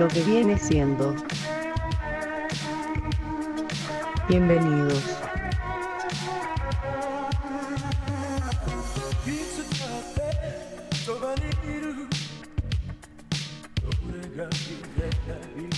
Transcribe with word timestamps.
lo 0.00 0.08
que 0.08 0.22
viene 0.22 0.58
siendo. 0.58 1.14
Bienvenidos. 4.30 5.04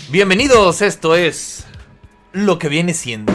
Bienvenidos, 0.08 0.82
esto 0.82 1.16
es 1.16 1.66
lo 2.30 2.60
que 2.60 2.68
viene 2.68 2.94
siendo. 2.94 3.32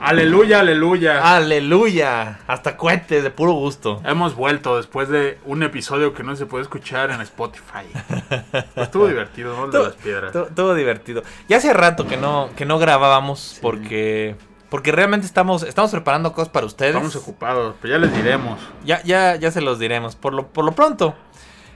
Aleluya, 0.00 0.60
aleluya. 0.60 1.36
Aleluya, 1.36 2.40
hasta 2.46 2.78
cohetes 2.78 3.22
de 3.22 3.30
puro 3.30 3.52
gusto. 3.52 4.00
Hemos 4.04 4.34
vuelto 4.34 4.78
después 4.78 5.10
de 5.10 5.38
un 5.44 5.62
episodio 5.62 6.14
que 6.14 6.22
no 6.22 6.34
se 6.36 6.46
puede 6.46 6.62
escuchar 6.62 7.10
en 7.10 7.20
Spotify. 7.20 7.84
Estuvo 8.76 9.06
divertido, 9.06 9.54
¿no? 9.54 9.66
El 9.66 9.70
de 9.72 9.82
las 9.82 9.96
piedras. 9.96 10.32
Todo, 10.32 10.46
todo 10.46 10.74
divertido. 10.74 11.22
Ya 11.48 11.58
hace 11.58 11.74
rato 11.74 12.06
que 12.06 12.16
no, 12.16 12.48
que 12.56 12.64
no 12.64 12.78
grabábamos 12.78 13.58
porque, 13.60 14.36
porque 14.70 14.90
realmente 14.90 15.26
estamos, 15.26 15.64
estamos 15.64 15.90
preparando 15.90 16.32
cosas 16.32 16.48
para 16.48 16.64
ustedes. 16.64 16.94
Estamos 16.94 17.16
ocupados, 17.16 17.74
pero 17.82 17.94
ya 17.94 17.98
les 17.98 18.14
diremos. 18.14 18.58
Ya, 18.84 19.02
ya, 19.02 19.36
ya 19.36 19.50
se 19.50 19.60
los 19.60 19.78
diremos. 19.78 20.16
Por 20.16 20.32
lo, 20.32 20.46
por 20.46 20.64
lo 20.64 20.72
pronto, 20.72 21.14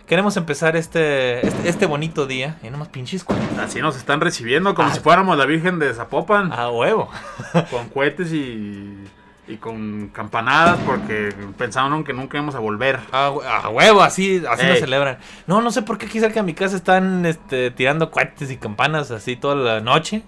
queremos 0.07 0.37
empezar 0.37 0.77
este, 0.77 1.47
este, 1.47 1.69
este 1.69 1.87
bonito 1.87 2.27
día. 2.27 2.57
Y 2.63 2.71
nomás 2.71 2.89
pinches 2.89 3.25
cohetes. 3.25 3.59
Así 3.59 3.81
nos 3.81 3.97
están 3.97 4.21
recibiendo 4.21 4.75
como 4.75 4.89
Ah. 4.89 4.95
si 4.95 5.01
fuéramos 5.01 5.37
la 5.39 5.47
Virgen 5.47 5.79
de 5.79 5.93
Zapopan. 5.95 6.53
A 6.53 6.71
huevo. 6.71 7.09
Con 7.71 7.89
cohetes 7.89 8.33
y, 8.33 8.99
y 9.47 9.57
con 9.59 10.09
campanadas 10.09 10.79
porque 10.87 11.35
pensaron 11.59 12.03
que 12.05 12.13
nunca 12.13 12.37
íbamos 12.39 12.55
a 12.55 12.59
volver. 12.61 12.99
A, 13.13 13.31
hue- 13.31 13.45
a 13.45 13.69
huevo, 13.69 14.03
así, 14.03 14.43
así 14.49 14.67
nos 14.67 14.79
celebran. 14.79 15.19
No, 15.47 15.61
no 15.61 15.71
sé 15.71 15.83
por 15.83 15.99
qué 15.99 16.07
aquí 16.07 16.19
cerca 16.21 16.41
de 16.41 16.45
mi 16.45 16.55
casa 16.55 16.77
están 16.77 17.27
este, 17.27 17.71
tirando 17.71 18.11
cohetes 18.11 18.51
y 18.51 18.57
campanas 18.57 19.11
así 19.11 19.37
toda 19.37 19.55
la 19.55 19.81
noche. 19.81 20.23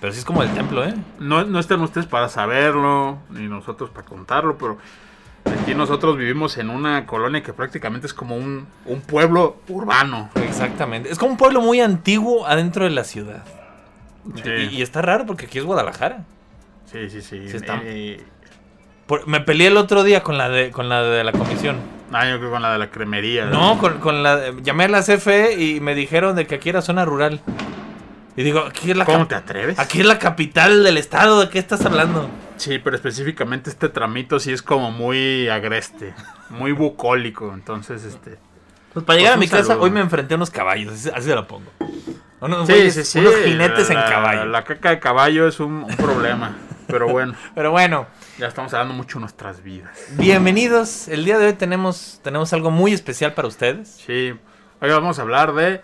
Pero 0.00 0.12
sí 0.12 0.20
es 0.20 0.24
como 0.24 0.44
el 0.44 0.50
templo, 0.54 0.84
¿eh? 0.84 0.94
No, 1.18 1.42
no 1.44 1.58
están 1.58 1.80
ustedes 1.80 2.06
para 2.06 2.28
saberlo, 2.28 3.18
ni 3.30 3.48
nosotros 3.48 3.90
para 3.90 4.06
contarlo, 4.06 4.56
pero 4.56 4.78
aquí 5.60 5.74
nosotros 5.74 6.16
vivimos 6.16 6.56
en 6.58 6.70
una 6.70 7.06
colonia 7.06 7.42
que 7.42 7.52
prácticamente 7.52 8.06
es 8.06 8.14
como 8.14 8.36
un, 8.36 8.66
un 8.86 9.00
pueblo 9.00 9.56
urbano. 9.68 10.30
Exactamente. 10.36 11.10
Es 11.10 11.18
como 11.18 11.32
un 11.32 11.36
pueblo 11.38 11.60
muy 11.60 11.80
antiguo 11.80 12.46
adentro 12.46 12.84
de 12.84 12.90
la 12.90 13.04
ciudad. 13.04 13.42
Sí. 14.42 14.50
Y, 14.50 14.76
y 14.78 14.82
está 14.82 15.00
raro 15.02 15.24
porque 15.26 15.46
aquí 15.46 15.58
es 15.58 15.64
Guadalajara. 15.64 16.24
Sí, 16.90 17.08
sí, 17.10 17.22
sí. 17.22 17.36
Está. 17.46 17.80
Eh, 17.84 18.22
Por- 19.06 19.26
me 19.26 19.40
peleé 19.40 19.68
el 19.68 19.76
otro 19.76 20.04
día 20.04 20.22
con 20.22 20.36
la 20.38 20.48
de, 20.48 20.70
con 20.70 20.88
la 20.88 21.02
de 21.02 21.24
la 21.24 21.32
comisión. 21.32 21.76
ah, 22.12 22.28
yo 22.28 22.38
creo 22.38 22.50
con 22.50 22.62
la 22.62 22.72
de 22.72 22.78
la 22.78 22.90
cremería. 22.90 23.46
No, 23.46 23.78
con, 23.78 23.98
con 24.00 24.22
la... 24.22 24.52
Llamé 24.62 24.84
a 24.84 24.88
la 24.88 25.02
CFE 25.02 25.54
y 25.62 25.80
me 25.80 25.94
dijeron 25.94 26.36
de 26.36 26.46
que 26.46 26.56
aquí 26.56 26.68
era 26.68 26.82
zona 26.82 27.04
rural. 27.04 27.40
Y 28.36 28.42
digo, 28.42 28.60
aquí 28.60 28.90
es 28.90 28.96
la, 28.96 29.04
¿Cómo 29.04 29.26
te 29.26 29.34
atreves? 29.34 29.78
aquí 29.78 30.00
es 30.00 30.06
la 30.06 30.18
capital 30.18 30.84
del 30.84 30.96
estado. 30.98 31.40
¿De 31.40 31.48
qué 31.48 31.58
estás 31.58 31.84
hablando? 31.86 32.28
Sí, 32.58 32.78
pero 32.78 32.96
específicamente 32.96 33.70
este 33.70 33.88
tramito 33.88 34.38
sí 34.40 34.52
es 34.52 34.62
como 34.62 34.90
muy 34.90 35.48
agreste, 35.48 36.14
muy 36.50 36.72
bucólico. 36.72 37.52
Entonces, 37.54 38.04
este. 38.04 38.38
Pues 38.92 39.04
para 39.04 39.18
llegar 39.18 39.34
Pues 39.36 39.36
a 39.36 39.40
mi 39.40 39.48
casa 39.48 39.68
saludo. 39.68 39.84
hoy 39.84 39.90
me 39.90 40.00
enfrenté 40.00 40.34
a 40.34 40.36
unos 40.36 40.50
caballos. 40.50 41.06
Así, 41.06 41.26
se 41.28 41.34
lo 41.34 41.46
pongo. 41.46 41.70
Unos, 42.40 42.66
Sí, 42.66 42.72
güeyes- 42.72 42.90
sí, 42.90 43.04
sí. 43.04 43.18
unos 43.20 43.34
jinetes 43.44 43.88
la, 43.90 43.94
en 44.04 44.10
caballo. 44.10 44.44
La 44.46 44.64
caca 44.64 44.90
de 44.90 44.98
caballo 45.00 45.46
es 45.48 45.60
un, 45.60 45.84
un 45.84 45.96
problema. 45.96 46.56
Pero 46.86 47.08
bueno, 47.08 47.34
Pero 47.54 47.70
bueno, 47.70 48.06
ya 48.38 48.46
estamos 48.46 48.72
hablando 48.74 48.94
mucho 48.94 49.18
de 49.18 49.20
nuestras 49.20 49.62
vidas. 49.62 49.96
bienvenidos. 50.12 51.08
El 51.08 51.24
día 51.24 51.38
de 51.38 51.46
hoy 51.48 51.52
tenemos, 51.52 52.20
tenemos 52.24 52.52
algo 52.52 52.70
muy 52.70 52.92
especial 52.92 53.34
para 53.34 53.46
ustedes. 53.48 53.88
Sí, 54.06 54.32
hoy 54.80 54.90
vamos 54.90 55.18
a 55.18 55.22
hablar 55.22 55.52
de 55.54 55.82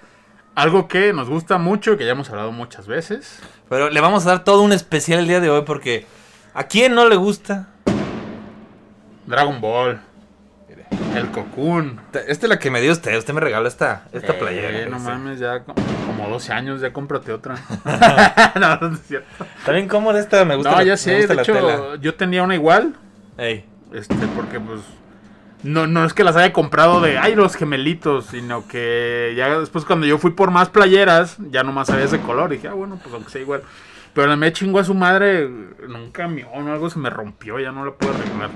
algo 0.54 0.88
que 0.88 1.12
nos 1.12 1.28
gusta 1.28 1.58
mucho, 1.58 1.96
que 1.98 2.04
ya 2.06 2.12
hemos 2.12 2.30
hablado 2.30 2.52
muchas 2.52 2.86
veces. 2.86 3.40
Pero 3.68 3.90
le 3.90 4.00
vamos 4.00 4.24
a 4.26 4.30
dar 4.30 4.44
todo 4.44 4.62
un 4.62 4.72
especial 4.72 5.20
el 5.20 5.28
día 5.28 5.40
de 5.40 5.50
hoy 5.50 5.62
porque 5.66 6.06
¿a 6.54 6.64
quién 6.64 6.94
no 6.94 7.08
le 7.08 7.16
gusta? 7.16 7.68
Dragon 9.26 9.60
Ball. 9.60 10.00
El 11.16 11.30
Cocoon. 11.30 12.00
Esta 12.12 12.46
es 12.46 12.48
la 12.48 12.58
que 12.58 12.70
me 12.70 12.80
dio 12.80 12.92
usted. 12.92 13.16
Usted 13.16 13.32
me 13.34 13.40
regaló 13.40 13.66
esta, 13.68 14.04
esta 14.12 14.32
Eh, 14.32 14.36
playera. 14.38 14.88
no 14.88 14.98
mames, 14.98 15.38
ya 15.38 15.60
co- 15.62 15.74
como 16.06 16.28
12 16.28 16.52
años, 16.52 16.80
ya 16.80 16.92
cómprate 16.92 17.32
otra. 17.32 17.54
no, 18.60 18.76
no 18.88 18.94
es 18.96 19.02
cierto. 19.06 19.46
Bien 19.70 19.88
cómoda 19.88 20.18
esta. 20.18 20.44
Me 20.44 20.56
gusta 20.56 20.70
No, 20.72 20.76
la, 20.78 20.82
ya 20.84 20.96
sé, 20.96 21.26
de 21.26 21.34
hecho, 21.34 21.52
tela. 21.52 21.80
yo 22.00 22.14
tenía 22.14 22.42
una 22.42 22.54
igual. 22.54 22.94
Ey. 23.38 23.64
Este, 23.92 24.14
porque 24.36 24.58
pues. 24.60 24.80
No, 25.62 25.86
no 25.86 26.04
es 26.04 26.12
que 26.12 26.24
las 26.24 26.36
haya 26.36 26.52
comprado 26.52 27.00
de 27.00 27.16
ay 27.16 27.34
los 27.34 27.54
gemelitos, 27.56 28.26
sino 28.26 28.68
que 28.68 29.32
ya 29.36 29.58
después 29.60 29.84
cuando 29.86 30.04
yo 30.06 30.18
fui 30.18 30.32
por 30.32 30.50
más 30.50 30.68
playeras, 30.68 31.36
ya 31.50 31.62
nomás 31.62 31.88
había 31.90 32.04
ese 32.04 32.20
color. 32.20 32.52
Y 32.52 32.56
dije, 32.56 32.68
ah, 32.68 32.74
bueno, 32.74 32.98
pues 33.02 33.14
aunque 33.14 33.30
sea 33.30 33.40
igual. 33.40 33.62
Pero 34.14 34.28
la 34.28 34.36
me 34.36 34.52
chingó 34.52 34.78
a 34.78 34.84
su 34.84 34.94
madre 34.94 35.42
en 35.42 35.94
un 35.94 36.10
camión, 36.12 36.68
algo 36.68 36.88
se 36.88 36.98
me 36.98 37.10
rompió, 37.10 37.58
ya 37.58 37.72
no 37.72 37.84
la 37.84 37.92
puedo 37.92 38.14
arreglar. 38.14 38.50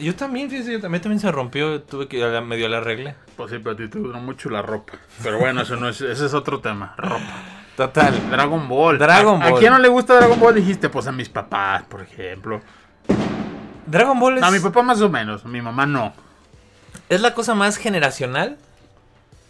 Yo 0.00 0.14
también, 0.14 0.48
fíjese, 0.50 0.72
yo 0.72 0.80
también, 0.80 1.02
también 1.02 1.18
se 1.18 1.32
rompió. 1.32 1.82
Tuve 1.82 2.06
que 2.06 2.22
a 2.22 2.28
la- 2.28 2.40
medio 2.40 2.68
la 2.68 2.76
arregle. 2.78 3.16
Pues 3.36 3.50
sí, 3.50 3.58
pero 3.58 3.72
a 3.72 3.76
ti 3.76 3.88
te 3.88 3.98
duró 3.98 4.20
mucho 4.20 4.48
la 4.50 4.62
ropa. 4.62 4.92
Pero 5.22 5.38
bueno, 5.40 5.62
eso 5.62 5.74
no 5.76 5.88
es, 5.88 6.00
ese 6.00 6.26
es 6.26 6.34
otro 6.34 6.60
tema. 6.60 6.94
Ropa. 6.96 7.42
Total. 7.76 8.14
Dragon 8.30 8.68
Ball. 8.68 8.98
Dragon 8.98 9.42
¿A, 9.42 9.46
¿A 9.46 9.50
Ball. 9.50 9.60
quién 9.60 9.72
no 9.72 9.78
le 9.78 9.88
gusta 9.88 10.14
Dragon 10.16 10.38
Ball? 10.38 10.54
Dijiste, 10.54 10.88
pues 10.88 11.06
a 11.08 11.12
mis 11.12 11.28
papás, 11.28 11.82
por 11.84 12.02
ejemplo. 12.02 12.60
Dragon 13.86 14.18
Ball 14.20 14.34
es, 14.36 14.40
No, 14.42 14.46
a 14.48 14.50
mi 14.50 14.60
papá 14.60 14.82
más 14.82 15.00
o 15.00 15.08
menos, 15.08 15.44
a 15.44 15.48
mi 15.48 15.62
mamá 15.62 15.86
no. 15.86 16.12
es 17.08 17.20
la 17.20 17.34
cosa 17.34 17.54
más 17.54 17.76
generacional 17.78 18.58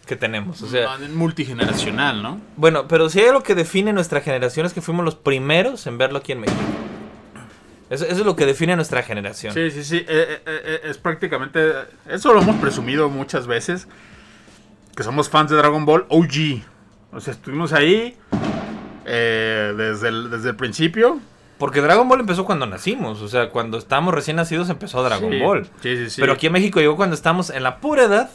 que 0.08 0.16
tenemos. 0.16 0.60
O 0.62 0.66
sea, 0.66 0.98
No, 0.98 1.08
multigeneracional, 1.14 2.20
¿no? 2.22 2.40
bueno, 2.56 2.88
pero 2.88 3.08
si 3.08 3.20
hay 3.20 3.28
algo 3.28 3.44
que 3.44 3.54
define 3.54 3.92
nuestra 3.92 4.20
generación 4.20 4.66
es 4.66 4.72
que 4.72 4.80
fuimos 4.80 5.04
los 5.04 5.14
primeros 5.14 5.86
en 5.86 5.98
verlo 5.98 6.18
aquí 6.18 6.32
en 6.32 6.40
México. 6.40 6.60
Eso, 7.90 8.04
eso 8.04 8.16
es 8.20 8.26
lo 8.26 8.34
que 8.36 8.44
define 8.44 8.74
nuestra 8.76 9.02
generación. 9.02 9.54
Sí, 9.54 9.70
sí, 9.70 9.84
sí. 9.84 9.96
eh, 9.98 10.04
eh, 10.08 10.40
eh, 10.46 10.80
es 10.84 10.98
prácticamente. 10.98 11.60
Eso 12.08 12.34
lo 12.34 12.42
hemos 12.42 12.56
presumido 12.56 13.08
muchas 13.08 13.46
veces. 13.46 13.86
Que 14.96 15.02
somos 15.04 15.30
fans 15.30 15.50
de 15.50 15.56
Dragon 15.56 15.86
Ball 15.86 16.04
OG. 16.08 16.62
O 17.12 17.20
sea, 17.20 17.32
estuvimos 17.32 17.72
ahí 17.72 18.16
eh, 19.06 19.72
desde, 19.76 20.08
el, 20.08 20.30
desde 20.30 20.50
el 20.50 20.56
principio. 20.56 21.20
Porque 21.56 21.80
Dragon 21.80 22.06
Ball 22.08 22.20
empezó 22.20 22.44
cuando 22.44 22.66
nacimos. 22.66 23.22
O 23.22 23.28
sea, 23.28 23.48
cuando 23.50 23.78
estábamos 23.78 24.12
recién 24.14 24.36
nacidos 24.36 24.68
empezó 24.68 25.02
Dragon 25.02 25.30
Sí, 25.32 25.40
Ball. 25.40 25.64
Sí, 25.82 25.96
sí, 25.96 26.10
sí. 26.10 26.20
Pero 26.20 26.34
aquí 26.34 26.46
en 26.46 26.52
México 26.52 26.78
llegó 26.80 26.94
cuando 26.96 27.14
estamos 27.14 27.48
en 27.50 27.62
la 27.62 27.78
pura 27.80 28.04
edad 28.04 28.30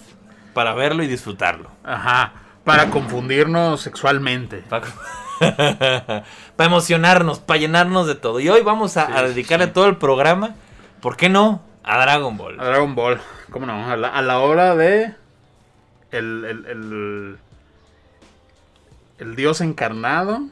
para 0.54 0.74
verlo 0.74 1.04
y 1.04 1.08
disfrutarlo. 1.08 1.70
Ajá. 1.84 2.34
Para 2.64 2.90
confundirnos 2.90 3.82
sexualmente. 3.82 4.64
Para, 4.70 4.86
para 6.56 6.66
emocionarnos, 6.68 7.40
para 7.40 7.60
llenarnos 7.60 8.08
de 8.08 8.16
todo. 8.16 8.40
Y 8.40 8.50
hoy 8.50 8.62
vamos 8.62 8.96
a, 8.98 9.06
Sí, 9.08 9.12
a 9.12 9.20
sí, 9.20 9.26
dedicarle 9.26 9.66
sí. 9.68 9.72
todo 9.74 9.88
el 9.88 9.98
programa, 9.98 10.56
¿por 11.02 11.18
qué 11.18 11.30
no? 11.30 11.62
A 11.84 12.00
Dragon 12.00 12.38
Ball. 12.38 12.60
A 12.60 12.64
Dragon 12.66 12.96
Ball. 12.96 13.20
¿Cómo 13.52 13.66
no? 13.66 13.90
A 13.92 13.98
la, 13.98 14.08
a 14.08 14.22
la 14.22 14.40
hora 14.40 14.76
de. 14.76 15.16
El, 16.12 16.46
el, 16.46 16.66
el, 16.68 17.38
el 19.18 19.36
dios 19.36 19.60
encarnado. 19.62 20.44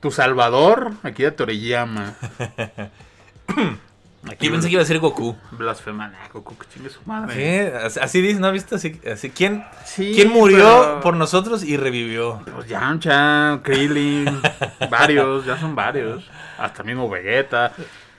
Tu 0.00 0.10
salvador. 0.10 0.92
Aquí 1.02 1.22
de 1.22 1.30
Toriyama. 1.30 2.14
Aquí 4.30 4.48
pensé 4.48 4.68
que 4.68 4.72
iba 4.72 4.80
a 4.80 4.84
decir 4.84 4.98
Goku. 5.00 5.36
Blasfema. 5.52 6.12
Goku, 6.32 6.56
que 6.56 6.66
chingue 6.68 6.88
su 6.90 7.00
madre. 7.04 7.70
Sí, 7.92 7.98
así- 8.00 8.22
dice, 8.22 8.40
¿no 8.40 8.46
has 8.46 8.52
visto? 8.54 8.76
Así, 8.76 9.00
así, 9.10 9.30
¿quién, 9.30 9.64
Sí, 9.84 10.12
¿Quién 10.14 10.30
murió 10.32 10.58
pero- 10.58 11.00
por 11.00 11.16
nosotros 11.16 11.62
y 11.62 11.76
revivió? 11.76 12.40
Pues 12.54 12.66
Yamcha, 12.68 13.60
Krillin, 13.62 14.40
varios, 14.90 15.44
ya 15.44 15.58
son 15.58 15.74
varios. 15.74 16.24
Hasta 16.58 16.82
mismo 16.82 17.08
Vegeta. 17.10 17.72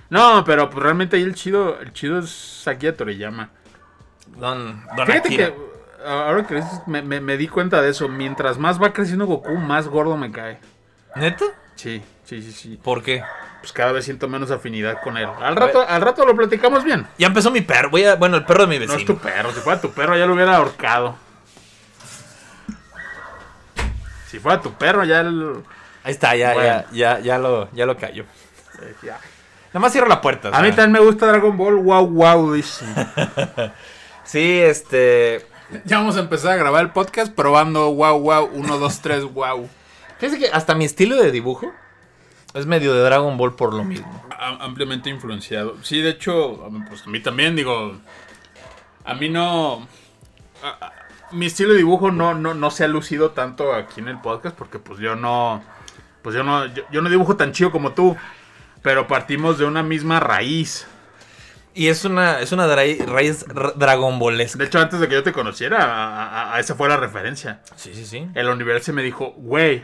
No, 0.09 0.44
pero 0.45 0.69
pues 0.69 0.83
realmente 0.83 1.18
ahí 1.18 1.24
el 1.24 1.33
chido, 1.33 1.80
el 1.80 1.91
chido 1.94 2.19
es 2.19 2.68
Akira 2.68 2.94
Toriyama. 2.95 3.50
Don, 4.38 4.83
don 4.95 5.06
Fíjate 5.07 5.27
Akira. 5.30 5.47
que 5.47 6.07
ahora 6.07 6.45
que 6.45 6.62
me- 6.88 7.01
me 7.21 7.38
di 7.38 7.47
cuenta 7.47 7.81
de 7.81 7.89
eso. 7.89 8.07
Mientras 8.09 8.57
más 8.59 8.81
va 8.81 8.94
creciendo 8.94 9.25
Goku, 9.25 9.56
más 9.56 9.88
gordo 9.88 10.18
me 10.18 10.31
cae. 10.31 10.59
¿Neta? 11.15 11.45
Sí, 11.75 12.01
sí, 12.24 12.42
sí, 12.42 12.51
sí. 12.51 12.80
¿Por 12.81 13.04
qué? 13.04 13.24
Pues 13.60 13.72
cada 13.74 13.92
vez 13.92 14.06
siento 14.06 14.27
menos 14.27 14.51
afinidad 14.51 15.01
con 15.04 15.18
él. 15.18 15.27
Al 15.42 15.56
rato, 15.56 15.86
al 15.88 16.01
rato 16.01 16.25
lo 16.25 16.36
platicamos 16.36 16.83
bien. 16.83 17.07
Ya 17.18 17.27
empezó 17.27 17.51
mi 17.51 17.62
perro. 17.62 17.89
Voy 17.89 18.04
a, 18.06 18.16
bueno, 18.16 18.38
el 18.38 18.45
perro 18.45 18.62
de 18.66 18.68
mi 18.68 18.75
No 18.75 18.81
vecino. 18.81 19.00
es 19.00 19.06
tu 19.06 19.18
perro, 19.18 19.51
si 19.51 19.60
fuera 19.60 19.81
tu 19.81 19.92
perro 19.92 20.18
ya 20.18 20.25
lo 20.25 20.33
hubiera 20.33 20.56
ahorcado. 20.57 21.16
Si 24.30 24.39
fuera 24.39 24.62
tu 24.62 24.74
perro 24.74 25.04
ya 25.04 25.22
el... 25.22 25.63
Ahí 26.04 26.12
está, 26.12 26.36
ya, 26.36 26.54
Bueno. 26.54 26.68
ya, 26.69 26.86
ya, 26.92 27.19
ya 27.19 27.38
lo, 27.38 27.72
ya 27.72 27.86
lo 27.86 27.98
cayó. 27.98 28.24
eh, 28.81 28.95
ya. 29.01 29.18
Nada 29.74 29.80
más 29.81 29.92
cierro 29.92 30.07
la 30.07 30.21
puerta. 30.21 30.50
A 30.54 30.62
mí 30.62 30.69
también 30.69 30.92
me 30.94 31.00
gusta 31.00 31.25
Dragon 31.28 31.57
Ball, 31.57 31.75
wow, 31.75 32.07
wow, 32.07 32.54
dice. 32.54 32.86
Sí, 34.24 34.60
este. 34.60 35.45
Ya 35.83 35.98
vamos 35.98 36.18
a 36.18 36.19
empezar 36.21 36.54
a 36.54 36.56
grabar 36.56 36.81
el 36.83 36.89
podcast 36.92 37.31
probando 37.31 37.92
wow, 37.94 38.19
wow, 38.19 38.50
1, 38.54 38.78
2, 38.80 39.00
3, 39.01 39.24
wow. 39.33 39.69
Fíjate 40.19 40.39
que 40.39 40.47
hasta 40.50 40.75
mi 40.75 40.85
estilo 40.85 41.15
de 41.17 41.31
dibujo 41.31 41.71
es 42.53 42.65
medio 42.65 42.94
de 42.94 43.01
Dragon 43.01 43.38
Ball 43.38 43.56
por 43.56 43.73
lo 43.73 43.83
mismo. 43.83 44.23
Ampliamente 44.39 45.09
influenciado. 45.09 45.77
Sí, 45.83 46.01
de 46.01 46.12
hecho, 46.12 46.69
pues 46.88 47.06
a 47.06 47.09
mí 47.09 47.19
también, 47.19 47.56
digo, 47.56 47.97
a 49.03 49.13
mí 49.15 49.29
no... 49.29 49.88
a- 50.63 50.85
a- 50.85 50.94
mi 51.31 51.47
estilo 51.47 51.71
de 51.71 51.77
dibujo 51.77 52.12
no, 52.12 52.33
no, 52.35 52.53
no 52.53 52.69
se 52.71 52.83
ha 52.83 52.88
lucido 52.88 53.31
tanto 53.31 53.73
aquí 53.73 54.00
en 54.00 54.07
el 54.07 54.19
podcast 54.21 54.56
porque 54.56 54.77
pues 54.79 55.00
yo 55.00 55.15
no, 55.15 55.63
pues 56.21 56.35
yo 56.35 56.44
no, 56.44 56.68
yo, 56.68 56.83
yo 56.91 57.01
no 57.01 57.09
dibujo 57.09 57.35
tan 57.35 57.51
chido 57.51 57.71
como 57.71 57.91
tú, 57.94 58.15
pero 58.83 59.07
partimos 59.07 59.57
de 59.57 59.65
una 59.65 59.81
misma 59.83 60.19
raíz. 60.19 60.88
Y 61.73 61.88
es 61.88 62.06
una, 62.06 62.39
es 62.39 62.51
una 62.53 62.68
raíz 62.73 63.45
ra- 63.47 63.73
dragonbolesca. 63.75 64.59
De 64.59 64.65
hecho, 64.65 64.79
antes 64.79 65.00
de 65.00 65.07
que 65.09 65.15
yo 65.15 65.23
te 65.23 65.33
conociera, 65.33 65.83
a, 65.83 66.25
a- 66.51 66.56
a 66.56 66.59
esa 66.59 66.75
fue 66.75 66.88
la 66.88 66.95
referencia. 66.95 67.61
Sí, 67.75 67.94
sí, 67.94 68.06
sí. 68.06 68.27
El 68.35 68.47
universo 68.47 68.94
me 68.94 69.01
dijo, 69.01 69.33
güey, 69.35 69.83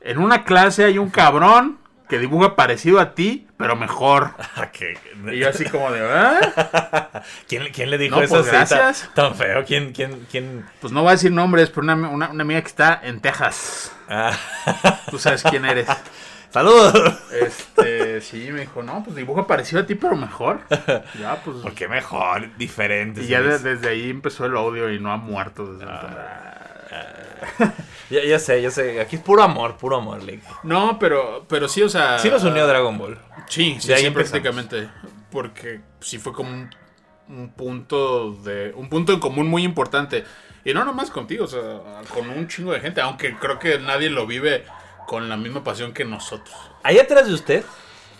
en 0.00 0.18
una 0.18 0.44
clase 0.44 0.84
hay 0.84 0.98
un 0.98 1.10
cabrón 1.10 1.78
que 2.08 2.18
dibuja 2.18 2.56
parecido 2.56 2.98
a 2.98 3.14
ti, 3.14 3.46
pero 3.56 3.76
mejor. 3.76 4.32
Y 5.30 5.38
yo 5.38 5.50
así 5.50 5.64
como 5.66 5.90
de, 5.92 6.00
¿ah? 6.02 7.22
¿Quién, 7.48 7.64
quién 7.72 7.90
le 7.90 7.98
dijo 7.98 8.16
No, 8.16 8.22
eso 8.22 8.36
pues, 8.36 8.46
tan- 8.46 8.54
gracias. 8.54 9.10
Tan, 9.14 9.34
feo? 9.34 9.64
¿Quién, 9.64 9.92
quién, 9.92 10.26
quién? 10.30 10.64
Pues 10.80 10.92
no 10.92 11.02
voy 11.02 11.10
a 11.10 11.12
decir 11.12 11.30
nombres, 11.30 11.68
pero 11.68 11.82
una, 11.82 11.94
una, 11.94 12.30
una 12.30 12.42
amiga 12.42 12.60
que 12.62 12.68
está 12.68 12.98
en 13.02 13.20
Texas. 13.20 13.92
Ah. 14.08 14.32
Tú 15.10 15.18
sabes 15.18 15.42
quién 15.42 15.64
eres. 15.66 15.86
¡Saludos! 16.50 16.94
Este, 17.32 18.20
sí, 18.22 18.48
me 18.50 18.60
dijo, 18.60 18.82
no, 18.82 19.04
pues 19.04 19.14
dibuja 19.14 19.46
parecido 19.46 19.82
a 19.82 19.86
ti, 19.86 19.94
pero 19.94 20.16
mejor. 20.16 20.62
Ya, 21.20 21.40
pues. 21.44 21.58
¿Por 21.58 21.74
qué 21.74 21.86
mejor? 21.86 22.56
Diferente. 22.56 23.22
Y 23.22 23.26
ya 23.28 23.42
desde 23.42 23.88
ahí 23.88 24.10
empezó 24.10 24.46
el 24.46 24.56
odio 24.56 24.90
y 24.90 24.98
no 24.98 25.12
ha 25.12 25.16
muerto 25.16 25.72
desde 25.72 25.84
entonces. 25.84 26.18
ya, 28.10 28.24
ya 28.24 28.38
sé, 28.38 28.62
ya 28.62 28.70
sé. 28.70 29.00
Aquí 29.00 29.16
es 29.16 29.22
puro 29.22 29.42
amor, 29.42 29.76
puro 29.76 29.96
amor, 29.96 30.22
Link. 30.22 30.42
No, 30.62 30.98
pero, 30.98 31.44
pero 31.48 31.68
sí, 31.68 31.82
o 31.82 31.88
sea. 31.88 32.18
Sí 32.18 32.30
nos 32.30 32.44
unió 32.44 32.66
Dragon 32.66 32.96
Ball. 32.98 33.18
Sí, 33.48 33.76
sí, 33.80 33.92
sí, 33.94 34.10
prácticamente. 34.10 34.88
Porque 35.30 35.80
sí 36.00 36.18
fue 36.18 36.32
como 36.32 36.50
un, 36.50 36.70
un 37.28 37.50
punto 37.50 38.32
de. 38.32 38.72
un 38.74 38.88
punto 38.88 39.12
en 39.12 39.20
común 39.20 39.46
muy 39.48 39.64
importante. 39.64 40.24
Y 40.64 40.74
no 40.74 40.84
nomás 40.84 41.10
contigo, 41.10 41.44
o 41.44 41.48
sea, 41.48 41.60
con 42.12 42.28
un 42.28 42.48
chingo 42.48 42.72
de 42.72 42.80
gente. 42.80 43.00
Aunque 43.00 43.34
creo 43.36 43.58
que 43.58 43.78
nadie 43.78 44.10
lo 44.10 44.26
vive 44.26 44.64
con 45.06 45.28
la 45.28 45.36
misma 45.36 45.64
pasión 45.64 45.92
que 45.92 46.04
nosotros. 46.04 46.54
Ahí 46.82 46.98
atrás 46.98 47.26
de 47.26 47.34
usted 47.34 47.64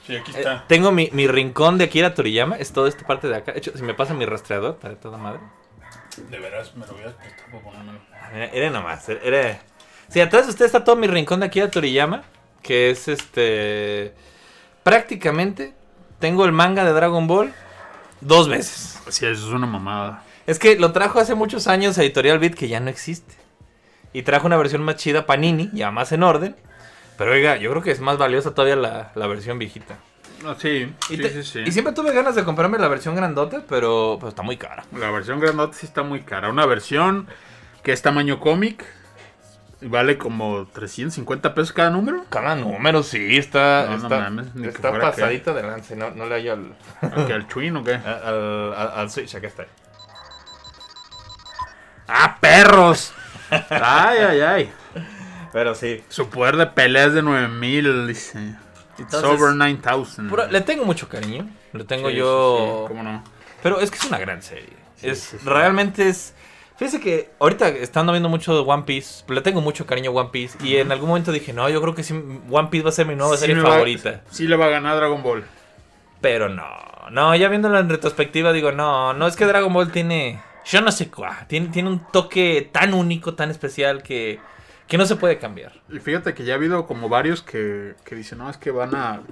Sí, 0.07 0.17
aquí 0.17 0.33
eh, 0.35 0.61
tengo 0.67 0.93
mi, 0.93 1.09
mi 1.13 1.27
rincón 1.27 1.79
de 1.79 1.85
Akira 1.85 2.15
Toriyama. 2.15 2.57
Es 2.57 2.73
toda 2.73 2.89
esta 2.89 3.07
parte 3.07 3.29
de 3.29 3.37
acá. 3.37 3.53
De 3.53 3.59
hecho, 3.59 3.73
si 3.77 3.83
me 3.83 3.95
pasa 3.95 4.15
mi 4.15 4.25
rastreador, 4.25 4.77
para 4.77 4.97
toda 4.97 5.19
madre. 5.19 5.41
De 6.17 6.39
veras, 6.39 6.75
me 6.77 6.87
lo 6.87 6.93
a 6.93 6.97
prestar 6.97 7.51
para 7.51 7.63
ponérmelo. 7.63 8.01
Era, 8.33 8.47
era 8.47 8.71
nomás, 8.71 9.09
era-. 9.09 9.61
Sí, 10.09 10.21
atrás 10.21 10.47
de 10.47 10.51
usted 10.51 10.67
está 10.67 10.83
todo 10.83 10.97
mi 10.97 11.07
rincón 11.07 11.41
de 11.41 11.47
Akira 11.47 11.71
Toriyama, 11.71 12.23
que 12.63 12.91
es 12.91 13.09
este... 13.09 14.13
Prácticamente 14.83 15.75
tengo 16.19 16.45
el 16.45 16.53
manga 16.53 16.85
de 16.85 16.93
Dragon 16.93 17.27
Ball 17.27 17.53
dos 18.21 18.49
veces. 18.49 18.99
Sí, 19.09 19.27
eso 19.27 19.49
es 19.49 19.53
una 19.53 19.67
mamada. 19.67 20.25
Es 20.47 20.59
que 20.59 20.77
lo 20.77 20.93
trajo 20.93 21.21
hace 21.21 21.35
muchos 21.35 21.67
años 21.67 21.97
a 21.97 22.03
Editorial 22.03 22.39
Beat, 22.39 22.55
que 22.55 22.69
ya 22.69 22.81
no 22.81 22.91
existe. 22.91 23.35
Y 24.13 24.23
trajo 24.23 24.47
una 24.47 24.57
versión 24.57 24.83
más 24.83 24.97
chida, 24.97 25.27
Panini, 25.27 25.71
ya 25.73 25.91
más 25.91 26.11
en 26.13 26.25
orden. 26.25 26.57
Pero 27.17 27.33
oiga, 27.33 27.57
yo 27.57 27.71
creo 27.71 27.83
que 27.83 27.93
es 27.93 28.01
más 28.01 28.19
valiosa 28.19 28.55
todavía 28.55 28.77
la, 28.77 29.13
la 29.15 29.27
versión 29.27 29.59
viejita. 29.59 29.99
No, 30.43 30.55
sí, 30.59 30.93
Y, 31.11 31.17
sí, 31.17 31.23
te- 31.23 31.31
sí, 31.31 31.43
sí. 31.43 31.63
y 31.67 31.73
siempre 31.73 31.93
tuve 31.93 32.13
ganas 32.13 32.35
de 32.35 32.45
comprarme 32.45 32.79
la 32.79 32.89
versión 32.89 33.15
grandota, 33.15 33.63
pero 33.69 34.17
pues, 34.21 34.31
está 34.31 34.43
muy 34.43 34.57
cara. 34.57 34.85
La 34.97 35.11
versión 35.11 35.39
grandota 35.39 35.75
sí 35.77 35.85
está 35.87 36.03
muy 36.03 36.23
cara. 36.23 36.49
Una 36.49 36.65
versión 36.67 37.27
que 37.83 37.93
es 37.93 38.01
tamaño 38.01 38.41
cómic 38.41 38.85
y 39.83 39.87
vale 39.89 40.17
como 40.19 40.67
350 40.73 41.55
pesos 41.55 41.73
cada 41.73 41.91
número. 41.91 42.25
Cada 42.31 42.55
número 42.55 43.03
sí 43.03 43.37
está, 43.37 43.85
No, 43.85 43.97
no 43.99 44.03
está, 44.05 44.19
mames, 44.21 44.55
ni 44.55 44.63
que 44.63 44.69
está 44.71 45.53
de 45.53 45.63
lance, 45.63 45.97
no, 45.97 46.11
no 46.11 46.27
le 46.27 46.35
hallo 46.37 46.53
al, 46.55 46.75
¿Aquí 47.03 47.33
al 47.33 47.47
Chuin 47.49 47.77
o 47.77 47.85
qué? 47.85 47.95
al, 48.05 48.73
al- 48.75 48.93
al 48.97 49.11
Switch, 49.11 49.35
acá 49.35 49.47
está. 49.47 49.67
¡Ah, 52.09 52.39
perros! 52.41 53.13
Ay, 53.51 54.19
ay, 54.19 54.41
ay. 54.41 54.73
Pero 55.53 55.75
sí. 55.75 56.03
Su 56.09 56.29
poder 56.29 56.57
de 56.57 56.67
pelea 56.67 57.05
es 57.07 57.15
de 57.15 57.23
9000, 57.23 58.07
dice. 58.07 58.55
Entonces, 59.03 59.31
over 59.31 59.55
9000. 59.55 60.29
pura- 60.29 60.47
le 60.49 60.61
tengo 60.61 60.85
mucho 60.85 61.09
cariño, 61.09 61.49
le 61.73 61.85
tengo 61.85 62.09
Sí, 62.11 62.17
yo... 62.17 62.85
sí, 62.85 62.89
¿Cómo 62.89 63.03
no? 63.03 63.23
Pero 63.63 63.81
es 63.81 63.91
que 63.91 63.99
es 63.99 64.05
una 64.05 64.19
gran 64.19 64.43
serie. 64.43 64.69
Sí, 64.97 65.09
es. 65.09 65.45
Realmente 65.45 66.09
es... 66.09 66.35
Fíjese 66.77 66.99
que 67.01 67.31
ahorita 67.39 67.69
estando 67.69 68.13
viendo 68.13 68.31
mucho 68.31 68.55
de 68.55 68.61
One 68.61 68.85
Piece, 68.85 69.25
le 69.29 69.43
tengo 69.43 69.61
mucho 69.61 69.87
cariño 69.87 70.11
a 70.13 70.15
One 70.15 70.31
Piece. 70.33 70.57
Y 70.65 70.77
en 70.79 70.91
algún 70.91 71.09
momento 71.11 71.31
dije, 71.31 71.53
no, 71.53 71.69
yo 71.69 71.81
creo 71.83 71.95
que 71.95 72.03
One 72.51 72.69
Piece 72.71 72.85
va 72.85 72.89
a 72.89 72.93
ser 72.93 73.07
mi 73.07 73.15
nueva 73.17 73.37
Sí 73.37 73.41
serie 73.47 73.63
va- 73.63 73.71
favorita. 73.73 74.23
sí 74.31 74.47
le 74.49 74.57
va 74.57 74.65
a 74.67 74.71
ganar 74.71 74.97
Dragon 74.97 75.23
Ball. 75.23 75.45
Pero 76.23 76.49
no, 76.49 76.67
no, 77.11 77.35
ya 77.37 77.49
viéndolo 77.49 77.79
en 77.79 77.89
retrospectiva 77.91 78.53
digo, 78.53 78.73
no, 78.73 79.13
no 79.15 79.27
es 79.27 79.37
que 79.37 79.45
Dragon 79.47 79.73
Ball 79.73 79.91
tiene, 79.93 80.41
yo 80.67 80.81
no 80.83 80.91
sé 80.93 81.11
cuál, 81.11 81.47
tiene, 81.49 81.69
tiene 81.69 81.89
un 81.91 82.01
toque 82.13 82.69
tan 82.73 82.93
único, 82.95 83.35
tan 83.35 83.51
especial 83.51 84.03
que, 84.03 84.39
que 84.91 84.99
no 84.99 85.07
se 85.07 85.17
puede 85.17 85.39
cambiar. 85.39 85.73
Y 85.89 85.99
fíjate 86.01 86.35
que 86.35 86.45
ya 86.45 86.53
ha 86.53 86.57
habido 86.57 86.87
como 86.87 87.09
varios 87.09 87.41
que, 87.43 87.95
que 88.05 88.15
dicen, 88.15 88.39
no, 88.39 88.51
es 88.51 88.59
que 88.59 88.71
van 88.71 88.95
a... 88.95 89.23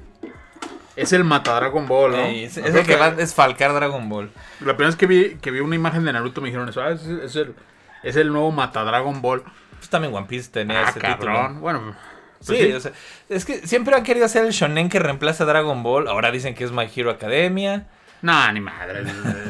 Es 0.97 1.13
el 1.13 1.23
mata 1.25 1.55
Dragon 1.55 1.87
Ball, 1.87 2.13
¿no? 2.13 2.19
Ey, 2.25 2.45
es, 2.45 2.57
el 2.57 2.85
que 2.87 2.97
va 2.97 3.07
a 3.07 3.11
desfalcar 3.13 3.73
Dragon 3.75 4.09
Ball. 4.09 4.31
La 4.61 4.69
primera 4.77 4.87
vez 4.87 4.97
que 4.97 5.07
vi, 5.07 5.37
que 5.37 5.51
vi 5.51 5.61
una 5.61 5.75
imagen 5.77 6.05
de 6.05 6.13
Naruto 6.13 6.41
me 6.41 6.47
dijeron 6.49 6.69
eso, 6.69 6.81
ah, 6.81 6.91
es, 6.91 7.03
es 7.07 7.37
el, 7.37 7.55
es 8.03 8.17
el 8.17 8.33
nuevo 8.33 8.51
mata 8.51 8.83
Dragon 8.85 9.21
Ball. 9.21 9.43
Pues 9.77 9.89
también 9.91 10.15
One 10.15 10.27
Piece 10.27 10.51
tenía 10.51 10.87
Ah, 10.87 10.91
ese 10.91 10.99
cabrón. 11.01 11.19
título. 11.49 11.61
Bueno, 11.61 11.97
Sí, 12.41 12.53
pues 12.55 12.61
sí. 12.61 12.73
o 12.73 12.81
sea, 12.81 12.93
es 13.29 13.45
que 13.45 13.67
siempre 13.67 13.95
han 13.97 14.05
querido 14.05 14.25
hacer 14.27 14.45
el 14.45 14.53
shonen 14.53 14.89
que 14.89 14.99
reemplaza 15.01 15.43
a 15.45 15.47
Dragon 15.47 15.83
Ball. 15.83 16.09
Ahora 16.09 16.31
dicen 16.31 16.55
que 16.55 16.63
es 16.65 16.73
My 16.73 16.89
Hero 16.95 17.11
Academia. 17.11 17.87
No, 18.21 18.53
ni 18.53 18.61
madre. 18.61 19.05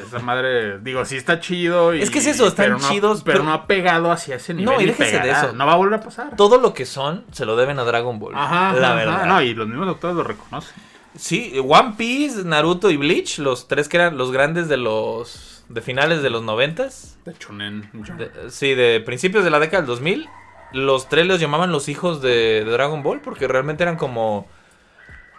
Esa 0.06 0.19
madre, 0.19 0.79
digo, 0.81 1.05
sí 1.05 1.17
está 1.17 1.41
chido. 1.41 1.94
Y, 1.94 2.03
Es 2.03 2.11
que 2.11 2.19
es 2.19 2.26
eso, 2.26 2.47
están 2.47 2.67
pero 2.67 2.79
no- 2.79 2.88
chidos, 2.88 3.23
Pero, 3.23 3.38
pero- 3.38 3.44
no 3.44 3.53
ha 3.55 3.67
pegado 3.67 4.11
hacia 4.11 4.37
ese 4.37 4.53
nivel. 4.55 4.75
No, 4.75 4.81
y 4.81 4.87
déjese 4.87 5.20
de 5.20 5.31
eso. 5.31 5.53
No 5.55 5.65
va 5.67 5.73
a 5.73 5.76
volver 5.76 6.00
a 6.00 6.03
pasar. 6.03 6.37
Todo 6.37 6.59
lo 6.59 6.75
que 6.75 6.85
son 6.85 7.25
se 7.32 7.47
lo 7.47 7.56
deben 7.56 7.79
a 7.79 7.85
Dragon 7.85 8.19
Ball. 8.19 8.35
Ajá, 8.37 8.75
la 8.75 8.88
ajá, 8.88 8.94
verdad. 8.97 9.26
No, 9.26 9.41
y 9.43 9.55
los 9.55 9.67
mismos 9.69 9.87
doctores 9.87 10.17
lo 10.17 10.23
reconocen. 10.25 10.75
Sí, 11.17 11.55
One 11.67 11.94
Piece, 11.97 12.44
Naruto 12.44 12.91
y 12.91 12.97
Bleach, 12.97 13.38
los 13.38 13.67
tres 13.69 13.88
que 13.88 13.97
eran 13.97 14.17
los 14.19 14.31
grandes 14.32 14.69
de 14.69 14.76
los 14.76 15.64
de 15.69 15.81
finales 15.82 16.23
de 16.23 16.31
los 16.31 16.43
noventas, 16.43 17.19
De 17.26 17.35
Chunen. 17.37 17.91
de- 17.93 18.50
sí, 18.50 18.75
de 18.75 19.00
principios 19.00 19.44
de 19.44 19.50
la 19.50 19.59
década 19.59 19.82
del 19.82 19.87
2000, 19.88 20.29
los 20.73 21.09
tres 21.09 21.26
los 21.26 21.41
llamaban 21.41 21.73
los 21.73 21.88
hijos 21.88 22.23
de, 22.23 22.62
de 22.64 22.71
Dragon 22.71 23.03
Ball 23.03 23.21
porque 23.21 23.49
realmente 23.49 23.82
eran 23.82 23.97
como 23.97 24.47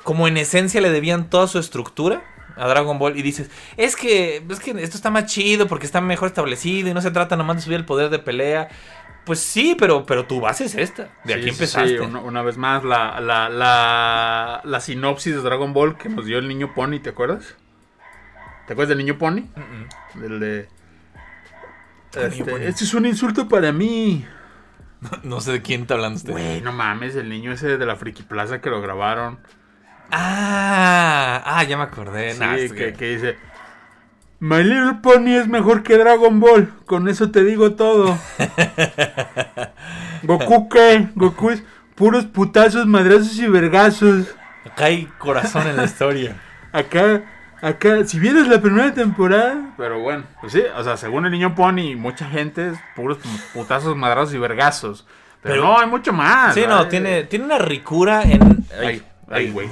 como 0.04 0.28
en 0.28 0.38
esencia 0.38 0.82
le 0.82 0.90
debían 0.92 1.30
toda 1.30 1.48
su 1.48 1.60
estructura 1.60 2.22
a 2.60 2.68
Dragon 2.68 3.00
Ball 3.00 3.18
y 3.18 3.22
dices, 3.22 3.50
es 3.78 3.96
que 3.96 4.44
es 4.50 4.60
que 4.60 4.72
esto 4.72 4.98
está 4.98 5.10
más 5.10 5.26
chido 5.26 5.68
porque 5.68 5.86
está 5.86 6.02
mejor 6.02 6.28
establecido 6.28 6.90
y 6.90 6.94
no 6.94 7.02
se 7.02 7.12
trata 7.12 7.36
nomás 7.36 7.58
de 7.58 7.62
subir 7.64 7.78
el 7.78 7.86
poder 7.86 8.10
de 8.10 8.20
pelea. 8.20 8.70
Pues 9.26 9.40
sí, 9.40 9.76
pero 9.78 10.06
pero 10.06 10.26
tu 10.26 10.40
base 10.42 10.66
es 10.66 10.76
esta. 10.76 11.10
De 11.24 11.34
Sí, 11.34 11.40
aquí 11.40 11.50
empezaste. 11.50 11.90
sí, 11.90 11.98
una, 11.98 12.20
una 12.20 12.42
vez 12.42 12.58
más, 12.58 12.84
la, 12.84 13.20
la, 13.22 13.50
la, 13.50 14.62
la 14.64 14.80
sinopsis 14.80 15.36
de 15.36 15.42
Dragon 15.42 15.72
Ball 15.74 15.98
que 15.98 16.10
nos 16.10 16.26
dio 16.26 16.40
el 16.40 16.48
niño 16.48 16.74
Pony, 16.74 17.00
¿te 17.02 17.10
acuerdas? 17.10 17.56
¿Te 18.68 18.74
acuerdas 18.74 18.90
del 18.90 19.00
niño 19.00 19.18
Pony? 19.18 19.44
Del 20.16 20.40
de. 20.40 20.68
Este, 22.16 22.44
Pony. 22.44 22.62
este 22.62 22.84
es 22.84 22.94
un 22.94 23.06
insulto 23.06 23.48
para 23.48 23.72
mí. 23.72 24.26
No 25.24 25.40
sé 25.40 25.54
de 25.54 25.62
quién 25.62 25.82
está 25.84 25.94
hablando 25.94 26.18
usted. 26.18 26.34
Güey, 26.34 26.60
no 26.62 26.74
mames, 26.74 27.16
el 27.16 27.30
niño 27.30 27.54
ese 27.54 27.78
de 27.78 27.86
la 27.86 27.96
Friki 27.96 28.24
Plaza 28.24 28.60
que 28.60 28.70
lo 28.70 28.82
grabaron. 28.82 29.40
Ah, 30.12 31.42
ah, 31.46 31.64
ya 31.64 31.78
me 31.78 31.84
acordé. 31.84 32.34
Sí, 32.34 32.40
Nah, 32.40 32.56
es 32.56 32.72
que, 32.74 32.86
que- 32.88 32.94
que 32.94 33.06
dice. 33.16 33.38
My 34.42 34.64
Little 34.64 34.96
Pony 35.04 35.36
es 35.36 35.48
mejor 35.50 35.84
que 35.84 35.98
Dragon 35.98 36.40
Ball. 36.40 36.72
Con 36.86 37.10
eso 37.10 37.30
te 37.30 37.44
digo 37.44 37.74
todo. 37.74 38.18
Goku 40.24 40.70
qué? 40.70 41.08
Goku 41.16 41.50
es 41.52 41.64
puros 41.96 42.26
putazos, 42.26 42.86
madrazos 42.86 43.38
y 43.38 43.48
vergazos. 43.48 44.28
Acá 44.66 44.86
hay 44.86 45.06
corazón 45.18 45.68
en 45.68 45.78
la 45.78 45.84
historia. 45.86 46.36
Acá, 46.72 47.24
acá, 47.64 48.06
si 48.06 48.20
vienes 48.20 48.48
la 48.48 48.62
primera 48.62 48.94
temporada. 48.94 49.72
Pero 49.76 50.00
bueno, 50.02 50.24
pues 50.40 50.54
sí, 50.54 50.62
o 50.76 50.84
sea, 50.84 50.98
según 50.98 51.26
el 51.26 51.32
niño 51.32 51.56
Pony, 51.56 51.96
mucha 51.98 52.26
gente 52.30 52.70
es 52.70 52.80
puros 52.96 53.18
putazos, 53.54 53.98
madrazos 53.98 54.36
y 54.36 54.38
vergazos. 54.38 55.08
Pero, 55.42 55.56
Pero- 55.56 55.66
no, 55.66 55.80
hay 55.80 55.88
mucho 55.88 56.14
más. 56.14 56.54
Sí, 56.54 56.64
no, 56.68 56.88
tiene, 56.88 57.24
tiene 57.24 57.46
una 57.46 57.58
ricura 57.58 58.22
en. 58.22 58.66
Ay, 58.80 59.02
ay, 59.30 59.52
güey. 59.52 59.70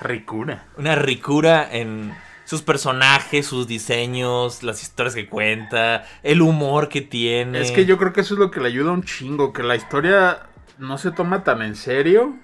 Ricura. 0.00 0.66
Una 0.76 0.94
ricura 0.94 1.68
en 1.70 2.14
sus 2.44 2.62
personajes, 2.62 3.46
sus 3.46 3.66
diseños, 3.66 4.62
las 4.62 4.82
historias 4.82 5.14
que 5.14 5.28
cuenta, 5.28 6.06
el 6.22 6.40
humor 6.40 6.88
que 6.88 7.02
tiene. 7.02 7.60
Es 7.60 7.72
que 7.72 7.84
yo 7.84 7.98
creo 7.98 8.12
que 8.12 8.22
eso 8.22 8.34
es 8.34 8.40
lo 8.40 8.50
que 8.50 8.60
le 8.60 8.68
ayuda 8.68 8.92
un 8.92 9.02
chingo, 9.02 9.52
que 9.52 9.62
la 9.62 9.76
historia 9.76 10.46
no 10.78 10.98
se 10.98 11.10
toma 11.10 11.44
tan 11.44 11.62
en 11.62 11.76
serio. 11.76 12.36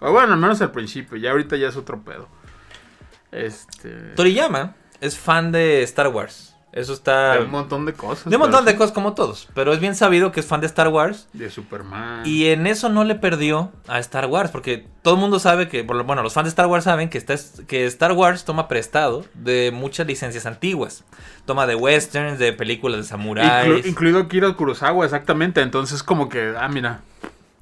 O 0.00 0.12
bueno, 0.12 0.34
al 0.34 0.40
menos 0.40 0.60
al 0.60 0.72
principio, 0.72 1.16
ya 1.16 1.30
ahorita 1.30 1.56
ya 1.56 1.68
es 1.68 1.76
otro 1.76 2.02
pedo. 2.02 2.28
Este. 3.32 3.90
Toriyama 4.14 4.74
es 5.00 5.18
fan 5.18 5.52
de 5.52 5.82
Star 5.84 6.08
Wars. 6.08 6.55
Eso 6.76 6.92
está... 6.92 7.32
De 7.38 7.44
un 7.44 7.50
montón 7.50 7.86
de 7.86 7.94
cosas. 7.94 8.26
De 8.26 8.36
un 8.36 8.42
montón 8.42 8.66
de 8.66 8.76
cosas 8.76 8.92
como 8.92 9.14
todos. 9.14 9.48
Pero 9.54 9.72
es 9.72 9.80
bien 9.80 9.94
sabido 9.94 10.30
que 10.30 10.40
es 10.40 10.46
fan 10.46 10.60
de 10.60 10.66
Star 10.66 10.88
Wars. 10.88 11.26
De 11.32 11.48
Superman. 11.50 12.20
Y 12.26 12.48
en 12.48 12.66
eso 12.66 12.90
no 12.90 13.02
le 13.02 13.14
perdió 13.14 13.72
a 13.88 13.98
Star 13.98 14.26
Wars, 14.26 14.50
porque 14.50 14.86
todo 15.00 15.14
el 15.14 15.20
mundo 15.20 15.38
sabe 15.38 15.68
que, 15.68 15.82
bueno, 15.82 16.22
los 16.22 16.34
fans 16.34 16.44
de 16.44 16.50
Star 16.50 16.66
Wars 16.66 16.84
saben 16.84 17.08
que, 17.08 17.16
está, 17.16 17.34
que 17.66 17.86
Star 17.86 18.12
Wars 18.12 18.44
toma 18.44 18.68
prestado 18.68 19.24
de 19.32 19.70
muchas 19.72 20.06
licencias 20.06 20.44
antiguas. 20.44 21.02
Toma 21.46 21.66
de 21.66 21.76
westerns, 21.76 22.38
de 22.38 22.52
películas 22.52 22.98
de 22.98 23.04
samuráis. 23.04 23.72
Inclu- 23.84 23.86
incluido 23.88 24.18
Akira 24.18 24.52
Kurosawa, 24.52 25.04
exactamente. 25.06 25.62
Entonces, 25.62 26.02
como 26.02 26.28
que, 26.28 26.54
ah, 26.60 26.68
mira. 26.68 27.00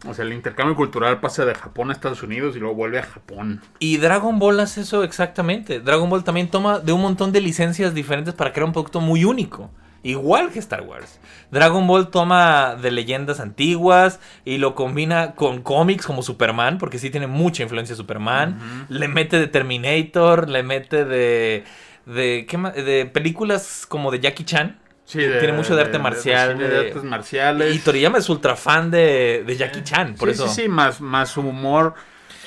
O 0.06 0.14
sea, 0.14 0.24
el 0.24 0.32
intercambio 0.32 0.76
cultural 0.76 1.20
pasa 1.20 1.44
de 1.44 1.54
Japón 1.54 1.90
a 1.90 1.92
Estados 1.92 2.22
Unidos 2.22 2.56
y 2.56 2.58
luego 2.58 2.74
vuelve 2.74 2.98
a 2.98 3.02
Japón. 3.02 3.62
Y 3.78 3.96
Dragon 3.96 4.38
Ball 4.38 4.60
hace 4.60 4.82
eso 4.82 5.02
exactamente. 5.02 5.80
Dragon 5.80 6.08
Ball 6.10 6.24
también 6.24 6.48
toma 6.48 6.78
de 6.78 6.92
un 6.92 7.00
montón 7.00 7.32
de 7.32 7.40
licencias 7.40 7.94
diferentes 7.94 8.34
para 8.34 8.52
crear 8.52 8.66
un 8.66 8.72
producto 8.72 9.00
muy 9.00 9.24
único. 9.24 9.70
Igual 10.04 10.50
que 10.50 10.58
Star 10.58 10.82
Wars. 10.82 11.18
Dragon 11.50 11.86
Ball 11.86 12.10
toma 12.10 12.76
de 12.76 12.90
leyendas 12.90 13.40
antiguas 13.40 14.20
y 14.44 14.58
lo 14.58 14.74
combina 14.74 15.34
con 15.34 15.62
cómics 15.62 16.04
como 16.04 16.22
Superman, 16.22 16.76
porque 16.76 16.98
sí 16.98 17.08
tiene 17.08 17.26
mucha 17.26 17.62
influencia 17.62 17.96
Superman. 17.96 18.86
Le 18.90 19.08
mete 19.08 19.38
de 19.38 19.46
Terminator, 19.46 20.50
le 20.50 20.62
mete 20.62 21.06
de. 21.06 21.64
de, 22.04 22.44
¿qué 22.46 22.58
más? 22.58 22.74
de 22.74 23.06
películas 23.06 23.86
como 23.88 24.10
de 24.10 24.20
Jackie 24.20 24.44
Chan. 24.44 24.78
Sí, 25.04 25.18
Tiene 25.18 25.52
mucho 25.52 25.76
de 25.76 25.82
arte 25.82 25.98
marcial, 25.98 26.56
de, 26.56 26.68
de- 26.68 26.78
artes 26.88 27.04
marciales. 27.04 27.74
Y 27.74 27.78
Toriyama 27.78 28.18
es 28.18 28.28
ultra 28.28 28.56
fan 28.56 28.90
de, 28.90 29.44
de 29.46 29.56
Jackie 29.56 29.82
Chan, 29.84 30.14
por 30.14 30.28
sí, 30.28 30.34
eso. 30.34 30.48
Sí, 30.48 30.62
sí, 30.62 30.68
más, 30.68 31.00
más 31.00 31.28
su 31.30 31.40
humor. 31.42 31.94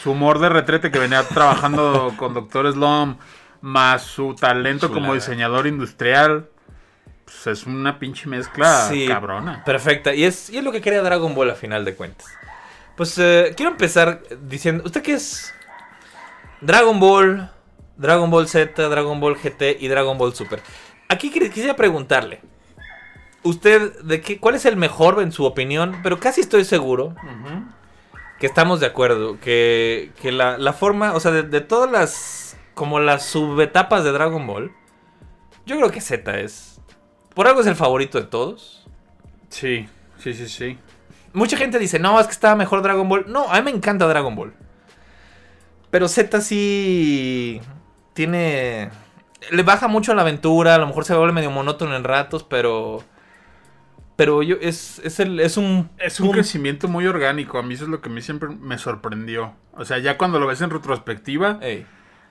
Su 0.02 0.12
humor 0.12 0.40
de 0.40 0.50
retrete 0.50 0.90
que 0.92 1.00
venía 1.00 1.24
trabajando 1.24 2.14
con 2.18 2.34
Doctor 2.34 2.72
Slum. 2.72 3.18
Más 3.62 4.04
su 4.04 4.36
talento 4.36 4.92
como 4.92 5.14
diseñador 5.14 5.68
industrial. 5.68 6.48
Pues 7.26 7.46
es 7.48 7.66
una 7.66 8.00
pinche 8.00 8.28
mezcla 8.30 8.88
Sí, 8.90 9.08
cabrona. 9.08 9.64
Perfecta. 9.66 10.14
Y 10.14 10.24
es, 10.24 10.50
y 10.50 10.58
es 10.58 10.64
lo 10.64 10.72
que 10.72 10.82
quería 10.82 11.02
Dragon 11.02 11.36
Ball 11.36 11.50
a 11.52 11.56
final 11.56 11.84
de 11.86 11.94
cuentas. 11.96 12.26
Pues 12.96 13.18
eh, 13.20 13.54
quiero 13.56 13.72
empezar 13.74 14.22
diciendo, 14.44 14.84
¿usted 14.86 15.02
qué 15.04 15.14
es? 15.14 15.54
Dragon 16.62 17.00
Ball, 17.00 17.52
Dragon 17.98 18.30
Ball 18.32 18.48
Z, 18.48 18.90
Dragon 18.90 19.20
Ball 19.20 19.36
GT 19.36 19.78
y 19.80 19.88
Dragon 19.88 20.18
Ball 20.18 20.34
Super. 20.34 20.62
Aquí 21.10 21.32
quis- 21.32 21.50
quisiera 21.50 21.76
preguntarle, 21.76 22.42
¿usted 23.44 24.02
de 24.02 24.22
qué, 24.22 24.40
cuál 24.40 24.56
es 24.56 24.66
el 24.66 24.76
mejor 24.76 25.22
en 25.22 25.32
su 25.32 25.46
opinión? 25.46 26.00
Pero 26.04 26.20
casi 26.20 26.42
estoy 26.42 26.66
seguro 26.66 27.16
que 28.40 28.46
estamos 28.46 28.80
de 28.80 28.86
acuerdo, 28.88 29.40
que, 29.40 30.12
que 30.22 30.32
la, 30.32 30.58
la 30.58 30.74
forma, 30.74 31.14
o 31.14 31.20
sea, 31.20 31.32
de, 31.32 31.44
de 31.44 31.62
todas 31.62 31.90
las, 31.90 32.58
como 32.74 33.00
las 33.00 33.26
subetapas 33.26 34.04
de 34.04 34.12
Dragon 34.12 34.46
Ball, 34.46 34.72
yo 35.66 35.76
creo 35.78 35.90
que 35.92 36.02
Z 36.02 36.40
es, 36.40 36.80
por 37.34 37.48
algo 37.48 37.62
es 37.62 37.68
el 37.68 37.76
favorito 37.76 38.20
de 38.20 38.28
todos. 38.28 38.86
Sí, 39.50 39.88
sí, 40.20 40.34
sí, 40.34 40.48
sí. 40.50 40.78
Mucha 41.34 41.58
gente 41.58 41.80
dice, 41.80 42.00
no, 42.00 42.20
es 42.20 42.28
que 42.28 42.34
estaba 42.34 42.56
mejor 42.56 42.82
Dragon 42.82 43.08
Ball. 43.08 43.26
No, 43.28 43.50
a 43.52 43.56
mí 43.58 43.62
me 43.64 43.72
encanta 43.72 44.08
Dragon 44.08 44.36
Ball. 44.36 44.54
Pero 45.90 46.08
Z 46.08 46.42
sí 46.42 47.62
tiene... 48.14 48.90
Le 49.52 49.64
baja 49.64 49.88
mucho 49.88 50.14
la 50.14 50.22
aventura, 50.24 50.76
a 50.76 50.78
lo 50.78 50.88
mejor 50.88 51.06
se 51.06 51.16
vuelve 51.16 51.34
medio 51.34 51.52
monótono 51.52 51.96
en 51.96 52.04
ratos, 52.04 52.44
pero... 52.44 53.04
Pero 54.16 54.42
yo, 54.42 54.56
es, 54.62 55.00
es, 55.04 55.20
el, 55.20 55.40
es 55.40 55.58
un... 55.58 55.90
Es 56.00 56.20
un 56.20 56.32
crecimiento 56.32 56.88
muy 56.88 57.06
orgánico. 57.06 57.60
A 57.60 57.64
mí 57.64 57.76
eso 57.76 57.84
es 57.84 57.90
lo 57.92 58.02
que 58.02 58.10
a 58.10 58.12
mí 58.12 58.22
siempre 58.24 58.50
me 58.50 58.80
sorprendió. 58.80 59.54
O 59.74 59.86
sea, 59.86 60.00
ya 60.00 60.18
cuando 60.18 60.40
lo 60.40 60.48
ves 60.48 60.60
en 60.62 60.72
retrospectiva, 60.72 61.60
Ey. 61.62 61.86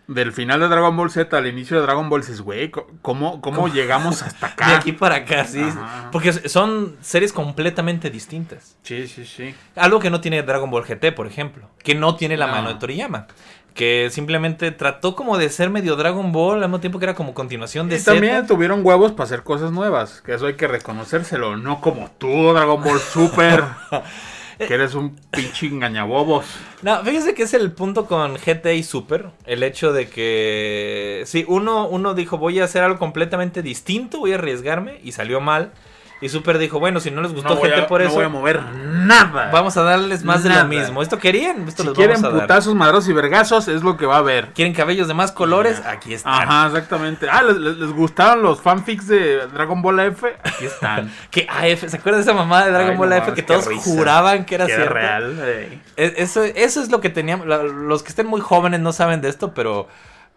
del 0.08 0.32
final 0.32 0.58
de 0.58 0.66
Dragon 0.66 0.96
Ball 0.96 1.10
Z 1.12 1.36
al 1.38 1.46
inicio 1.46 1.76
de 1.76 1.82
Dragon 1.84 2.08
Ball, 2.10 2.22
dices, 2.22 2.40
güey, 2.40 2.72
¿cómo, 3.02 3.40
cómo 3.40 3.68
llegamos 3.68 4.22
hasta 4.22 4.46
De 4.48 4.52
acá? 4.52 4.76
aquí 4.78 4.90
para 4.90 5.14
acá, 5.16 5.44
sí. 5.44 5.60
Ajá. 5.62 6.08
Porque 6.10 6.32
son 6.32 6.96
series 7.02 7.32
completamente 7.32 8.10
distintas. 8.10 8.76
Sí, 8.82 9.06
sí, 9.06 9.24
sí. 9.24 9.54
Algo 9.76 10.00
que 10.00 10.10
no 10.10 10.20
tiene 10.20 10.42
Dragon 10.42 10.68
Ball 10.68 10.82
GT, 10.84 11.12
por 11.14 11.28
ejemplo. 11.28 11.70
Que 11.84 11.94
no 11.94 12.16
tiene 12.16 12.36
la 12.36 12.46
No. 12.48 12.52
mano 12.52 12.68
de 12.70 12.80
Toriyama. 12.80 13.28
Que 13.76 14.08
simplemente 14.10 14.72
trató 14.72 15.14
como 15.14 15.38
de 15.38 15.48
ser 15.50 15.70
medio 15.70 15.94
Dragon 15.94 16.32
Ball 16.32 16.62
al 16.62 16.68
mismo 16.68 16.80
tiempo 16.80 16.98
que 16.98 17.04
era 17.04 17.14
como 17.14 17.34
continuación 17.34 17.88
de 17.88 17.96
Y 17.96 18.00
también 18.00 18.46
tuvieron 18.46 18.84
huevos 18.84 19.12
para 19.12 19.24
hacer 19.24 19.42
cosas 19.42 19.70
nuevas. 19.70 20.22
Que 20.22 20.34
eso 20.34 20.46
hay 20.46 20.54
que 20.54 20.66
reconocérselo. 20.66 21.56
No 21.58 21.80
como 21.80 22.10
tú, 22.18 22.52
Dragon 22.52 22.82
Ball 22.82 22.98
Super. 22.98 23.64
que 24.58 24.72
eres 24.72 24.94
un 24.94 25.16
pinche 25.30 25.66
engañabobos. 25.66 26.46
No, 26.82 27.04
fíjese 27.04 27.34
que 27.34 27.42
es 27.42 27.54
el 27.54 27.72
punto 27.72 28.06
con 28.06 28.36
GT 28.36 28.74
y 28.74 28.82
Super. 28.82 29.26
El 29.44 29.62
hecho 29.62 29.92
de 29.92 30.08
que. 30.08 31.22
Sí, 31.26 31.44
uno, 31.46 31.86
uno 31.86 32.14
dijo, 32.14 32.38
voy 32.38 32.60
a 32.60 32.64
hacer 32.64 32.82
algo 32.82 32.98
completamente 32.98 33.62
distinto, 33.62 34.20
voy 34.20 34.32
a 34.32 34.36
arriesgarme. 34.36 35.00
Y 35.04 35.12
salió 35.12 35.40
mal. 35.40 35.72
Y 36.18 36.30
Super 36.30 36.56
dijo, 36.56 36.78
bueno, 36.80 36.98
si 36.98 37.10
no 37.10 37.20
les 37.20 37.34
gustó 37.34 37.50
No 37.50 37.54
a, 37.56 37.86
por 37.86 38.00
no 38.00 38.06
eso, 38.06 38.14
voy 38.14 38.24
a 38.24 38.28
mover 38.30 38.62
nada. 38.62 39.50
vamos 39.52 39.76
a 39.76 39.82
darles 39.82 40.24
más 40.24 40.42
de 40.42 40.48
lo 40.48 40.64
mismo. 40.64 41.02
Esto 41.02 41.18
querían, 41.18 41.68
esto 41.68 41.82
si 41.82 41.88
les 41.90 41.96
quieren 41.96 42.14
vamos 42.22 42.30
a 42.32 42.38
dar. 42.38 42.46
putazos, 42.46 42.74
madrazos 42.74 43.08
y 43.10 43.12
vergazos, 43.12 43.68
es 43.68 43.82
lo 43.82 43.98
que 43.98 44.06
va 44.06 44.14
a 44.16 44.18
haber. 44.20 44.48
¿Quieren 44.54 44.72
cabellos 44.72 45.08
de 45.08 45.14
más 45.14 45.30
colores? 45.32 45.82
Aquí 45.84 46.14
están. 46.14 46.48
Ajá, 46.48 46.68
exactamente. 46.68 47.28
Ah, 47.30 47.42
¿les, 47.42 47.58
les- 47.58 47.76
les 47.76 47.92
gustaron 47.92 48.42
los 48.42 48.62
fanfics 48.62 49.06
de 49.08 49.46
Dragon 49.48 49.82
Ball 49.82 50.00
F? 50.00 50.26
Aquí 50.42 50.64
están. 50.64 51.12
Que 51.30 51.46
AF, 51.50 51.86
¿se 51.90 51.96
acuerdan 51.98 52.22
de 52.24 52.30
esa 52.30 52.32
mamá 52.32 52.64
de 52.64 52.72
Dragon 52.72 52.92
Ay, 52.92 52.96
Ball 52.96 53.08
no 53.10 53.16
F 53.16 53.34
que 53.34 53.42
todos 53.42 53.66
risa. 53.66 53.82
juraban 53.82 54.46
que 54.46 54.54
era 54.54 54.64
cierto? 54.66 54.94
real. 54.94 55.38
eh. 55.42 55.78
E- 55.98 56.14
Eso, 56.16 56.44
eso 56.44 56.80
es 56.80 56.90
lo 56.90 57.02
que 57.02 57.10
teníamos. 57.10 57.46
Los 57.46 58.02
que 58.02 58.08
estén 58.08 58.26
muy 58.26 58.40
jóvenes 58.40 58.80
no 58.80 58.92
saben 58.94 59.20
de 59.20 59.28
esto, 59.28 59.52
pero, 59.52 59.86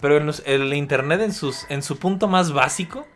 pero 0.01 0.17
en 0.17 0.25
los- 0.25 0.43
el 0.45 0.73
internet 0.73 1.21
en, 1.21 1.31
sus, 1.33 1.65
en 1.69 1.83
su 1.83 1.97
punto 1.97 2.27
más 2.27 2.51
básico 2.51 3.07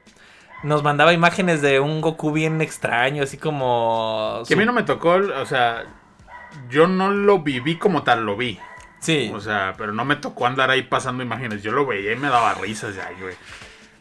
nos 0.63 0.84
mandaba 0.84 1.13
imágenes 1.13 1.62
de 1.62 1.79
un 1.79 2.01
Goku 2.01 2.32
bien 2.32 2.62
extraño, 2.62 3.24
así 3.24 3.38
como. 3.38 4.43
Que 4.48 4.53
a 4.53 4.58
mí 4.58 4.65
no 4.65 4.74
me 4.74 4.84
tocó, 4.84 5.12
o 5.12 5.46
sea, 5.46 5.84
yo 6.70 6.88
no 6.88 7.12
lo 7.12 7.39
viví 7.39 7.77
como 7.77 8.03
tal, 8.03 8.25
lo 8.25 8.36
vi. 8.36 8.60
Sí. 9.00 9.32
O 9.34 9.41
sea, 9.41 9.74
pero 9.77 9.91
no 9.91 10.05
me 10.05 10.15
tocó 10.15 10.48
andar 10.48 10.70
ahí 10.70 10.84
pasando 10.84 11.24
imágenes. 11.24 11.62
Yo 11.62 11.72
lo 11.74 11.86
veía 11.86 12.13
y 12.13 12.15
me 12.15 12.29
daba 12.29 12.53
risas 12.55 12.96
ya, 12.96 13.10
güey. 13.20 13.36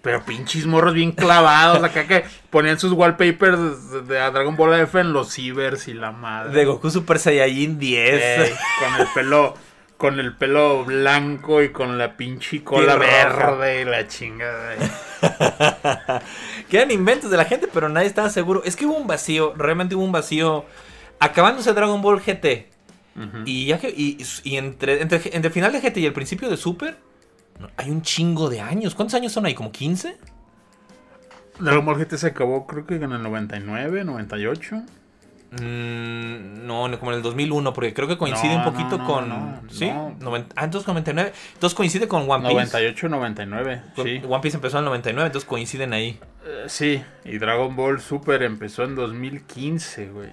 Pero 0.01 0.25
pinches 0.25 0.67
morros 0.67 0.95
bien 0.95 1.13
clavados 1.13 1.83
acá 1.83 2.07
que 2.07 2.25
ponían 2.51 2.79
sus 2.79 2.93
wallpapers 2.93 3.91
de, 3.91 4.03
de 4.03 4.31
Dragon 4.31 4.57
Ball 4.57 4.75
F 4.81 4.99
en 4.99 5.13
los 5.13 5.33
cibers 5.33 5.87
y 5.87 5.95
la 5.95 6.11
madre. 6.11 6.53
de 6.53 6.65
Goku 6.65 6.91
Super 6.91 7.19
Saiyajin 7.19 7.79
10. 7.79 8.23
Ey, 8.23 8.53
con 8.81 9.01
el 9.01 9.07
pelo 9.15 9.55
con 10.03 10.19
el 10.19 10.35
pelo 10.35 10.85
blanco 10.85 11.63
y 11.63 11.69
con 11.69 11.97
la 11.97 12.17
pinche 12.17 12.65
cola 12.65 12.97
verde 12.97 13.83
y 13.83 13.85
la 13.85 14.09
chingada. 14.09 14.75
que 16.69 16.77
eran 16.77 16.91
inventos 16.91 17.31
de 17.31 17.37
la 17.37 17.45
gente, 17.45 17.69
pero 17.73 17.89
nadie 17.89 18.09
estaba 18.09 18.29
seguro. 18.29 18.65
Es 18.65 18.75
que 18.75 18.85
hubo 18.85 18.97
un 18.97 19.07
vacío, 19.07 19.55
realmente 19.57 19.95
hubo 19.95 20.03
un 20.03 20.11
vacío. 20.11 20.65
Acabándose 21.21 21.73
Dragon 21.73 22.03
Ball 22.03 22.21
GT. 22.21 22.67
Y 23.45 23.67
ya 23.67 23.79
que. 23.79 23.91
Y, 23.91 24.19
y 24.43 24.57
entre, 24.57 25.03
entre, 25.03 25.19
entre 25.19 25.47
el 25.47 25.53
final 25.53 25.71
de 25.71 25.81
GT 25.81 25.99
y 25.99 26.07
el 26.07 26.13
principio 26.13 26.51
de 26.51 26.57
Super. 26.57 26.99
Hay 27.77 27.89
un 27.89 28.03
chingo 28.03 28.51
de 28.51 28.61
años. 28.61 28.97
¿Cuántos 28.97 29.15
años 29.15 29.31
son 29.31 29.47
ahí? 29.47 29.55
¿Como 29.55 29.71
15? 29.71 30.17
Dragon 31.61 31.87
Ball 31.87 32.05
GT 32.05 32.17
se 32.17 32.27
acabó 32.27 32.67
creo 32.67 32.87
que 32.87 32.97
en 32.97 33.13
el 33.13 33.23
99, 33.23 34.03
98. 34.03 34.83
Mm, 35.61 36.67
no, 36.67 36.99
como 36.99 37.11
en 37.11 37.19
el 37.19 37.23
2001, 37.23 37.75
porque 37.75 37.93
creo 37.93 38.09
que 38.09 38.17
coincide 38.17 38.55
No, 38.55 38.59
un 38.59 38.65
poquito 38.65 38.97
no, 38.97 39.21
no, 39.21 39.61
con. 39.61 39.71
¿Sí? 39.71 39.91
ah, 39.91 40.65
entonces 40.65 40.87
con 40.87 40.95
99. 40.95 41.33
Entonces 41.55 41.77
coincide 41.77 42.09
con 42.09 42.23
One 42.23 42.43
Piece. 42.43 42.55
98, 42.55 43.09
99, 43.11 43.83
sí. 43.97 44.23
One 44.27 44.41
Piece 44.41 44.57
empezó 44.57 44.79
en 44.79 44.85
el 44.85 44.87
99, 44.87 45.27
entonces 45.27 45.47
coinciden 45.49 45.93
ahí. 45.93 46.19
Eh, 46.47 46.65
sí, 46.69 47.03
y 47.27 47.37
Dragon 47.37 47.77
Ball 47.77 48.01
Super 48.01 48.43
empezó 48.43 48.85
en 48.85 48.95
2015, 48.95 50.09
güey. 50.09 50.31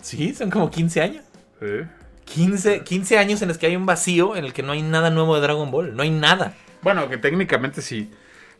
Sí, 0.00 0.34
son 0.34 0.50
como 0.50 0.70
15 0.70 1.00
años. 1.02 1.24
¿Eh? 1.60 1.86
15, 2.24 2.84
15 2.84 3.18
años 3.18 3.42
en 3.42 3.48
los 3.48 3.58
que 3.58 3.66
hay 3.66 3.76
un 3.76 3.84
vacío 3.84 4.34
en 4.34 4.46
el 4.46 4.54
que 4.54 4.62
no 4.62 4.72
hay 4.72 4.80
nada 4.80 5.10
nuevo 5.10 5.34
de 5.34 5.42
Dragon 5.42 5.70
Ball. 5.70 5.94
No 5.94 6.02
hay 6.02 6.10
nada. 6.10 6.54
Bueno, 6.80 7.08
que 7.10 7.18
técnicamente 7.18 7.82
sí, 7.82 8.10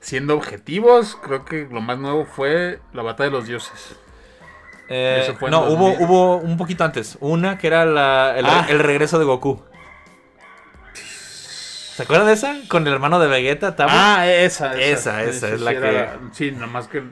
siendo 0.00 0.34
objetivos, 0.34 1.16
creo 1.16 1.46
que 1.46 1.66
lo 1.70 1.80
más 1.80 1.98
nuevo 1.98 2.26
fue 2.26 2.80
la 2.92 3.02
Batalla 3.02 3.30
de 3.30 3.36
los 3.36 3.46
Dioses. 3.46 3.96
Eh, 4.88 5.34
no, 5.50 5.62
hubo, 5.62 5.88
2000. 5.90 6.06
hubo 6.06 6.36
un 6.36 6.56
poquito 6.56 6.84
antes. 6.84 7.16
Una 7.20 7.56
que 7.58 7.66
era 7.68 7.84
la- 7.86 8.34
el, 8.36 8.44
Ah. 8.46 8.66
el 8.68 8.78
regreso 8.80 9.18
de 9.18 9.24
Goku. 9.24 9.62
¿Se 10.92 12.02
acuerdan 12.02 12.26
de 12.26 12.32
esa? 12.34 12.54
Con 12.68 12.86
el 12.86 12.92
hermano 12.92 13.20
de 13.20 13.28
Vegeta, 13.28 13.76
Tabo. 13.76 13.90
Ah, 13.94 14.26
esa, 14.28 14.74
Esa, 14.80 15.22
esa 15.22 15.48
es 15.48 15.60
la 15.60 15.72
que- 15.74 15.80
la- 15.92 16.18
sí, 16.32 16.50
nomás 16.50 16.88
que 16.88 17.02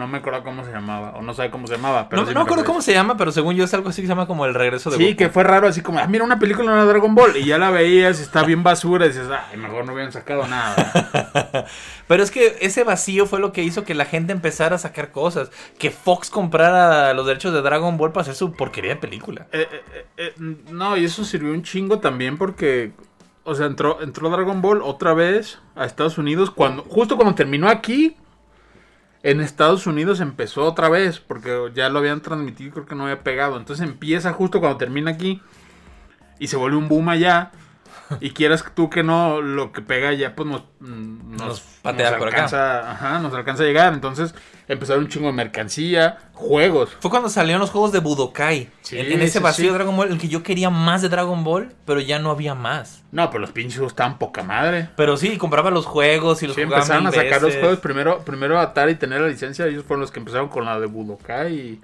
no 0.00 0.08
me 0.08 0.18
acuerdo 0.18 0.42
cómo 0.42 0.64
se 0.64 0.72
llamaba, 0.72 1.10
o 1.10 1.22
no 1.22 1.34
sabe 1.34 1.50
cómo 1.50 1.66
se 1.66 1.76
llamaba. 1.76 2.08
Pero 2.08 2.22
no 2.22 2.28
sí 2.28 2.34
no 2.34 2.40
me 2.40 2.44
acuerdo 2.44 2.64
cómo 2.64 2.82
se 2.82 2.92
llama, 2.92 3.16
pero 3.16 3.30
según 3.30 3.54
yo 3.54 3.64
es 3.64 3.74
algo 3.74 3.90
así 3.90 4.02
que 4.02 4.08
se 4.08 4.12
llama 4.12 4.26
como 4.26 4.46
el 4.46 4.54
regreso 4.54 4.90
de 4.90 4.96
Sí, 4.96 5.04
Goku. 5.04 5.16
que 5.16 5.28
fue 5.28 5.44
raro, 5.44 5.68
así 5.68 5.82
como, 5.82 5.98
ah, 5.98 6.06
mira 6.06 6.24
una 6.24 6.38
película 6.38 6.74
de 6.74 6.86
Dragon 6.86 7.14
Ball, 7.14 7.36
y 7.36 7.44
ya 7.44 7.58
la 7.58 7.70
veías, 7.70 8.18
y 8.18 8.22
está 8.22 8.42
bien 8.42 8.62
basura, 8.62 9.04
y 9.04 9.08
dices, 9.10 9.28
ay, 9.30 9.58
mejor 9.58 9.84
no 9.86 9.92
hubieran 9.92 10.10
sacado 10.12 10.46
nada. 10.48 10.74
Pero 12.08 12.22
es 12.22 12.30
que 12.30 12.56
ese 12.60 12.82
vacío 12.82 13.26
fue 13.26 13.38
lo 13.38 13.52
que 13.52 13.62
hizo 13.62 13.84
que 13.84 13.94
la 13.94 14.04
gente 14.04 14.32
empezara 14.32 14.76
a 14.76 14.78
sacar 14.78 15.12
cosas. 15.12 15.50
Que 15.78 15.90
Fox 15.90 16.30
comprara 16.30 17.14
los 17.14 17.26
derechos 17.26 17.52
de 17.52 17.62
Dragon 17.62 17.96
Ball 17.96 18.12
para 18.12 18.22
hacer 18.22 18.34
su 18.34 18.52
porquería 18.52 18.94
de 18.94 18.96
película. 18.96 19.46
Eh, 19.52 19.68
eh, 19.94 20.06
eh, 20.16 20.34
no, 20.70 20.96
y 20.96 21.04
eso 21.04 21.24
sirvió 21.24 21.52
un 21.52 21.62
chingo 21.62 22.00
también 22.00 22.36
porque, 22.38 22.92
o 23.44 23.54
sea, 23.54 23.66
entró, 23.66 24.00
entró 24.02 24.28
Dragon 24.30 24.60
Ball 24.60 24.82
otra 24.82 25.14
vez 25.14 25.58
a 25.76 25.84
Estados 25.84 26.18
Unidos, 26.18 26.50
cuando 26.50 26.82
justo 26.82 27.16
cuando 27.16 27.34
terminó 27.34 27.68
aquí, 27.68 28.16
En 29.22 29.40
Estados 29.40 29.86
Unidos 29.86 30.20
empezó 30.20 30.64
otra 30.64 30.88
vez, 30.88 31.20
porque 31.20 31.70
ya 31.74 31.90
lo 31.90 31.98
habían 31.98 32.22
transmitido 32.22 32.70
y 32.70 32.72
creo 32.72 32.86
que 32.86 32.94
no 32.94 33.04
había 33.04 33.22
pegado. 33.22 33.58
Entonces 33.58 33.86
empieza 33.86 34.32
justo 34.32 34.60
cuando 34.60 34.78
termina 34.78 35.10
aquí 35.10 35.42
y 36.38 36.46
se 36.46 36.56
vuelve 36.56 36.78
un 36.78 36.88
boom 36.88 37.10
allá. 37.10 37.50
Y 38.18 38.30
quieras 38.32 38.64
tú 38.74 38.90
que 38.90 39.02
no, 39.02 39.40
lo 39.40 39.72
que 39.72 39.82
pega 39.82 40.12
ya 40.12 40.34
pues 40.34 40.48
nos, 40.48 40.62
mm, 40.80 41.36
nos, 41.36 41.46
Nos 41.46 41.60
patea 41.82 42.16
por 42.16 42.28
acá. 42.28 42.48
alcanza, 42.48 42.90
Ajá, 42.90 43.18
nos 43.20 43.32
alcanza 43.34 43.62
a 43.62 43.66
llegar. 43.66 43.92
Entonces 43.94 44.34
empezaron 44.68 45.04
un 45.04 45.08
chingo 45.10 45.26
de 45.28 45.32
mercancía, 45.32 46.18
juegos. 46.32 46.96
Fue 47.00 47.10
cuando 47.10 47.28
salieron 47.28 47.60
los 47.60 47.70
juegos 47.70 47.92
de 47.92 48.00
Budokai. 48.00 48.70
Sí, 48.82 48.98
en, 48.98 49.12
en 49.12 49.22
ese 49.22 49.38
sí, 49.38 49.44
vacío 49.44 49.64
sí. 49.66 49.68
de 49.70 49.74
Dragon 49.74 49.96
Ball, 49.96 50.10
en 50.10 50.18
que 50.18 50.28
yo 50.28 50.42
quería 50.42 50.70
más 50.70 51.02
de 51.02 51.08
Dragon 51.08 51.44
Ball, 51.44 51.74
pero 51.84 52.00
ya 52.00 52.18
no 52.18 52.30
había 52.30 52.54
más. 52.54 53.02
No, 53.12 53.28
pero 53.30 53.40
los 53.40 53.52
pinches 53.52 53.74
juegos 53.76 53.92
estaban 53.92 54.18
poca 54.18 54.42
madre. 54.42 54.88
Pero 54.96 55.16
sí, 55.16 55.36
compraba 55.38 55.70
los 55.70 55.86
juegos 55.86 56.42
y 56.42 56.46
los 56.46 56.56
Sí, 56.56 56.62
jugaba 56.64 56.82
empezaron 56.82 57.06
a 57.06 57.12
sacar 57.12 57.42
los 57.42 57.56
juegos. 57.56 57.78
Primero, 57.80 58.20
primero 58.24 58.58
Atari 58.60 58.94
tener 58.96 59.20
la 59.20 59.28
licencia. 59.28 59.66
Ellos 59.66 59.84
fueron 59.84 60.00
los 60.02 60.10
que 60.10 60.18
empezaron 60.20 60.48
con 60.48 60.64
la 60.64 60.78
de 60.80 60.86
Budokai. 60.86 61.54
Y 61.54 61.80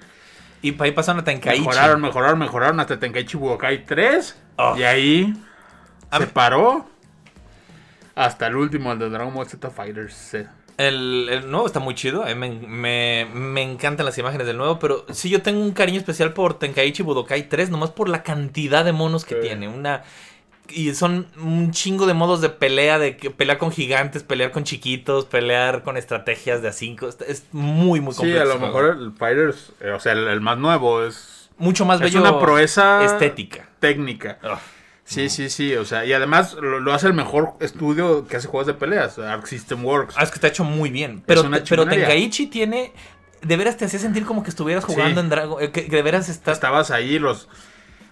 Y 0.62 0.82
ahí 0.82 0.92
pasaron 0.92 1.20
a 1.20 1.24
Tenkaichi. 1.24 1.60
mejoraron, 1.60 2.00
mejoraron, 2.00 2.38
mejoraron 2.38 2.80
hasta 2.80 2.98
Tenkaichi 2.98 3.36
Budokai 3.36 3.84
3. 3.84 4.36
Oh. 4.56 4.76
Y 4.76 4.82
ahí 4.84 5.34
A 6.10 6.18
se 6.18 6.26
paró. 6.28 6.86
Hasta 8.14 8.46
el 8.46 8.56
último, 8.56 8.92
el 8.92 8.98
de 8.98 9.10
Dragon 9.10 9.34
Ball 9.34 9.46
Z 9.46 9.70
Fighters. 9.70 10.34
El, 10.78 11.28
el 11.30 11.50
nuevo 11.50 11.66
está 11.66 11.80
muy 11.80 11.94
chido. 11.94 12.24
Mí 12.24 12.34
me, 12.34 12.50
me- 12.50 13.26
me 13.32 13.62
encantan 13.62 14.06
las 14.06 14.16
imágenes 14.18 14.46
del 14.46 14.56
nuevo. 14.56 14.78
Pero 14.78 15.04
sí, 15.10 15.28
yo 15.28 15.42
tengo 15.42 15.60
un 15.62 15.72
cariño 15.72 15.98
especial 15.98 16.32
por 16.32 16.58
Tenkaichi 16.58 17.02
Budokai 17.02 17.48
3. 17.48 17.70
Nomás 17.70 17.90
por 17.90 18.08
la 18.08 18.22
cantidad 18.22 18.84
de 18.84 18.92
monos 18.92 19.24
que 19.24 19.34
Sí. 19.36 19.40
tiene. 19.42 19.68
Una. 19.68 20.02
Y 20.68 20.92
son 20.94 21.28
un 21.40 21.70
chingo 21.70 22.06
de 22.06 22.14
modos 22.14 22.40
de 22.40 22.48
pelea, 22.48 22.98
de 22.98 23.12
pelear 23.12 23.56
con 23.58 23.70
gigantes, 23.70 24.22
pelear 24.24 24.50
con 24.50 24.64
chiquitos, 24.64 25.24
pelear 25.26 25.82
con 25.84 25.96
estrategias 25.96 26.60
de 26.60 26.68
a 26.68 26.72
5. 26.72 27.08
Es 27.28 27.44
muy, 27.52 28.00
muy 28.00 28.12
Sí, 28.14 28.18
complejo. 28.18 28.42
a 28.42 28.44
lo 28.46 28.58
mejor 28.58 28.96
el 28.98 29.12
Fighters, 29.12 29.72
eh, 29.80 29.90
o 29.90 30.00
sea, 30.00 30.12
el, 30.12 30.26
el 30.26 30.40
más 30.40 30.58
nuevo 30.58 31.04
es, 31.04 31.50
Mucho 31.58 31.84
más 31.84 32.00
es 32.00 32.06
bello. 32.12 32.20
una 32.20 32.40
proeza 32.40 33.04
estética. 33.04 33.68
técnica. 33.78 34.38
Ugh. 34.42 34.58
Sí, 35.08 35.28
sí, 35.28 35.48
sí, 35.50 35.72
o 35.76 35.84
sea, 35.84 36.04
y 36.04 36.12
además 36.12 36.54
lo, 36.54 36.80
lo 36.80 36.92
hace 36.92 37.06
el 37.06 37.14
mejor 37.14 37.54
estudio 37.60 38.26
que 38.26 38.36
hace 38.36 38.48
juegos 38.48 38.66
de 38.66 38.74
peleas, 38.74 39.18
Arc 39.20 39.46
System 39.46 39.84
Works. 39.84 40.14
Ah, 40.18 40.24
es 40.24 40.30
que 40.30 40.34
está 40.34 40.48
hecho 40.48 40.64
muy 40.64 40.90
bien. 40.90 41.22
Pero, 41.26 41.48
pero. 41.68 41.86
Tenkaichi 41.86 42.48
tiene. 42.48 42.92
De 43.40 43.56
veras 43.56 43.76
te 43.76 43.84
hacía 43.84 44.00
sentir 44.00 44.24
como 44.26 44.42
que 44.42 44.50
estuvieras 44.50 44.84
jugando 44.84 45.20
Sí. 45.20 45.24
en 45.24 45.30
Dragon. 45.30 45.62
eh, 45.62 45.70
Que, 45.70 45.82
de 45.84 46.02
veras 46.02 46.28
estás. 46.28 46.54
Estabas 46.56 46.90
ahí, 46.90 47.20
los, 47.20 47.48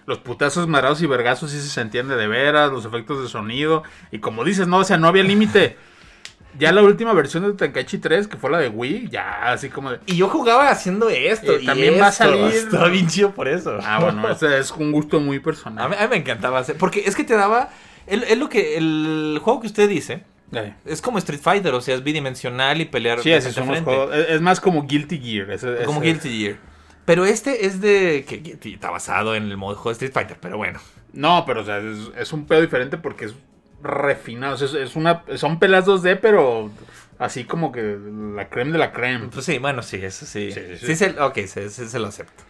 los 0.05 0.19
putazos 0.19 0.67
madrados 0.69 1.01
y 1.01 1.07
vergazos 1.07 1.51
sí 1.51 1.59
se 1.59 1.67
sentían 1.67 2.07
de, 2.07 2.15
de 2.15 2.27
veras, 2.27 2.71
los 2.71 2.85
efectos 2.85 3.21
de 3.21 3.27
sonido, 3.27 3.83
y 4.11 4.19
como 4.19 4.45
dices, 4.45 4.65
no, 4.67 4.77
o 4.77 4.83
sea, 4.85 4.97
no 4.97 5.07
había 5.09 5.23
límite. 5.23 5.77
Ya 6.57 6.71
la 6.71 6.81
última 6.83 7.13
versión 7.13 7.43
de 7.43 7.53
Tenkaichi 7.53 7.97
3, 7.97 8.27
que 8.27 8.37
fue 8.37 8.49
la 8.49 8.59
de 8.59 8.69
Wii, 8.69 9.09
ya 9.09 9.51
así 9.51 9.69
como 9.69 9.91
de... 9.91 9.99
Y 10.05 10.15
yo 10.15 10.29
jugaba 10.29 10.69
haciendo 10.69 11.09
esto. 11.09 11.59
Y 11.59 11.63
Y 11.63 11.65
también 11.65 11.99
va 11.99 12.07
a 12.07 12.09
esto. 12.09 12.23
salir- 12.23 12.53
Estaba 12.53 12.87
bien 12.89 13.07
chido 13.07 13.31
por 13.31 13.47
eso. 13.47 13.77
Ah, 13.83 13.99
bueno, 13.99 14.29
ese 14.31 14.57
es 14.59 14.71
un 14.71 14.91
gusto 14.91 15.19
muy 15.19 15.37
A 15.37 15.41
personal. 15.43 15.89
mí, 15.89 15.95
a 15.99 16.03
mí 16.03 16.07
me 16.09 16.15
encantaba 16.17 16.59
hacer. 16.59 16.77
Porque 16.77 17.03
es 17.05 17.15
que 17.15 17.23
te 17.23 17.35
daba. 17.35 17.69
Es 18.07 18.21
es 18.23 18.37
lo 18.37 18.49
que. 18.49 18.77
El 18.77 19.39
juego 19.41 19.59
que 19.61 19.67
usted 19.67 19.89
dice. 19.89 20.23
Eh. 20.53 20.73
Es 20.85 21.01
como 21.01 21.17
Street 21.17 21.41
Fighter. 21.41 21.73
O 21.73 21.81
sea, 21.81 21.95
es 21.95 22.03
bidimensional 22.03 22.79
y 22.79 22.85
pelear. 22.85 23.19
Sí. 23.21 23.31
Es, 23.31 23.45
es 23.45 24.41
más 24.41 24.61
como 24.61 24.83
Guilty 24.87 25.19
Gear. 25.19 25.51
ese- 25.51 25.83
Como 25.85 26.01
Guilty 26.01 26.29
Gear. 26.41 26.57
Pero 27.05 27.25
este 27.25 27.65
es 27.65 27.81
de. 27.81 28.25
Que 28.27 28.57
está 28.69 28.89
basado 28.91 29.35
en 29.35 29.43
el 29.43 29.57
modo 29.57 29.71
de 29.73 29.77
juego 29.77 29.89
de 29.89 30.05
Street 30.05 30.13
Fighter. 30.13 30.37
Pero 30.39 30.57
bueno. 30.57 30.79
No, 31.13 31.43
pero 31.45 31.61
o 31.61 31.63
sea, 31.65 31.77
es, 31.79 31.97
es 32.17 32.33
un 32.33 32.45
pedo 32.45 32.61
diferente 32.61 32.97
porque 32.97 33.25
es 33.25 33.33
refinado. 33.85 34.55
o 34.55 34.57
sea, 34.57 34.67
es, 34.67 34.73
es 34.73 34.95
una, 34.95 35.23
son 35.35 35.59
peleas 35.59 35.85
2D, 35.85 36.19
pero 36.21 36.69
así 37.19 37.45
como 37.45 37.71
que 37.71 37.97
la 38.35 38.49
creme 38.49 38.73
de 38.73 38.77
la 38.79 38.91
creme. 38.91 39.27
Pues 39.31 39.45
sí, 39.45 39.57
bueno, 39.59 39.81
sí, 39.81 39.97
eso 40.03 40.25
sí. 40.25 40.51
Sí, 40.51 40.61
Sí, 40.79 40.87
sí. 40.87 40.95
se- 40.95 41.19
ok, 41.19 41.35
se, 41.45 41.69
se- 41.69 41.87
se 41.87 41.99
lo 41.99 42.07
acepto. 42.07 42.43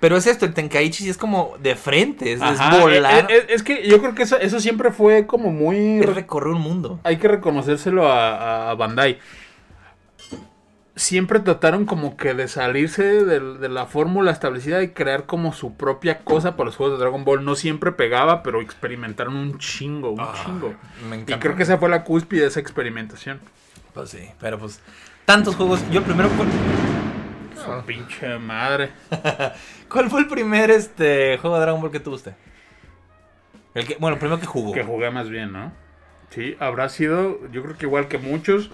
Pero 0.00 0.16
es 0.16 0.28
esto, 0.28 0.46
el 0.46 0.54
Tenkaichi 0.54 1.02
sí 1.02 1.10
es 1.10 1.18
como 1.18 1.56
de 1.60 1.74
frente, 1.74 2.32
es, 2.32 2.38
volar, 2.38 3.26
eh, 3.30 3.36
eh, 3.36 3.46
es 3.48 3.64
que 3.64 3.84
yo 3.88 3.98
creo 4.00 4.14
que 4.14 4.22
eso, 4.22 4.38
eso 4.38 4.60
siempre 4.60 4.92
fue 4.92 5.26
como 5.26 5.50
muy... 5.50 6.00
recorrer 6.02 6.54
un 6.54 6.60
mundo. 6.60 7.00
Hay 7.02 7.16
que 7.16 7.26
reconocérselo 7.26 8.06
a, 8.06 8.70
a 8.70 8.74
Bandai. 8.76 9.18
Siempre 10.98 11.38
trataron 11.38 11.84
como 11.86 12.16
que 12.16 12.34
de 12.34 12.48
salirse 12.48 13.24
de, 13.24 13.38
de 13.38 13.68
la 13.68 13.86
fórmula 13.86 14.32
establecida 14.32 14.82
y 14.82 14.88
crear 14.88 15.26
como 15.26 15.52
su 15.52 15.76
propia 15.76 16.18
cosa 16.24 16.56
para 16.56 16.66
los 16.66 16.76
juegos 16.76 16.98
de 16.98 17.04
Dragon 17.04 17.24
Ball. 17.24 17.44
No 17.44 17.54
siempre 17.54 17.92
pegaba, 17.92 18.42
pero 18.42 18.60
experimentaron 18.60 19.36
un 19.36 19.58
chingo, 19.58 20.10
un 20.10 20.20
Ah, 20.20 20.34
chingo. 20.44 20.74
Me 21.08 21.18
Y 21.20 21.38
creo 21.38 21.54
que 21.54 21.62
esa 21.62 21.78
fue 21.78 21.88
la 21.88 22.02
cúspide 22.02 22.40
de 22.42 22.46
esa 22.48 22.58
experimentación. 22.58 23.38
Pues 23.94 24.10
sí, 24.10 24.28
pero 24.40 24.58
pues 24.58 24.80
tantos 25.24 25.54
juegos. 25.54 25.88
Yo 25.90 26.00
el 26.00 26.04
primero 26.04 26.28
¿cuál, 26.36 26.48
Su 27.80 27.86
pinche 27.86 28.36
madre. 28.38 28.90
cuál 29.88 30.10
fue 30.10 30.20
el 30.22 30.26
primer 30.26 30.72
este 30.72 31.38
juego 31.38 31.56
de 31.56 31.62
Dragon 31.62 31.80
Ball 31.80 31.92
que 31.92 32.00
tuvo 32.00 32.16
usted? 32.16 32.34
El 33.74 33.86
que, 33.86 33.96
bueno, 34.00 34.14
el 34.14 34.18
primero 34.20 34.40
que 34.40 34.46
jugó. 34.46 34.72
Que 34.72 34.82
jugué 34.82 35.12
más 35.12 35.28
bien, 35.28 35.52
¿no? 35.52 35.72
Sí, 36.30 36.56
habrá 36.58 36.88
sido, 36.88 37.38
yo 37.52 37.62
creo 37.62 37.78
que 37.78 37.86
igual 37.86 38.08
que 38.08 38.18
muchos, 38.18 38.70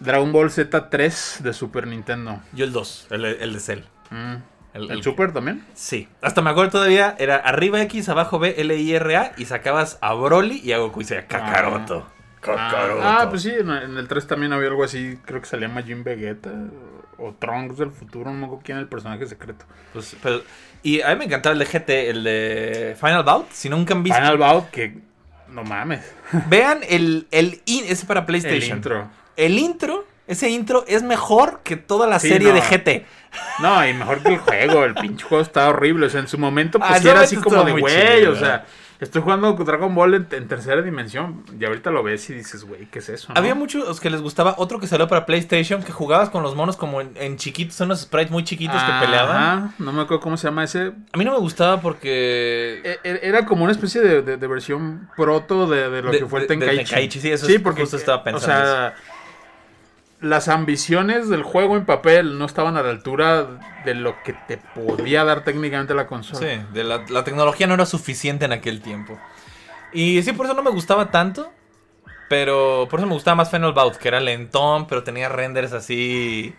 Dragon 0.00 0.32
Ball 0.32 0.50
Z3 0.50 1.38
de 1.40 1.52
Super 1.52 1.86
Nintendo. 1.86 2.40
Yo 2.52 2.64
el 2.64 2.72
2, 2.72 3.08
el, 3.10 3.24
el 3.24 3.52
de 3.52 3.60
Cell. 3.60 3.80
Mm. 4.10 4.34
El- 4.74 4.82
¿El, 4.84 4.90
el- 4.90 5.02
Super 5.02 5.32
también? 5.32 5.64
Sí, 5.74 6.06
hasta 6.20 6.42
me 6.42 6.50
acuerdo 6.50 6.72
todavía, 6.72 7.14
era 7.18 7.36
arriba 7.36 7.80
X, 7.82 8.08
abajo 8.10 8.38
B, 8.38 8.56
L, 8.58 8.76
I, 8.76 8.94
R, 8.94 9.16
A, 9.16 9.32
y 9.38 9.46
sacabas 9.46 9.96
a 10.02 10.12
Broly 10.12 10.60
y 10.62 10.72
a 10.72 10.78
Goku 10.78 11.00
y 11.00 11.04
decía 11.04 11.26
Kakaroto. 11.26 12.06
Kakaroto. 12.40 13.00
Ah, 13.02 13.20
ah, 13.22 13.30
pues 13.30 13.42
sí, 13.42 13.50
en, 13.58 13.70
el 13.70 14.06
3 14.06 14.26
también 14.26 14.52
había 14.52 14.68
algo 14.68 14.84
así, 14.84 15.18
creo 15.24 15.40
que 15.40 15.46
salía 15.46 15.68
Majin 15.68 16.04
Vegeta 16.04 16.50
o, 17.18 17.28
o 17.28 17.34
Trunks 17.34 17.78
del 17.78 17.90
futuro, 17.90 18.30
no 18.30 18.36
me 18.38 18.44
acuerdo 18.44 18.62
quién 18.64 18.76
era 18.76 18.82
el 18.82 18.88
personaje 18.88 19.26
secreto. 19.26 19.64
Pues, 19.94 20.14
pero- 20.22 20.42
y 20.82 21.00
a 21.00 21.08
mí 21.08 21.16
me 21.16 21.24
encantaba 21.24 21.54
el 21.54 21.58
de 21.58 21.64
GT, 21.64 22.10
el 22.10 22.22
de 22.22 22.96
Final 23.00 23.24
Bout. 23.24 23.50
Si 23.52 23.70
nunca 23.70 23.94
han 23.94 24.02
visto, 24.02 24.18
Final 24.18 24.36
Bout, 24.36 24.66
que 24.70 24.98
no 25.48 25.64
mames. 25.64 26.04
vean 26.48 26.80
el, 26.86 27.26
el 27.30 27.62
in, 27.64 27.84
ese 27.88 28.04
para 28.04 28.26
PlayStation. 28.26 28.62
El 28.72 28.76
intro. 28.76 29.08
El 29.36 29.58
intro, 29.58 30.04
ese 30.26 30.50
intro 30.50 30.84
es 30.88 31.02
mejor 31.02 31.60
que 31.62 31.76
toda 31.76 32.06
la 32.06 32.18
Sí, 32.18 32.28
serie 32.28 32.48
no. 32.48 32.54
de 32.54 32.60
GT. 32.62 33.06
No, 33.60 33.86
y 33.86 33.92
mejor 33.92 34.22
que 34.22 34.30
el 34.34 34.38
juego, 34.38 34.84
el 34.84 34.94
pinche 34.94 35.24
juego 35.26 35.42
estaba 35.42 35.68
horrible. 35.68 36.06
O 36.06 36.10
sea, 36.10 36.20
en 36.20 36.28
su 36.28 36.38
momento, 36.38 36.78
Ah, 36.80 36.86
pues 36.88 36.96
en 36.98 37.02
sí 37.02 37.08
era 37.10 37.20
así 37.20 37.36
como 37.36 37.62
de 37.64 37.72
güey. 37.72 38.24
O 38.26 38.34
sea, 38.34 38.64
estoy 38.98 39.20
jugando 39.20 39.52
Dragon 39.52 39.94
Ball 39.94 40.14
en, 40.14 40.26
en 40.30 40.48
tercera 40.48 40.80
dimensión. 40.80 41.44
Y 41.60 41.62
ahorita 41.66 41.90
lo 41.90 42.02
ves 42.02 42.30
y 42.30 42.32
dices, 42.34 42.64
güey, 42.64 42.86
¿qué 42.86 43.00
es 43.00 43.10
eso? 43.10 43.30
no? 43.34 43.38
Había 43.38 43.54
muchos 43.54 44.00
que 44.00 44.08
les 44.08 44.22
gustaba 44.22 44.54
otro 44.56 44.80
que 44.80 44.86
salió 44.86 45.06
para 45.06 45.26
PlayStation 45.26 45.82
que 45.82 45.92
jugabas 45.92 46.30
con 46.30 46.42
los 46.42 46.54
monos 46.56 46.78
como 46.78 47.02
en, 47.02 47.12
en 47.16 47.36
chiquitos, 47.36 47.74
son 47.76 47.88
unos 47.88 48.00
sprites 48.00 48.30
muy 48.30 48.42
chiquitos 48.42 48.82
que 48.82 48.92
peleaban. 49.04 49.74
No 49.78 49.92
me 49.92 50.00
acuerdo 50.00 50.22
cómo 50.22 50.38
se 50.38 50.48
llama 50.48 50.64
ese. 50.64 50.92
A 51.12 51.18
mí 51.18 51.24
no 51.26 51.32
me 51.32 51.38
gustaba 51.38 51.82
porque 51.82 52.80
E- 52.84 52.98
e- 53.04 53.20
Era 53.22 53.44
como 53.44 53.64
una 53.64 53.72
especie 53.72 54.00
de, 54.00 54.22
de- 54.22 54.36
de 54.38 54.46
versión 54.46 55.10
proto 55.14 55.66
de, 55.66 55.90
de 55.90 56.00
lo 56.02 56.10
De- 56.10 56.20
que 56.20 56.26
fue 56.26 56.40
el 56.40 56.46
Tenkaichi. 56.46 56.76
Tenkaichi, 56.84 57.20
sí, 57.20 57.30
eso 57.30 57.46
es- 57.48 57.60
porque 57.60 57.82
justo 57.82 57.98
estaba 57.98 58.18
O 58.22 58.24
pensando 58.24 58.64
sea, 58.64 58.94
las 60.28 60.48
ambiciones 60.48 61.28
del 61.28 61.42
juego 61.42 61.76
en 61.76 61.84
papel 61.84 62.38
no 62.38 62.44
estaban 62.44 62.76
a 62.76 62.82
la 62.82 62.90
altura 62.90 63.46
de 63.84 63.94
lo 63.94 64.22
que 64.22 64.32
te 64.32 64.58
podía 64.58 65.24
dar 65.24 65.44
técnicamente 65.44 65.94
la 65.94 66.06
consola. 66.06 66.40
Sí, 66.40 66.62
de 66.72 66.84
la, 66.84 67.04
la 67.08 67.24
tecnología 67.24 67.66
no 67.66 67.74
era 67.74 67.86
suficiente 67.86 68.44
en 68.44 68.52
aquel 68.52 68.80
tiempo. 68.80 69.18
Y 69.92 70.22
sí, 70.22 70.32
por 70.32 70.46
eso 70.46 70.54
no 70.54 70.62
me 70.62 70.70
gustaba 70.70 71.10
tanto. 71.10 71.52
Pero 72.28 72.88
por 72.90 73.00
eso 73.00 73.06
me 73.06 73.14
gustaba 73.14 73.36
más 73.36 73.50
Final 73.50 73.72
Bout, 73.72 73.96
que 73.96 74.08
era 74.08 74.20
lentón, 74.20 74.86
pero 74.86 75.02
tenía 75.04 75.28
renders 75.28 75.72
así. 75.72 76.54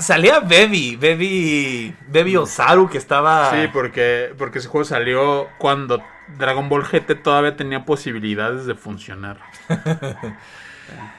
Salía 0.00 0.40
Baby, 0.40 0.96
Baby, 0.96 1.94
Baby 2.08 2.36
Osaru, 2.36 2.88
que 2.88 2.98
estaba. 2.98 3.50
Sí, 3.50 3.68
porque, 3.72 4.32
porque 4.38 4.58
ese 4.58 4.68
juego 4.68 4.84
salió 4.84 5.48
cuando 5.58 6.02
Dragon 6.38 6.68
Ball 6.68 6.84
GT 6.84 7.22
todavía 7.22 7.56
tenía 7.56 7.84
posibilidades 7.84 8.66
de 8.66 8.74
funcionar. 8.74 9.38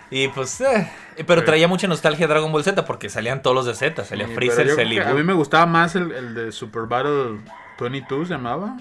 Y 0.10 0.28
pues, 0.30 0.62
eh, 0.62 0.90
pero 1.26 1.44
traía 1.44 1.68
mucha 1.68 1.88
nostalgia 1.88 2.28
Dragon 2.28 2.52
Ball 2.52 2.64
Z, 2.64 2.86
porque 2.86 3.10
salían 3.10 3.42
todos 3.42 3.56
los 3.56 3.66
de 3.66 3.74
Z. 3.76 4.04
Salía 4.06 4.28
Sí, 4.28 4.34
Freezer, 4.34 4.68
que 4.76 5.02
a 5.02 5.14
mí 5.14 5.24
me 5.24 5.34
gustaba 5.34 5.66
más 5.66 5.96
el, 5.96 6.12
el 6.12 6.34
de 6.34 6.52
Super 6.52 6.84
Battle 6.84 7.40
22, 7.80 8.28
se 8.28 8.34
llamaba. 8.36 8.78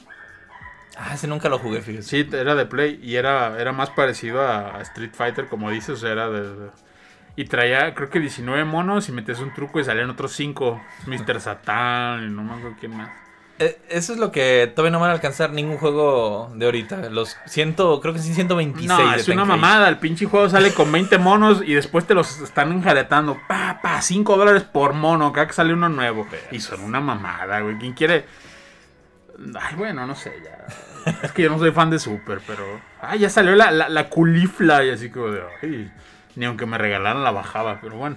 Ah, 0.96 1.12
ese 1.14 1.26
nunca 1.26 1.48
lo 1.48 1.58
jugué, 1.58 1.82
fíjese. 1.82 2.08
Sí, 2.24 2.30
era 2.34 2.54
de 2.54 2.64
Play 2.66 2.98
y 3.02 3.16
era, 3.16 3.60
era 3.60 3.72
más 3.72 3.90
parecido 3.90 4.40
a, 4.40 4.76
a 4.78 4.80
Street 4.82 5.10
Fighter, 5.12 5.46
como 5.48 5.70
dices, 5.70 5.90
o 5.90 5.96
sea, 5.96 6.12
era 6.12 6.30
de, 6.30 6.40
de- 6.56 6.70
Y 7.36 7.44
traía, 7.44 7.94
creo 7.94 8.08
que 8.08 8.18
19 8.18 8.64
monos 8.64 9.08
y 9.08 9.12
metías 9.12 9.40
un 9.40 9.52
truco 9.52 9.78
y 9.80 9.84
salían 9.84 10.08
otros 10.08 10.32
5. 10.32 10.80
Mr. 11.06 11.40
Satan 11.40 12.24
y 12.24 12.30
no 12.30 12.42
me 12.42 12.54
acuerdo 12.54 12.76
quién 12.80 12.96
más. 12.96 13.10
Eh, 13.58 13.78
Eso 13.88 14.12
es 14.12 14.18
lo 14.18 14.30
que 14.32 14.70
todavía 14.74 14.90
no 14.92 15.00
van 15.00 15.10
a 15.10 15.14
alcanzar 15.14 15.50
ningún 15.52 15.78
juego 15.78 16.52
de 16.54 16.66
ahorita. 16.66 17.08
Los 17.10 17.36
ciento, 17.46 18.00
creo 18.00 18.12
que 18.12 18.20
sí, 18.20 18.34
126. 18.34 18.88
No, 18.88 19.14
es 19.14 19.28
una 19.28 19.44
mamada. 19.44 19.88
El 19.88 19.98
pinche 19.98 20.26
juego 20.26 20.48
sale 20.48 20.72
con 20.74 20.92
20 20.92 21.16
monos 21.18 21.62
y 21.64 21.74
después 21.74 22.06
te 22.06 22.14
los 22.14 22.40
están 22.40 22.72
enjaretando. 22.72 23.38
Pa, 23.48 23.80
pa, 23.82 24.02
5 24.02 24.36
dólares 24.36 24.62
por 24.64 24.92
mono. 24.92 25.32
Cada 25.32 25.46
que 25.46 25.52
sale 25.54 25.72
uno 25.72 25.88
nuevo. 25.88 26.26
Y 26.50 26.60
son 26.60 26.82
una 26.82 27.00
mamada, 27.00 27.60
güey. 27.60 27.78
¿Quién 27.78 27.94
quiere? 27.94 28.26
Ay, 29.60 29.74
bueno, 29.76 30.06
no 30.06 30.14
sé, 30.14 30.32
ya. 30.44 31.12
Es 31.22 31.32
que 31.32 31.42
yo 31.42 31.50
no 31.50 31.58
soy 31.58 31.70
fan 31.72 31.88
de 31.90 31.98
Super, 31.98 32.40
pero. 32.46 32.64
Ay, 33.00 33.20
ya 33.20 33.30
salió 33.30 33.54
la, 33.54 33.70
la, 33.70 33.88
la 33.88 34.08
culifla 34.08 34.84
y 34.84 34.90
así 34.90 35.08
como 35.10 35.28
de. 35.28 35.42
Ay, 35.62 35.90
ni 36.34 36.44
aunque 36.46 36.66
me 36.66 36.76
regalaran 36.78 37.22
la 37.24 37.30
bajaba, 37.30 37.78
pero 37.80 37.96
bueno. 37.96 38.16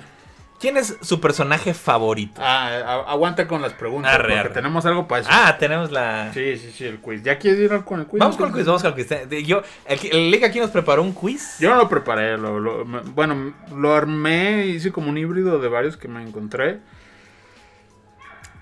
¿Quién 0.60 0.76
es 0.76 0.98
su 1.02 1.22
personaje 1.22 1.74
favorito? 1.74 2.41
Ah, 2.43 3.04
aguanta 3.08 3.48
con 3.48 3.62
las 3.62 3.72
preguntas. 3.74 4.13
Arre, 4.13 4.24
porque 4.24 4.39
arre. 4.39 4.50
tenemos 4.50 4.86
algo 4.86 5.08
para 5.08 5.22
eso. 5.22 5.30
Ah, 5.32 5.56
tenemos 5.58 5.89
la. 5.91 6.32
Sí, 6.34 6.58
sí, 6.58 6.72
sí, 6.72 6.84
el 6.86 7.00
quiz. 7.00 7.24
¿Ya 7.24 7.39
quieres 7.39 7.60
ir 7.62 7.84
con 7.86 8.02
el 8.02 8.08
quiz? 8.08 8.19
Vamos 8.19 8.36
con 8.36 8.50
el 8.50 8.54
quiz, 8.54 8.65
vamos 8.65 8.82
con 8.82 8.91
el 8.91 8.95
quiz. 8.98 9.08
De- 9.30 9.43
Yo, 9.45 9.62
el, 9.86 10.00
el 10.12 10.30
Liga 10.32 10.48
aquí 10.48 10.60
nos 10.60 10.69
preparó 10.72 11.02
un 11.02 11.13
quiz. 11.13 11.58
Yo 11.60 11.69
no 11.69 11.78
lo 11.78 11.88
preparé. 11.88 12.38
Lo, 12.38 12.84
bueno, 12.84 13.54
lo 13.74 13.93
armé. 13.95 14.65
Hice 14.67 14.91
como 14.91 15.10
un 15.10 15.17
híbrido 15.17 15.60
de 15.60 15.69
varios 15.69 15.95
que 15.95 16.10
me 16.10 16.22
encontré. 16.22 16.80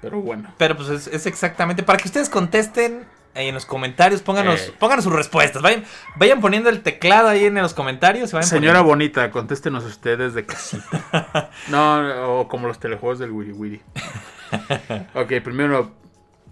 Pero 0.02 0.22
bueno. 0.22 0.54
Pero 0.58 0.78
pues 0.78 0.90
es, 0.90 1.08
es 1.08 1.26
exactamente. 1.26 1.82
Para 1.82 1.98
que 1.98 2.08
ustedes 2.08 2.30
contesten 2.30 3.06
ahí 3.38 3.48
en 3.50 3.54
los 3.56 3.66
comentarios, 3.66 4.22
pónganos, 4.22 4.60
Eh. 4.60 4.74
pónganos 4.80 5.04
sus 5.06 5.14
respuestas. 5.14 5.62
Vayan, 5.62 5.84
vayan 6.16 6.42
poniendo 6.42 6.70
el 6.70 6.82
teclado 6.82 7.30
ahí 7.30 7.46
en 7.46 7.56
los 7.56 7.74
comentarios. 7.74 8.32
y 8.32 8.34
vayan 8.36 8.50
Señora 8.50 8.80
poniendo- 8.80 8.88
bonita, 8.90 9.32
contéstenos 9.32 9.84
ustedes 9.86 10.34
de 10.34 10.46
casita. 10.46 11.50
no, 11.70 12.40
o 12.40 12.48
como 12.48 12.68
los 12.68 12.80
telejuegos 12.80 13.20
del 13.20 13.32
Wiri 13.32 13.52
Wiri. 13.54 13.82
ok, 15.14 15.34
primero, 15.44 15.92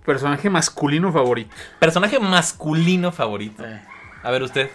personaje 0.06 0.50
masculino 0.50 1.12
favorito. 1.12 1.54
Personaje 1.80 2.20
masculino 2.20 3.12
favorito. 3.12 3.66
Eh, 3.66 3.82
A 4.24 4.32
ver, 4.32 4.44
usted. 4.44 4.70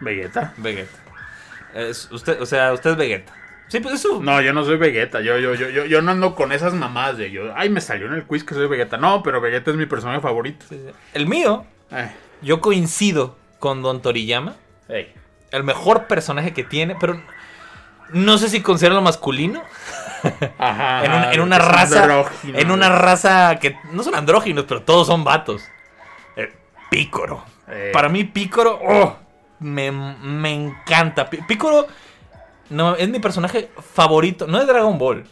Vegeta. 0.00 0.52
Vegeta. 0.56 0.98
Es 1.74 2.10
usted, 2.10 2.40
o 2.40 2.46
sea, 2.46 2.72
usted 2.72 2.90
es 2.90 2.96
Vegeta. 2.96 3.32
Sí, 3.70 3.80
pues 3.80 3.94
eso. 3.94 4.20
No, 4.20 4.40
yo 4.42 4.52
no 4.52 4.64
soy 4.64 4.76
Vegeta. 4.76 5.20
Yo, 5.20 5.38
yo, 5.38 5.54
yo, 5.54 5.68
yo, 5.70 5.84
yo 5.86 6.02
no 6.02 6.10
ando 6.10 6.34
con 6.34 6.50
esas 6.52 6.74
mamás 6.74 7.16
de 7.16 7.30
yo. 7.30 7.52
Ay, 7.56 7.70
me 7.70 7.80
salió 7.80 8.06
en 8.08 8.14
el 8.14 8.24
quiz 8.24 8.44
que 8.44 8.54
soy 8.54 8.66
Vegeta. 8.66 8.96
No, 8.96 9.22
pero 9.22 9.40
Vegeta 9.40 9.70
es 9.70 9.76
mi 9.76 9.86
personaje 9.86 10.20
favorito. 10.20 10.66
Sí, 10.68 10.76
sí. 10.84 10.92
El 11.14 11.26
mío, 11.28 11.64
Eh, 11.92 12.10
yo 12.42 12.60
coincido 12.60 13.36
con 13.58 13.80
Don 13.82 14.02
Toriyama. 14.02 14.56
ey. 14.88 15.12
El 15.52 15.64
mejor 15.64 16.06
personaje 16.06 16.52
que 16.52 16.62
tiene, 16.64 16.96
pero 17.00 17.20
no 18.10 18.38
sé 18.38 18.48
si 18.48 18.60
considerarlo 18.60 19.02
masculino. 19.02 19.62
Ajá. 20.58 21.04
en, 21.04 21.12
un- 21.12 21.24
en 21.24 21.30
que 21.30 21.40
una 21.40 21.58
raza. 21.58 22.24
En 22.44 22.70
una 22.70 22.88
raza 22.88 23.58
que 23.60 23.76
no 23.92 24.02
son 24.02 24.14
andróginos, 24.14 24.64
pero 24.68 24.82
todos 24.82 25.06
son 25.06 25.24
vatos. 25.24 25.62
El 26.36 26.50
Pícoro. 26.90 27.44
Eh, 27.68 27.90
Para 27.92 28.08
mí, 28.08 28.24
Pícoro, 28.24 28.78
oh, 28.82 29.16
me, 29.60 29.90
me 29.92 30.52
encanta. 30.52 31.28
Pí- 31.30 31.38
Pícoro 31.46 31.86
no, 32.70 32.96
es 32.96 33.08
mi 33.08 33.18
personaje 33.18 33.68
favorito. 33.94 34.46
No 34.46 34.58
de 34.60 34.66
Dragon 34.66 34.98
Ball. 34.98 35.24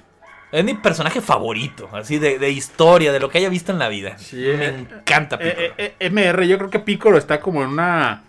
Es 0.51 0.64
mi 0.64 0.74
personaje 0.74 1.20
favorito. 1.20 1.88
Así 1.92 2.18
de, 2.18 2.38
de 2.38 2.51
historia, 2.51 3.12
de 3.12 3.20
lo 3.20 3.29
que 3.29 3.38
haya 3.38 3.48
visto 3.51 3.70
en 3.72 3.79
la 3.79 3.88
vida. 3.88 4.16
Sí, 4.18 4.37
me 4.37 4.64
eh, 4.66 4.74
encanta. 4.79 5.37
Eh, 5.40 5.72
eh, 5.77 5.94
eh, 6.01 6.11
MR, 6.11 6.46
yo 6.48 6.59
creo 6.59 6.70
que 6.70 6.79
Piccolo 6.81 7.18
está 7.18 7.40
como 7.40 7.62
en 7.62 7.68
una. 7.70 8.22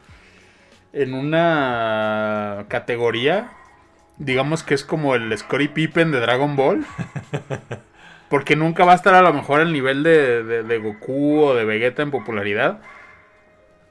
En 0.92 1.14
una 1.14 2.66
categoría. 2.68 3.52
Digamos 4.18 4.64
que 4.64 4.74
es 4.74 4.84
como 4.84 5.16
el 5.16 5.36
Scottie 5.38 5.70
Pippen 5.70 6.12
de 6.12 6.20
Dragon 6.20 6.56
Ball. 6.56 6.86
Porque 8.30 8.56
nunca 8.56 8.86
va 8.86 8.92
a 8.92 8.96
estar 8.96 9.14
a 9.16 9.22
lo 9.22 9.34
mejor 9.34 9.62
al 9.62 9.72
nivel 9.74 10.04
de, 10.04 10.44
de- 10.44 10.64
de 10.64 10.78
Goku 10.78 11.40
o 11.42 11.56
de 11.56 11.66
Vegeta 11.66 12.02
en 12.04 12.12
popularidad. 12.12 12.80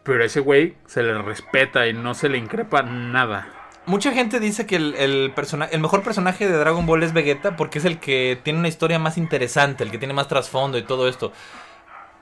Pero 0.05 0.23
a 0.23 0.27
ese 0.27 0.41
güey 0.41 0.75
se 0.87 1.03
le 1.03 1.17
respeta 1.23 1.87
y 1.89 1.93
no 1.93 2.15
se 2.15 2.29
le 2.29 2.39
increpa 2.39 2.83
nada. 2.83 3.49
Mucha 3.89 4.13
gente 4.13 4.39
dice 4.39 4.67
que 4.67 4.77
el, 4.77 4.95
el, 4.95 5.33
persona- 5.35 5.65
el 5.65 5.81
mejor 5.81 6.03
personaje 6.03 6.47
de 6.47 6.57
Dragon 6.57 6.87
Ball 6.87 7.03
es 7.03 7.13
Vegeta 7.13 7.57
porque 7.57 7.79
es 7.79 7.85
el 7.85 7.99
que 7.99 8.39
tiene 8.45 8.59
una 8.59 8.69
historia 8.69 8.99
más 8.99 9.17
interesante, 9.19 9.83
el 9.83 9.91
que 9.91 9.99
tiene 9.99 10.15
más 10.15 10.29
trasfondo 10.29 10.79
y 10.79 10.83
todo 10.83 11.09
esto. 11.09 11.33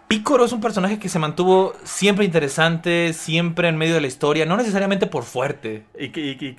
Picoro 0.08 0.44
es 0.44 0.52
un 0.52 0.60
personaje 0.60 1.00
que 1.00 1.08
se 1.08 1.18
mantuvo 1.18 1.72
siempre 1.82 2.24
interesante, 2.24 3.12
siempre 3.12 3.66
en 3.68 3.76
medio 3.76 3.94
de 3.94 4.00
la 4.00 4.06
historia, 4.06 4.46
no 4.46 4.56
necesariamente 4.56 5.08
por 5.08 5.24
fuerte. 5.24 5.82
Y 5.98 6.10
que, 6.10 6.56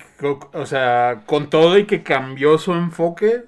o 0.52 0.66
sea, 0.66 1.22
con 1.24 1.48
todo 1.48 1.78
y 1.78 1.86
que 1.86 2.02
cambió 2.02 2.58
su 2.58 2.74
enfoque, 2.74 3.46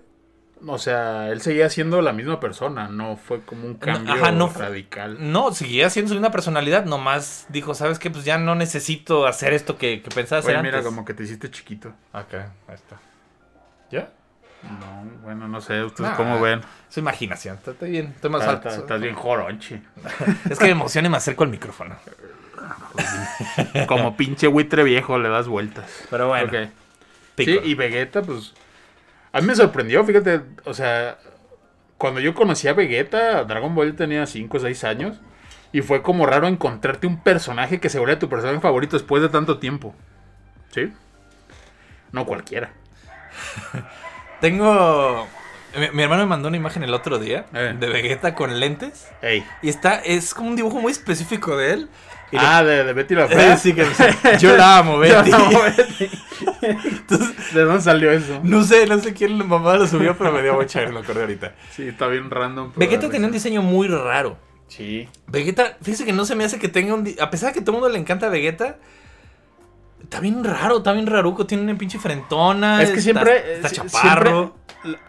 o 0.67 0.79
sea, 0.79 1.29
él 1.31 1.41
seguía 1.41 1.71
siendo 1.71 2.03
la 2.03 2.13
misma 2.13 2.39
persona, 2.41 2.89
no 2.89 3.17
fue 3.17 3.41
como 3.43 3.67
un 3.67 3.75
cambio 3.75 4.13
ajá, 4.13 4.31
no 4.33 4.49
radical. 4.49 5.17
No, 5.33 5.53
seguía 5.53 5.89
siendo 5.91 6.09
su 6.11 6.15
misma 6.15 6.31
personalidad, 6.31 6.85
nomás 6.85 7.47
dijo, 7.49 7.75
¿sabes 7.75 7.99
qué? 7.99 8.11
Pues 8.11 8.25
ya 8.25 8.39
no 8.39 8.55
necesito 8.55 9.27
hacer 9.27 9.53
esto 9.53 9.79
que, 9.79 10.03
que 10.03 10.11
pensaba 10.11 10.41
hacer 10.41 10.55
Oye, 10.57 10.63
mira, 10.63 10.79
antes. 10.79 10.89
como 10.91 11.05
que 11.05 11.15
te 11.15 11.23
hiciste 11.25 11.51
chiquito. 11.51 11.93
Acá, 12.13 12.53
ahí 12.69 12.75
está. 12.75 12.97
¿Ya? 13.91 14.11
No, 14.63 15.11
bueno, 15.23 15.49
no 15.49 15.61
sé, 15.63 15.83
ustedes 15.83 16.11
Nah, 16.11 16.17
cómo 16.17 16.39
ven. 16.41 16.61
Su 16.91 17.01
imaginación, 17.01 17.57
está, 17.57 17.71
está 17.71 17.87
bien, 17.87 18.13
estoy 18.15 18.31
más 18.31 18.43
Estás, 18.43 18.55
alto. 18.57 18.69
estás- 18.69 18.83
estás 18.83 19.01
bien 19.01 19.15
joronchi. 19.15 19.83
Es 20.51 20.59
que 20.59 20.67
me 20.67 20.71
emociona 20.73 21.09
y 21.09 21.11
me 21.11 21.17
acerco 21.17 21.45
al 21.45 21.51
micrófono. 21.51 21.97
Como 23.87 24.17
pinche 24.17 24.47
buitre 24.47 24.83
viejo 24.85 25.19
le 25.19 25.29
das 25.29 25.49
vueltas. 25.49 25.91
Pero 26.11 26.29
bueno, 26.29 26.47
Ok. 26.49 26.69
Sí, 27.39 27.59
y 27.65 27.75
Vegeta, 27.75 28.21
pues. 28.21 28.53
A 29.33 29.41
mí 29.41 29.47
me 29.47 29.55
sorprendió, 29.55 30.05
fíjate. 30.05 30.41
O 30.65 30.75
sea, 30.75 31.19
cuando 31.99 32.21
yo 32.21 32.35
conocí 32.35 32.67
a 32.69 32.73
Vegeta, 32.73 33.45
Dragon 33.45 33.75
Ball 33.75 33.95
tenía 33.95 34.27
5 34.27 34.57
o 34.57 34.61
6 34.61 34.85
años. 34.85 35.21
Y 35.73 35.83
fue 35.83 36.03
como 36.03 36.27
raro 36.27 36.49
encontrarte 36.49 37.07
un 37.07 37.23
personaje 37.23 37.79
que 37.79 37.89
se 37.89 37.99
volviera 38.01 38.19
tu 38.19 38.29
personaje 38.29 38.59
favorito 38.61 38.97
después 38.97 39.23
de 39.23 39.29
tanto 39.29 39.59
tiempo. 39.59 39.95
¿Sí? 40.73 40.93
No 42.13 42.27
cualquiera. 42.27 42.73
Tengo. 44.41 45.27
Mi, 45.79 45.89
mi 45.93 46.03
hermano 46.03 46.23
me 46.25 46.29
mandó 46.29 46.49
una 46.49 46.57
imagen 46.57 46.83
el 46.83 46.93
otro 46.93 47.19
día 47.21 47.47
Eh. 47.53 47.75
de 47.79 47.89
Vegeta 47.89 48.35
con 48.35 48.59
lentes. 48.59 49.09
Ey. 49.23 49.45
Y 49.63 49.69
está, 49.69 49.97
es 49.97 50.35
como 50.35 50.49
un 50.51 50.57
dibujo 50.57 50.81
muy 50.81 50.91
específico 50.91 51.57
de 51.57 51.73
él. 51.75 51.89
Ah, 52.39 52.63
de, 52.63 52.85
de 52.85 52.93
Betty 52.93 53.15
la 53.15 53.25
Eh, 53.25 53.29
Fea. 53.37 53.57
sí, 53.57 53.73
que 53.73 53.85
yo 54.41 54.57
la 54.57 54.79
amo, 54.79 54.99
Betty. 54.99 55.31
Yo 55.31 55.37
la 55.39 55.45
amo, 55.47 55.59
Betty. 55.77 56.11
¿De 57.55 57.61
dónde 57.63 57.83
salió 57.83 58.11
eso? 58.13 58.41
No 58.43 58.63
sé, 58.65 58.87
no 58.87 58.99
sé 58.99 59.13
quién 59.15 59.47
mamá 59.49 59.77
lo 59.77 59.87
subió, 59.87 60.17
pero 60.17 60.33
me 60.33 60.43
dio 60.43 60.55
mucha 60.55 60.87
me 60.89 61.01
acordé 61.01 61.23
ahorita. 61.23 61.55
Sí, 61.71 61.89
está 61.89 62.07
bien 62.07 62.31
random. 62.31 62.73
Vegeta 62.77 63.09
tenía 63.09 63.27
un 63.27 63.33
diseño 63.33 63.63
muy 63.63 63.89
raro. 63.89 64.37
Sí. 64.69 65.09
Vegeta, 65.27 65.77
fíjese 65.83 66.05
que 66.05 66.13
no 66.13 66.25
se 66.25 66.37
me 66.37 66.45
hace 66.45 66.59
que 66.59 66.69
tenga 66.69 66.95
un... 66.95 67.09
A 67.21 67.31
pesar 67.31 67.49
de 67.49 67.55
que 67.55 67.61
todo 67.61 67.73
el 67.77 67.81
mundo 67.81 67.93
le 67.93 67.99
encanta 67.99 68.29
Vegeta, 68.29 68.77
está 70.03 70.21
bien 70.21 70.45
raro, 70.45 70.79
está 70.79 70.93
bien 70.93 71.07
raruco, 71.07 71.47
tiene 71.47 71.65
una 71.65 71.77
pinche 71.77 71.99
frentona. 71.99 72.81
Es 72.83 72.91
que 72.91 72.99
está- 73.01 73.03
siempre. 73.03 73.55
Está 73.57 73.69
eh, 73.69 73.73
chaparro. 73.73 74.55
siempre 74.83 75.01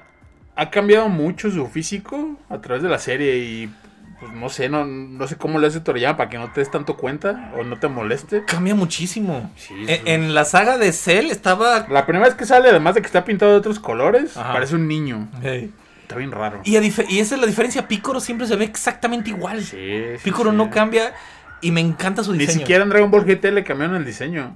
ha 0.55 0.69
cambiado 0.69 1.07
mucho 1.09 1.49
su 1.49 1.65
físico 1.67 2.37
a 2.49 2.59
través 2.59 2.83
de 2.83 2.89
la 2.89 2.99
serie 2.99 3.37
y. 3.37 3.73
Pues 4.21 4.33
no 4.33 4.49
sé, 4.49 4.69
no, 4.69 4.85
no 4.85 5.27
sé 5.27 5.35
cómo 5.35 5.57
le 5.57 5.65
hace 5.65 5.79
Toriyama 5.79 6.15
para 6.15 6.29
que 6.29 6.37
no 6.37 6.51
te 6.51 6.61
des 6.61 6.69
tanto 6.69 6.95
cuenta 6.95 7.51
o 7.57 7.63
no 7.63 7.79
te 7.79 7.87
moleste. 7.87 8.45
Cambia 8.45 8.75
muchísimo. 8.75 9.51
Sí, 9.57 9.73
En, 9.87 10.35
la 10.35 10.45
saga 10.45 10.77
de 10.77 10.93
Cell 10.93 11.31
estaba... 11.31 11.87
La 11.89 12.05
primera 12.05 12.27
vez 12.27 12.35
que 12.35 12.45
sale, 12.45 12.69
además 12.69 12.93
de 12.93 13.01
que 13.01 13.07
está 13.07 13.25
pintado 13.25 13.51
de 13.53 13.57
otros 13.57 13.79
colores, 13.79 14.37
Ajá. 14.37 14.53
parece 14.53 14.75
un 14.75 14.87
niño. 14.87 15.27
Hey. 15.41 15.73
Está 16.03 16.17
bien 16.17 16.31
raro. 16.31 16.61
Y, 16.63 16.75
esa 16.75 17.01
es 17.03 17.31
la 17.41 17.47
diferencia, 17.47 17.87
Picoro 17.87 18.19
siempre 18.19 18.45
se 18.45 18.55
ve 18.55 18.65
exactamente 18.65 19.31
igual. 19.31 19.63
Sí, 19.63 19.77
sí, 20.17 20.23
Picoro 20.23 20.51
sí. 20.51 20.57
no 20.57 20.69
cambia 20.69 21.15
y 21.59 21.71
me 21.71 21.81
encanta 21.81 22.23
su 22.23 22.33
Ni 22.33 22.39
diseño. 22.39 22.59
siquiera 22.59 22.83
en 22.83 22.89
Dragon 22.89 23.09
Ball 23.09 23.25
GT 23.25 23.45
le 23.45 23.63
cambiaron 23.63 23.95
el 23.95 24.05
diseño. 24.05 24.55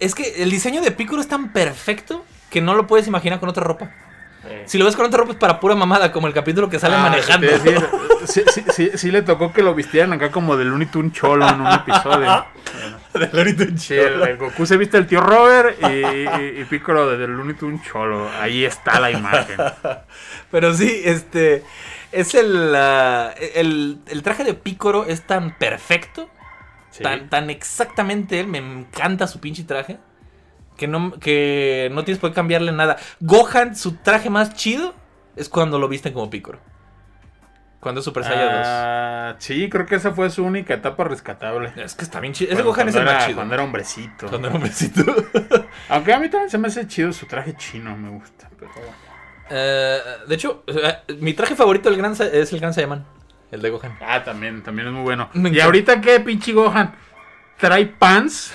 Es 0.00 0.14
que 0.14 0.42
el 0.42 0.50
diseño 0.50 0.82
de 0.82 0.90
Picoro 0.90 1.22
es 1.22 1.28
tan 1.28 1.52
perfecto 1.54 2.26
que 2.50 2.60
no 2.60 2.74
lo 2.74 2.86
puedes 2.86 3.06
imaginar 3.06 3.40
con 3.40 3.48
otra 3.48 3.64
ropa. 3.64 3.90
Eh. 4.48 4.62
Si 4.66 4.78
lo 4.78 4.84
ves 4.84 4.96
con 4.96 5.06
otra 5.06 5.18
ropa 5.18 5.32
es 5.32 5.38
para 5.38 5.58
pura 5.60 5.74
mamada, 5.74 6.12
como 6.12 6.26
el 6.26 6.32
capítulo 6.34 6.68
que 6.68 6.78
sale 6.78 6.96
Ah, 6.96 7.02
manejando. 7.02 7.46
sí, 8.26 8.42
sí, 8.52 8.64
sí, 8.72 8.90
sí 8.94 9.10
le 9.10 9.22
tocó 9.22 9.52
que 9.52 9.62
lo 9.62 9.74
vistieran 9.74 10.12
acá 10.12 10.30
como 10.30 10.56
de 10.56 10.64
Looney 10.64 10.86
Tunes 10.86 11.12
Cholo 11.12 11.48
en 11.48 11.60
un 11.60 11.72
episodio. 11.72 12.46
De 13.14 13.30
Looney 13.32 13.54
Tunes 13.54 13.90
el, 13.92 14.22
el 14.22 14.36
Goku 14.36 14.66
se 14.66 14.76
viste 14.76 14.98
el 14.98 15.06
tío 15.06 15.20
Robert 15.20 15.78
y, 15.82 15.86
y, 15.86 16.60
y 16.60 16.64
Piccolo 16.64 17.16
de 17.16 17.26
Looney 17.26 17.54
Tunes 17.54 17.80
Cholo. 17.82 18.28
Ahí 18.40 18.64
está 18.64 19.00
la 19.00 19.10
imagen. 19.10 19.56
Pero 20.50 20.74
sí, 20.74 21.00
este. 21.04 21.62
Es 22.12 22.34
el, 22.34 22.74
ah, 22.76 23.32
el. 23.54 23.98
El 24.06 24.22
traje 24.22 24.44
de 24.44 24.52
Picoro 24.54 25.06
es 25.06 25.22
tan 25.22 25.56
perfecto. 25.56 26.28
Tan, 27.02 27.28
tan 27.28 27.50
exactamente 27.50 28.38
él. 28.40 28.46
Me 28.48 28.58
encanta 28.58 29.26
su 29.26 29.40
pinche 29.40 29.64
traje. 29.64 29.98
Que 30.76 30.86
no, 30.86 31.12
que 31.18 31.90
no 31.92 32.04
tienes 32.04 32.20
por 32.20 32.30
qué 32.30 32.34
cambiarle 32.34 32.72
nada. 32.72 32.96
Gohan, 33.20 33.76
su 33.76 33.96
traje 33.96 34.30
más 34.30 34.54
chido. 34.54 34.94
Es 35.36 35.48
cuando 35.48 35.78
lo 35.78 35.88
visten 35.88 36.12
como 36.12 36.30
Picoro. 36.30 36.58
Cuando 37.80 38.00
es 38.00 38.04
Super 38.04 38.24
Saiyan 38.24 38.48
Ah, 38.64 39.36
sí, 39.38 39.68
creo 39.68 39.86
que 39.86 39.94
esa 39.94 40.12
fue 40.12 40.28
su 40.30 40.42
única 40.44 40.74
etapa 40.74 41.04
rescatable. 41.04 41.72
2. 41.76 41.84
Es 41.84 41.94
que 41.94 42.04
está 42.04 42.20
bien 42.20 42.32
chido. 42.32 42.52
Ese 42.52 42.62
Gohan 42.62 42.88
es 42.88 42.96
el 42.96 43.04
más 43.04 43.26
chido. 43.26 43.36
Cuando 43.36 43.54
era 43.54 43.62
hombrecito. 43.62 44.26
Cuando 44.28 44.48
era 44.48 44.56
hombrecito. 44.56 45.04
Aunque 45.88 46.12
a 46.12 46.18
mí 46.18 46.28
también 46.28 46.50
se 46.50 46.58
me 46.58 46.68
hace 46.68 46.86
chido 46.88 47.12
su 47.12 47.26
traje 47.26 47.54
chino, 47.56 47.96
me 47.96 48.10
gusta. 48.10 48.50
Pero. 48.58 48.72
Eh, 49.50 49.98
de 50.26 50.34
hecho, 50.34 50.64
mi 51.20 51.34
traje 51.34 51.54
favorito 51.54 51.88
del 51.88 51.98
gran 51.98 52.12
es 52.12 52.52
el 52.52 52.58
Gran 52.58 52.74
Saiyaman. 52.74 53.04
El 53.52 53.62
de 53.62 53.70
Gohan. 53.70 53.96
Ah, 54.00 54.24
también, 54.24 54.62
también 54.62 54.88
es 54.88 54.94
muy 54.94 55.02
bueno. 55.02 55.30
¿Y 55.34 55.60
ahorita 55.60 56.00
qué, 56.00 56.18
pinche 56.20 56.52
Gohan? 56.52 56.92
¿Trae 57.58 57.86
pants? 57.86 58.52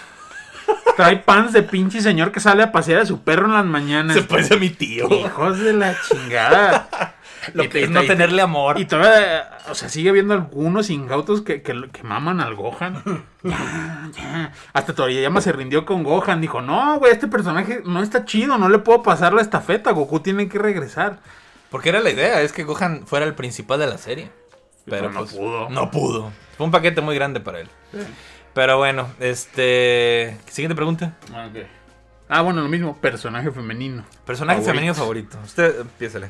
Trae 0.97 1.17
pants 1.17 1.53
de 1.53 1.63
pinche 1.63 2.01
señor 2.01 2.31
que 2.31 2.39
sale 2.39 2.63
a 2.63 2.71
pasear 2.71 3.01
a 3.01 3.05
su 3.05 3.21
perro 3.23 3.45
en 3.45 3.53
las 3.53 3.65
mañanas. 3.65 4.15
Se 4.15 4.23
parece 4.23 4.55
a 4.55 4.57
mi 4.57 4.69
tío. 4.69 5.07
Hijos 5.09 5.59
de 5.59 5.73
la 5.73 5.95
chingada. 6.07 7.15
Lo 7.53 7.63
Y- 7.63 7.69
que 7.69 7.79
y- 7.79 7.83
es 7.85 7.89
no 7.89 8.03
y- 8.03 8.07
tenerle 8.07 8.41
amor. 8.43 8.79
Y 8.79 8.85
todavía, 8.85 9.49
o 9.69 9.73
sea, 9.73 9.89
sigue 9.89 10.09
habiendo 10.11 10.35
algunos 10.35 10.91
incautos 10.91 11.41
que, 11.41 11.63
que, 11.63 11.89
que 11.91 12.03
maman 12.03 12.39
al 12.41 12.55
Gohan. 12.55 13.01
Ya, 13.43 14.07
ya. 14.15 14.51
Hasta 14.73 14.93
Toriyama 14.93 15.41
se 15.41 15.51
rindió 15.51 15.83
con 15.83 16.03
Gohan. 16.03 16.39
Dijo, 16.41 16.61
no, 16.61 16.99
güey, 16.99 17.11
este 17.11 17.27
personaje 17.27 17.81
no 17.85 18.03
está 18.03 18.23
chido, 18.25 18.59
no 18.59 18.69
le 18.69 18.77
puedo 18.77 19.01
pasar 19.01 19.33
la 19.33 19.41
estafeta. 19.41 19.89
Goku 19.91 20.19
tiene 20.19 20.47
que 20.47 20.59
regresar. 20.59 21.17
Porque 21.71 21.89
era 21.89 22.01
la 22.01 22.11
idea, 22.11 22.41
es 22.41 22.51
que 22.53 22.63
Gohan 22.63 23.07
fuera 23.07 23.25
el 23.25 23.33
principal 23.33 23.79
de 23.79 23.87
la 23.87 23.97
serie. 23.97 24.29
Pero 24.85 25.07
Pero 25.07 25.11
no 25.11 25.19
pues, 25.21 25.31
pudo. 25.33 25.69
No 25.69 25.89
pudo. 25.89 26.31
Fue 26.57 26.65
un 26.67 26.71
paquete 26.71 27.01
muy 27.01 27.15
grande 27.15 27.39
para 27.39 27.61
él. 27.61 27.69
Pero 28.53 28.77
bueno, 28.77 29.09
este. 29.19 30.37
Siguiente 30.47 30.75
pregunta. 30.75 31.17
Ok. 31.29 31.63
Ah, 32.29 32.41
bueno, 32.41 32.61
lo 32.61 32.69
mismo, 32.69 32.95
personaje 32.97 33.51
femenino. 33.51 34.03
Personaje 34.25 34.59
Favorito. 34.59 34.73
femenino 34.73 34.93
favorito. 34.93 35.37
Usted 35.43 35.81
empiézale. 35.81 36.29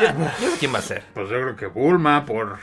Yo 0.00 0.50
sé 0.50 0.56
quién 0.58 0.72
va 0.74 0.78
a 0.78 0.82
ser. 0.82 1.02
Pues 1.14 1.28
yo 1.28 1.40
creo 1.40 1.56
que 1.56 1.66
Bulma, 1.66 2.24
por... 2.26 2.58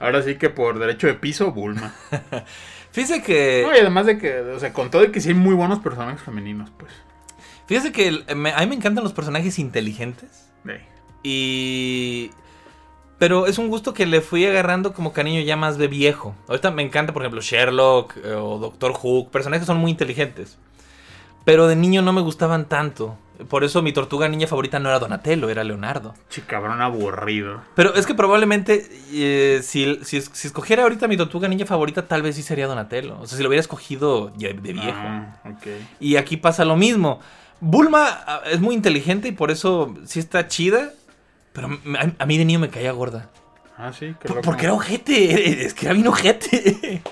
Ahora 0.00 0.22
sí 0.22 0.36
que 0.36 0.48
por 0.50 0.78
derecho 0.78 1.06
de 1.08 1.14
piso, 1.14 1.50
Bulma. 1.52 1.94
Fíjese 2.92 3.22
que. 3.22 3.64
No, 3.66 3.74
y 3.74 3.80
además 3.80 4.06
de 4.06 4.18
que, 4.18 4.40
o 4.40 4.58
sea, 4.60 4.72
con 4.72 4.90
todo 4.90 5.04
y 5.04 5.10
que 5.10 5.20
sí 5.20 5.30
hay 5.30 5.34
muy 5.34 5.54
buenos 5.54 5.80
personajes 5.80 6.20
femeninos, 6.22 6.70
pues. 6.78 6.92
Fíjese 7.66 7.92
que 7.92 8.08
el- 8.08 8.24
me- 8.36 8.52
a 8.52 8.60
mí 8.60 8.66
me 8.66 8.74
encantan 8.76 9.02
los 9.04 9.12
personajes 9.12 9.58
inteligentes. 9.58 10.50
de- 10.64 10.80
Y. 11.24 12.30
Pero 13.18 13.46
es 13.46 13.58
un 13.58 13.68
gusto 13.68 13.94
que 13.94 14.06
le 14.06 14.20
fui 14.20 14.46
agarrando 14.46 14.92
como 14.92 15.12
cariño 15.12 15.40
ya 15.40 15.56
más 15.56 15.76
de 15.76 15.88
viejo. 15.88 16.34
Ahorita 16.46 16.70
me 16.70 16.82
encanta, 16.82 17.12
por 17.12 17.22
ejemplo, 17.22 17.40
Sherlock 17.40 18.16
eh, 18.18 18.34
o 18.34 18.58
Doctor 18.58 18.92
Who. 19.02 19.28
Personajes 19.30 19.62
que 19.62 19.66
son 19.66 19.78
muy 19.78 19.90
inteligentes. 19.90 20.56
Pero 21.44 21.66
de 21.66 21.76
niño 21.76 22.02
no 22.02 22.12
me 22.12 22.20
gustaban 22.20 22.66
tanto. 22.66 23.16
Por 23.48 23.62
eso 23.62 23.82
mi 23.82 23.92
tortuga 23.92 24.28
niña 24.28 24.46
favorita 24.46 24.80
no 24.80 24.88
era 24.88 24.98
Donatello, 24.98 25.48
era 25.48 25.62
Leonardo. 25.62 26.14
Chicabrón 26.28 26.80
aburrido. 26.80 27.62
Pero 27.74 27.94
es 27.94 28.04
que 28.04 28.14
probablemente 28.14 28.88
eh, 29.12 29.60
si, 29.62 29.98
si, 30.02 30.20
si 30.20 30.48
escogiera 30.48 30.82
ahorita 30.82 31.06
mi 31.06 31.16
tortuga 31.16 31.48
niña 31.48 31.64
favorita, 31.64 32.06
tal 32.06 32.22
vez 32.22 32.36
sí 32.36 32.42
sería 32.42 32.66
Donatello. 32.66 33.18
O 33.20 33.26
sea, 33.26 33.36
si 33.36 33.42
lo 33.42 33.48
hubiera 33.48 33.60
escogido 33.60 34.32
de 34.36 34.52
viejo. 34.52 34.92
Ah. 34.92 35.36
Y 36.00 36.16
aquí 36.16 36.36
pasa 36.36 36.64
lo 36.64 36.76
mismo. 36.76 37.20
Bulma 37.60 38.06
ah, 38.26 38.42
es 38.50 38.60
muy 38.60 38.74
inteligente 38.74 39.28
y 39.28 39.32
por 39.32 39.50
eso 39.50 39.94
sí 40.04 40.18
está 40.18 40.48
chida. 40.48 40.92
Pero 41.58 41.98
a, 41.98 42.22
a 42.22 42.26
mí 42.26 42.38
de 42.38 42.44
niño 42.44 42.58
me 42.60 42.68
caía 42.70 42.92
gorda. 42.92 43.30
Ah, 43.76 43.92
sí, 43.92 44.14
Por- 44.20 44.30
loco. 44.30 44.42
Porque 44.42 44.64
era 44.66 44.74
ojete. 44.74 45.64
Es 45.66 45.74
que 45.74 45.86
era 45.86 45.94
bien 45.94 46.06
ojete. 46.08 47.02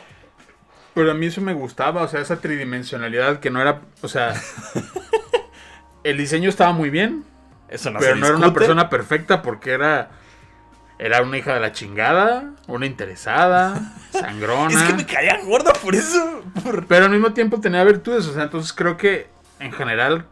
Pero 0.94 1.10
a 1.10 1.14
mí 1.14 1.26
eso 1.26 1.40
me 1.40 1.52
gustaba, 1.52 2.02
o 2.02 2.08
sea, 2.08 2.20
esa 2.20 2.40
tridimensionalidad 2.40 3.40
que 3.40 3.50
no 3.50 3.60
era, 3.60 3.82
o 4.02 4.08
sea, 4.08 4.34
el 6.04 6.16
diseño 6.16 6.48
estaba 6.48 6.72
muy 6.72 6.90
bien, 6.90 7.24
Eso 7.68 7.90
no 7.90 7.98
pero 7.98 8.14
se 8.14 8.20
no 8.20 8.26
era 8.26 8.36
una 8.36 8.52
persona 8.54 8.88
perfecta 8.88 9.42
porque 9.42 9.72
era 9.72 10.10
era 10.98 11.20
una 11.20 11.36
hija 11.36 11.52
de 11.52 11.60
la 11.60 11.72
chingada, 11.72 12.52
una 12.68 12.86
interesada, 12.86 13.92
sangrona. 14.12 14.72
Es 14.72 14.82
que 14.88 14.94
me 14.94 15.04
caía 15.04 15.38
gorda 15.44 15.72
por 15.74 15.94
eso. 15.94 16.42
por- 16.64 16.86
Pero 16.86 17.04
al 17.04 17.10
mismo 17.10 17.34
tiempo 17.34 17.60
tenía 17.60 17.84
virtudes, 17.84 18.26
o 18.26 18.32
sea, 18.32 18.44
entonces 18.44 18.72
creo 18.72 18.96
que 18.96 19.28
en 19.60 19.72
general 19.72 20.24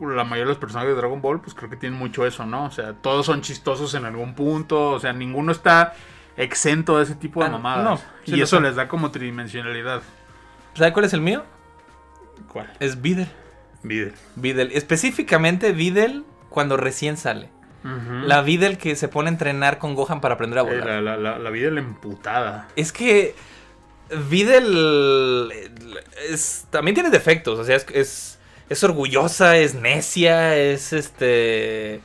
la 0.00 0.24
mayoría 0.24 0.44
de 0.44 0.48
los 0.50 0.58
personajes 0.58 0.90
de 0.90 0.96
Dragon 0.96 1.20
Ball, 1.20 1.40
pues 1.40 1.54
creo 1.54 1.68
que 1.70 1.76
tienen 1.76 1.98
mucho 1.98 2.24
eso, 2.26 2.46
¿no? 2.46 2.64
O 2.66 2.70
sea, 2.70 2.92
todos 2.94 3.26
son 3.26 3.40
chistosos 3.42 3.94
en 3.94 4.04
algún 4.04 4.34
punto, 4.34 4.90
o 4.90 5.00
sea, 5.00 5.12
ninguno 5.12 5.52
está 5.52 5.94
exento 6.36 6.98
de 6.98 7.04
ese 7.04 7.14
tipo 7.16 7.40
de 7.40 7.46
Ah, 7.46 7.50
mamadas. 7.50 7.84
no, 7.84 7.96
sí 8.24 8.36
y 8.36 8.40
eso 8.42 8.56
son. 8.56 8.62
les 8.64 8.76
da 8.76 8.86
como 8.88 9.10
tridimensionalidad. 9.10 10.02
¿Sabe 10.74 10.92
cuál 10.92 11.04
es 11.06 11.12
el 11.12 11.20
mío? 11.20 11.44
¿Cuál? 12.52 12.72
Es 12.78 13.02
Videl. 13.02 13.28
Videl. 13.82 14.14
Videl. 14.36 14.70
Específicamente 14.72 15.72
Videl 15.72 16.24
cuando 16.48 16.76
recién 16.76 17.16
sale. 17.16 17.50
La 18.24 18.42
Videl 18.42 18.76
que 18.76 18.96
se 18.96 19.08
pone 19.08 19.28
a 19.30 19.32
entrenar 19.32 19.78
con 19.78 19.94
Gohan 19.94 20.20
para 20.20 20.34
aprender 20.34 20.58
a 20.58 20.62
Eh, 20.62 20.64
volar. 20.64 20.86
la, 20.86 21.00
la, 21.00 21.16
la, 21.16 21.38
la 21.38 21.50
Videl 21.50 21.78
emputada. 21.78 22.68
Es 22.76 22.92
que 22.92 23.34
Videl 24.28 25.50
eh, 25.52 25.70
es, 26.30 26.66
también 26.70 26.94
tiene 26.94 27.10
defectos. 27.10 27.58
O 27.58 27.64
sea, 27.64 27.76
es, 27.76 27.86
es, 27.92 28.37
es 28.68 28.84
orgullosa, 28.84 29.56
es 29.56 29.74
necia, 29.74 30.56
es 30.56 30.92
este. 30.92 32.00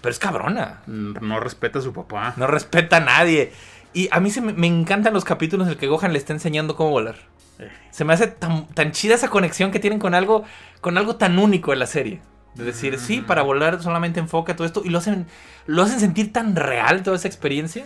Pero 0.00 0.10
es 0.10 0.18
cabrona. 0.18 0.82
No 0.86 1.40
respeta 1.40 1.78
a 1.78 1.82
su 1.82 1.92
papá. 1.92 2.34
No 2.36 2.46
respeta 2.46 2.96
a 2.96 3.00
nadie. 3.00 3.52
Y 3.94 4.08
a 4.10 4.20
mí 4.20 4.30
se 4.30 4.40
me, 4.40 4.52
me 4.52 4.66
encantan 4.66 5.14
los 5.14 5.24
capítulos 5.24 5.66
en 5.66 5.72
el 5.72 5.78
que 5.78 5.86
Gohan 5.86 6.12
le 6.12 6.18
está 6.18 6.32
enseñando 6.32 6.74
cómo 6.76 6.90
volar. 6.90 7.16
Eh, 7.58 7.70
Se 7.90 8.04
me 8.04 8.12
hace 8.14 8.26
tan, 8.26 8.66
tan 8.68 8.92
chida 8.92 9.14
esa 9.14 9.28
conexión 9.28 9.70
que 9.70 9.78
tienen 9.78 9.98
con 9.98 10.14
algo, 10.14 10.44
con 10.80 10.98
algo 10.98 11.16
tan 11.16 11.38
único 11.38 11.72
en 11.72 11.78
la 11.78 11.86
serie. 11.86 12.20
De 12.54 12.64
decir, 12.64 12.98
sí, 12.98 13.20
para 13.20 13.42
volar 13.42 13.82
solamente 13.82 14.20
enfoca 14.20 14.56
todo 14.56 14.66
esto. 14.66 14.82
Y 14.84 14.90
lo 14.90 14.98
hacen, 14.98 15.26
lo 15.66 15.82
hacen 15.82 16.00
sentir 16.00 16.32
tan 16.32 16.56
real 16.56 17.02
toda 17.02 17.16
esa 17.16 17.28
experiencia. 17.28 17.84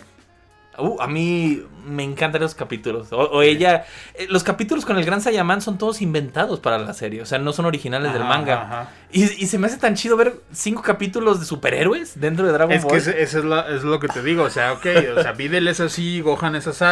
Uh, 0.79 1.01
a 1.01 1.07
mí 1.07 1.63
me 1.87 2.03
encantan 2.05 2.43
esos 2.43 2.55
capítulos. 2.55 3.13
O, 3.13 3.19
o 3.19 3.43
ella. 3.43 3.85
eh, 4.15 4.27
los 4.29 4.43
capítulos 4.45 4.85
con 4.85 4.97
el 4.99 5.05
Gran 5.05 5.21
Saiyaman 5.21 5.61
son 5.61 5.79
todos 5.79 6.03
inventados 6.03 6.61
para 6.61 6.79
la 6.79 6.93
serie. 6.93 7.23
O 7.23 7.27
sea, 7.27 7.39
no 7.39 7.53
son 7.53 7.65
originales 7.67 8.13
del 8.13 8.25
manga. 8.25 8.63
ajá. 8.63 8.91
Y, 9.13 9.23
y 9.25 9.47
se 9.47 9.59
me 9.59 9.67
hace 9.69 9.79
tan 9.79 9.95
chido 9.95 10.17
ver 10.17 10.41
cinco 10.53 10.83
capítulos 10.83 11.41
de 11.41 11.47
superhéroes 11.47 12.21
dentro 12.21 12.45
de 12.47 12.53
Dragon 12.53 12.73
Es 12.75 12.83
Ball. 12.83 12.93
que 12.93 12.99
ese- 12.99 13.23
eso 13.23 13.39
es, 13.39 13.45
la- 13.45 13.69
es 13.69 13.83
lo 13.85 13.99
que 14.01 14.09
te 14.09 14.23
digo. 14.23 14.43
O 14.45 14.51
sea, 14.51 14.73
ok, 14.75 14.87
o 15.17 15.23
sea, 15.23 15.33
Videl 15.33 15.69
es 15.69 15.81
así, 15.81 16.21
Gohan 16.21 16.57
es 16.57 16.67
así. 16.67 16.85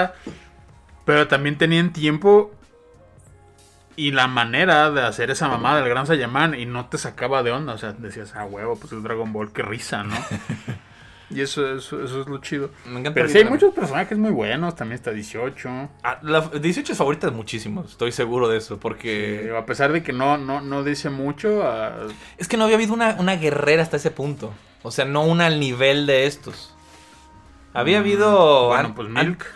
Pero 1.05 1.29
también 1.29 1.59
tenían 1.59 1.93
tiempo 1.93 2.51
y 3.97 4.11
la 4.11 4.27
manera 4.27 4.91
de 4.91 5.03
hacer 5.03 5.31
esa 5.31 5.49
mamada 5.49 5.77
del 5.81 5.89
Gran 5.89 6.07
Saiyaman 6.07 6.55
y 6.59 6.67
no 6.67 6.87
te 6.87 6.99
sacaba 6.99 7.43
de 7.43 7.53
onda. 7.53 7.75
O 7.75 7.79
sea, 7.79 7.93
decías, 7.93 8.33
ah, 8.35 8.45
huevo, 8.45 8.77
pues 8.77 8.93
es 8.93 9.03
Dragon 9.03 9.33
Ball, 9.33 9.53
qué 9.53 9.63
risa, 9.63 10.03
¿no? 10.05 10.17
y 11.31 11.41
eso, 11.41 11.75
eso, 11.77 12.03
eso 12.05 12.21
es 12.21 12.27
lo 12.29 12.39
chido. 12.39 12.71
Me 12.87 13.01
encanta 13.01 13.15
Pero 13.15 13.29
sí, 13.29 13.39
hay 13.39 13.45
muchos 13.45 13.73
personajes 13.75 14.17
muy 14.19 14.31
buenos. 14.31 14.77
También 14.77 14.97
está 14.97 15.11
18. 15.11 15.89
Ah, 16.03 16.19
la 16.23 16.41
18 16.43 16.93
es 16.93 16.99
favorita 16.99 17.29
de 17.29 17.33
muchísimos, 17.37 17.91
estoy 17.93 18.13
seguro 18.13 18.49
de 18.49 18.59
eso, 18.59 18.79
porque 18.79 19.53
a 19.59 19.65
pesar 19.67 19.93
de 19.93 20.03
que 20.03 20.13
no, 20.13 20.37
no, 20.39 20.61
no 20.61 20.85
dice 20.85 21.11
mucho, 21.11 21.63
ah, 21.65 22.07
es 22.39 22.47
que 22.49 22.57
no 22.57 22.65
había 22.65 22.77
habido 22.77 22.93
una, 22.93 23.17
una 23.19 23.37
guerrera 23.37 23.83
hasta 23.83 23.97
ese 23.97 24.11
punto. 24.11 24.53
O 24.83 24.91
sea, 24.91 25.05
no 25.07 25.23
una 25.23 25.47
al 25.47 25.59
nivel 25.61 26.07
de 26.07 26.27
estos. 26.27 26.75
Había 27.73 27.99
habido... 27.99 28.69
Bueno, 28.69 28.89
an- 28.89 28.95
pues 28.95 29.09
an- 29.09 29.15
Milk. 29.15 29.47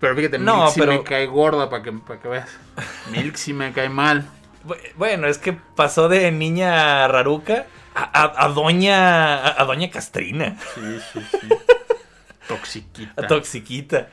Pero 0.00 0.16
fíjate, 0.16 0.38
No, 0.38 0.56
Milk 0.62 0.70
sí 0.72 0.80
pero- 0.80 0.92
me 0.92 1.02
cae 1.04 1.26
gorda 1.26 1.70
para 1.70 1.82
que, 1.82 1.92
para 1.92 2.20
que 2.20 2.28
veas. 2.28 2.48
Milk 3.12 3.36
sí 3.36 3.52
me 3.52 3.72
cae 3.72 3.88
mal. 3.88 4.26
Bu- 4.66 4.76
Bueno, 4.96 5.26
es 5.26 5.38
que 5.38 5.52
pasó 5.52 6.08
de 6.08 6.30
niña 6.32 7.06
raruca 7.08 7.66
a, 7.94 8.48
doña 8.48 9.36
a, 9.36 9.62
a 9.62 9.64
doña 9.64 9.90
Castrina, 9.90 10.56
Sí, 10.74 10.80
sí, 11.12 11.20
sí. 11.40 11.48
Toxiquita. 12.48 13.12
a 13.24 13.26
toxiquita. 13.26 14.08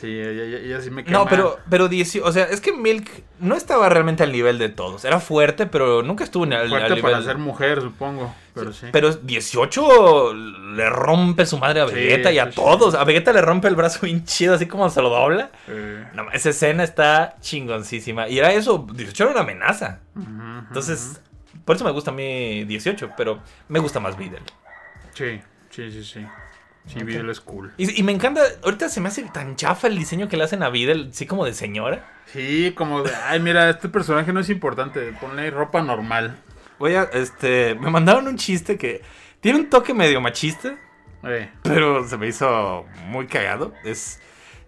Sí, 0.00 0.06
ella, 0.08 0.42
ella- 0.44 0.58
ella 0.58 0.80
sí 0.80 0.90
me 0.90 1.04
cae 1.04 1.12
No, 1.12 1.26
pero 1.26 1.58
pero 1.68 1.86
18, 1.88 2.26
o 2.26 2.32
sea, 2.32 2.44
es 2.44 2.60
que 2.60 2.72
Milk 2.72 3.08
no 3.40 3.54
estaba 3.56 3.88
realmente 3.88 4.22
al 4.22 4.32
nivel 4.32 4.58
de 4.58 4.68
todos. 4.68 5.04
Era 5.04 5.20
fuerte, 5.20 5.66
pero 5.66 6.02
nunca 6.02 6.24
estuvo 6.24 6.44
en 6.44 6.54
el, 6.54 6.60
al 6.62 6.68
Fuerte 6.70 6.88
nivel. 6.94 7.02
para 7.12 7.22
ser 7.22 7.38
mujer, 7.38 7.80
supongo. 7.82 8.34
Pero 8.54 8.72
sí. 8.72 8.86
Pero 8.90 9.12
18 9.14 10.34
le 10.34 10.90
rompe 10.90 11.44
su 11.46 11.58
madre 11.58 11.80
a 11.82 11.88
Sí, 11.88 11.94
Vegeta 11.94 12.32
y 12.32 12.38
a 12.38 12.46
sí, 12.46 12.52
todos. 12.56 12.94
A 12.94 13.04
Vegeta 13.04 13.32
le 13.32 13.42
rompe 13.42 13.68
el 13.68 13.76
brazo 13.76 14.00
bien 14.02 14.24
chido, 14.24 14.54
así 14.54 14.66
como 14.66 14.88
se 14.90 15.02
lo 15.02 15.10
dobla. 15.10 15.50
No, 16.14 16.30
esa 16.32 16.50
escena 16.50 16.84
está 16.84 17.36
chingoncísima. 17.40 18.28
Y 18.28 18.38
era 18.38 18.52
eso, 18.52 18.86
18 18.92 19.22
era 19.24 19.32
una 19.32 19.40
amenaza. 19.42 20.00
Entonces, 20.68 21.20
por 21.64 21.76
eso 21.76 21.84
me 21.84 21.90
gusta 21.90 22.10
a 22.10 22.14
mí 22.14 22.64
18, 22.64 23.12
pero 23.16 23.40
me 23.68 23.78
gusta 23.78 24.00
más 24.00 24.16
Videl. 24.16 24.42
Sí, 25.14 25.40
sí, 25.70 25.90
sí, 25.90 26.04
sí. 26.04 26.26
Sí, 26.86 27.02
Videl 27.04 27.30
es 27.30 27.40
cool. 27.40 27.72
Y, 27.76 28.00
y 28.00 28.02
me 28.02 28.10
encanta, 28.12 28.40
ahorita 28.64 28.88
se 28.88 29.00
me 29.00 29.08
hace 29.08 29.22
tan 29.24 29.54
chafa 29.54 29.86
el 29.86 29.96
diseño 29.96 30.28
que 30.28 30.36
le 30.36 30.44
hacen 30.44 30.62
a 30.64 30.68
Videl, 30.68 31.10
así 31.12 31.26
como 31.26 31.44
de 31.44 31.54
señora. 31.54 32.08
Sí, 32.26 32.72
como 32.76 33.02
de, 33.02 33.12
ay, 33.26 33.38
mira, 33.40 33.70
este 33.70 33.88
personaje 33.88 34.32
no 34.32 34.40
es 34.40 34.50
importante. 34.50 35.12
Ponle 35.20 35.50
ropa 35.50 35.82
normal. 35.82 36.36
Voy 36.78 36.94
a, 36.94 37.04
este, 37.12 37.76
me 37.76 37.90
mandaron 37.90 38.26
un 38.26 38.36
chiste 38.36 38.76
que 38.78 39.02
tiene 39.40 39.60
un 39.60 39.70
toque 39.70 39.94
medio 39.94 40.20
machista, 40.20 40.74
Eh, 41.24 41.50
pero 41.62 42.04
se 42.08 42.16
me 42.16 42.26
hizo 42.26 42.84
muy 43.06 43.28
cagado. 43.28 43.72
Es, 43.84 44.20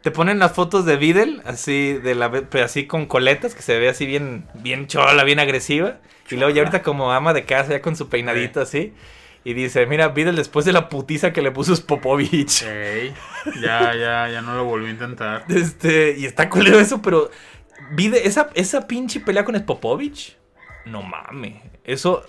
te 0.04 0.10
ponen 0.10 0.38
las 0.38 0.52
fotos 0.52 0.84
de 0.84 0.98
Videl, 0.98 1.40
así, 1.46 1.94
de 1.94 2.14
la, 2.14 2.30
pero 2.30 2.66
así 2.66 2.86
con 2.86 3.06
coletas, 3.06 3.54
que 3.54 3.62
se 3.62 3.78
ve 3.78 3.88
así 3.88 4.04
bien, 4.04 4.46
bien 4.52 4.86
chola, 4.86 5.24
bien 5.24 5.38
agresiva. 5.38 5.96
Y 6.30 6.36
luego 6.36 6.54
ya 6.54 6.60
ahorita 6.60 6.82
como 6.82 7.10
ama 7.10 7.32
de 7.32 7.46
casa, 7.46 7.70
ya 7.70 7.80
con 7.80 7.96
su 7.96 8.10
peinadito 8.10 8.60
así. 8.60 8.92
Y 9.44 9.54
dice, 9.54 9.86
mira, 9.86 10.08
Videl 10.08 10.36
después 10.36 10.66
de 10.66 10.74
la 10.74 10.90
putiza 10.90 11.32
que 11.32 11.40
le 11.40 11.50
puso 11.52 11.74
Popovich. 11.86 12.64
ey, 12.64 13.14
ya, 13.62 13.94
ya, 13.94 14.28
ya 14.28 14.42
no 14.42 14.54
lo 14.54 14.64
volví 14.64 14.88
a 14.88 14.90
intentar. 14.90 15.46
Este, 15.48 16.14
y 16.18 16.26
está 16.26 16.50
culero 16.50 16.78
eso, 16.78 17.00
pero 17.00 17.30
Videl, 17.92 18.26
esa, 18.26 18.50
esa 18.52 18.86
pinche 18.86 19.20
pelea 19.20 19.46
con 19.46 19.58
Popovich, 19.64 20.36
no 20.84 21.02
mames. 21.02 21.62
Eso 21.82 22.26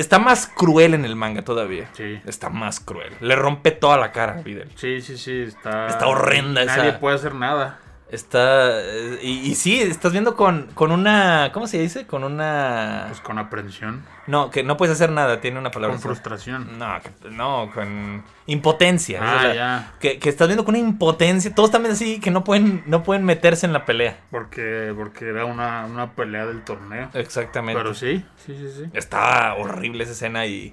está 0.00 0.18
más 0.18 0.46
cruel 0.46 0.94
en 0.94 1.04
el 1.04 1.14
manga 1.16 1.42
todavía. 1.42 1.88
Sí. 1.92 2.20
Está 2.26 2.48
más 2.50 2.80
cruel. 2.80 3.12
Le 3.20 3.36
rompe 3.36 3.70
toda 3.70 3.96
la 3.98 4.12
cara 4.12 4.38
a 4.38 4.42
Videl. 4.42 4.70
Sí, 4.76 5.00
sí, 5.00 5.16
sí, 5.18 5.42
está... 5.42 5.86
Está 5.88 6.06
horrenda 6.06 6.64
Nadie 6.64 6.88
esa- 6.90 7.00
puede 7.00 7.16
hacer 7.16 7.34
nada. 7.34 7.78
Está. 8.10 8.80
eh, 8.80 9.20
Y, 9.22 9.50
y 9.50 9.54
sí, 9.54 9.80
estás 9.80 10.10
viendo 10.10 10.34
con, 10.34 10.66
con 10.74 10.90
una. 10.90 11.50
¿Cómo 11.52 11.68
se 11.68 11.78
dice? 11.78 12.08
Con 12.08 12.24
una. 12.24 13.04
Pues 13.06 13.20
con 13.20 13.38
aprensión, 13.38 14.02
No, 14.30 14.48
que 14.50 14.62
no 14.62 14.76
puedes 14.76 14.94
hacer 14.94 15.10
nada, 15.10 15.40
tiene 15.40 15.58
una 15.58 15.70
palabra. 15.70 15.96
con 15.96 16.02
frustración. 16.02 16.78
No, 16.78 17.00
que- 17.02 17.30
no, 17.30 17.70
con 17.74 18.22
impotencia. 18.46 19.18
Ah, 19.22 19.36
o 19.36 19.40
sea, 19.40 19.54
ya. 19.54 19.92
Que, 19.98 20.18
que 20.18 20.28
estás 20.28 20.46
viendo 20.48 20.64
con 20.64 20.74
una 20.76 20.86
impotencia. 20.88 21.54
Todos 21.54 21.70
también 21.70 21.92
así 21.94 22.20
que 22.20 22.30
no 22.30 22.44
pueden, 22.44 22.82
no 22.86 23.02
pueden 23.02 23.24
meterse 23.24 23.66
en 23.66 23.72
la 23.72 23.84
pelea. 23.84 24.18
Porque, 24.30 24.92
porque 24.96 25.28
era 25.28 25.44
una, 25.44 25.84
una 25.86 26.12
pelea 26.12 26.46
del 26.46 26.62
torneo. 26.62 27.10
Exactamente. 27.14 27.80
Pero 27.82 27.94
sí, 27.94 28.24
sí, 28.46 28.56
sí, 28.56 28.70
sí. 28.76 28.84
Está 28.92 29.54
horrible 29.54 30.04
esa 30.04 30.12
escena 30.12 30.46
y. 30.46 30.70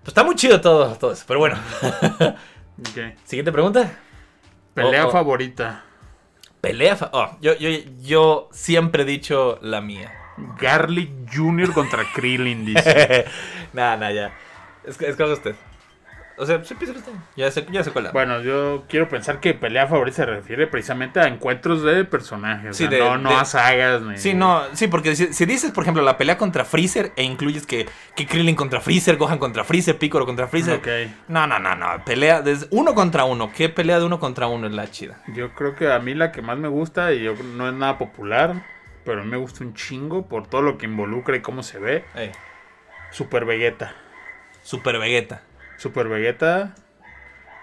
Pues 0.00 0.08
está 0.08 0.22
muy 0.24 0.36
chido 0.36 0.60
todo, 0.60 0.94
todo 0.96 1.12
eso. 1.12 1.24
Pero 1.26 1.40
bueno. 1.40 1.56
Siguiente 3.24 3.52
pregunta. 3.52 3.90
Pelea 4.74 5.06
Oh, 5.06 5.08
oh. 5.08 5.12
favorita. 5.12 5.84
Pelea. 6.60 6.96
fa- 6.96 7.10
oh, 7.12 7.36
yo, 7.40 7.54
yo, 7.56 7.68
yo 8.00 8.48
siempre 8.52 9.02
he 9.02 9.06
dicho 9.06 9.58
la 9.62 9.80
mía. 9.80 10.12
Garlic 10.60 11.10
Jr. 11.34 11.72
contra 11.72 12.02
Krillin, 12.14 12.64
dice. 12.64 13.24
Nada, 13.72 13.96
nada, 13.96 14.12
ya. 14.12 14.32
Es, 14.84 15.00
es 15.00 15.16
cosa 15.16 15.26
de 15.28 15.32
usted. 15.34 15.54
O 16.40 16.46
sea, 16.46 16.62
sí, 16.64 16.72
piensa 16.76 16.96
usted. 16.96 17.10
Ya 17.36 17.50
sé, 17.50 17.66
ya 17.68 17.82
sé 17.82 17.90
cuál 17.90 18.06
es. 18.06 18.12
Bueno, 18.12 18.40
yo 18.42 18.84
quiero 18.88 19.08
pensar 19.08 19.40
que 19.40 19.54
pelea 19.54 19.88
favorita 19.88 20.18
se 20.18 20.24
refiere 20.26 20.68
precisamente 20.68 21.18
a 21.18 21.26
encuentros 21.26 21.82
de 21.82 22.04
personajes. 22.04 22.76
Sí, 22.76 22.84
o 22.84 22.88
sea, 22.88 22.96
de- 22.96 23.04
no, 23.04 23.18
no 23.18 23.30
de- 23.30 23.36
a 23.36 23.44
sagas. 23.44 24.02
Ni... 24.02 24.16
Sí, 24.18 24.34
no, 24.34 24.62
sí, 24.72 24.86
porque 24.86 25.16
si, 25.16 25.32
si 25.32 25.46
dices, 25.46 25.72
por 25.72 25.82
ejemplo, 25.82 26.00
la 26.04 26.16
pelea 26.16 26.38
contra 26.38 26.64
Freezer 26.64 27.10
e 27.16 27.24
incluyes 27.24 27.66
que, 27.66 27.88
que 28.14 28.24
Krillin 28.26 28.54
contra 28.54 28.80
Freezer, 28.80 29.16
Gohan 29.16 29.38
contra 29.38 29.64
Freezer, 29.64 29.98
Piccolo 29.98 30.26
contra 30.26 30.46
Freezer. 30.46 30.76
Ok. 30.78 30.86
No, 31.26 31.48
no, 31.48 31.58
no, 31.58 31.74
no. 31.74 32.04
Pelea 32.04 32.40
desde 32.40 32.68
uno 32.70 32.94
contra 32.94 33.24
uno. 33.24 33.50
¿Qué 33.52 33.68
pelea 33.68 33.98
de 33.98 34.04
uno 34.04 34.20
contra 34.20 34.46
uno 34.46 34.68
es 34.68 34.72
la 34.72 34.88
chida? 34.88 35.18
Yo 35.34 35.50
creo 35.54 35.74
que 35.74 35.92
a 35.92 35.98
mí 35.98 36.14
la 36.14 36.30
que 36.30 36.40
más 36.40 36.56
me 36.56 36.68
gusta, 36.68 37.12
y 37.12 37.24
yo 37.24 37.34
no 37.56 37.66
es 37.68 37.74
nada 37.74 37.98
popular, 37.98 38.62
pero 39.04 39.20
a 39.20 39.24
mí 39.24 39.30
me 39.30 39.36
gusta 39.36 39.64
un 39.64 39.74
chingo 39.74 40.28
por 40.28 40.46
todo 40.46 40.62
lo 40.62 40.78
que 40.78 40.86
involucra 40.86 41.36
y 41.36 41.40
cómo 41.40 41.62
se 41.62 41.78
ve. 41.78 42.04
Ey, 42.14 42.32
Super 43.10 43.44
Vegeta. 43.44 43.94
Super 44.62 44.98
Vegeta. 44.98 45.42
Super 45.76 46.08
Vegeta 46.08 46.74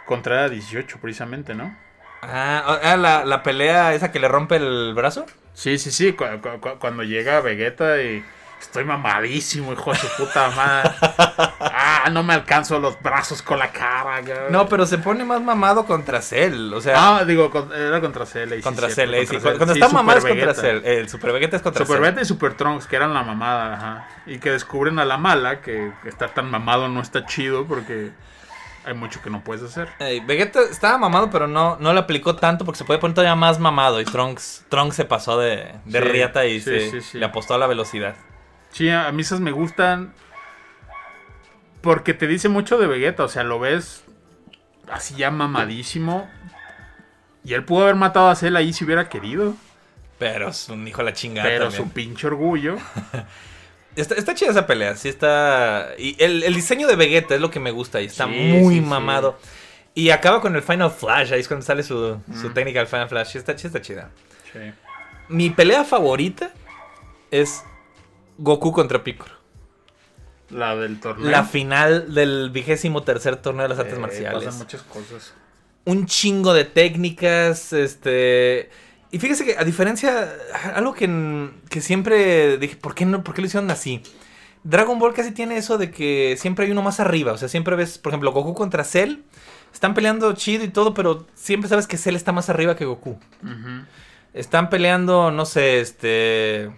contra 0.06 0.50
18, 0.50 1.00
precisamente, 1.02 1.54
¿no? 1.56 1.76
Ah, 2.22 2.80
ah, 2.84 2.96
la, 2.98 3.26
la 3.26 3.44
pelea 3.44 3.94
esa 3.94 4.12
que 4.12 4.20
le 4.20 4.28
rompe 4.28 4.56
el 4.56 4.94
brazo. 4.96 5.26
Sí, 5.54 5.78
sí, 5.78 5.92
sí. 5.92 6.14
cu- 6.14 6.26
cu- 6.42 6.60
cu- 6.60 6.80
cuando 6.80 7.04
llega 7.04 7.40
Vegeta 7.42 8.02
y 8.02 8.24
estoy 8.62 8.84
mamadísimo, 8.86 9.74
hijo 9.74 9.92
de 9.92 9.98
su 9.98 10.08
puta 10.18 10.50
madre. 10.52 10.92
Ah, 11.60 12.10
no 12.12 12.24
me 12.24 12.34
alcanzo 12.34 12.80
los 12.80 13.02
brazos 13.02 13.42
con 13.42 13.60
la 13.60 13.72
cara. 13.72 14.22
güey. 14.22 14.34
No, 14.50 14.68
pero 14.68 14.86
se 14.86 14.98
pone 14.98 15.24
más 15.24 15.42
mamado 15.42 15.86
contra 15.86 16.22
Cell. 16.22 16.74
O 16.74 16.82
sea, 16.82 17.18
Ah, 17.18 17.26
digo, 17.26 17.52
era 17.76 18.02
contra 18.02 18.26
Cell. 18.26 18.62
contra 18.62 18.90
Cell. 18.90 19.14
sí. 19.28 19.38
Cuando 19.40 19.74
Sí, 19.74 19.80
está 19.80 19.94
mamado 19.94 20.20
es 20.20 20.26
contra. 20.26 20.54
Cell. 20.54 20.82
El 20.86 21.10
Super 21.10 21.32
Vegeta 21.34 21.58
es 21.58 21.62
contra 21.62 21.86
Super 21.86 21.98
Cell. 21.98 22.04
Vegeta 22.04 22.22
y 22.22 22.26
Super 22.26 22.54
Trunks, 22.56 22.88
que 22.88 22.96
eran 22.96 23.14
la 23.14 23.24
mamada, 23.24 23.74
ajá. 23.76 24.08
Y 24.26 24.40
que 24.40 24.52
descubren 24.52 25.00
a 25.00 25.06
la 25.06 25.18
mala, 25.18 25.62
que 25.62 25.92
estar 26.06 26.34
tan 26.34 26.50
mamado 26.50 26.88
no 26.88 27.02
está 27.02 27.26
chido 27.26 27.66
porque 27.66 28.12
hay 28.86 28.94
mucho 28.94 29.20
que 29.22 29.30
no 29.32 29.44
puedes 29.44 29.64
hacer. 29.64 29.90
Vegeta 30.26 30.62
estaba 30.62 30.98
mamado, 30.98 31.30
pero 31.32 31.48
no, 31.48 31.78
no 31.80 31.92
le 31.94 32.00
aplicó 32.00 32.36
tanto 32.36 32.66
porque 32.66 32.78
se 32.78 32.86
puede 32.86 33.00
poner 33.00 33.16
todavía 33.16 33.36
más 33.36 33.60
mamado. 33.60 34.00
Y 34.00 34.06
Trunks, 34.06 34.66
Trunks 34.70 34.96
se 34.96 35.06
pasó 35.06 35.40
de, 35.40 35.74
de 35.86 36.00
Sí, 36.00 36.06
riata 36.08 36.46
y 36.46 36.60
sí, 36.62 36.92
se, 36.92 37.02
sí. 37.02 37.18
le 37.18 37.26
apostó 37.26 37.56
a 37.56 37.58
la 37.58 37.66
velocidad. 37.68 38.16
Sí, 38.76 38.90
a 38.90 39.10
mí 39.14 39.22
esas 39.22 39.40
me 39.40 39.52
gustan 39.52 40.14
porque 41.82 42.14
te 42.14 42.28
dice 42.28 42.50
mucho 42.50 42.78
de 42.78 42.88
Vegeta, 42.88 43.24
o 43.24 43.28
sea, 43.30 43.44
lo 43.44 43.58
ves 43.60 44.04
así 44.92 45.16
ya 45.16 45.32
mamadísimo. 45.32 46.30
Y 47.44 47.54
él 47.54 47.64
pudo 47.64 47.84
haber 47.84 47.96
matado 47.96 48.30
a 48.30 48.36
Cell 48.36 48.56
ahí 48.56 48.74
si 48.74 48.84
hubiera 48.84 49.08
querido, 49.08 49.56
Pero 50.18 50.50
es 50.50 50.68
un 50.68 50.86
hijo 50.88 50.98
de 50.98 51.04
la 51.06 51.14
chingada 51.14 51.48
pero 51.48 51.66
también. 51.66 51.84
su 51.84 51.90
pinche 51.94 52.28
orgullo. 52.28 52.78
Está, 53.96 54.16
está 54.16 54.36
chida 54.36 54.52
esa 54.52 54.68
pelea, 54.68 54.94
sí 54.98 55.08
está... 55.08 55.92
Y 55.98 56.22
el, 56.22 56.44
el 56.44 56.54
diseño 56.54 56.86
de 56.86 56.98
Vegeta 56.98 57.34
es 57.34 57.40
lo 57.40 57.50
que 57.50 57.62
me 57.62 57.72
gusta 57.72 58.02
y 58.02 58.08
está 58.08 58.26
Sí, 58.26 58.32
muy 58.32 58.74
sí, 58.76 58.80
sí. 58.82 58.86
mamado. 58.86 59.40
Y 59.94 60.10
acaba 60.10 60.42
con 60.42 60.54
el 60.54 60.62
Final 60.64 60.92
Flash, 60.92 61.32
ahí 61.32 61.40
es 61.40 61.48
cuando 61.48 61.66
sale 61.66 61.82
su, 61.82 62.20
su 62.42 62.50
técnica 62.50 62.80
del 62.80 62.90
Final 62.90 63.08
Flash. 63.08 63.38
Está, 63.38 63.58
sí 63.58 63.68
está 63.68 63.82
chida. 63.82 64.10
Sí. 64.52 64.60
Mi 65.30 65.50
pelea 65.50 65.86
favorita 65.86 66.52
es 67.32 67.64
Goku 68.38 68.72
contra 68.72 69.04
Piccolo. 69.04 69.34
La 70.50 70.76
del 70.76 71.00
torneo. 71.00 71.30
La 71.30 71.44
final 71.44 72.14
del 72.14 72.50
vigésimo 72.52 73.04
tercer 73.04 73.38
torneo 73.38 73.64
de 73.64 73.70
las 73.70 73.80
artes 73.80 73.96
Eh, 73.98 74.00
marciales. 74.00 74.44
Pasan 74.46 74.60
muchas 74.60 74.82
cosas. 74.84 75.34
un 75.86 76.06
chingo 76.08 76.54
de 76.54 76.66
técnicas, 76.66 77.72
este... 77.74 78.70
Y 79.12 79.20
fíjese 79.20 79.46
que 79.46 79.58
a 79.58 79.64
diferencia, 79.64 80.34
algo 80.74 80.94
que, 80.94 81.50
que 81.70 81.80
siempre 81.80 82.58
dije, 82.58 82.76
¿por 82.76 82.96
qué, 82.96 83.06
no, 83.06 83.24
¿por 83.24 83.34
qué 83.34 83.42
lo 83.42 83.48
hicieron 83.48 83.70
así? 83.72 84.02
Dragon 84.64 84.98
Ball 85.00 85.14
casi 85.14 85.32
tiene 85.32 85.58
eso 85.58 85.78
de 85.78 85.92
que 85.92 86.36
siempre 86.40 86.66
hay 86.66 86.72
uno 86.72 86.82
más 86.82 87.00
arriba, 87.00 87.32
o 87.32 87.38
sea, 87.38 87.48
siempre 87.48 87.76
ves, 87.76 87.98
por 88.00 88.12
ejemplo, 88.12 88.32
Goku 88.32 88.56
contra 88.56 88.84
Cell, 88.84 89.20
están 89.72 89.94
peleando 89.94 90.34
chido 90.34 90.64
y 90.66 90.70
todo, 90.70 90.94
pero 90.96 91.28
siempre 91.36 91.70
sabes 91.70 91.86
que 91.88 91.98
Cell 91.98 92.16
está 92.16 92.32
más 92.32 92.50
arriba 92.50 92.76
que 92.76 92.86
Goku. 92.86 93.18
Están 94.34 94.70
peleando, 94.70 95.32
no 95.32 95.46
sé, 95.46 95.80
este... 95.80 96.72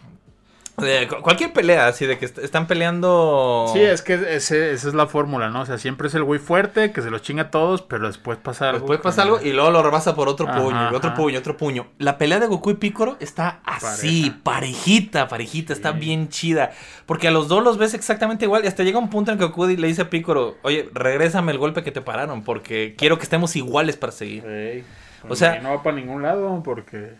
cualquier 1.23 1.53
pelea, 1.53 1.87
así 1.87 2.05
de 2.05 2.19
que 2.19 2.25
est- 2.25 2.37
están 2.37 2.67
peleando... 2.67 3.65
Sí, 3.73 3.79
es 3.81 4.03
que 4.03 4.13
ese- 4.13 4.71
esa 4.73 4.87
es 4.87 4.93
la 4.93 5.07
fórmula, 5.07 5.49
¿no? 5.49 5.61
O 5.61 5.65
sea, 5.65 5.79
siempre 5.79 6.07
es 6.07 6.13
el 6.13 6.23
güey 6.23 6.39
fuerte 6.39 6.91
que 6.91 7.01
se 7.01 7.09
los 7.09 7.23
chinga 7.23 7.43
a 7.43 7.49
todos, 7.51 7.81
pero 7.81 8.05
después 8.05 8.37
pasa 8.37 8.69
algo. 8.69 8.79
Después 8.81 8.99
pasa 8.99 9.23
algo 9.23 9.39
y 9.41 9.53
luego 9.53 9.71
lo 9.71 9.81
rebasa 9.81 10.13
por 10.15 10.29
otro 10.29 10.47
Ajá, 10.47 10.61
puño, 10.61 10.91
y 10.91 10.95
otro 10.95 11.09
ajá. 11.09 11.17
puño, 11.17 11.39
otro 11.39 11.57
puño. 11.57 11.87
La 11.97 12.19
pelea 12.19 12.39
de 12.39 12.45
Goku 12.45 12.69
y 12.69 12.73
Piccolo 12.75 13.17
está 13.19 13.59
así, 13.65 14.29
Pareja. 14.29 14.43
parejita, 14.43 15.27
parejita, 15.27 15.73
está 15.73 15.91
bien 15.93 16.29
chida. 16.29 16.71
Porque 17.07 17.27
a 17.27 17.31
los 17.31 17.47
dos 17.47 17.63
los 17.63 17.79
ves 17.79 17.95
exactamente 17.95 18.45
igual 18.45 18.63
y 18.63 18.67
hasta 18.67 18.83
llega 18.83 18.99
un 18.99 19.09
punto 19.09 19.31
en 19.31 19.39
que 19.39 19.45
Goku 19.45 19.65
le 19.65 19.87
dice 19.87 20.03
a 20.03 20.09
Piccolo, 20.11 20.57
oye, 20.61 20.89
regrésame 20.93 21.51
el 21.51 21.57
golpe 21.57 21.83
que 21.83 21.91
te 21.91 22.01
pararon 22.01 22.43
porque 22.43 22.93
quiero 22.97 23.17
que 23.17 23.23
estemos 23.23 23.55
iguales 23.55 23.97
para 23.97 24.11
seguir. 24.11 24.43
O 25.27 25.35
sea- 25.35 25.59
no 25.59 25.69
va 25.75 25.81
para 25.81 25.95
ningún 25.95 26.21
lado 26.21 26.61
porque. 26.63 27.15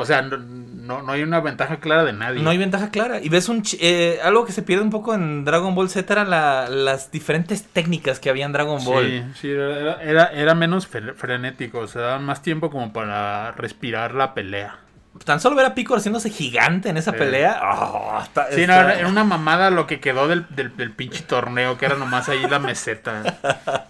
O 0.00 0.04
sea, 0.06 0.22
no, 0.22 0.36
no, 0.38 1.02
no 1.02 1.12
hay 1.12 1.22
una 1.24 1.40
ventaja 1.40 1.78
clara 1.80 2.04
de 2.04 2.12
nadie. 2.12 2.40
No 2.40 2.50
hay 2.50 2.58
ventaja 2.58 2.90
clara. 2.90 3.20
Y 3.20 3.28
ves 3.28 3.48
un... 3.48 3.64
eh, 3.80 4.20
algo 4.22 4.46
que 4.46 4.52
se 4.52 4.62
pierde 4.62 4.84
un 4.84 4.90
poco 4.90 5.12
en 5.12 5.44
Dragon 5.44 5.74
Ball 5.74 5.90
Z 5.90 6.10
era 6.12 6.24
la- 6.24 6.68
las 6.68 7.10
diferentes 7.10 7.64
técnicas 7.64 8.20
que 8.20 8.30
había 8.30 8.46
en 8.46 8.52
Dragon 8.52 8.84
Ball. 8.84 9.04
Sí, 9.34 9.40
sí, 9.40 9.50
era, 9.50 10.00
era, 10.02 10.26
era 10.26 10.54
menos 10.54 10.88
fre- 10.88 11.14
frenético, 11.14 11.80
o 11.80 11.88
sea, 11.88 12.02
daban 12.02 12.24
más 12.24 12.42
tiempo 12.42 12.70
como 12.70 12.92
para 12.92 13.50
respirar 13.52 14.14
la 14.14 14.34
pelea. 14.34 14.78
Tan 15.24 15.40
solo 15.40 15.56
ver 15.56 15.66
a 15.66 15.74
Piccolo 15.74 15.98
haciéndose 15.98 16.30
gigante 16.30 16.90
en 16.90 16.96
esa 16.96 17.10
Sí. 17.10 17.18
pelea. 17.18 17.58
ah, 17.60 18.20
está- 18.22 18.46
Sí, 18.52 18.58
no, 18.68 18.74
está- 18.74 18.80
era, 18.92 18.98
era 19.00 19.08
una 19.08 19.24
mamada 19.24 19.70
lo 19.70 19.88
que 19.88 19.98
quedó 19.98 20.28
del, 20.28 20.46
del, 20.50 20.76
del 20.76 20.92
pinche 20.92 21.24
torneo, 21.24 21.76
que 21.76 21.86
era 21.86 21.96
nomás 21.96 22.28
ahí 22.28 22.46
la 22.48 22.60
meseta. 22.60 23.36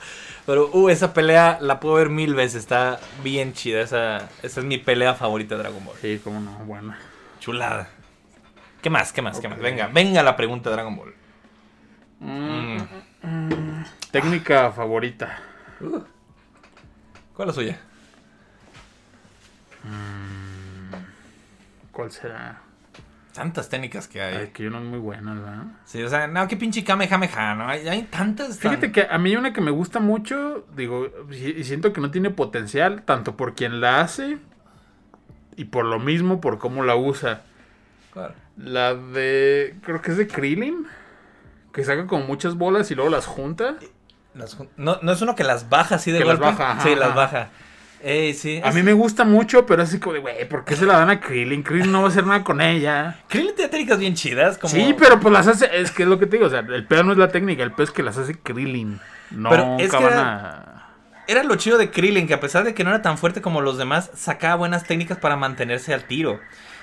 Pero, 0.48 0.70
uh, 0.72 0.88
esa 0.88 1.12
pelea 1.12 1.58
la 1.60 1.78
puedo 1.78 1.96
ver 1.96 2.08
mil 2.08 2.34
veces. 2.34 2.56
Está 2.62 2.98
bien 3.22 3.52
chida. 3.52 3.82
Esa, 3.82 4.30
esa 4.42 4.60
es 4.60 4.64
mi 4.64 4.78
pelea 4.78 5.12
favorita 5.12 5.56
de 5.56 5.62
Dragon 5.62 5.84
Ball. 5.84 5.94
Sí, 6.00 6.18
cómo 6.24 6.40
no, 6.40 6.52
bueno. 6.64 6.94
Chulada. 7.38 7.90
¿Qué 8.80 8.88
más? 8.88 9.12
¿Qué 9.12 9.20
más? 9.20 9.40
¿Qué 9.40 9.48
más? 9.48 9.58
Venga, 9.58 9.88
venga 9.88 10.22
la 10.22 10.36
pregunta 10.36 10.70
de 10.70 10.76
Dragon 10.76 10.96
Ball. 10.96 11.14
Mm, 12.20 12.78
Mm. 13.20 13.84
Técnica 14.10 14.70
favorita. 14.72 15.38
¿Cuál 17.34 17.48
es 17.50 17.56
la 17.56 17.62
suya? 17.62 17.80
¿Cuál 21.92 22.10
será? 22.10 22.62
Tantas 23.38 23.68
técnicas 23.68 24.08
que 24.08 24.20
hay. 24.20 24.34
Ay, 24.36 24.46
que 24.48 24.68
no 24.68 24.78
es 24.78 24.84
muy 24.84 24.98
buena, 24.98 25.32
¿verdad? 25.34 25.62
Sí, 25.84 26.02
o 26.02 26.08
sea, 26.08 26.26
no, 26.26 26.48
qué 26.48 26.56
pinche 26.56 26.82
Kamehameha, 26.82 27.54
¿no? 27.54 27.68
Hay, 27.68 27.86
hay 27.88 28.02
tantas. 28.02 28.58
tan- 28.58 28.72
Fíjate 28.72 28.90
que 28.90 29.06
a 29.08 29.16
mí 29.18 29.36
una 29.36 29.52
que 29.52 29.60
me 29.60 29.70
gusta 29.70 30.00
mucho, 30.00 30.66
digo, 30.74 31.08
y 31.30 31.62
siento 31.64 31.92
que 31.92 32.00
no 32.00 32.10
tiene 32.10 32.30
potencial, 32.30 33.02
tanto 33.02 33.36
por 33.36 33.54
quien 33.54 33.80
la 33.80 34.00
hace 34.00 34.38
y 35.56 35.66
por 35.66 35.84
lo 35.84 35.98
mismo 36.00 36.40
por 36.40 36.58
cómo 36.58 36.82
la 36.84 36.96
usa. 36.96 37.42
¿Cuál? 38.12 38.34
La 38.56 38.94
de, 38.94 39.76
creo 39.84 40.02
que 40.02 40.10
es 40.10 40.16
de 40.16 40.26
Krillin, 40.26 40.86
que 41.72 41.84
saca 41.84 42.06
como 42.08 42.26
muchas 42.26 42.56
bolas 42.56 42.90
y 42.90 42.94
luego 42.96 43.10
las 43.10 43.26
junta. 43.26 43.76
Las 44.34 44.56
no, 44.76 44.98
no 45.00 45.12
es 45.12 45.22
uno 45.22 45.34
que 45.36 45.44
las 45.44 45.68
baja 45.68 45.94
así 45.96 46.10
de 46.10 46.18
Que 46.18 46.24
las 46.24 46.38
baja, 46.40 46.72
ajá, 46.72 46.80
sí, 46.82 46.94
las 46.96 47.14
baja. 47.14 47.50
Ey, 48.02 48.32
sí. 48.34 48.60
A 48.64 48.70
mí 48.70 48.82
me 48.82 48.92
gusta 48.92 49.24
mucho, 49.24 49.66
pero 49.66 49.82
es 49.82 49.88
así 49.88 49.98
como 49.98 50.14
de, 50.14 50.20
güey, 50.20 50.48
¿por 50.48 50.64
qué 50.64 50.76
se 50.76 50.86
la 50.86 50.98
dan 50.98 51.10
a 51.10 51.20
Krillin? 51.20 51.62
Krillin 51.62 51.90
no 51.90 52.00
va 52.00 52.06
a 52.06 52.10
hacer 52.10 52.24
nada 52.24 52.44
con 52.44 52.60
ella. 52.60 53.18
Krillin 53.28 53.54
tiene 53.54 53.70
técnicas 53.70 53.98
bien 53.98 54.14
chidas. 54.14 54.58
Como... 54.58 54.72
Sí, 54.72 54.94
pero 54.98 55.18
pues 55.18 55.32
las 55.32 55.48
hace, 55.48 55.68
es 55.80 55.90
que 55.90 56.04
es 56.04 56.08
lo 56.08 56.18
que 56.18 56.26
te 56.26 56.36
digo, 56.36 56.46
o 56.46 56.50
sea, 56.50 56.60
el 56.60 56.86
pedo 56.86 57.02
no 57.02 57.12
es 57.12 57.18
la 57.18 57.28
técnica, 57.28 57.62
el 57.62 57.72
pedo 57.72 57.84
es 57.84 57.90
que 57.90 58.02
las 58.02 58.16
hace 58.16 58.36
Krillin. 58.38 59.00
No 59.30 59.50
Pero 59.50 59.76
es 59.78 59.90
que 59.90 59.96
van 59.96 60.12
era-. 60.12 60.64
Era 61.26 61.42
lo 61.42 61.56
chido 61.56 61.76
de 61.76 61.90
Krillin, 61.90 62.26
que 62.26 62.34
a 62.34 62.40
pesar 62.40 62.64
de 62.64 62.72
que 62.72 62.84
no 62.84 62.90
era 62.90 63.02
tan 63.02 63.18
fuerte 63.18 63.42
como 63.42 63.60
los 63.60 63.76
demás, 63.76 64.10
sacaba 64.14 64.54
buenas 64.54 64.84
técnicas 64.84 65.18
para 65.18 65.36
mantenerse 65.36 65.92
al 65.92 66.04
tiro. 66.04 66.40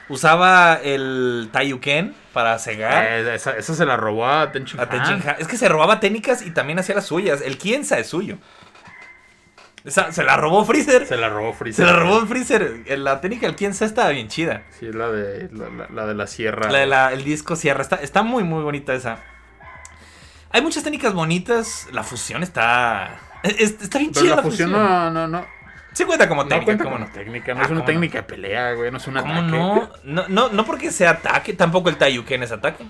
Usaba 0.08 0.76
el 0.76 1.50
Taiyuken 1.52 2.14
para 2.32 2.60
cegar. 2.60 3.06
Eh, 3.06 3.34
esa, 3.34 3.58
esa 3.58 3.74
se 3.74 3.86
la 3.88 3.98
robó 3.98 4.28
a 4.28 4.52
Tenchin 4.52 4.80
a 4.80 4.88
Tenchin 4.88 5.28
Han. 5.28 5.38
Es 5.40 5.48
que 5.48 5.58
se 5.58 5.68
robaba 5.68 6.00
técnicas 6.00 6.44
y 6.44 6.52
también 6.52 6.78
hacía 6.78 6.94
las 6.94 7.08
suyas. 7.08 7.42
El 7.42 7.58
Kienza 7.58 7.98
es 7.98 8.08
suyo. 8.08 8.38
Se 9.88 10.24
la 10.24 10.36
robó 10.38 10.66
Freezer. 10.66 11.06
Se 11.06 11.16
la 11.18 11.30
robó 11.30 11.54
Freezer. 11.54 11.86
Se 11.86 11.92
la 11.92 11.98
robó 12.00 12.26
Freezer. 12.26 12.84
La 12.98 13.22
técnica 13.22 13.46
del 13.46 13.56
quién 13.56 13.74
sabe 13.74 13.90
estaba 13.90 14.10
bien 14.10 14.28
chida. 14.28 14.64
Sí, 14.80 14.92
la 14.92 15.10
de 15.10 15.50
la, 15.52 15.70
la- 15.70 15.88
la 15.94 16.06
de 16.08 16.14
la 16.16 16.28
sierra. 16.28 16.72
La 16.72 16.80
de 16.80 16.86
la- 16.88 17.14
el 17.14 17.24
disco 17.24 17.56
cierra. 17.56 17.82
Está, 17.82 17.98
está 17.98 18.24
muy, 18.24 18.44
muy 18.44 18.64
bonita 18.64 18.94
esa. 18.94 19.20
Hay 20.52 20.62
muchas 20.62 20.84
técnicas 20.84 21.14
bonitas. 21.14 21.88
La 21.92 22.04
fusión 22.04 22.42
está. 22.44 23.20
es- 23.44 23.78
está 23.82 24.00
bien 24.00 24.12
Pero 24.12 24.26
chida 24.26 24.36
la 24.38 24.42
fusión 24.42 24.72
no, 24.72 25.12
no, 25.12 25.28
no. 25.28 25.46
Sí 25.94 26.04
cuenta 26.04 26.28
como 26.28 26.44
No 26.44 26.50
técnica, 26.50 26.66
cuenta 26.66 26.84
¿cómo 26.84 26.96
como 26.98 27.06
no? 27.08 27.12
técnica, 27.14 27.54
no 27.54 27.60
Ah, 27.62 27.64
es 27.64 27.70
una 27.70 27.80
¿cómo 27.80 27.80
no? 27.80 27.86
técnica 27.86 28.18
de 28.18 28.24
pelea, 28.24 28.74
güey, 28.74 28.92
no 28.92 28.98
es 28.98 29.08
un 29.08 29.14
¿Cómo 29.16 29.32
ataque. 29.34 29.48
no? 29.52 29.90
no? 30.04 30.28
No 30.28 30.50
no 30.50 30.66
porque 30.66 30.92
sea 30.92 31.12
ataque, 31.12 31.54
tampoco 31.54 31.88
el 31.90 31.96
Tayuken 31.98 32.44
es 32.44 32.52
ataque. 32.52 32.84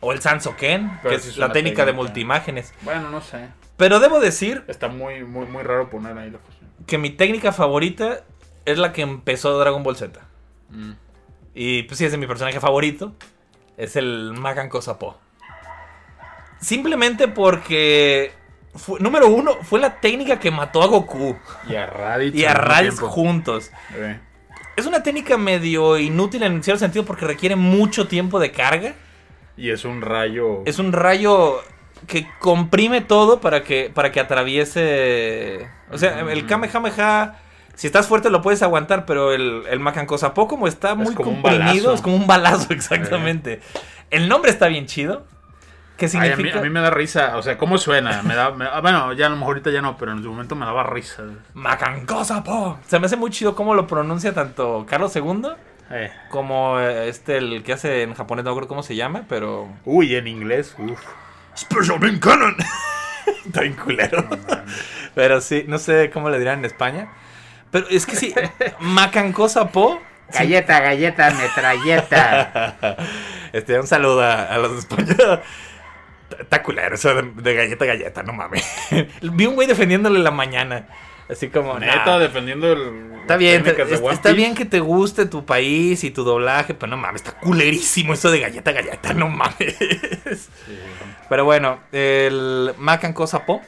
O 0.00 0.12
el 0.12 0.20
Sansoken, 0.20 0.98
Pero 1.02 1.10
que 1.10 1.14
es 1.16 1.26
es 1.28 1.36
la 1.36 1.46
una 1.46 1.52
técnica 1.52 1.82
de 1.82 1.92
técnica. 1.92 2.02
multiimágenes. 2.02 2.74
Bueno, 2.82 3.10
no 3.10 3.20
sé. 3.20 3.48
Pero 3.76 3.98
debo 4.00 4.20
decir 4.20 4.64
Está 4.68 4.88
muy, 4.88 5.24
muy, 5.24 5.46
muy 5.46 5.62
raro 5.62 5.88
poner 5.90 6.16
ahí 6.18 6.30
la 6.30 6.38
fusión. 6.38 6.70
que 6.86 6.98
mi 6.98 7.10
técnica 7.10 7.52
favorita 7.52 8.20
es 8.64 8.78
la 8.78 8.92
que 8.92 9.02
empezó 9.02 9.58
Dragon 9.58 9.82
Ball 9.82 9.96
Z. 9.96 10.20
Mm. 10.70 10.92
Y 11.54 11.82
pues 11.84 11.98
sí, 11.98 12.04
es 12.04 12.12
de 12.12 12.18
mi 12.18 12.26
personaje 12.26 12.60
favorito. 12.60 13.14
Es 13.76 13.96
el 13.96 14.32
Magan 14.38 14.68
Kosapo. 14.68 15.18
Simplemente 16.60 17.28
porque. 17.28 18.32
fue- 18.74 19.00
número 19.00 19.28
uno, 19.28 19.56
fue 19.62 19.80
la 19.80 20.00
técnica 20.00 20.38
que 20.38 20.50
mató 20.50 20.82
a 20.82 20.86
Goku 20.86 21.36
Y 21.68 21.74
a 21.74 21.86
Raditz. 21.86 22.34
y 22.36 22.44
a 22.44 22.54
Raditz 22.54 23.00
juntos. 23.00 23.70
Es 24.76 24.86
una 24.86 25.02
técnica 25.02 25.36
medio 25.36 25.98
inútil 25.98 26.42
en 26.44 26.62
cierto 26.62 26.80
sentido 26.80 27.04
porque 27.04 27.26
requiere 27.26 27.56
mucho 27.56 28.06
tiempo 28.06 28.38
de 28.40 28.52
carga. 28.52 28.94
Y 29.56 29.70
es 29.70 29.84
un 29.84 30.00
rayo. 30.00 30.62
Es 30.64 30.78
un 30.78 30.92
rayo 30.92 31.60
que 32.06 32.26
comprime 32.38 33.00
todo 33.00 33.40
para 33.40 33.62
que, 33.62 33.90
para 33.94 34.12
que 34.12 34.20
atraviese. 34.20 35.68
O 35.90 35.98
sea, 35.98 36.20
el 36.20 36.46
Kamehameha. 36.46 37.36
Si 37.74 37.86
estás 37.86 38.06
fuerte 38.06 38.28
lo 38.28 38.42
puedes 38.42 38.62
aguantar, 38.62 39.06
pero 39.06 39.32
el, 39.32 39.62
el 39.68 39.80
Makan 39.80 40.04
Kosapo 40.04 40.46
como 40.46 40.68
está 40.68 40.94
muy 40.94 41.14
como 41.14 41.32
comprimido, 41.32 41.94
es 41.94 42.02
como 42.02 42.16
un 42.16 42.26
balazo 42.26 42.66
exactamente. 42.72 43.60
El 44.10 44.28
nombre 44.28 44.50
está 44.50 44.68
bien 44.68 44.84
chido. 44.86 45.24
¿Qué 45.96 46.06
Ay, 46.06 46.16
a, 46.16 46.20
mí, 46.22 46.28
significa? 46.28 46.58
a 46.58 46.62
mí 46.62 46.68
me 46.70 46.80
da 46.80 46.90
risa. 46.90 47.36
O 47.38 47.42
sea, 47.42 47.56
¿cómo 47.56 47.78
suena? 47.78 48.22
Me 48.22 48.34
da, 48.34 48.50
me- 48.50 48.66
ah, 48.66 48.80
bueno, 48.80 49.12
ya 49.14 49.26
a 49.26 49.28
lo 49.30 49.36
mejor 49.36 49.54
ahorita 49.56 49.70
ya 49.70 49.80
no, 49.80 49.96
pero 49.96 50.12
en 50.12 50.22
su 50.22 50.30
momento 50.30 50.54
me 50.54 50.66
daba 50.66 50.82
risa. 50.84 51.22
Makan 51.54 52.04
Kosapo. 52.04 52.78
Se 52.86 52.98
me 52.98 53.06
hace 53.06 53.16
muy 53.16 53.30
chido 53.30 53.54
cómo 53.54 53.74
lo 53.74 53.86
pronuncia 53.86 54.34
tanto 54.34 54.84
Carlos 54.88 55.14
II 55.16 55.42
Eh. 55.90 56.10
como 56.28 56.78
eh, 56.78 57.08
este, 57.08 57.38
el 57.38 57.62
que 57.62 57.72
hace 57.72 58.02
en 58.02 58.14
japonés, 58.14 58.44
no 58.44 58.50
acuerdo 58.50 58.68
cómo 58.68 58.82
se 58.82 58.96
llama, 58.96 59.22
pero. 59.28 59.68
Uy, 59.84 60.14
en 60.14 60.26
inglés. 60.26 60.74
Uf. 60.78 61.00
Special 61.56 61.98
Beam 61.98 62.18
Cannon. 62.18 62.56
Está 63.46 63.60
bien 63.62 63.74
culero. 63.74 64.26
Pero 65.14 65.40
sí, 65.40 65.64
no 65.66 65.78
sé 65.78 66.10
cómo 66.12 66.30
le 66.30 66.38
dirán 66.38 66.60
en 66.60 66.64
España. 66.64 67.08
Pero 67.70 67.88
es 67.88 68.06
que 68.06 68.16
sí, 68.16 68.34
Macancosa 68.80 69.68
Po. 69.68 70.00
Galleta, 70.32 70.80
galleta, 70.80 71.30
metralleta. 71.30 72.96
Este, 73.52 73.78
un 73.78 73.86
saludo 73.86 74.22
a, 74.22 74.44
a 74.44 74.56
los 74.56 74.78
españoles. 74.78 75.18
Está 76.40 76.62
culero 76.62 76.94
eso 76.94 77.14
de, 77.14 77.30
de 77.34 77.54
galleta 77.54 77.84
galleta, 77.84 78.22
no 78.22 78.32
mames. 78.32 78.64
Vi 79.20 79.44
un 79.44 79.54
güey 79.54 79.68
defendiéndole 79.68 80.20
la 80.20 80.30
mañana. 80.30 80.86
Así 81.28 81.48
como, 81.48 81.78
Neta, 81.78 82.04
nah, 82.04 82.18
defendiendo 82.18 82.72
el. 82.72 83.12
Está 83.22 83.36
bien, 83.36 83.62
de 83.62 83.70
está 84.10 84.32
bien 84.32 84.54
que 84.54 84.64
te 84.64 84.80
guste 84.80 85.26
tu 85.26 85.46
país 85.46 86.02
y 86.02 86.10
tu 86.10 86.24
doblaje, 86.24 86.74
pero 86.74 86.90
no 86.90 86.96
mames, 86.96 87.22
está 87.22 87.38
culerísimo 87.38 88.14
eso 88.14 88.30
de 88.30 88.40
galleta 88.40 88.72
galleta, 88.72 89.14
no 89.14 89.28
mames. 89.28 90.48
Pero 91.28 91.44
bueno, 91.44 91.78
el 91.92 92.74
Macan 92.78 93.12
Cosa 93.12 93.46
Po 93.46 93.62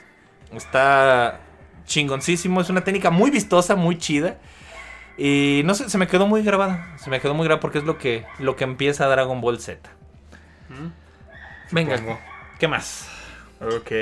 está 0.55 1.41
chingoncísimo, 1.87 2.61
es 2.61 2.69
una 2.69 2.83
técnica 2.83 3.11
muy 3.11 3.31
vistosa, 3.31 3.77
muy 3.77 3.97
chida. 3.97 4.39
Y 5.17 5.63
no 5.65 5.75
sé, 5.75 5.89
se 5.89 5.99
me 5.99 6.09
quedó 6.09 6.27
muy 6.27 6.43
grabada. 6.43 6.97
Se 6.99 7.09
me 7.09 7.21
quedó 7.21 7.35
muy 7.35 7.45
grabada 7.45 7.61
porque 7.61 7.79
es 7.79 7.85
lo 7.85 7.99
que, 7.99 8.27
lo 8.39 8.57
que 8.57 8.65
empieza 8.65 9.07
Dragon 9.07 9.41
Ball 9.41 9.61
Z. 9.61 9.89
Venga, 11.71 11.99
Supongo. 11.99 12.21
¿qué 12.59 12.69
más? 12.69 13.09
Ok. 13.61 13.93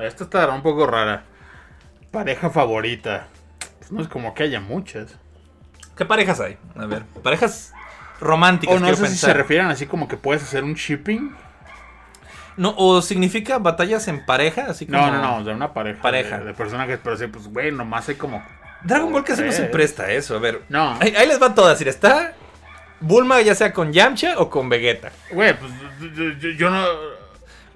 Esta 0.00 0.24
estará 0.24 0.52
un 0.52 0.62
poco 0.62 0.86
rara. 0.86 1.24
Pareja 2.14 2.48
favorita. 2.50 3.26
Pues 3.78 3.92
no 3.92 4.00
es 4.02 4.08
como 4.08 4.32
que 4.34 4.44
haya 4.44 4.60
muchas. 4.60 5.16
¿Qué 5.96 6.04
parejas 6.04 6.40
hay? 6.40 6.56
A 6.76 6.86
ver, 6.86 7.02
parejas 7.22 7.72
románticas. 8.20 8.76
O 8.76 8.80
no 8.80 8.88
sé 8.88 8.94
si 8.96 9.02
pensar. 9.02 9.30
se 9.30 9.34
refieren 9.34 9.66
así 9.66 9.86
como 9.86 10.08
que 10.08 10.16
puedes 10.16 10.42
hacer 10.42 10.64
un 10.64 10.74
shipping. 10.74 11.34
No, 12.56 12.72
o 12.78 13.02
significa 13.02 13.58
batallas 13.58 14.06
en 14.08 14.24
pareja, 14.24 14.66
así 14.68 14.86
como. 14.86 14.98
No, 14.98 15.12
no, 15.12 15.20
no, 15.38 15.44
sea, 15.44 15.54
una 15.54 15.72
pareja. 15.74 16.00
Pareja. 16.00 16.38
De, 16.38 16.44
de 16.46 16.54
personajes, 16.54 16.98
pero 17.02 17.16
sí, 17.16 17.26
pues, 17.26 17.48
güey, 17.48 17.70
nomás 17.72 18.08
hay 18.08 18.14
como. 18.14 18.42
Dragon 18.84 19.12
Ball 19.12 19.24
casi 19.24 19.42
no 19.42 19.50
se 19.52 19.64
presta 19.64 20.10
eso. 20.12 20.36
A 20.36 20.38
ver, 20.38 20.62
No. 20.68 20.96
ahí, 21.00 21.14
ahí 21.16 21.26
les 21.26 21.40
va 21.42 21.54
todas. 21.54 21.80
está 21.90 22.34
Bulma 23.00 23.40
ya 23.42 23.54
sea 23.54 23.72
con 23.72 23.92
Yamcha 23.92 24.38
o 24.38 24.48
con 24.48 24.68
Vegeta. 24.68 25.10
Güey, 25.30 25.58
pues 25.58 25.72
yo, 26.14 26.30
yo- 26.38 26.50
yo 26.50 26.70
no. 26.70 26.84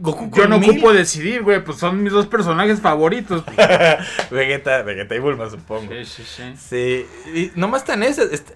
Goku 0.01 0.31
Yo 0.35 0.47
no 0.47 0.59
Mil, 0.61 0.71
ocupo 0.71 0.93
decidir, 0.93 1.43
güey, 1.43 1.63
pues 1.65 1.79
son 1.79 2.03
mis 2.03 2.13
dos 2.13 2.27
personajes 2.27 2.81
favoritos. 2.81 3.45
Vegeta, 4.31 4.83
Vegeta 4.83 5.15
y 5.15 5.19
Bulma, 5.19 5.51
supongo. 5.51 5.93
Sí, 5.93 6.05
sí, 6.05 6.23
sí. 6.25 6.55
Sí, 6.57 7.07
y 7.35 7.53
nomás 7.59 7.83
están 7.83 8.03
esas. 8.05 8.33
Está, 8.33 8.53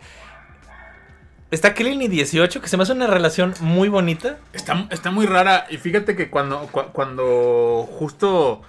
está 1.51 1.75
Krillin 1.75 2.03
y 2.03 2.09
18, 2.09 2.61
que 2.63 2.69
se 2.69 2.77
me 2.77 2.85
hace 2.85 2.93
una 2.93 3.07
relación 3.07 3.55
muy 3.61 3.89
bonita. 3.89 4.39
Está, 4.53 4.87
está 4.91 5.11
muy 5.11 5.27
rara. 5.27 5.67
Y 5.69 5.79
fíjate 5.79 6.15
que 6.17 6.31
cuando, 6.31 6.61
cu- 6.69 6.93
cuando 6.93 7.89
justo 7.91 8.63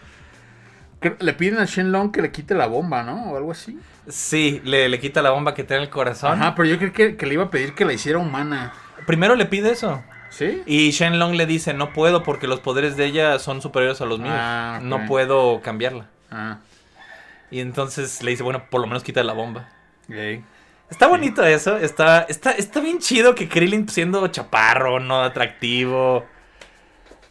le 1.19 1.34
piden 1.34 1.59
a 1.59 1.65
Shenlong 1.65 2.11
que 2.11 2.21
le 2.21 2.32
quite 2.32 2.55
la 2.55 2.65
bomba, 2.67 3.03
¿no? 3.03 3.32
O 3.32 3.38
algo 3.38 3.51
así. 3.51 3.78
Sí, 4.07 4.61
le, 4.65 4.89
le 4.89 4.99
quita 4.99 5.21
la 5.21 5.30
bomba 5.32 5.53
que 5.53 5.63
tiene 5.63 5.84
en 5.84 5.88
el 5.88 5.89
corazón. 5.89 6.34
Ajá, 6.41 6.55
pero 6.55 6.67
yo 6.67 6.78
creo 6.78 6.91
que, 6.91 7.15
que 7.17 7.26
le 7.26 7.36
iba 7.36 7.43
a 7.45 7.49
pedir 7.51 7.74
que 7.74 7.86
la 7.86 7.93
hiciera 7.93 8.19
humana. 8.19 8.74
Primero 9.05 9.36
le 9.36 9.45
pide 9.45 9.71
eso. 9.71 10.03
¿Sí? 10.34 10.63
Y 10.65 10.89
Shenlong 10.89 11.36
le 11.36 11.45
dice, 11.45 11.73
no 11.75 11.93
puedo 11.93 12.23
porque 12.23 12.47
los 12.47 12.59
poderes 12.59 12.97
de 12.97 13.05
ella 13.05 13.38
son 13.38 13.61
superiores 13.61 14.01
a 14.01 14.05
los 14.05 14.19
míos. 14.19 14.34
Ah. 14.36 14.79
No 14.81 15.05
puedo 15.05 15.61
cambiarla. 15.61 16.07
Ah, 16.31 16.57
Y 17.51 17.59
entonces 17.59 18.23
le 18.23 18.31
dice, 18.31 18.41
bueno, 18.41 18.63
por 18.71 18.81
lo 18.81 18.88
menos 18.88 19.03
quita 19.03 19.23
la 19.23 19.34
bomba. 19.34 19.69
Está 20.89 21.07
bonito 21.07 21.43
eso, 21.45 21.77
está, 21.77 22.23
está, 22.29 22.51
está 22.51 22.79
bien 22.79 22.97
chido 22.99 23.36
que 23.36 23.47
Krillin 23.47 23.88
siendo 23.89 24.27
chaparro, 24.27 24.99
no 24.99 25.21
atractivo. 25.21 26.25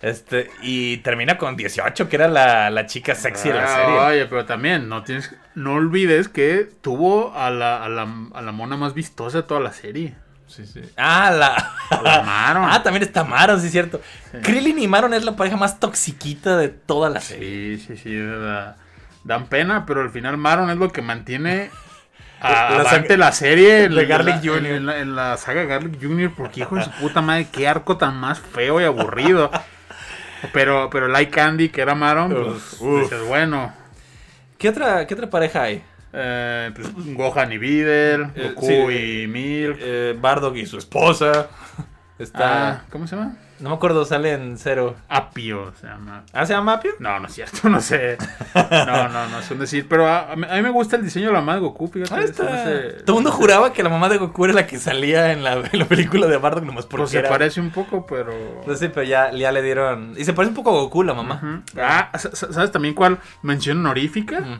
Este, 0.00 0.50
y 0.62 0.96
termina 0.98 1.38
con 1.38 1.57
18, 1.57 2.09
que 2.09 2.16
era 2.16 2.26
la, 2.28 2.70
la 2.70 2.86
chica 2.86 3.14
sexy 3.14 3.48
de 3.50 3.55
la 3.55 3.64
Ah, 3.64 3.76
serie. 3.84 3.98
Oye, 4.00 4.26
pero 4.26 4.44
también 4.46 4.88
no 4.88 5.05
tienes, 5.05 5.32
no 5.55 5.74
olvides 5.74 6.28
que 6.28 6.68
tuvo 6.80 7.32
a 7.34 7.50
la, 7.50 7.84
a 7.84 7.88
la, 7.88 8.09
a 8.34 8.42
la 8.42 8.53
mona 8.53 8.76
más 8.76 8.94
vistosa 8.94 9.38
de 9.38 9.42
toda 9.44 9.61
la 9.61 9.72
serie. 9.72 10.14
Sí, 10.55 10.66
sí. 10.66 10.82
Ah, 10.96 11.30
la. 11.30 12.00
La 12.03 12.22
Maron. 12.22 12.64
Ah, 12.70 12.82
también 12.82 13.03
está 13.03 13.24
Maron, 13.24 13.61
sí 13.61 13.66
es 13.66 13.72
cierto. 13.72 14.00
Krillin 14.42 14.78
y 14.78 14.88
Maron 14.88 15.14
es 15.14 15.24
la 15.24 15.36
pareja 15.36 15.57
más 15.57 15.80
toxiquita 15.80 16.57
de 16.57 16.68
toda 16.68 17.09
la 17.11 17.20
serie. 17.20 17.78
Sí, 17.78 17.84
sí, 17.86 17.96
sí. 17.96 18.16
da- 18.18 18.76
dan 19.24 19.46
pena, 19.46 19.86
pero 19.86 20.00
al 20.03 20.11
final 20.11 20.36
Maron 20.36 20.68
es 20.70 20.76
lo 20.76 20.90
que 20.90 21.00
mantiene 21.03 21.70
a, 22.40 22.70
La 22.82 23.16
la 23.16 23.32
serie 23.32 23.84
en 23.84 23.94
de 23.94 24.03
la- 24.03 24.09
Garlic 24.09 24.34
en 24.36 24.40
Jr.. 24.42 24.62
la- 24.62 24.68
En 24.76 24.86
la, 24.86 24.98
en 24.98 25.16
la 25.16 25.36
saga 25.36 25.64
Garlic 25.64 26.00
Jr. 26.03 26.32
Porque 26.36 26.61
hijo 26.61 26.74
de 26.76 26.84
su 26.84 26.90
puta 26.92 27.20
madre, 27.22 27.46
qué 27.53 27.66
arco 27.68 27.96
tan 27.96 28.16
más 28.16 28.40
feo 28.40 28.80
y 28.80 28.84
aburrido. 28.84 29.50
Pero, 30.53 30.90
pero 30.90 31.07
Light 31.07 31.30
Candy, 31.30 31.68
que 31.68 31.82
era 31.82 31.94
Maron, 31.94 32.32
pues 32.34 32.72
Uf, 32.72 32.82
uf. 32.82 33.00
dices, 33.03 33.22
bueno. 33.28 33.72
¿Qué 34.59 34.68
otra, 34.70 35.07
¿Qué 35.07 35.14
otra 35.14 35.30
pareja 35.30 35.62
hay? 35.62 35.84
Eh, 36.12 36.70
pues 36.74 36.88
Gohan 37.14 37.52
y 37.52 37.58
Videl, 37.58 38.28
Eh, 38.34 38.52
Goku 38.54 38.66
sí. 38.90 39.22
y 39.22 39.26
Milk. 39.26 39.76
Eh, 39.80 40.16
Bardock 40.20 40.56
y 40.56 40.66
su 40.66 40.78
esposa. 40.78 41.48
Está. 42.18 42.68
Ah, 42.70 42.82
¿Cómo 42.90 43.06
se 43.06 43.16
llama? 43.16 43.36
No 43.58 43.68
me 43.70 43.76
acuerdo, 43.76 44.04
sale 44.04 44.32
en 44.32 44.58
cero. 44.58 44.96
Apio 45.08 45.72
se 45.80 45.86
llama. 45.86 46.24
¿Ah, 46.32 46.44
se 46.46 46.52
llama 46.52 46.74
Apio? 46.74 46.92
No, 46.98 47.20
no 47.20 47.28
es 47.28 47.34
cierto, 47.34 47.68
no 47.68 47.80
sé. 47.80 48.18
No, 48.54 49.08
no, 49.08 49.28
no 49.28 49.38
es 49.38 49.48
un 49.52 49.60
decir. 49.60 49.86
Pero 49.88 50.08
a, 50.08 50.32
a 50.32 50.36
mí 50.36 50.62
me 50.62 50.70
gusta 50.70 50.96
el 50.96 51.04
diseño 51.04 51.28
de 51.28 51.32
la 51.34 51.40
madre 51.42 51.60
de 51.60 51.66
Goku, 51.68 51.86
fíjate. 51.88 52.12
Ah, 52.14 52.22
está. 52.22 52.42
hace- 52.62 52.90
Todo 53.04 53.18
el 53.18 53.22
mundo 53.24 53.30
juraba 53.30 53.72
que 53.72 53.84
la 53.84 53.88
mamá 53.88 54.08
de 54.08 54.18
Goku 54.18 54.44
era 54.46 54.54
la 54.54 54.66
que 54.66 54.78
salía 54.78 55.32
en 55.32 55.44
la, 55.44 55.54
en 55.72 55.78
la 55.78 55.84
película 55.84 56.26
de 56.26 56.36
Bardock 56.38 56.64
nomás 56.64 56.86
porque 56.86 57.02
Pues 57.02 57.10
se 57.12 57.18
era- 57.20 57.28
parece 57.28 57.60
un 57.60 57.70
poco, 57.70 58.04
pero. 58.04 58.32
Pues 58.64 58.80
sí, 58.80 58.88
pero 58.88 59.04
ya, 59.04 59.30
ya 59.32 59.52
le 59.52 59.62
dieron... 59.62 60.14
Y 60.16 60.24
se 60.24 60.32
parece 60.32 60.50
un 60.50 60.56
poco 60.56 60.70
a 60.70 60.80
Goku 60.82 61.04
la 61.04 61.14
mamá. 61.14 61.36
Ujú. 61.36 61.62
Ah, 61.80 62.10
sa- 62.18 62.34
¿sabes 62.34 62.72
también 62.72 62.94
cuál 62.94 63.18
mención 63.42 63.78
honorífica? 63.78 64.40
Mm. 64.40 64.58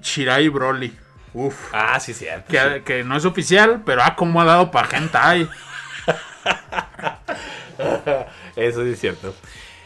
Shirai 0.00 0.48
Broly. 0.48 0.96
Uf. 1.34 1.70
Ah, 1.72 1.98
sí, 2.00 2.12
cierto. 2.12 2.50
Que, 2.50 2.58
sí. 2.58 2.80
que 2.84 3.04
no 3.04 3.16
es 3.16 3.24
oficial, 3.24 3.82
pero 3.84 4.02
ah, 4.02 4.14
cómo 4.16 4.40
ha 4.40 4.44
dado 4.44 4.70
para 4.70 4.96
hentai. 4.96 5.48
Eso 8.56 8.84
sí 8.84 8.90
es 8.90 9.00
cierto. 9.00 9.34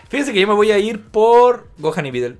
Fíjense 0.08 0.32
que 0.32 0.40
yo 0.40 0.46
me 0.46 0.54
voy 0.54 0.70
a 0.70 0.78
ir 0.78 1.02
por 1.02 1.68
Gohan 1.78 2.06
y 2.06 2.10
Videl. 2.10 2.38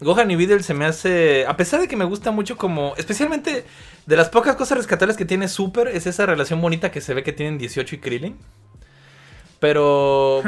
Gohan 0.00 0.30
y 0.30 0.36
Videl 0.36 0.64
se 0.64 0.74
me 0.74 0.86
hace. 0.86 1.46
A 1.46 1.56
pesar 1.56 1.80
de 1.80 1.88
que 1.88 1.96
me 1.96 2.04
gusta 2.04 2.30
mucho, 2.30 2.56
como. 2.56 2.94
Especialmente 2.96 3.64
de 4.06 4.16
las 4.16 4.28
pocas 4.28 4.56
cosas 4.56 4.78
rescatables 4.78 5.16
que 5.16 5.24
tiene 5.24 5.48
Super, 5.48 5.88
es 5.88 6.06
esa 6.06 6.26
relación 6.26 6.60
bonita 6.60 6.90
que 6.90 7.00
se 7.00 7.14
ve 7.14 7.22
que 7.22 7.32
tienen 7.32 7.58
18 7.58 7.96
y 7.96 7.98
Krillin. 7.98 8.38
Pero. 9.58 10.42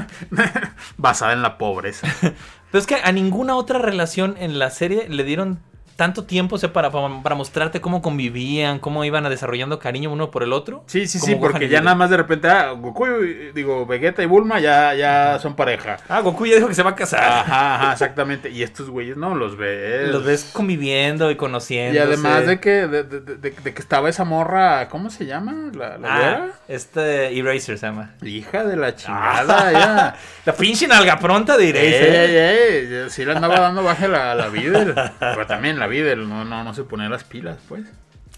Basada 0.97 1.33
en 1.33 1.43
la 1.43 1.59
pobreza. 1.59 2.09
Pero 2.21 2.81
es 2.81 2.87
que 2.87 2.97
a 2.97 3.13
ninguna 3.13 3.57
otra 3.57 3.79
relación 3.79 4.37
en 4.39 4.59
la 4.59 4.71
serie 4.71 5.09
le 5.09 5.25
dieron 5.25 5.61
tanto 5.97 6.25
tiempo, 6.25 6.57
o 6.57 6.59
sea, 6.59 6.73
para, 6.73 6.91
para, 6.91 7.23
para 7.23 7.35
mostrarte 7.35 7.81
cómo 7.81 8.03
convivían, 8.03 8.79
cómo 8.79 9.05
iban 9.05 9.25
desarrollando 9.29 9.79
cariño 9.79 10.11
uno 10.13 10.31
por 10.31 10.43
el 10.43 10.53
otro. 10.53 10.85
Sí, 10.87 11.07
sí, 11.07 11.19
sí, 11.19 11.33
Gohan 11.35 11.41
porque 11.41 11.69
ya 11.69 11.81
nada 11.81 11.95
más 11.97 12.11
de 12.11 12.17
repente, 12.17 12.49
ah, 12.49 12.71
Goku, 12.73 13.07
y- 13.07 13.53
digo, 13.55 13.87
Vegeta 13.87 14.23
y 14.23 14.27
Bulma 14.27 14.61
ya, 14.61 14.95
ya 14.95 15.39
son 15.39 15.55
pareja. 15.57 15.99
Ah, 16.09 16.21
Goku 16.21 16.47
ya 16.47 16.57
dijo 16.57 16.69
que 16.69 16.75
se 16.75 16.83
va 16.83 16.91
a 16.91 16.95
casar. 16.95 17.23
Ajá, 17.23 17.75
ajá, 17.77 17.93
exactamente. 17.93 18.51
Y 18.51 18.63
estos 18.63 18.91
güeyes 18.91 19.17
no 19.17 19.35
los 19.35 19.57
ves. 19.57 20.11
Los 20.11 20.25
ves 20.25 20.51
conviviendo 20.53 21.31
y 21.31 21.37
conociendo. 21.37 21.95
Y 21.95 21.99
además 21.99 22.47
de 22.47 22.59
que, 22.61 22.87
de, 22.89 23.05
de- 23.05 23.21
de- 23.21 23.37
de 23.51 23.75
que 23.75 23.81
estaba 23.83 24.09
esa 24.09 24.25
morra, 24.25 24.89
¿cómo 24.89 25.11
se 25.11 25.27
llama? 25.27 25.71
¿La, 25.75 25.99
la 25.99 26.09
Ah, 26.13 26.47
este 26.69 27.39
Eraser 27.39 27.79
se 27.79 27.87
llama. 27.87 28.11
Hija 28.23 28.65
de 28.65 28.77
la 28.77 28.95
chingada, 28.97 29.73
ya. 29.73 30.17
La 30.45 30.53
pinche 30.55 30.89
nalga 30.89 31.19
pronta 31.19 31.57
de 31.57 31.69
Eraser. 31.69 32.15
ey, 32.15 32.37
ey, 32.37 32.95
ey, 33.05 33.11
Sí 33.11 33.25
le 33.25 33.33
andaba 33.33 33.61
dando 33.61 33.83
baje 33.85 34.09
la, 34.09 34.35
la 34.35 34.49
Videl. 34.49 34.95
Pero 35.21 35.47
también 35.47 35.79
la 35.83 35.89
Videl, 35.89 36.29
no, 36.29 36.45
no, 36.45 36.63
no 36.63 36.75
se 36.75 36.85
pone 36.85 37.09
las 37.09 37.25
pilas, 37.25 37.59
pues. 37.69 37.85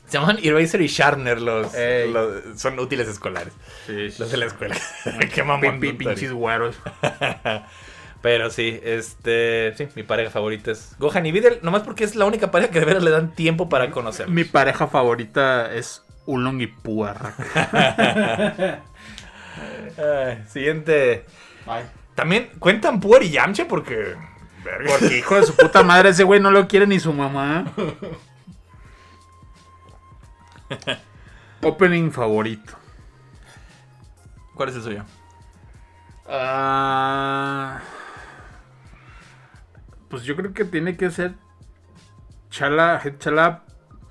Se 0.07 0.19
llaman 0.19 0.39
Eraser 0.43 0.81
y 0.81 0.87
Sharpner 0.87 1.41
los, 1.41 1.73
son 2.57 2.79
útiles 2.79 3.07
escolares. 3.09 3.53
Sí, 3.87 4.11
sí. 4.11 4.17
Los 4.19 4.31
de 4.31 4.37
la 4.39 4.47
escuela. 4.47 4.77
Qué 5.35 5.43
mamón. 5.43 5.81
pi- 5.81 5.93
Tori. 5.93 6.07
pinches 6.07 6.33
güeros. 6.33 6.77
Pero 8.23 8.49
sí, 8.51 8.81
este, 8.83 9.75
sí, 9.77 9.89
mi 9.97 10.03
pareja 10.03 10.31
favorita 10.31 10.71
es 10.71 10.97
Gohan 10.99 11.27
y 11.27 11.33
Videl, 11.33 11.59
nomás 11.61 11.83
porque 11.83 12.05
es 12.05 12.17
la 12.17 12.25
única 12.25 12.51
pareja 12.51 12.71
que 12.71 12.81
de 12.81 12.87
veras 12.87 13.03
le 13.03 13.11
dan 13.11 13.35
tiempo 13.35 13.69
para 13.69 13.91
conocer. 13.91 14.29
Mi 14.29 14.45
pareja 14.45 14.87
favorita 14.87 15.71
es 15.75 16.03
Ulong 16.25 16.63
y 16.63 16.67
Puarra. 16.69 17.35
siguiente. 20.49 21.27
También 22.15 22.49
cuentan 22.59 23.01
Puer 23.01 23.23
y 23.25 23.31
Yamcha 23.31 23.67
porque 23.69 24.15
verga. 24.65 24.91
Porque 24.99 25.19
hijo 25.19 25.37
de 25.37 25.47
su 25.47 25.55
puta 25.55 25.83
madre, 25.83 26.11
ese 26.11 26.25
güey 26.25 26.41
no 26.41 26.51
lo 26.51 26.67
quiere 26.67 26.87
ni 26.87 26.99
su 26.99 27.13
mamá. 27.13 27.65
Opening 31.63 32.11
favorito. 32.11 32.75
¿Cuál 34.55 34.69
es 34.69 34.77
el 34.77 34.83
suyo? 34.83 35.05
Ah, 36.27 37.81
pues 40.09 40.23
yo 40.23 40.37
creo 40.37 40.55
que 40.55 40.65
tiene 40.65 40.97
que 40.97 41.11
ser 41.11 41.35
Chala, 42.51 43.01
Head 43.05 43.19
Chala. 43.19 43.63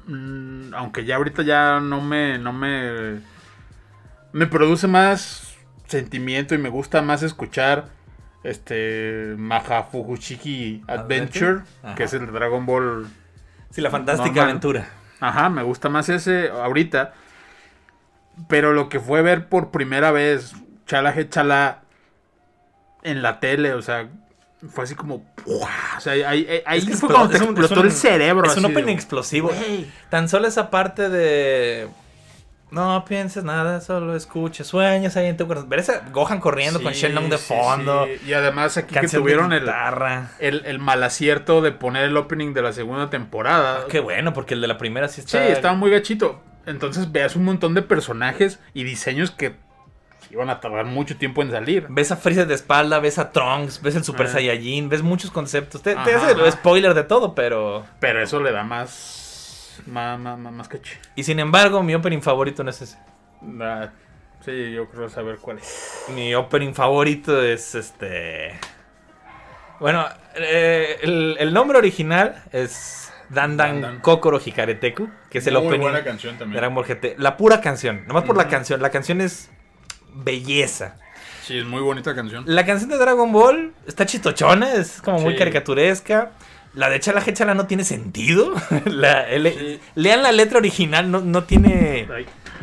mm, 0.07 0.73
aunque 0.75 1.05
ya 1.05 1.15
ahorita 1.15 1.43
ya 1.43 1.79
no 1.79 2.01
me, 2.01 2.37
no 2.37 2.53
me, 2.53 3.21
me 4.31 4.47
produce 4.47 4.87
más 4.87 5.55
sentimiento 5.87 6.53
y 6.55 6.57
me 6.57 6.69
gusta 6.69 7.01
más 7.01 7.23
escuchar 7.23 7.87
este 8.43 9.35
Maha 9.37 9.83
Fukushiki 9.83 10.83
Adventure, 10.87 11.61
ajá. 11.83 11.95
que 11.95 12.03
es 12.03 12.13
el 12.13 12.31
Dragon 12.31 12.65
Ball. 12.65 13.07
Sí, 13.71 13.81
la 13.81 13.89
fantástica 13.89 14.27
Normal. 14.29 14.49
aventura. 14.49 14.89
Ajá, 15.19 15.49
me 15.49 15.63
gusta 15.63 15.89
más 15.89 16.09
ese 16.09 16.49
ahorita. 16.49 17.13
Pero 18.47 18.73
lo 18.73 18.89
que 18.89 18.99
fue 18.99 19.21
ver 19.21 19.47
por 19.47 19.71
primera 19.71 20.11
vez 20.11 20.53
Chala 20.87 21.13
Chala 21.29 21.81
en 23.03 23.21
la 23.21 23.39
tele, 23.39 23.73
o 23.73 23.81
sea, 23.81 24.07
fue 24.69 24.83
así 24.85 24.95
como. 24.95 25.23
O 25.45 25.99
sea, 25.99 26.13
ahí, 26.13 26.23
ahí- 26.65 26.79
Es 26.79 26.85
que 26.85 26.95
fue 26.95 27.09
explo- 27.09 27.13
cuando 27.15 27.29
te 27.37 27.43
explotó 27.43 27.79
un- 27.81 27.85
el 27.85 27.91
cerebro. 27.91 28.47
Es 28.49 28.57
un 28.57 28.63
de- 28.63 28.69
opening 28.69 28.93
explosivo. 28.93 29.51
Tan 30.09 30.27
solo 30.29 30.47
esa 30.47 30.69
parte 30.69 31.09
de. 31.09 31.87
No 32.73 33.05
pienses 33.05 33.43
nada, 33.43 33.81
solo 33.81 34.15
escucha, 34.15 34.63
sueños 34.63 35.15
ahí 35.15 35.27
en 35.27 35.37
tu 35.37 35.45
corazón. 35.47 35.69
Ver 35.69 35.79
esa 35.79 35.99
Gohan 36.11 36.39
corriendo 36.39 36.81
con 36.81 36.93
Sí, 36.93 37.01
Shenlong 37.01 37.29
de 37.29 37.37
sí, 37.37 37.53
fondo. 37.53 38.05
sí. 38.05 38.29
Y 38.29 38.33
además 38.33 38.77
aquí 38.77 38.95
que 38.95 39.07
tuvieron 39.07 39.53
el, 39.53 39.69
el, 40.39 40.65
el 40.65 40.79
mal 40.79 41.03
acierto 41.03 41.61
de 41.61 41.71
poner 41.71 42.05
el 42.05 42.17
opening 42.17 42.53
de 42.53 42.63
la 42.63 42.73
segunda 42.73 43.11
temporada. 43.11 43.81
Ah, 43.81 43.87
Qué 43.89 43.99
bueno, 43.99 44.33
porque 44.33 44.55
el 44.55 44.61
de 44.61 44.67
la 44.67 44.77
primera 44.79 45.07
sí 45.07 45.21
Sí, 45.21 45.37
está. 45.37 45.47
estaba 45.49 45.75
muy 45.75 45.91
gachito. 45.91 46.41
Entonces 46.65 47.11
veas 47.11 47.35
un 47.35 47.43
montón 47.45 47.73
de 47.75 47.83
personajes 47.83 48.59
y 48.73 48.83
diseños 48.85 49.29
que 49.31 49.55
iban 50.31 50.49
a 50.49 50.59
tardar 50.59 50.85
mucho 50.85 51.15
tiempo 51.15 51.43
en 51.43 51.51
salir. 51.51 51.85
Ves 51.89 52.11
a 52.11 52.15
Freezer 52.17 52.47
de 52.47 52.55
espalda, 52.55 52.99
ves 52.99 53.19
a 53.19 53.29
Trunks, 53.31 53.83
ves 53.83 53.95
el 53.97 54.03
Super 54.03 54.25
Ah. 54.25 54.29
Saiyajin, 54.29 54.89
ves 54.89 55.03
muchos 55.03 55.29
conceptos. 55.29 55.83
Te, 55.83 55.91
hace 55.91 56.13
ajá. 56.15 56.51
spoiler 56.51 56.95
de 56.95 57.03
todo, 57.03 57.35
pero. 57.35 57.85
Pero 57.99 58.23
eso 58.23 58.39
le 58.39 58.51
da 58.51 58.63
más. 58.63 59.19
Más, 59.85 60.19
más, 60.19 60.37
más, 60.37 60.67
caché. 60.67 60.99
Y 61.15 61.23
sin 61.23 61.39
embargo, 61.39 61.81
mi 61.83 61.95
opening 61.95 62.21
favorito 62.21 62.63
no 62.63 62.69
es 62.69 62.81
ese. 62.81 62.97
Ah, 63.61 63.89
sí, 64.43 64.71
yo 64.71 64.89
creo 64.89 65.09
saber 65.09 65.37
cuál 65.37 65.59
es. 65.59 66.05
Mi 66.13 66.33
opening 66.35 66.73
favorito 66.73 67.41
es 67.41 67.75
este. 67.75 68.59
Bueno, 69.79 70.05
eh, 70.35 70.99
el, 71.01 71.35
el 71.39 71.53
nombre 71.53 71.77
original 71.77 72.43
es 72.51 73.11
Dandan 73.29 73.57
Dan 73.57 73.81
Dan. 73.81 73.99
Kokoro 73.99 74.39
Hikareteku, 74.43 75.09
que 75.29 75.39
es 75.39 75.47
el 75.47 75.55
opening 75.55 75.91
canción 76.03 76.37
de 76.37 76.45
Dragon 76.45 76.75
Ball 76.75 76.85
GT. 76.85 77.15
La 77.17 77.37
pura 77.37 77.61
canción, 77.61 78.05
nomás 78.07 78.23
por 78.23 78.37
la 78.37 78.47
canción. 78.47 78.81
La 78.81 78.91
canción 78.91 79.21
es 79.21 79.49
belleza. 80.13 80.95
Sí, 81.43 81.57
es 81.57 81.65
muy 81.65 81.81
bonita 81.81 82.15
canción. 82.15 82.43
La 82.47 82.65
canción 82.65 82.89
de 82.89 82.97
Dragon 82.97 83.31
Ball 83.31 83.73
está 83.85 84.05
chitochona, 84.05 84.73
es 84.73 85.01
como 85.01 85.19
muy 85.19 85.35
caricaturesca. 85.35 86.31
La 86.75 86.89
de 86.89 86.99
Chala 86.99 87.23
Chala 87.33 87.53
no 87.53 87.67
tiene 87.67 87.83
sentido. 87.83 88.53
La- 88.85 89.27
le- 89.29 89.53
Sí. 89.53 89.79
Lean 89.95 90.23
la 90.23 90.31
letra 90.31 90.57
original, 90.57 91.09
no, 91.11 91.19
no 91.21 91.43
tiene 91.43 92.07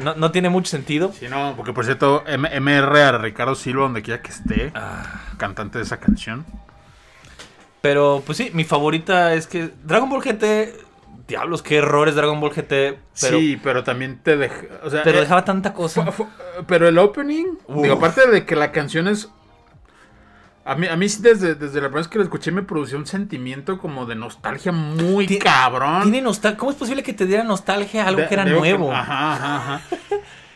no, 0.02 0.14
no 0.14 0.30
tiene 0.32 0.48
mucho 0.48 0.70
sentido. 0.70 1.12
Sí, 1.18 1.26
no, 1.28 1.54
porque 1.56 1.72
por 1.72 1.84
cierto, 1.84 2.24
M- 2.26 2.48
MR 2.60 3.02
a 3.02 3.18
Ricardo 3.18 3.54
Silva, 3.54 3.82
donde 3.82 4.02
quiera 4.02 4.20
que 4.22 4.30
esté, 4.30 4.72
Ah, 4.74 5.22
cantante 5.36 5.78
de 5.78 5.84
esa 5.84 5.98
canción. 6.00 6.44
pero 7.80 8.22
pues 8.26 8.38
sí, 8.38 8.50
mi 8.52 8.64
favorita 8.64 9.34
es 9.34 9.46
que 9.46 9.70
Dragon 9.84 10.08
Ball 10.10 10.22
GT, 10.22 10.74
diablos, 11.28 11.62
qué 11.62 11.76
errores 11.76 12.14
Dragon 12.14 12.40
Ball 12.40 12.50
GT, 12.50 12.68
pero, 12.68 12.98
sí, 13.38 13.58
pero 13.62 13.84
también 13.84 14.18
te 14.22 14.36
deja. 14.36 14.56
O 14.82 14.90
sea, 14.90 15.02
pero 15.02 15.18
eh, 15.18 15.20
dejaba 15.22 15.44
tanta 15.44 15.72
cosa. 15.72 16.04
pero 16.66 16.88
el 16.88 16.98
opening, 16.98 17.46
digo, 17.68 17.94
aparte 17.94 18.28
de 18.28 18.44
que 18.44 18.56
la 18.56 18.72
canción 18.72 19.06
es. 19.08 19.28
A 20.64 20.74
mí, 20.74 20.86
a 20.86 20.94
mí 20.96 21.08
sí, 21.08 21.22
desde, 21.22 21.54
desde 21.54 21.76
la 21.80 21.88
primera 21.88 22.00
vez 22.02 22.08
que 22.08 22.18
la 22.18 22.24
escuché, 22.24 22.52
me 22.52 22.62
produció 22.62 22.98
un 22.98 23.06
sentimiento 23.06 23.78
como 23.78 24.04
de 24.06 24.14
nostalgia 24.14 24.72
muy 24.72 25.38
cabrón. 25.38 26.02
Tiene 26.10 26.22
¿Cómo 26.56 26.70
es 26.70 26.76
posible 26.76 27.02
que 27.02 27.12
te 27.14 27.26
diera 27.26 27.42
nostalgia 27.44 28.04
a 28.04 28.08
algo 28.08 28.20
De- 28.22 28.28
que 28.28 28.34
era 28.34 28.44
nuevo? 28.44 28.92
Ajá, 28.92 29.32
ajá, 29.34 29.56
ajá. 29.56 29.80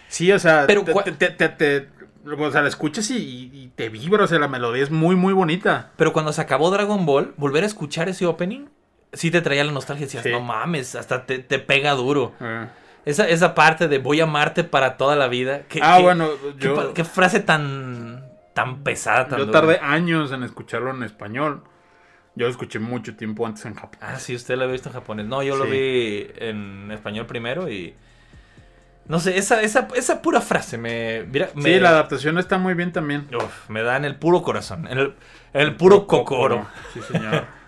Sí, 0.09 0.31
o 0.31 0.39
sea, 0.39 0.65
Pero 0.67 0.85
te, 0.85 0.93
cua- 0.93 1.05
te- 1.05 1.13
te- 1.13 1.31
te- 1.31 1.49
te- 1.49 1.89
o 2.27 2.51
sea, 2.53 2.63
la 2.63 2.69
escuchas 2.69 3.11
y, 3.11 3.51
y 3.53 3.73
te 3.75 3.89
vibra, 3.89 4.25
o 4.25 4.27
sea, 4.27 4.39
la 4.39 4.49
melodía 4.49 4.83
es 4.83 4.91
muy, 4.91 5.17
muy 5.17 5.33
bonita. 5.33 5.91
Pero 5.97 6.13
cuando 6.13 6.33
se 6.33 6.41
acabó 6.41 6.71
Dragon 6.71 7.05
Ball, 7.07 7.35
volver 7.37 7.65
a 7.65 7.67
escuchar 7.67 8.09
ese 8.09 8.27
opening, 8.27 8.67
sí 9.13 9.31
te 9.31 9.41
traía 9.41 9.65
la 9.65 9.73
nostalgia. 9.73 10.07
Decías, 10.07 10.23
Sí. 10.23 10.31
no 10.31 10.41
mames, 10.41 10.95
hasta 10.95 11.27
te, 11.27 11.39
te 11.41 11.59
pega 11.59 11.93
duro. 11.93 12.33
Eh. 12.41 12.67
Esa, 13.07 13.29
esa 13.29 13.55
parte 13.55 13.89
de 13.89 13.99
voy 13.99 14.21
a 14.21 14.25
amarte 14.25 14.65
para 14.65 14.97
toda 14.97 15.17
la 15.17 15.29
vida. 15.29 15.63
¿qué- 15.69 15.81
Ah, 15.83 15.99
bueno, 15.99 16.29
yo, 16.59 16.95
qué 16.95 17.05
frase 17.05 17.41
tan, 17.41 18.24
tan 18.55 18.83
pesada, 18.83 19.29
tan 19.29 19.39
yo 19.39 19.47
dura. 19.47 19.61
tardé 19.61 19.79
años 19.81 20.33
en 20.33 20.43
escucharlo 20.43 20.91
en 20.91 21.03
español. 21.03 21.63
Yo 22.37 22.47
lo 22.47 22.51
escuché 22.51 22.79
mucho 22.81 23.15
tiempo 23.17 23.47
antes 23.47 23.65
en 23.67 23.75
Japón. 23.75 23.99
Ah, 24.01 24.19
sí, 24.19 24.35
usted 24.35 24.57
lo 24.57 24.63
había 24.65 24.73
visto 24.73 24.89
en 24.89 24.95
japonés. 24.95 25.27
No, 25.27 25.43
yo 25.43 25.57
lo 25.57 25.67
vi 25.67 26.27
en 26.37 26.91
español 26.91 27.27
primero 27.27 27.69
y... 27.71 27.95
No 29.07 29.21
sé, 29.21 29.37
esa, 29.37 29.61
esa, 29.61 29.87
esa 29.95 30.23
pura 30.23 30.41
frase 30.41 30.79
me... 30.79 31.25
mira, 31.25 31.51
me 31.55 31.63
Sí, 31.63 31.79
la 31.79 31.91
adaptación 31.91 32.39
está 32.39 32.57
muy 32.59 32.75
bien 32.75 32.91
también. 32.91 33.29
uf, 33.37 33.69
me 33.69 33.83
da 33.83 33.97
en 33.97 34.05
el 34.07 34.17
puro 34.17 34.43
corazón, 34.43 34.89
en 34.89 34.99
el, 34.99 35.15
en 35.53 35.61
el 35.61 35.77
puro 35.77 36.07
kokoro. 36.07 36.67
Sí, 36.93 37.01
señor. 37.03 37.45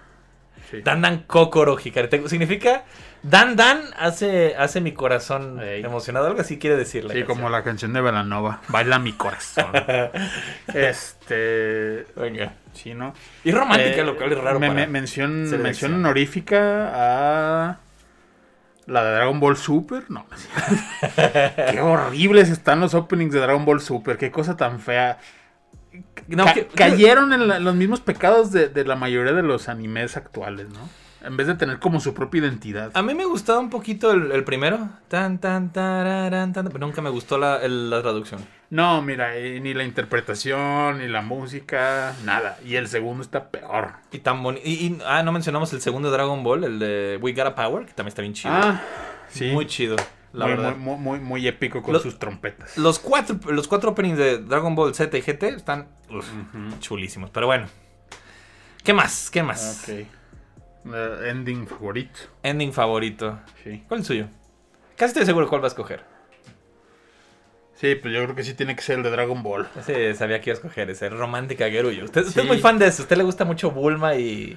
Sí. 0.69 0.83
Dan 0.83 1.01
Dan 1.01 1.19
Kokoro 1.29 1.77
Hikareteku. 1.79 2.29
Significa 2.29 2.85
Dan 3.29 3.57
Dan 3.57 3.81
hace, 3.99 4.55
hace 4.57 4.81
mi 4.81 4.93
corazón 4.93 5.61
Ey. 5.61 5.83
emocionado. 5.83 6.27
Algo 6.29 6.41
así 6.41 6.59
quiere 6.59 6.77
decir 6.77 7.05
la 7.05 7.13
Sí, 7.13 7.21
canción. 7.21 7.37
como 7.39 7.51
la 7.51 7.63
canción 7.65 7.93
de 7.93 8.01
Velanova. 8.01 8.61
Baila 8.69 8.99
mi 8.99 9.13
corazón. 9.15 9.67
este. 10.75 12.07
Venga. 12.17 12.55
Sí, 12.73 12.95
¿no? 12.95 13.15
Y 13.45 13.53
romántica, 13.53 14.03
Eh, 14.03 14.05
lo 14.05 14.17
cual 14.17 14.33
es 14.33 14.39
raro. 14.39 14.61
me- 14.61 14.87
mención, 14.87 15.49
mención 15.63 15.95
honorífica 15.95 16.91
a. 16.95 17.79
La 18.87 19.03
de 19.05 19.11
Dragon 19.17 19.41
Ball 19.41 19.57
Super. 19.57 20.05
No. 20.11 20.27
Qué 21.17 21.81
horribles 21.81 22.51
están 22.51 22.79
los 22.79 22.95
openings 22.95 23.33
de 23.35 23.41
Dragon 23.41 23.65
Ball 23.65 23.81
Super. 23.81 24.17
Qué 24.17 24.31
cosa 24.31 24.57
tan 24.57 24.79
fea. 24.79 25.19
No, 26.29 26.45
Ca- 26.45 26.55
que- 26.55 26.67
cayeron 26.67 27.33
en 27.33 27.49
la- 27.49 27.59
los 27.59 27.75
mismos 27.75 28.01
pecados 28.01 28.53
de, 28.53 28.69
de 28.69 28.85
la 28.85 28.95
mayoría 28.95 29.33
de 29.33 29.43
los 29.43 29.69
animes 29.69 30.17
actuales, 30.17 30.69
¿no? 30.69 30.89
En 31.27 31.37
vez 31.37 31.47
de 31.49 31.55
tener 31.57 31.79
como 31.81 31.99
su 32.01 32.15
propia 32.15 32.41
identidad. 32.41 32.93
A 32.95 33.03
mí 33.03 33.13
me 33.15 33.25
gustaba 33.25 33.59
un 33.59 33.69
poquito 33.69 34.13
el, 34.13 34.31
el 34.31 34.45
primero. 34.45 34.89
Tan, 35.09 35.39
tan, 35.39 35.73
tararán, 35.73 36.53
tan, 36.53 36.67
pero 36.69 36.79
nunca 36.87 37.03
me 37.03 37.11
gustó 37.11 37.37
la, 37.37 37.57
el- 37.63 37.91
la 37.91 38.01
traducción. 38.01 38.41
No, 38.71 39.03
mira, 39.03 39.37
eh, 39.37 39.59
ni 39.61 39.75
la 39.75 39.83
interpretación, 39.85 40.99
ni 40.99 41.09
la 41.09 41.23
música, 41.23 42.15
nada. 42.25 42.59
Y 42.65 42.77
el 42.77 42.89
segundo 42.89 43.23
está 43.23 43.49
peor. 43.51 43.93
Y 44.13 44.19
tan 44.21 44.43
bonito. 44.43 44.63
Y, 44.67 44.73
y- 44.73 44.99
ah, 45.05 45.23
no 45.23 45.33
mencionamos 45.33 45.73
el 45.73 45.81
segundo 45.81 46.11
Dragon 46.11 46.43
Ball, 46.45 46.65
el 46.65 46.79
de 46.79 47.19
We 47.21 47.33
Got 47.33 47.47
a 47.47 47.55
Power, 47.55 47.87
que 47.87 47.93
también 47.93 48.09
está 48.09 48.23
bien 48.23 48.35
chido. 48.35 48.55
Ah, 48.55 48.81
sí. 49.29 49.51
Muy 49.51 49.67
chido, 49.67 49.97
la 50.33 50.47
muy, 50.47 50.55
verdad. 50.57 50.77
Muy, 50.77 50.97
muy, 50.97 51.19
muy 51.21 51.49
épico 51.49 51.83
con 51.83 51.93
Lo- 51.95 52.01
sus 52.01 52.19
trompetas. 52.19 52.77
Los 52.79 52.99
cuatro, 53.01 53.39
los 53.53 53.67
cuatro 53.69 53.91
openings 53.91 54.19
de 54.19 54.39
Dragon 54.39 54.75
Ball 54.75 54.95
Z 54.95 55.17
y 55.19 55.23
GT 55.23 55.43
están 55.49 55.89
uf, 56.11 56.27
chulísimos. 56.81 57.31
Pero 57.31 57.47
bueno. 57.47 57.67
¿Qué 58.85 58.93
más? 58.93 59.31
¿Qué 59.31 59.43
más? 59.43 59.89
Ok. 59.89 60.07
Eh, 60.95 61.29
ending 61.31 61.67
favorito. 61.67 62.21
Ending 62.43 62.73
favorito. 62.73 63.39
Sí. 63.65 63.83
¿Cuál 63.89 64.01
es 64.01 64.05
el 64.11 64.17
suyo? 64.17 64.29
Casi 64.97 65.11
estoy 65.11 65.27
seguro 65.27 65.49
cuál 65.49 65.61
va 65.63 65.67
a 65.67 65.69
escoger. 65.69 66.05
Sí, 67.75 67.95
pues 67.95 68.15
yo 68.15 68.23
creo 68.25 68.35
que 68.35 68.43
sí 68.43 68.55
tiene 68.55 68.75
que 68.75 68.81
ser 68.83 68.97
el 68.99 69.03
de 69.03 69.11
Dragon 69.11 69.43
Ball. 69.43 69.69
Ese 69.79 70.15
sabía 70.15 70.41
que 70.41 70.51
iba 70.51 70.55
a 70.55 70.59
escoger, 70.61 70.89
ese 70.89 71.11
romántica 71.11 71.69
Geruyo. 71.69 72.05
Usted, 72.05 72.23
usted 72.27 72.41
es 72.41 72.43
Sí. 72.43 72.49
muy 72.49 72.59
fan 72.59 72.79
de 72.79 72.87
eso, 72.87 73.03
usted 73.03 73.17
le 73.19 73.25
gusta 73.25 73.45
mucho 73.45 73.71
Bulma 73.71 74.15
y... 74.15 74.57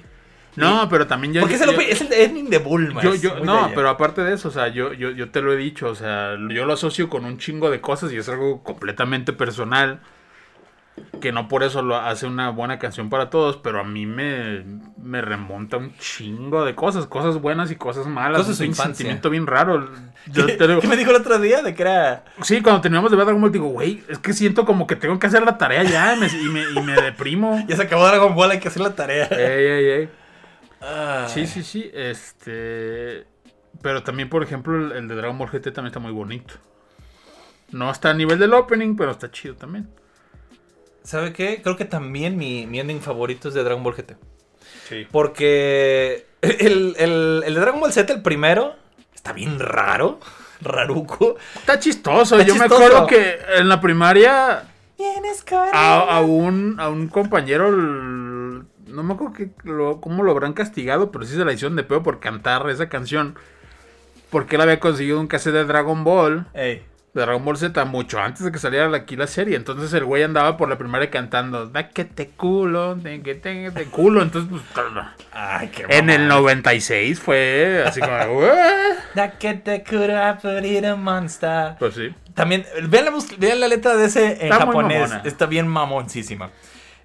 No, 0.56 0.88
pero 0.88 1.06
también 1.06 1.32
yo. 1.34 1.40
Porque 1.42 1.54
es 1.56 1.64
yo- 1.64 1.70
el, 1.70 1.80
es 1.80 2.00
el 2.00 2.12
ending 2.12 2.48
de 2.50 2.58
Bulma. 2.58 3.02
yo, 3.02 3.40
no, 3.44 3.70
pero 3.74 3.88
aparte 3.88 4.22
de 4.22 4.34
eso, 4.34 4.48
o 4.48 4.50
sea, 4.50 4.68
yo, 4.68 4.92
yo, 4.94 5.10
yo 5.10 5.30
te 5.30 5.42
lo 5.42 5.52
he 5.52 5.56
dicho, 5.56 5.88
o 5.88 5.94
sea, 5.94 6.32
yo 6.50 6.64
lo 6.64 6.72
asocio 6.72 7.08
con 7.08 7.24
un 7.24 7.38
chingo 7.38 7.70
de 7.70 7.80
cosas 7.80 8.10
y 8.12 8.16
es 8.16 8.28
algo 8.28 8.62
completamente 8.64 9.32
personal. 9.32 10.00
Que 11.20 11.32
no 11.32 11.48
por 11.48 11.62
eso 11.62 11.82
lo 11.82 11.96
hace 11.96 12.26
una 12.26 12.50
buena 12.50 12.78
canción 12.78 13.10
para 13.10 13.28
todos, 13.30 13.56
pero 13.58 13.80
a 13.80 13.84
mí 13.84 14.06
me, 14.06 14.64
me 15.02 15.20
remonta 15.20 15.76
un 15.76 15.94
chingo 15.98 16.64
de 16.64 16.74
cosas, 16.74 17.06
cosas 17.06 17.40
buenas 17.40 17.70
y 17.70 17.76
cosas 17.76 18.06
malas. 18.06 18.38
Cosas 18.38 18.60
un 18.60 18.74
sentimiento 18.74 19.28
bien 19.30 19.46
raro. 19.46 19.88
Yo 20.32 20.46
¿Qué, 20.46 20.52
te 20.54 20.66
digo- 20.68 20.80
qué 20.80 20.88
me 20.88 20.96
dijo 20.96 21.10
el 21.10 21.16
otro 21.16 21.38
día? 21.38 21.62
De 21.62 21.74
que 21.74 21.82
era... 21.82 22.24
sí, 22.42 22.60
cuando 22.62 22.80
terminamos 22.80 23.10
de 23.10 23.16
ver 23.16 23.26
Dragon 23.26 23.40
Ball, 23.42 23.52
digo, 23.52 23.68
güey, 23.68 24.02
es 24.08 24.18
que 24.18 24.32
siento 24.32 24.64
como 24.64 24.86
que 24.86 24.96
tengo 24.96 25.18
que 25.18 25.26
hacer 25.26 25.42
la 25.44 25.56
tarea 25.58 25.82
ya 25.82 26.16
me- 26.16 26.26
y, 26.28 26.48
me, 26.48 26.62
y 26.62 26.82
me 26.82 26.94
deprimo. 26.94 27.64
Ya 27.68 27.76
se 27.76 27.82
acabó 27.82 28.06
Dragon 28.06 28.34
Ball, 28.34 28.50
hay 28.52 28.58
que 28.60 28.68
hacer 28.68 28.82
la 28.82 28.94
tarea. 28.94 29.26
Ey, 29.26 29.66
ey, 29.66 29.84
ey. 30.02 30.08
Ay. 30.80 31.28
Sí, 31.28 31.46
sí, 31.46 31.62
sí. 31.62 31.90
Este. 31.94 33.26
Pero 33.82 34.02
también, 34.02 34.28
por 34.28 34.42
ejemplo, 34.42 34.76
el, 34.76 34.92
el 34.92 35.08
de 35.08 35.14
Dragon 35.14 35.36
Ball 35.38 35.48
GT 35.50 35.72
también 35.72 35.86
está 35.88 36.00
muy 36.00 36.12
bonito. 36.12 36.54
No 37.70 37.90
está 37.90 38.10
a 38.10 38.14
nivel 38.14 38.38
del 38.38 38.52
opening, 38.54 38.96
pero 38.96 39.12
está 39.12 39.30
chido 39.30 39.54
también. 39.54 39.88
¿Sabe 41.02 41.32
qué? 41.32 41.60
Creo 41.62 41.76
que 41.76 41.84
también 41.84 42.36
mi, 42.36 42.66
mi 42.66 42.78
ending 42.80 43.00
favorito 43.00 43.48
es 43.48 43.54
de 43.54 43.64
Dragon 43.64 43.82
Ball 43.82 43.94
GT. 43.94 44.16
Sí. 44.88 45.06
Porque 45.10 46.26
el, 46.42 46.94
el- 46.98 47.42
el 47.46 47.54
de 47.54 47.60
Dragon 47.60 47.80
Ball 47.80 47.92
Z, 47.92 48.12
el 48.12 48.22
primero, 48.22 48.74
está 49.14 49.32
bien 49.32 49.58
raro. 49.58 50.20
Raruco. 50.62 51.36
Está 51.56 51.78
chistoso. 51.78 52.38
Está 52.38 52.46
Yo 52.46 52.54
me 52.54 52.66
acuerdo 52.66 53.06
que 53.06 53.38
en 53.56 53.68
la 53.70 53.80
primaria 53.80 54.64
a, 55.72 56.16
a 56.16 56.20
un, 56.20 56.76
a 56.78 56.90
un 56.90 57.08
compañero. 57.08 57.70
No 57.70 59.02
me 59.04 59.14
acuerdo 59.14 59.32
que 59.32 59.50
lo- 59.64 60.00
cómo 60.02 60.22
lo 60.22 60.32
habrán 60.32 60.52
castigado, 60.52 61.10
pero 61.10 61.24
sí 61.24 61.34
se 61.34 61.44
la 61.46 61.52
hicieron 61.54 61.76
de 61.76 61.82
pedo 61.84 62.02
por 62.02 62.20
cantar 62.20 62.68
esa 62.68 62.90
canción. 62.90 63.36
Porque 64.28 64.56
él 64.56 64.62
había 64.62 64.80
conseguido 64.80 65.18
un 65.18 65.28
cassette 65.28 65.54
de 65.54 65.64
Dragon 65.64 66.04
Ball. 66.04 66.46
Ey. 66.52 66.82
De 67.12 67.22
Dragon 67.22 67.44
Ball 67.44 67.56
Z 67.56 67.84
mucho 67.86 68.20
antes 68.20 68.44
de 68.44 68.52
que 68.52 68.58
saliera 68.58 68.94
aquí 68.96 69.16
la 69.16 69.26
serie. 69.26 69.56
Entonces 69.56 69.92
el 69.94 70.04
güey 70.04 70.22
andaba 70.22 70.56
por 70.56 70.68
la 70.68 70.78
primaria 70.78 71.10
cantando, 71.10 71.66
da 71.66 71.88
que 71.88 72.04
te 72.04 72.28
culo, 72.28 72.94
de 72.94 73.20
que 73.22 73.34
te, 73.34 73.70
te 73.70 73.84
culo. 73.86 74.22
Entonces, 74.22 74.50
pues, 74.50 74.86
Ay, 75.32 75.68
qué 75.68 75.84
en 75.88 76.10
el 76.10 76.22
mamada. 76.22 76.40
96 76.40 77.20
fue 77.20 77.84
así 77.86 78.00
como. 78.00 78.42
Da 79.14 79.32
que 79.32 79.54
te 79.54 79.82
cura 79.82 80.38
ir 80.64 80.86
a 80.86 80.96
monster. 80.96 81.76
pues 81.78 81.94
sí. 81.94 82.14
También, 82.34 82.64
vean 82.88 83.06
la, 83.06 83.12
vean 83.38 83.60
la 83.60 83.68
letra 83.68 83.96
de 83.96 84.06
ese 84.06 84.24
en 84.46 84.52
Está 84.52 84.64
muy 84.66 84.74
japonés. 84.74 85.12
Está 85.24 85.46
bien 85.46 85.66
mamoncísima. 85.66 86.50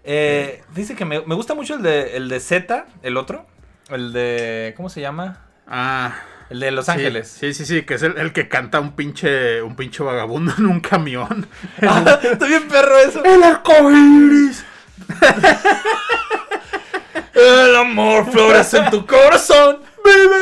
Eh, 0.03 0.61
Dice 0.75 0.95
que 0.95 1.03
me, 1.03 1.21
me 1.21 1.33
gusta 1.33 1.55
mucho 1.55 1.75
el 1.75 1.81
de, 1.81 2.15
el 2.15 2.29
de 2.29 2.39
Z, 2.39 2.85
el 3.01 3.17
otro. 3.17 3.47
El 3.89 4.13
de. 4.13 4.73
¿Cómo 4.77 4.89
se 4.89 5.01
llama? 5.01 5.41
Ah, 5.67 6.13
El 6.49 6.59
de 6.59 6.71
Los 6.71 6.89
Ángeles. 6.89 7.27
Sí, 7.39 7.53
sí, 7.53 7.65
sí, 7.65 7.83
que 7.83 7.95
es 7.95 8.03
el, 8.03 8.17
el 8.17 8.33
que 8.33 8.47
canta 8.47 8.79
un 8.79 8.95
pinche, 8.95 9.61
un 9.61 9.75
pinche 9.75 10.03
vagabundo 10.03 10.53
en 10.57 10.65
un 10.67 10.79
camión. 10.79 11.47
Ah, 11.81 12.19
está 12.21 12.45
bien 12.45 12.67
perro 12.67 12.97
eso. 12.99 13.23
el 13.23 13.43
arcoíris. 13.43 14.63
El 17.33 17.75
amor 17.75 18.31
florece 18.31 18.77
en 18.77 18.89
tu 18.89 19.05
corazón. 19.05 19.79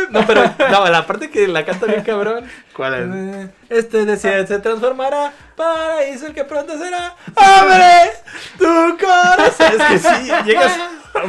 No, 0.09 0.27
pero 0.27 0.43
no, 0.69 0.89
la 0.89 1.07
parte 1.07 1.29
que 1.29 1.47
la 1.47 1.65
canta 1.65 1.85
bien 1.85 2.03
cabrón. 2.03 2.45
¿Cuál 2.75 2.93
es? 2.95 3.49
Este 3.69 4.05
desierto 4.05 4.53
se 4.53 4.59
transformará. 4.59 5.31
Paraíso 5.55 6.27
el 6.27 6.33
que 6.33 6.43
pronto 6.43 6.77
será. 6.77 7.15
¡Abre 7.35 8.11
tu 8.57 8.97
corazón! 8.97 9.73
Es 9.79 9.83
que 9.87 9.99
sí, 9.99 10.31
llegas 10.45 10.77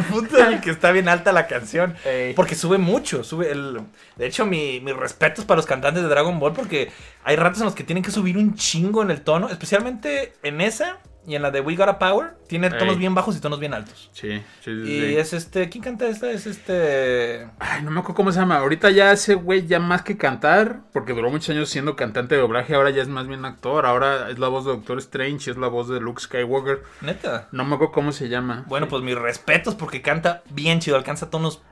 punto 0.02 0.38
en 0.38 0.54
el 0.54 0.60
que 0.60 0.70
está 0.70 0.90
bien 0.90 1.08
alta 1.08 1.32
la 1.32 1.46
canción. 1.46 1.94
Ey. 2.04 2.34
Porque 2.34 2.54
sube 2.54 2.78
mucho. 2.78 3.22
Sube 3.22 3.50
el... 3.50 3.80
De 4.16 4.26
hecho, 4.26 4.44
mi, 4.44 4.80
mis 4.80 4.96
respetos 4.96 5.44
para 5.44 5.56
los 5.56 5.66
cantantes 5.66 6.02
de 6.02 6.08
Dragon 6.08 6.38
Ball. 6.38 6.52
Porque 6.52 6.90
hay 7.22 7.36
ratos 7.36 7.60
en 7.60 7.66
los 7.66 7.74
que 7.74 7.84
tienen 7.84 8.02
que 8.02 8.10
subir 8.10 8.36
un 8.36 8.54
chingo 8.54 9.02
en 9.02 9.10
el 9.10 9.22
tono. 9.22 9.48
Especialmente 9.48 10.32
en 10.42 10.60
esa 10.60 10.98
y 11.26 11.34
en 11.34 11.42
la 11.42 11.50
de 11.50 11.60
We 11.60 11.76
Got 11.76 11.88
a 11.88 11.98
Power. 11.98 12.34
Tiene 12.48 12.70
tonos 12.70 12.94
Ey. 12.94 12.98
bien 12.98 13.14
bajos 13.14 13.36
y 13.36 13.40
tonos 13.40 13.58
bien 13.58 13.74
altos. 13.74 14.10
Sí, 14.12 14.42
sí, 14.62 14.84
sí. 14.84 14.92
Y 14.92 15.00
sí. 15.00 15.16
es 15.16 15.32
este. 15.32 15.68
¿Quién 15.68 15.82
canta 15.82 16.06
esta? 16.06 16.30
Es 16.30 16.46
este. 16.46 17.48
Ay, 17.58 17.82
no 17.82 17.90
me 17.90 18.00
acuerdo 18.00 18.14
cómo 18.14 18.32
se 18.32 18.40
llama. 18.40 18.58
Ahorita 18.58 18.90
ya 18.90 19.12
ese 19.12 19.34
güey, 19.34 19.66
ya 19.66 19.80
más 19.80 20.02
que 20.02 20.16
cantar, 20.16 20.80
porque 20.92 21.12
duró 21.12 21.30
muchos 21.30 21.50
años 21.50 21.70
siendo 21.70 21.96
cantante 21.96 22.34
de 22.34 22.40
doblaje, 22.40 22.74
ahora 22.74 22.90
ya 22.90 23.02
es 23.02 23.08
más 23.08 23.26
bien 23.26 23.44
actor. 23.44 23.86
Ahora 23.86 24.30
es 24.30 24.38
la 24.38 24.48
voz 24.48 24.64
de 24.64 24.72
Doctor 24.72 24.98
Strange, 24.98 25.50
es 25.50 25.56
la 25.56 25.68
voz 25.68 25.88
de 25.88 26.00
Luke 26.00 26.20
Skywalker. 26.20 26.82
Neta. 27.00 27.48
No 27.52 27.64
me 27.64 27.74
acuerdo 27.74 27.92
cómo 27.92 28.12
se 28.12 28.28
llama. 28.28 28.64
Bueno, 28.66 28.88
pues 28.88 29.02
mis 29.02 29.16
respetos 29.16 29.74
porque 29.74 30.02
canta 30.02 30.42
bien 30.50 30.80
chido, 30.80 30.96
alcanza 30.96 31.30
tonos 31.30 31.62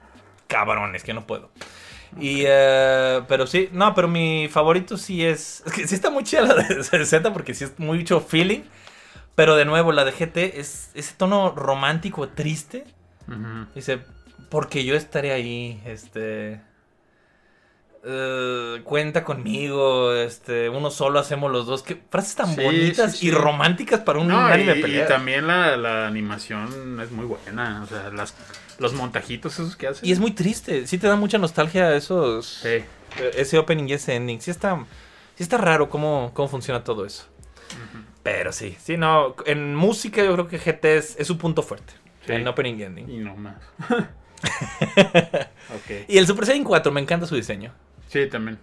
cabrones 0.46 1.02
que 1.02 1.14
no 1.14 1.26
puedo. 1.26 1.50
Y, 2.20 2.42
eh, 2.46 3.22
pero 3.26 3.46
sí, 3.46 3.70
no, 3.72 3.94
pero 3.94 4.06
mi 4.08 4.48
favorito 4.50 4.96
sí 4.96 5.24
es. 5.24 5.62
Es 5.64 5.72
que 5.72 5.88
sí 5.88 5.94
está 5.94 6.10
muy 6.10 6.24
chida 6.24 6.42
la 6.42 6.54
de 6.54 6.84
Z 7.06 7.32
porque 7.32 7.54
sí 7.54 7.64
es 7.64 7.78
mucho 7.78 8.20
feeling. 8.20 8.62
Pero 9.34 9.56
de 9.56 9.64
nuevo, 9.64 9.92
la 9.92 10.04
de 10.04 10.12
GT 10.12 10.58
es 10.60 10.90
ese 10.94 11.14
tono 11.16 11.52
romántico, 11.52 12.28
triste. 12.28 12.84
Dice, 13.74 14.00
porque 14.50 14.84
yo 14.84 14.94
estaré 14.94 15.32
ahí, 15.32 15.80
este... 15.86 16.60
eh, 18.04 18.80
cuenta 18.84 19.24
conmigo, 19.24 20.12
este, 20.12 20.68
uno 20.68 20.90
solo 20.90 21.18
hacemos 21.18 21.50
los 21.50 21.66
dos. 21.66 21.82
Que 21.82 22.02
frases 22.10 22.34
tan 22.34 22.54
Sí, 22.54 22.62
bonitas 22.62 23.12
sí, 23.12 23.18
sí. 23.18 23.26
y 23.28 23.30
románticas 23.30 24.00
para 24.00 24.18
un 24.18 24.28
No, 24.28 24.38
anime 24.38 24.74
y, 24.74 24.78
y 24.78 24.82
pelea. 24.82 25.06
también 25.06 25.46
la, 25.46 25.76
la 25.76 26.06
animación 26.06 27.00
es 27.00 27.10
muy 27.10 27.24
buena. 27.24 27.82
O 27.84 27.86
sea, 27.86 28.10
las, 28.10 28.34
los 28.78 28.92
montajitos 28.92 29.54
esos 29.54 29.76
que 29.76 29.86
hacen. 29.88 30.06
Y 30.06 30.12
es 30.12 30.18
muy 30.18 30.32
triste, 30.32 30.86
sí 30.86 30.98
te 30.98 31.06
da 31.06 31.16
mucha 31.16 31.38
nostalgia 31.38 31.94
esos 31.94 32.46
Sí. 32.62 32.84
ese 33.36 33.56
opening 33.58 33.88
y 33.88 33.92
ese 33.94 34.14
ending. 34.16 34.40
Sí 34.40 34.50
está, 34.50 34.76
sí 35.36 35.42
está 35.42 35.56
raro 35.58 35.88
cómo, 35.88 36.32
cómo 36.34 36.48
funciona 36.48 36.82
todo 36.84 37.06
eso. 37.06 37.24
Pero 38.22 38.52
sí, 38.52 38.76
sí, 38.80 38.96
no. 38.96 39.34
En 39.46 39.74
música 39.74 40.22
yo 40.22 40.32
creo 40.34 40.48
que 40.48 40.58
GT 40.58 40.84
es, 40.96 41.16
es 41.18 41.26
su 41.26 41.38
punto 41.38 41.62
fuerte. 41.62 41.92
Sí. 42.26 42.32
En 42.32 42.46
opening 42.46 42.80
ending. 42.80 43.10
Y 43.10 43.18
no 43.18 43.36
más. 43.36 43.56
Y 46.08 46.18
el 46.18 46.26
Super 46.26 46.46
Saiyan 46.46 46.64
4, 46.64 46.92
me 46.92 47.00
encanta 47.00 47.26
su 47.26 47.36
diseño. 47.36 47.72
Sí, 48.08 48.26
también. 48.26 48.58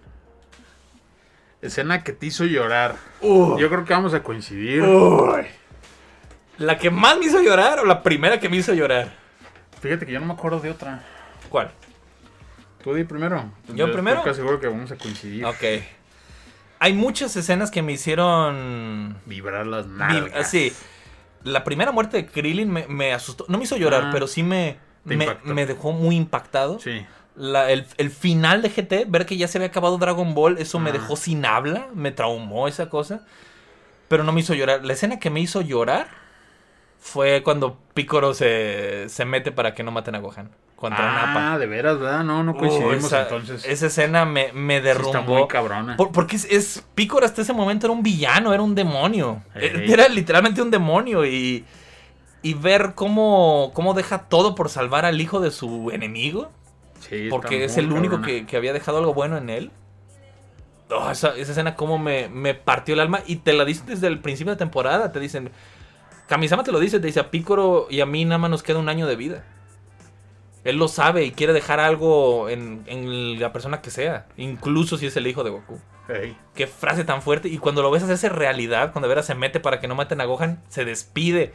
Escena 1.62 2.02
que 2.02 2.12
te 2.12 2.26
hizo 2.26 2.44
llorar. 2.44 2.96
Uh. 3.20 3.58
Yo 3.58 3.68
creo 3.68 3.84
que 3.84 3.92
vamos 3.92 4.14
a 4.14 4.22
coincidir. 4.22 4.82
Uy. 4.82 5.42
¿La 6.58 6.78
que 6.78 6.90
más 6.90 7.18
me 7.18 7.26
hizo 7.26 7.42
llorar 7.42 7.78
o 7.80 7.84
la 7.84 8.02
primera 8.02 8.38
que 8.38 8.48
me 8.48 8.56
hizo 8.56 8.72
llorar? 8.74 9.12
Fíjate 9.80 10.06
que 10.06 10.12
yo 10.12 10.20
no 10.20 10.26
me 10.26 10.34
acuerdo 10.34 10.60
de 10.60 10.70
otra. 10.70 11.02
¿Cuál? 11.48 11.70
Tú 12.82 12.94
di 12.94 13.04
primero. 13.04 13.50
¿Yo 13.74 13.92
primero? 13.92 14.18
Estoy 14.18 14.30
casi 14.30 14.40
seguro 14.40 14.60
que 14.60 14.68
vamos 14.68 14.90
a 14.90 14.96
coincidir. 14.96 15.44
Ok. 15.44 15.62
Hay 16.80 16.94
muchas 16.94 17.36
escenas 17.36 17.70
que 17.70 17.82
me 17.82 17.92
hicieron... 17.92 19.16
Vibrar 19.26 19.66
las 19.66 19.86
nalgas. 19.86 20.50
Sí. 20.50 20.72
La 21.44 21.62
primera 21.62 21.92
muerte 21.92 22.16
de 22.16 22.26
Krillin 22.26 22.70
me, 22.70 22.86
me 22.88 23.12
asustó. 23.12 23.44
No 23.48 23.58
me 23.58 23.64
hizo 23.64 23.76
llorar, 23.76 24.04
Ah. 24.06 24.10
pero 24.12 24.26
sí 24.26 24.42
me, 24.42 24.78
me, 25.04 25.66
dejó 25.66 25.92
muy 25.92 26.16
impactado. 26.16 26.78
Sí. 26.78 27.04
La- 27.36 27.70
el, 27.70 27.86
el 27.98 28.10
final 28.10 28.62
de 28.62 28.70
GT, 28.70 29.04
ver 29.08 29.26
que 29.26 29.36
ya 29.36 29.46
se 29.46 29.58
había 29.58 29.68
acabado 29.68 29.96
Dragon 29.98 30.34
Ball, 30.34 30.58
eso 30.58 30.78
me 30.78 30.90
Ah. 30.90 30.94
dejó 30.94 31.16
sin 31.16 31.44
habla, 31.44 31.88
me 31.94 32.10
traumó 32.12 32.66
esa 32.66 32.88
cosa. 32.88 33.24
Pero 34.08 34.24
no 34.24 34.32
me 34.32 34.40
hizo 34.40 34.54
llorar. 34.54 34.84
La 34.84 34.94
escena 34.94 35.18
que 35.20 35.30
me 35.30 35.40
hizo 35.40 35.60
llorar 35.60 36.08
fue 36.98 37.42
cuando 37.42 37.78
Piccolo 37.94 38.34
se, 38.34 39.08
se 39.08 39.24
mete 39.24 39.52
para 39.52 39.74
que 39.74 39.82
no 39.82 39.90
maten 39.92 40.14
a 40.14 40.18
Gohan. 40.18 40.50
Contra 40.80 41.10
ah, 41.10 41.26
Nappa. 41.26 41.58
de 41.58 41.66
veras, 41.66 41.98
¿verdad? 42.00 42.24
No, 42.24 42.42
no 42.42 42.52
Uh, 42.52 42.56
coincidimos 42.56 43.04
esa, 43.04 43.22
entonces. 43.24 43.64
esa 43.66 43.86
escena 43.86 44.24
me, 44.24 44.52
me 44.54 44.80
Sí 44.80 44.88
está 45.02 45.20
derrumbó. 45.20 45.34
muy 45.38 45.46
cabrona. 45.46 45.96
Por- 45.96 46.10
porque 46.10 46.36
es, 46.36 46.46
es 46.46 46.84
hasta 47.24 47.42
ese 47.42 47.52
momento 47.52 47.86
era 47.86 47.92
un 47.92 48.02
villano, 48.02 48.54
era 48.54 48.62
un 48.62 48.74
demonio. 48.74 49.42
Ey. 49.54 49.92
Era 49.92 50.08
literalmente 50.08 50.62
un 50.62 50.70
demonio 50.70 51.26
y, 51.26 51.66
y 52.42 52.54
ver 52.54 52.94
cómo, 52.94 53.72
cómo 53.74 53.92
deja 53.94 54.28
todo 54.28 54.54
por 54.54 54.70
salvar 54.70 55.04
al 55.04 55.20
hijo 55.20 55.40
de 55.40 55.50
su 55.50 55.90
enemigo, 55.92 56.50
Sí, 57.00 57.28
porque 57.30 57.64
es 57.64 57.76
el 57.76 57.92
único 57.92 58.22
que, 58.22 58.46
que 58.46 58.56
había 58.56 58.72
dejado 58.72 58.98
algo 58.98 59.12
bueno 59.14 59.36
en 59.36 59.50
él. 59.50 59.70
Oh, 60.90 61.10
esa, 61.10 61.36
esa 61.36 61.52
escena 61.52 61.76
como 61.76 61.98
me, 61.98 62.28
me 62.28 62.54
partió 62.54 62.94
el 62.94 63.00
alma 63.00 63.20
y 63.26 63.36
te 63.36 63.52
la 63.52 63.64
dicen 63.64 63.86
desde 63.86 64.06
el 64.08 64.18
principio 64.20 64.52
de 64.54 64.58
temporada, 64.58 65.12
te 65.12 65.20
dicen... 65.20 65.50
Kamisama 66.26 66.62
te 66.64 66.72
lo 66.72 66.78
dice, 66.80 67.00
te 67.00 67.06
dice 67.08 67.20
a 67.20 67.30
Picoro 67.30 67.86
y 67.90 68.00
a 68.00 68.06
mí 68.06 68.24
nada 68.24 68.38
más 68.38 68.50
nos 68.50 68.62
queda 68.62 68.78
un 68.78 68.88
año 68.88 69.06
de 69.06 69.16
vida. 69.16 69.44
Él 70.64 70.76
lo 70.76 70.88
sabe 70.88 71.24
y 71.24 71.30
quiere 71.30 71.52
dejar 71.52 71.80
algo 71.80 72.48
en, 72.48 72.82
en 72.86 73.40
la 73.40 73.52
persona 73.52 73.80
que 73.80 73.90
sea, 73.90 74.26
incluso 74.36 74.98
si 74.98 75.06
es 75.06 75.16
el 75.16 75.26
hijo 75.26 75.42
de 75.42 75.50
Goku. 75.50 75.80
Ey. 76.08 76.36
Qué 76.54 76.66
frase 76.66 77.04
tan 77.04 77.22
fuerte. 77.22 77.48
Y 77.48 77.58
cuando 77.58 77.82
lo 77.82 77.90
ves 77.90 78.02
hacerse 78.02 78.28
realidad, 78.28 78.92
cuando 78.92 79.08
de 79.08 79.14
veras 79.14 79.26
se 79.26 79.34
mete 79.34 79.60
para 79.60 79.80
que 79.80 79.88
no 79.88 79.94
maten 79.94 80.20
a 80.20 80.24
Gohan, 80.24 80.62
se 80.68 80.84
despide. 80.84 81.52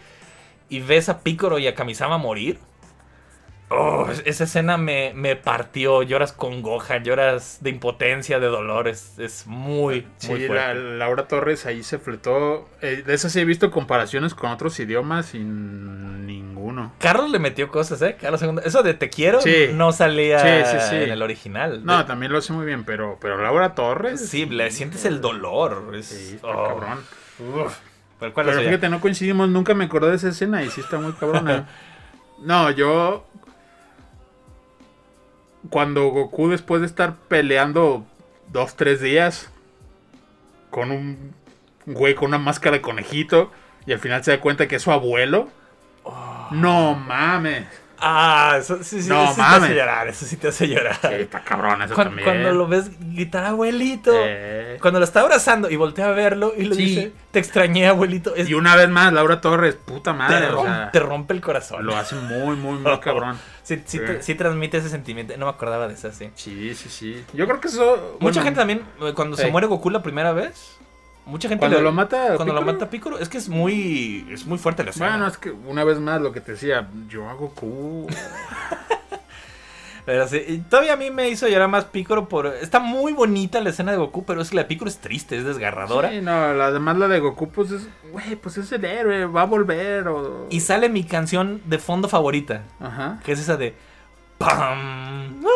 Y 0.69 0.79
ves 0.79 1.09
a 1.09 1.21
Piccolo 1.21 1.59
y 1.59 1.67
a 1.67 1.75
Kamisama 1.75 2.17
morir. 2.17 2.59
Oh, 3.69 4.07
es- 4.11 4.21
esa 4.25 4.43
escena 4.43 4.77
me, 4.77 5.11
me 5.15 5.35
partió. 5.35 6.03
Lloras 6.03 6.31
con 6.33 6.61
Gohan, 6.61 7.03
lloras 7.03 7.57
de 7.61 7.71
impotencia, 7.71 8.39
de 8.39 8.45
dolor. 8.47 8.87
Es, 8.87 9.17
es 9.17 9.47
muy, 9.47 10.01
muy 10.01 10.05
Sí, 10.17 10.37
la, 10.43 10.47
fuerte. 10.47 10.75
Laura 10.97 11.27
Torres 11.27 11.65
ahí 11.65 11.81
se 11.81 11.97
fletó. 11.97 12.69
Eh, 12.81 13.03
de 13.05 13.13
esas 13.15 13.31
sí 13.31 13.39
he 13.39 13.45
visto 13.45 13.71
comparaciones 13.71 14.35
con 14.35 14.51
otros 14.51 14.79
idiomas 14.79 15.33
y 15.33 15.39
ninguno. 15.39 16.93
Carlos 16.99 17.31
le 17.31 17.39
metió 17.39 17.69
cosas, 17.69 18.01
¿eh? 18.01 18.17
Carlos 18.19 18.41
II. 18.43 18.59
Eso 18.63 18.83
de 18.83 18.93
te 18.93 19.09
quiero 19.09 19.41
Sí. 19.41 19.69
no 19.73 19.91
salía 19.91 20.39
Sí, 20.89 20.95
en 20.95 21.09
el 21.11 21.21
original. 21.21 21.83
No, 21.85 21.97
De- 21.99 22.03
también 22.03 22.31
lo 22.31 22.37
hace 22.37 22.53
muy 22.53 22.65
bien, 22.65 22.83
pero, 22.83 23.17
pero 23.19 23.41
Laura 23.41 23.73
Torres. 23.75 24.29
sí, 24.29 24.45
le 24.45 24.69
sientes 24.71 25.05
el 25.05 25.21
dolor. 25.21 25.91
Es, 25.95 26.05
Sí, 26.07 26.39
oh. 26.43 26.67
cabrón. 26.67 26.99
Uf. 27.39 27.75
¿Pero 28.19 28.33
Pero 28.33 28.53
fíjate, 28.53 28.89
no 28.89 29.01
coincidimos, 29.01 29.49
nunca 29.49 29.73
me 29.73 29.85
acordé 29.85 30.11
de 30.11 30.15
esa 30.15 30.29
escena 30.29 30.63
y 30.63 30.69
sí 30.69 30.81
está 30.81 30.97
muy 30.97 31.11
cabrona. 31.13 31.67
no, 32.39 32.71
yo. 32.71 33.25
Cuando 35.69 36.09
Goku, 36.09 36.49
después 36.49 36.81
de 36.81 36.87
estar 36.87 37.15
peleando 37.27 38.05
dos, 38.51 38.75
tres 38.75 39.01
días 39.01 39.49
con 40.69 40.91
un 40.91 41.33
güey 41.85 42.15
con 42.15 42.27
una 42.29 42.37
máscara 42.37 42.75
de 42.77 42.81
conejito 42.81 43.51
y 43.85 43.93
al 43.93 43.99
final 43.99 44.23
se 44.23 44.31
da 44.31 44.39
cuenta 44.41 44.67
que 44.67 44.75
es 44.77 44.81
su 44.81 44.91
abuelo. 44.91 45.47
No 46.51 46.93
mames. 46.95 47.65
Ah, 47.97 48.57
eso 48.59 48.83
sí, 48.83 49.01
sí, 49.01 49.09
No 49.09 49.23
eso 49.23 49.29
sí 49.31 49.35
te 49.37 49.41
mames. 49.41 49.63
hace 49.63 49.75
llorar. 49.75 50.07
Eso 50.09 50.25
sí 50.25 50.37
te 50.37 50.47
hace 50.49 50.67
llorar. 50.67 50.97
Sí, 51.01 51.07
está 51.13 51.41
cabrón 51.41 51.81
eso 51.81 51.95
Cuan- 51.95 52.07
también. 52.07 52.25
Cuando, 52.27 52.51
lo 52.51 52.67
ves 52.67 52.91
gritar 52.99 53.45
abuelito. 53.45 54.11
Eh, 54.13 54.77
Cuando 54.81 54.99
lo 54.99 55.05
está 55.05 55.21
abrazando 55.21 55.69
y 55.69 55.75
voltea 55.77 56.07
a 56.07 56.11
verlo 56.11 56.53
y 56.55 56.65
le 56.65 56.75
Sí. 56.75 56.85
dice, 56.85 57.11
te 57.31 57.39
extrañé 57.39 57.87
abuelito. 57.87 58.35
Es- 58.35 58.49
Y 58.49 58.53
una 58.53 58.75
vez 58.75 58.89
más, 58.89 59.13
Laura 59.13 59.39
Torres, 59.41 59.75
puta 59.75 60.11
te, 60.11 60.17
madre. 60.17 60.47
o 60.47 60.57
rom- 60.57 60.65
sea, 60.65 60.91
te 60.91 60.99
rompe 60.99 61.33
el 61.33 61.41
corazón. 61.41 61.85
lo 61.85 61.95
hace 61.95 62.15
muy, 62.15 62.55
muy, 62.57 62.77
muy 62.79 62.99
cabrón. 62.99 63.37
Sí, 63.65 63.75
sí, 63.85 63.97
Sí. 63.97 63.99
te- 63.99 64.21
sí 64.21 64.35
transmite 64.35 64.77
ese 64.77 64.89
sentimiento. 64.89 65.35
No 65.37 65.45
me 65.47 65.51
acordaba 65.51 65.87
de 65.87 65.95
eso, 65.95 66.11
sí. 66.11 66.29
Sí, 66.35 66.73
sí, 66.75 66.87
sí. 66.89 67.25
Yo 67.33 67.47
creo 67.47 67.59
que 67.59 67.67
eso. 67.67 68.17
Mucha 68.21 68.41
gente 68.43 68.59
también, 68.59 68.83
eh, 69.01 69.11
cuando 69.13 69.35
se 69.35 69.47
muere 69.51 69.65
Goku 69.67 69.89
la 69.89 70.03
primera 70.03 70.31
vez, 70.33 70.77
mucha 71.25 71.49
gente 71.49 71.59
Cuando 71.61 71.77
le- 71.79 71.83
lo 71.83 71.91
mata. 71.91 72.35
cuando 72.35 72.53
lo 72.53 72.59
Piccolo, 72.61 72.73
mata 72.73 72.89
Piccolo, 72.91 73.19
es 73.19 73.27
que 73.27 73.39
es 73.39 73.49
muy 73.49 74.27
es 74.31 74.45
muy 74.45 74.59
fuerte 74.59 74.83
la 74.83 74.91
escena. 74.91 75.09
Bueno, 75.09 75.27
es 75.27 75.37
que 75.39 75.49
una 75.49 75.83
vez 75.83 75.99
más 75.99 76.21
lo 76.21 76.31
que 76.31 76.41
te 76.41 76.51
decía, 76.51 76.87
yo 77.09 77.27
hago 77.27 77.47
Goku. 77.47 78.07
Pero 80.05 80.27
sí, 80.27 80.39
y 80.47 80.57
todavía 80.59 80.93
a 80.93 80.97
mí 80.97 81.09
me 81.09 81.29
hizo 81.29 81.47
llorar 81.47 81.67
más 81.67 81.85
Piccolo 81.85 82.29
por 82.29 82.45
está 82.47 82.79
muy 82.79 83.13
bonita 83.13 83.59
la 83.59 83.71
escena 83.71 83.91
de 83.91 83.97
Goku, 83.97 84.23
pero 84.23 84.41
es 84.41 84.51
que 84.51 84.55
la 84.55 84.61
de 84.63 84.67
Piccolo 84.67 84.89
es 84.89 84.99
triste, 84.99 85.35
es 85.35 85.45
desgarradora. 85.45 86.11
Sí, 86.11 86.21
no, 86.21 86.53
la, 86.53 86.67
además 86.67 86.97
la 86.97 87.07
de 87.07 87.19
Goku, 87.19 87.49
pues 87.49 87.71
es, 87.71 87.87
güey, 88.11 88.35
pues 88.35 88.57
es 88.57 88.71
el 88.71 88.85
héroe, 88.85 89.25
va 89.25 89.41
a 89.41 89.45
volver. 89.45 90.07
O... 90.07 90.45
Y 90.51 90.59
sale 90.59 90.89
mi 90.89 91.03
canción 91.03 91.61
de 91.65 91.79
fondo 91.79 92.07
favorita, 92.07 92.61
Ajá. 92.79 93.19
que 93.23 93.31
es 93.31 93.39
esa 93.39 93.57
de 93.57 93.73
¡Pam! 94.37 95.43
Eh, 95.43 95.47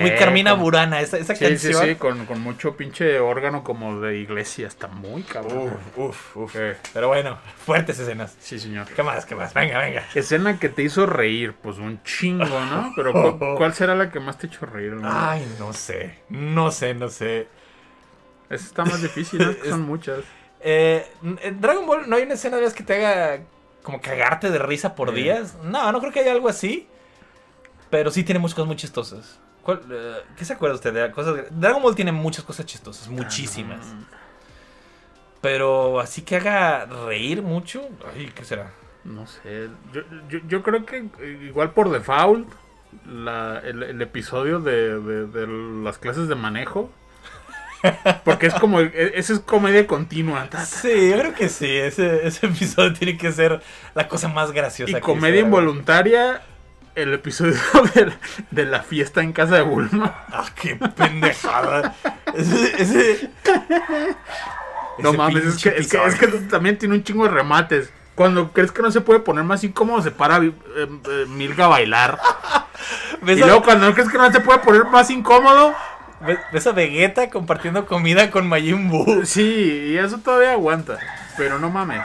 muy 0.00 0.14
Carmina 0.14 0.50
como- 0.52 0.64
Burana, 0.64 1.00
esa, 1.00 1.16
esa 1.18 1.34
Sí, 1.34 1.44
sí, 1.44 1.68
canción. 1.72 1.84
sí, 1.88 1.94
con, 1.96 2.26
con 2.26 2.40
mucho 2.40 2.76
pinche 2.76 3.18
órgano 3.20 3.64
como 3.64 4.00
de 4.00 4.18
iglesia, 4.18 4.66
está 4.66 4.88
muy 4.88 5.22
cabrón. 5.22 5.72
Uf, 5.96 6.36
uf. 6.36 6.56
Eh, 6.56 6.76
Pero 6.92 7.08
bueno, 7.08 7.38
fuertes 7.64 7.98
escenas. 7.98 8.36
sí, 8.40 8.58
señor. 8.58 8.86
¿Qué 8.88 9.02
más? 9.02 9.24
¿Qué 9.26 9.34
más? 9.34 9.54
Venga, 9.54 9.78
venga. 9.78 10.04
Escena 10.14 10.58
que 10.58 10.68
te 10.68 10.82
hizo 10.82 11.06
reír, 11.06 11.54
pues 11.62 11.78
un 11.78 12.02
chingo, 12.02 12.44
¿no? 12.46 12.92
Pero 12.96 13.12
¿cu- 13.12 13.38
¿cuál 13.56 13.74
será 13.74 13.94
la 13.94 14.10
que 14.10 14.20
más 14.20 14.38
te 14.38 14.46
hizo 14.48 14.66
reír? 14.66 14.90
hermano? 14.90 15.10
Ay, 15.12 15.46
no 15.58 15.72
sé. 15.72 16.18
No 16.28 16.70
sé, 16.70 16.94
no 16.94 17.08
sé. 17.08 17.48
Esa 18.48 18.64
está 18.66 18.84
más 18.84 19.00
difícil, 19.00 19.38
¿no? 19.40 19.50
Es 19.50 19.56
que 19.58 19.68
Son 19.70 19.82
muchas. 19.82 20.20
Eh, 20.62 21.06
en 21.22 21.60
Dragon 21.60 21.86
Ball 21.86 22.08
no 22.10 22.16
hay 22.16 22.24
una 22.24 22.34
escena 22.34 22.56
de 22.56 22.62
vez 22.64 22.74
que 22.74 22.82
te 22.82 22.94
haga 23.06 23.42
como 23.82 24.00
cagarte 24.00 24.50
de 24.50 24.58
risa 24.58 24.94
por 24.94 25.08
Sí. 25.10 25.16
días. 25.22 25.56
No, 25.62 25.90
no 25.90 26.00
creo 26.00 26.12
que 26.12 26.20
haya 26.20 26.32
algo 26.32 26.48
así. 26.48 26.86
Pero 27.88 28.10
sí 28.10 28.22
tiene 28.24 28.38
muchas 28.38 28.54
cosas 28.54 28.66
muy 28.68 28.76
chistosas. 28.76 29.40
¿Cuál, 29.78 29.92
eh, 29.92 30.16
¿Qué 30.36 30.44
se 30.44 30.52
acuerda 30.54 30.74
usted 30.76 30.92
de 30.92 31.10
cosas? 31.10 31.44
Dragon 31.50 31.82
Ball 31.82 31.94
tiene 31.94 32.12
muchas 32.12 32.44
cosas 32.44 32.66
chistosas, 32.66 33.08
muchísimas. 33.08 33.94
Pero 35.40 36.00
así 36.00 36.22
que 36.22 36.36
haga 36.36 36.84
reír 36.86 37.42
mucho. 37.42 37.88
Ay, 38.14 38.30
¿qué 38.34 38.44
será? 38.44 38.72
No 39.04 39.26
sé, 39.26 39.68
yo, 39.94 40.02
yo, 40.28 40.40
yo 40.46 40.62
creo 40.62 40.84
que 40.84 41.06
igual 41.46 41.70
por 41.72 41.90
default, 41.90 42.46
la, 43.06 43.58
el, 43.64 43.82
el 43.82 44.02
episodio 44.02 44.60
de, 44.60 45.00
de- 45.00 45.26
de 45.26 45.46
las 45.82 45.96
clases 45.96 46.28
de 46.28 46.34
manejo, 46.34 46.90
porque 48.26 48.48
es 48.48 48.54
como, 48.54 48.80
e- 48.80 49.12
esa 49.14 49.32
es 49.32 49.40
comedia 49.40 49.86
continua, 49.86 50.42
ta, 50.50 50.58
ta, 50.58 50.66
Sí, 50.66 51.08
yo 51.08 51.18
creo 51.18 51.34
que 51.34 51.48
sí. 51.48 51.66
Ese, 51.78 52.26
ese 52.26 52.44
episodio 52.46 52.92
tiene 52.92 53.16
que 53.16 53.32
ser 53.32 53.62
la 53.94 54.06
cosa 54.06 54.28
más 54.28 54.52
graciosa. 54.52 54.90
y 54.90 54.94
que 54.96 55.00
comedia 55.00 55.40
involuntaria, 55.40 56.42
el 57.02 57.14
episodio 57.14 57.54
de 57.94 58.06
la, 58.06 58.16
de 58.50 58.64
la 58.66 58.82
fiesta 58.82 59.22
en 59.22 59.32
casa 59.32 59.56
de 59.56 59.62
Bulma. 59.62 60.24
Ah, 60.32 60.46
qué 60.54 60.76
pendejada. 60.76 61.94
ese, 62.34 62.82
ese- 62.82 63.30
No 64.98 65.10
ese 65.10 65.18
mames, 65.18 65.44
es 65.44 65.62
que, 65.62 65.68
es, 65.70 65.88
que, 65.88 66.04
es 66.04 66.14
que 66.16 66.26
también 66.26 66.78
tiene 66.78 66.94
un 66.94 67.04
chingo 67.04 67.24
de 67.24 67.30
remates. 67.30 67.90
Cuando 68.14 68.52
crees 68.52 68.70
que 68.72 68.82
no 68.82 68.90
se 68.90 69.00
puede 69.00 69.20
poner 69.20 69.44
más 69.44 69.64
incómodo, 69.64 70.02
se 70.02 70.10
para 70.10 70.38
eh, 70.38 70.52
eh, 70.76 71.54
a 71.58 71.66
bailar. 71.68 72.18
¿Ves 73.22 73.38
Y 73.38 73.40
luego 73.40 73.62
cuando 73.62 73.92
crees 73.94 74.08
que 74.08 74.18
no 74.18 74.30
se 74.30 74.40
puede 74.40 74.58
poner 74.58 74.84
más 74.86 75.10
incómodo, 75.10 75.74
¿Ves, 76.20 76.38
ves 76.52 76.66
a 76.66 76.72
Vegeta 76.72 77.30
compartiendo 77.30 77.86
comida 77.86 78.30
con 78.30 78.46
Majin 78.46 78.90
Buu? 78.90 79.24
Sí, 79.24 79.92
y 79.92 79.96
eso 79.96 80.18
todavía 80.18 80.52
aguanta. 80.52 80.98
Pero 81.38 81.58
no 81.58 81.70
mames. 81.70 82.02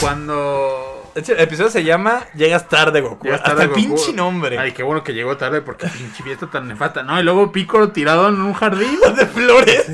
Cuando. 0.00 0.99
El 1.28 1.40
episodio 1.40 1.70
se 1.70 1.84
llama 1.84 2.24
Llegas 2.34 2.68
tarde, 2.68 3.00
Goku. 3.00 3.28
Está 3.28 3.50
Hasta 3.50 3.64
el 3.64 3.70
pinche 3.70 4.12
nombre. 4.12 4.58
Ay, 4.58 4.72
qué 4.72 4.82
bueno 4.82 5.04
que 5.04 5.12
llegó 5.12 5.36
tarde 5.36 5.60
porque 5.60 5.86
pinche 5.86 6.22
fiesta 6.22 6.46
tan 6.48 6.66
nefasta. 6.68 7.02
No, 7.02 7.20
y 7.20 7.22
luego 7.22 7.52
Piccolo 7.52 7.90
tirado 7.92 8.28
en 8.28 8.40
un 8.40 8.54
jardín. 8.54 8.98
de 9.16 9.26
flores. 9.26 9.92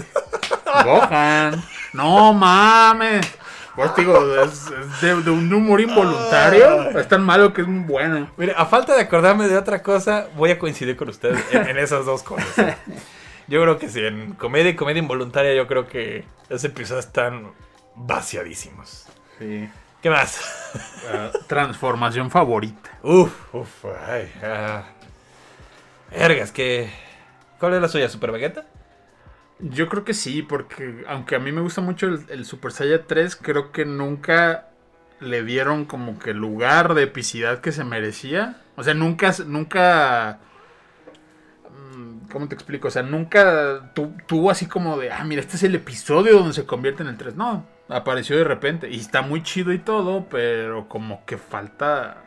Gohan. 0.85 1.63
No 1.93 2.33
mames. 2.33 3.27
Pues 3.75 3.95
digo, 3.97 4.37
es, 4.43 4.71
es 4.71 5.01
de, 5.03 5.23
de 5.23 5.31
un 5.31 5.53
humor 5.53 5.81
involuntario. 5.81 6.91
Es 6.91 7.09
tan 7.09 7.23
malo 7.23 7.53
que 7.53 7.63
es 7.63 7.67
muy 7.69 7.85
bueno. 7.85 8.31
Mire, 8.37 8.55
a 8.57 8.65
falta 8.65 8.95
de 8.95 9.03
acordarme 9.03 9.49
de 9.49 9.59
otra 9.59 9.83
cosa, 9.83 10.29
voy 10.37 10.51
a 10.51 10.59
coincidir 10.59 10.97
con 10.97 11.09
ustedes 11.11 11.43
en, 11.51 11.67
en 11.67 11.77
esas 11.77 12.07
dos 12.07 12.23
cosas. 12.23 12.59
¿eh? 12.59 12.77
Yo 13.49 13.61
creo 13.63 13.79
que 13.79 13.89
sí, 13.89 14.01
en 14.01 14.33
comedia 14.33 14.71
y 14.71 14.77
comedia 14.77 15.01
involuntaria, 15.01 15.55
yo 15.55 15.67
creo 15.67 15.87
que 15.87 16.25
esos 16.49 16.65
episodios 16.65 17.05
están 17.05 17.53
vaciadísimos. 17.95 19.07
Sí. 19.39 19.69
¿Qué 20.07 20.11
más? 20.11 20.41
Ah, 21.13 21.33
transformación 21.49 22.31
favorita. 22.31 22.97
Uf, 23.03 23.53
uf, 23.53 23.85
ay. 24.07 24.31
ah. 24.41 24.85
Vergas, 26.13 26.53
que. 26.53 26.89
¿Cuál 27.59 27.75
es 27.75 27.83
la 27.83 27.89
suya? 27.89 28.09
¿Super 28.09 28.31
Vegeta? 28.31 28.67
Yo 29.59 29.89
creo 29.89 30.05
que 30.05 30.15
sí, 30.15 30.43
porque 30.43 31.03
aunque 31.09 31.35
a 31.35 31.41
mí 31.41 31.51
me 31.51 31.61
gusta 31.61 31.81
mucho 31.81 32.07
el, 32.07 32.25
el 32.29 32.45
Super 32.45 32.71
Saiyan 32.71 33.01
3, 33.09 33.35
creo 33.35 33.73
que 33.73 33.85
nunca 33.85 34.69
le 35.19 35.43
dieron 35.43 35.87
como 35.87 36.21
que 36.21 36.31
el 36.31 36.37
lugar 36.37 36.95
de 36.95 37.03
epicidad 37.03 37.61
que 37.61 37.73
se 37.73 37.83
merecía. 37.83 38.63
O 38.77 38.85
sea, 38.85 38.95
nunca, 38.95 39.35
nunca... 39.45 40.39
mm, 41.97 42.29
¿Cómo 42.31 42.47
te 42.47 42.55
explico? 42.55 42.87
O 42.87 42.91
sea, 42.93 43.03
nunca 43.03 43.91
tu- 43.93 44.15
tuvo 44.29 44.53
así 44.53 44.67
como 44.67 44.99
de, 44.99 45.11
ah, 45.11 45.25
mira, 45.25 45.41
este 45.41 45.57
es 45.57 45.65
el 45.65 45.75
episodio 45.75 46.35
donde 46.39 46.53
se 46.55 46.65
convierte 46.65 47.03
en 47.03 47.09
el 47.09 47.17
3. 47.17 47.35
No, 47.35 47.67
apareció 47.89 48.37
de 48.37 48.45
repente. 48.45 48.89
Y 48.91 49.01
está 49.01 49.23
muy 49.23 49.43
chido 49.43 49.73
y 49.73 49.79
todo, 49.79 50.27
pero 50.31 50.89
como 50.89 51.25
que 51.25 51.37
falta 51.39 52.23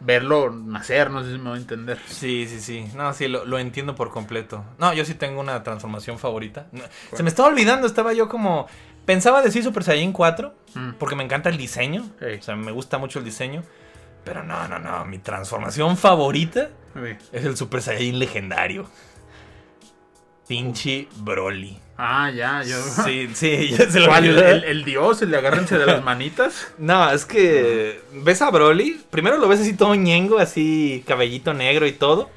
verlo 0.00 0.50
nacer, 0.50 1.10
no 1.10 1.22
sé 1.24 1.32
si 1.32 1.38
me 1.38 1.50
voy 1.50 1.58
a 1.58 1.62
entender. 1.62 1.98
Sí, 2.06 2.46
sí, 2.48 2.60
sí. 2.60 2.90
No, 2.94 3.12
sí, 3.14 3.26
lo, 3.28 3.44
lo 3.44 3.58
entiendo 3.58 3.94
por 3.94 4.10
completo. 4.10 4.64
No, 4.78 4.92
yo 4.92 5.04
sí 5.04 5.14
tengo 5.14 5.40
una 5.40 5.62
transformación 5.62 6.18
favorita. 6.18 6.66
No, 6.72 6.82
Se 7.14 7.22
me 7.22 7.28
estaba 7.28 7.48
olvidando, 7.48 7.86
estaba 7.86 8.12
yo 8.12 8.28
como... 8.28 8.66
Pensaba 9.06 9.42
decir 9.42 9.62
Super 9.62 9.84
Saiyan 9.84 10.12
4, 10.12 10.54
Mm. 10.74 10.94
porque 10.98 11.14
me 11.14 11.22
encanta 11.22 11.48
el 11.50 11.56
diseño. 11.56 12.04
O 12.20 12.42
sea, 12.42 12.56
me 12.56 12.72
gusta 12.72 12.98
mucho 12.98 13.18
el 13.20 13.24
diseño. 13.24 13.62
Pero 14.24 14.42
no, 14.42 14.66
no, 14.66 14.78
no. 14.78 15.04
Mi 15.04 15.18
transformación 15.18 15.96
favorita 15.96 16.70
es 17.30 17.44
el 17.44 17.56
Super 17.56 17.80
Saiyan 17.82 18.18
legendario. 18.18 18.86
Pinche 20.46 21.08
Broly. 21.18 21.78
Ah, 21.96 22.30
ya, 22.30 22.62
yo... 22.64 22.76
Sí, 22.82 23.28
sí, 23.34 23.70
ya 23.78 23.88
se 23.90 24.00
lo 24.00 24.06
¿Cuál? 24.08 24.24
olvidé. 24.28 24.50
¿El, 24.50 24.64
el 24.64 24.84
dios? 24.84 25.22
¿El 25.22 25.30
de 25.30 25.36
agárrense 25.38 25.78
de 25.78 25.86
las 25.86 26.02
manitas? 26.04 26.72
No, 26.78 27.10
es 27.10 27.24
que 27.24 28.02
ves 28.12 28.42
a 28.42 28.50
Broly, 28.50 29.00
primero 29.10 29.38
lo 29.38 29.46
ves 29.48 29.60
así 29.60 29.74
todo 29.74 29.94
ñengo, 29.94 30.38
así 30.38 31.04
cabellito 31.06 31.54
negro 31.54 31.86
y 31.86 31.92
todo. 31.92 32.30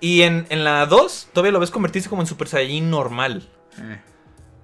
Y 0.00 0.22
en, 0.22 0.46
en 0.50 0.64
la 0.64 0.86
2 0.86 1.28
todavía 1.32 1.52
lo 1.52 1.60
ves 1.60 1.70
convertirse 1.70 2.08
como 2.08 2.22
en 2.22 2.26
Super 2.26 2.48
Saiyajin 2.48 2.90
normal. 2.90 3.48
Eh, 3.78 4.00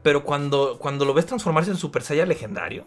Pero 0.02 0.24
cuando, 0.24 0.78
cuando 0.78 1.04
lo 1.04 1.14
ves 1.14 1.26
transformarse 1.26 1.70
en 1.70 1.76
Super 1.76 2.02
Saiyan 2.02 2.28
legendario, 2.28 2.86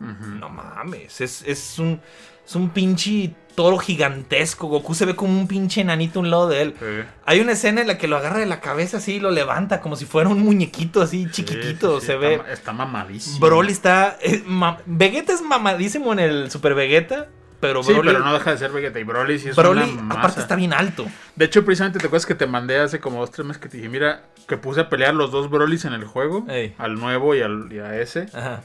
no 0.00 0.50
mames, 0.50 1.20
es, 1.22 1.42
es 1.46 1.78
un, 1.78 1.98
es 2.44 2.54
un 2.56 2.68
pinche 2.70 3.34
toro 3.54 3.78
gigantesco. 3.78 4.66
Goku 4.68 4.94
se 4.94 5.06
ve 5.06 5.14
como 5.16 5.32
un 5.38 5.46
pinche 5.48 5.80
enanito 5.80 6.18
a 6.18 6.22
un 6.22 6.30
lado 6.30 6.48
de 6.48 6.62
él. 6.62 6.74
Sí. 6.78 6.86
Hay 7.26 7.40
una 7.40 7.52
escena 7.52 7.80
en 7.80 7.86
la 7.86 7.98
que 7.98 8.08
lo 8.08 8.16
agarra 8.16 8.38
de 8.38 8.46
la 8.46 8.60
cabeza 8.60 8.96
así 8.98 9.14
y 9.14 9.20
lo 9.20 9.30
levanta 9.30 9.80
como 9.80 9.96
si 9.96 10.04
fuera 10.06 10.28
un 10.28 10.40
muñequito 10.42 11.00
así 11.02 11.26
chiquitito. 11.30 12.00
Sí, 12.00 12.06
sí, 12.06 12.12
se 12.12 12.16
ve. 12.18 12.40
Está, 12.50 12.72
mamadísimo. 12.72 13.38
Broly 13.40 13.72
está. 13.72 14.16
eh, 14.20 14.42
ma- 14.46 14.78
Vegeta 14.86 15.32
es 15.32 15.42
mamadísimo 15.42 16.12
en 16.12 16.18
el 16.18 16.50
Super 16.50 16.74
Vegeta. 16.74 17.28
pero 17.60 17.82
Broly, 17.82 18.00
pero 18.08 18.18
no 18.18 18.32
deja 18.34 18.50
de 18.50 18.58
ser 18.58 18.72
Vegeta. 18.72 18.98
Y 19.00 19.04
Broly 19.04 19.38
sí 19.38 19.48
es 19.48 19.56
Broly 19.56 19.82
una 19.90 20.02
masa. 20.02 20.18
aparte 20.20 20.40
está 20.40 20.56
bien 20.56 20.72
alto. 20.74 21.06
De 21.36 21.44
hecho, 21.46 21.64
precisamente 21.64 21.98
te 21.98 22.06
acuerdas 22.06 22.26
que 22.26 22.34
te 22.34 22.46
mandé 22.46 22.78
hace 22.78 23.00
como 23.00 23.20
dos, 23.20 23.30
tres 23.30 23.46
meses 23.46 23.62
que 23.62 23.68
te 23.68 23.78
dije, 23.78 23.88
mira, 23.88 24.24
que 24.46 24.56
puse 24.58 24.80
a 24.82 24.88
pelear 24.90 25.14
los 25.14 25.30
dos 25.30 25.48
Brolys 25.48 25.84
en 25.86 25.94
el 25.94 26.04
juego. 26.04 26.44
Ey. 26.48 26.74
Al 26.78 26.94
nuevo 26.96 27.34
y, 27.34 27.40
al, 27.40 27.72
y 27.72 27.78
a 27.78 27.98
ese. 27.98 28.26
Ajá. 28.34 28.62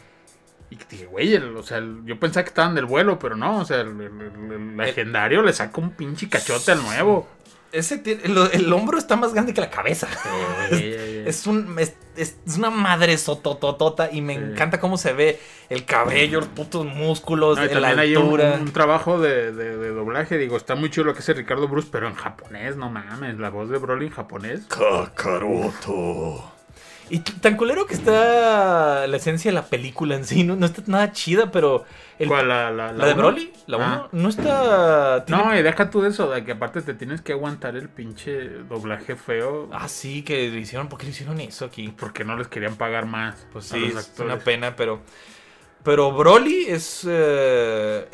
Y 0.71 0.77
dije, 0.89 1.05
güey, 1.07 1.33
el- 1.33 1.55
o 1.57 1.63
sea, 1.63 1.77
el- 1.79 2.01
yo 2.05 2.19
pensaba 2.19 2.43
que 2.43 2.49
estaban 2.49 2.75
del 2.75 2.85
vuelo, 2.85 3.17
pero 3.19 3.35
no, 3.35 3.57
o 3.59 3.65
sea, 3.65 3.81
el, 3.81 3.87
el- 3.89 4.21
el- 4.21 4.51
el 4.51 4.77
legendario 4.77 5.41
le 5.41 5.51
saca 5.53 5.81
un 5.81 5.91
pinche 5.91 6.29
cachote 6.29 6.71
al 6.73 6.81
nuevo. 6.83 7.27
Ese 7.71 7.99
tiene- 7.99 8.23
el, 8.23 8.35
el 8.51 8.73
hombro 8.73 8.97
está 8.97 9.15
más 9.15 9.31
grande 9.33 9.53
que 9.53 9.61
la 9.61 9.69
cabeza. 9.69 10.07
Es, 11.29 11.45
un, 11.45 11.77
es, 11.77 11.93
es- 12.15 12.37
es 12.47 12.57
una 12.57 12.69
madre 12.71 13.15
sotototota 13.17 14.09
y 14.11 14.21
me 14.21 14.33
Sí. 14.35 14.39
encanta 14.41 14.79
cómo 14.79 14.97
se 14.97 15.13
ve 15.13 15.39
el 15.69 15.85
cabello, 15.85 16.39
los 16.39 16.49
putos 16.49 16.85
músculos, 16.85 17.57
No, 17.59 17.65
y 17.65 17.67
la 17.67 17.73
también 17.73 17.99
hay 17.99 18.15
un, 18.15 18.23
altura. 18.23 18.57
un 18.59 18.71
trabajo 18.71 19.19
de, 19.19 19.51
de- 19.51 19.77
de 19.77 19.89
doblaje, 19.89 20.37
digo, 20.39 20.57
está 20.57 20.73
muy 20.75 20.89
chido 20.89 21.03
lo 21.05 21.13
que 21.13 21.19
hace 21.19 21.33
Ricardo 21.33 21.67
Bruce, 21.67 21.89
pero 21.91 22.07
en 22.07 22.15
japonés, 22.15 22.75
no 22.77 22.89
mames, 22.89 23.37
la 23.37 23.49
voz 23.49 23.69
de 23.69 23.77
Broly 23.77 24.07
en 24.07 24.11
japonés. 24.13 24.61
Kakaroto. 24.67 26.51
Y 27.09 27.19
tan 27.19 27.57
culero 27.57 27.85
que 27.87 27.93
está 27.95 29.07
la 29.07 29.17
esencia 29.17 29.49
de 29.51 29.55
la 29.55 29.65
película 29.65 30.15
en 30.15 30.25
sí. 30.25 30.43
No, 30.43 30.55
no 30.55 30.65
está 30.65 30.83
nada 30.87 31.11
chida, 31.11 31.51
pero. 31.51 31.85
el- 32.19 32.27
¿Cuál, 32.27 32.47
la, 32.49 32.69
la, 32.71 32.91
la 32.91 33.05
de? 33.07 33.13
Broly, 33.15 33.51
la 33.67 33.77
Ah. 33.77 34.09
1, 34.11 34.21
no 34.23 34.29
está. 34.29 35.25
tiene- 35.25 35.43
No, 35.43 35.57
y 35.57 35.61
deja 35.63 35.89
tú 35.89 36.01
de 36.01 36.09
eso, 36.09 36.29
de 36.29 36.43
que 36.45 36.51
aparte 36.51 36.81
te 36.81 36.93
tienes 36.93 37.21
que 37.21 37.31
aguantar 37.33 37.75
el 37.75 37.89
pinche 37.89 38.49
doblaje 38.69 39.15
feo. 39.15 39.69
Ah, 39.73 39.87
sí, 39.87 40.21
que 40.23 40.49
le 40.49 40.59
hicieron. 40.59 40.87
¿Por 40.89 40.99
qué 40.99 41.05
le 41.05 41.11
hicieron 41.11 41.39
eso 41.41 41.65
aquí? 41.65 41.93
Porque 41.97 42.23
no 42.23 42.37
les 42.37 42.47
querían 42.47 42.75
pagar 42.75 43.05
más. 43.05 43.47
Pues 43.51 43.65
sí, 43.65 43.85
es 43.85 44.13
una 44.19 44.37
pena, 44.37 44.75
pero. 44.75 45.01
Pero 45.83 46.11
Broly 46.11 46.65
es. 46.67 47.07
eh, 47.09 48.05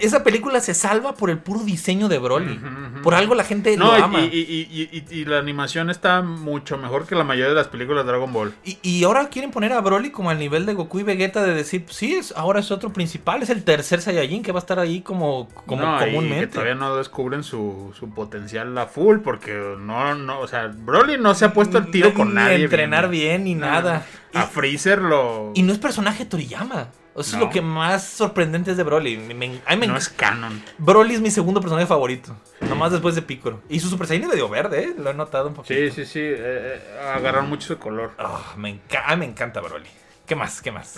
esa 0.00 0.22
película 0.22 0.60
se 0.60 0.74
salva 0.74 1.14
por 1.14 1.28
el 1.30 1.38
puro 1.38 1.60
diseño 1.60 2.08
de 2.08 2.18
Broly. 2.18 2.60
Por 3.02 3.14
algo 3.14 3.34
la 3.34 3.42
gente 3.44 3.76
No, 3.76 3.86
lo 3.98 4.04
ama. 4.04 4.20
y, 4.20 4.26
y- 4.26 4.68
y- 4.70 4.88
y- 5.10 5.20
y 5.20 5.24
la 5.24 5.38
animación 5.38 5.90
está 5.90 6.22
mucho 6.22 6.78
mejor 6.78 7.06
que 7.06 7.14
la 7.16 7.24
mayoría 7.24 7.48
de 7.48 7.54
las 7.56 7.66
películas 7.68 8.04
de 8.04 8.10
Dragon 8.12 8.32
Ball. 8.32 8.54
Y, 8.64 8.78
y 8.82 9.02
ahora 9.04 9.28
quieren 9.28 9.50
poner 9.50 9.72
a 9.72 9.80
Broly 9.80 10.10
como 10.10 10.30
al 10.30 10.38
nivel 10.38 10.66
de 10.66 10.74
Goku 10.74 11.00
y 11.00 11.02
Vegeta 11.02 11.42
de 11.42 11.52
decir, 11.54 11.84
sí, 11.90 12.14
es, 12.14 12.32
ahora 12.36 12.60
es 12.60 12.70
otro 12.70 12.92
principal, 12.92 13.42
es 13.42 13.50
el 13.50 13.64
tercer 13.64 14.00
Saiyajin 14.00 14.42
que 14.42 14.52
va 14.52 14.58
a 14.58 14.62
estar 14.62 14.78
ahí 14.78 15.00
como, 15.00 15.48
como 15.66 15.82
No, 15.82 15.96
y 15.96 16.04
que 16.04 16.06
comúnmente. 16.14 16.46
todavía 16.48 16.74
no 16.76 16.94
descubren 16.96 17.42
su, 17.42 17.92
su 17.98 18.08
potencial 18.10 18.76
a 18.78 18.86
full, 18.86 19.18
porque 19.18 19.52
no, 19.80 20.14
no, 20.14 20.40
o 20.40 20.46
sea, 20.48 20.68
Broly 20.68 21.18
no 21.18 21.34
se 21.34 21.44
ha 21.46 21.52
puesto 21.52 21.78
el 21.78 21.90
tiro 21.90 22.10
Ni- 22.10 22.14
con 22.14 22.28
ni 22.28 22.34
nadie. 22.34 22.64
entrenar 22.64 23.08
bien 23.08 23.44
ni 23.44 23.54
No, 23.56 23.66
nada. 23.66 24.06
A 24.32 24.42
Freezer 24.46 25.00
lo. 25.00 25.50
Y 25.54 25.62
no 25.64 25.72
es 25.72 25.78
personaje 25.80 26.24
Toriyama. 26.24 26.88
Eso 27.16 27.36
No. 27.36 27.42
es 27.42 27.48
lo 27.48 27.50
que 27.50 27.60
más 27.60 28.04
sorprendente 28.04 28.70
es 28.70 28.76
de 28.76 28.82
Broly. 28.84 29.16
Me- 29.16 29.34
me- 29.34 29.60
a 29.66 29.70
mí 29.74 29.80
me 29.80 29.86
no 29.88 29.96
es 29.96 30.08
canon. 30.08 30.62
Broly 30.78 31.14
es 31.14 31.20
mi 31.20 31.30
segundo 31.30 31.60
personaje 31.60 31.86
favorito. 31.86 32.34
Nomás 32.60 32.92
después 32.92 33.14
de 33.16 33.22
Piccolo. 33.22 33.60
Y 33.68 33.80
su 33.80 33.88
Super 33.88 34.06
Saiyan 34.06 34.24
es 34.24 34.28
medio 34.30 34.48
verde, 34.48 34.84
¿eh? 34.84 34.94
Lo 34.96 35.10
he 35.10 35.14
notado 35.14 35.48
un 35.48 35.54
poquito. 35.54 35.74
Sí, 35.74 35.90
sí, 35.90 36.04
sí. 36.06 36.20
eh, 36.20 36.36
eh, 36.38 37.00
agarraron 37.14 37.48
mucho 37.48 37.72
ese 37.72 37.82
color. 37.82 38.12
Ah, 38.18 38.54
me, 38.56 38.70
enca- 38.70 39.02
a 39.06 39.16
mí 39.16 39.20
me 39.20 39.24
encanta 39.26 39.60
Broly. 39.60 39.88
¿Qué 40.26 40.36
más? 40.36 40.62
¿Qué 40.62 40.70
más? 40.70 40.96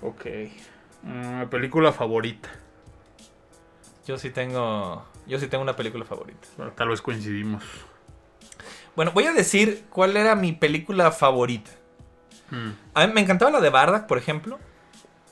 Ok. 0.00 0.24
Mm, 1.02 1.44
película 1.50 1.92
favorita. 1.92 2.48
Yo 4.06 4.18
sí 4.18 4.30
tengo. 4.30 5.04
Yo 5.26 5.38
sí 5.38 5.46
tengo 5.46 5.62
una 5.62 5.76
película 5.76 6.04
favorita. 6.04 6.46
Bueno, 6.56 6.72
tal 6.72 6.88
vez 6.88 7.00
coincidimos. 7.02 7.62
Bueno, 8.96 9.10
voy 9.12 9.24
a 9.24 9.32
decir 9.32 9.84
cuál 9.90 10.16
era 10.16 10.34
mi 10.36 10.52
película 10.52 11.10
favorita. 11.10 11.70
Mm. 12.50 12.70
A 12.94 13.06
mí 13.06 13.12
me 13.12 13.20
encantaba 13.20 13.50
la 13.50 13.60
de 13.60 13.70
Bardock, 13.70 14.06
por 14.06 14.18
ejemplo. 14.18 14.58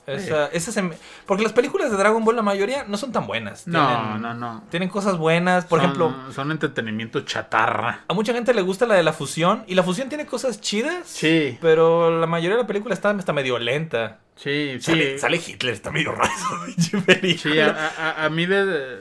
Esa, 0.05 0.47
esa 0.47 0.71
se 0.71 0.81
me- 0.81 0.95
Porque 1.25 1.43
las 1.43 1.53
películas 1.53 1.89
de 1.89 1.95
Dragon 1.97 2.25
Ball, 2.25 2.35
la 2.35 2.41
mayoría, 2.41 2.83
no 2.87 2.97
son 2.97 3.11
tan 3.11 3.25
buenas. 3.25 3.67
No, 3.67 3.87
Tienen- 3.87 4.21
no, 4.21 4.33
no. 4.33 4.63
Tienen 4.69 4.89
cosas 4.89 5.17
buenas. 5.17 5.65
Por 5.65 5.79
Son- 5.79 5.85
ejemplo, 5.85 6.13
Son 6.33 6.51
entretenimiento 6.51 7.21
chatarra. 7.21 8.01
a 8.07 8.13
mucha 8.13 8.33
gente 8.33 8.53
le 8.53 8.61
gusta 8.61 8.85
la 8.85 8.95
de 8.95 9.03
la 9.03 9.13
fusión. 9.13 9.63
Y 9.67 9.75
la 9.75 9.83
fusión 9.83 10.09
tiene 10.09 10.25
cosas 10.25 10.59
chidas. 10.59 11.07
Sí. 11.07 11.57
Pero 11.61 12.19
la 12.19 12.27
mayoría 12.27 12.57
de 12.57 12.63
la 12.63 12.67
película 12.67 12.93
está, 12.93 13.11
está 13.11 13.31
medio 13.33 13.57
lenta. 13.59 14.19
Sí, 14.35 14.77
sí. 14.79 14.81
Sale, 14.81 15.19
sale 15.19 15.37
Hitler, 15.37 15.73
está 15.73 15.91
medio 15.91 16.11
raro. 16.11 16.31
Sí, 17.37 17.59
a, 17.59 17.91
a- 17.97 18.25
a 18.25 18.29
mí 18.29 18.45
de... 18.45 18.97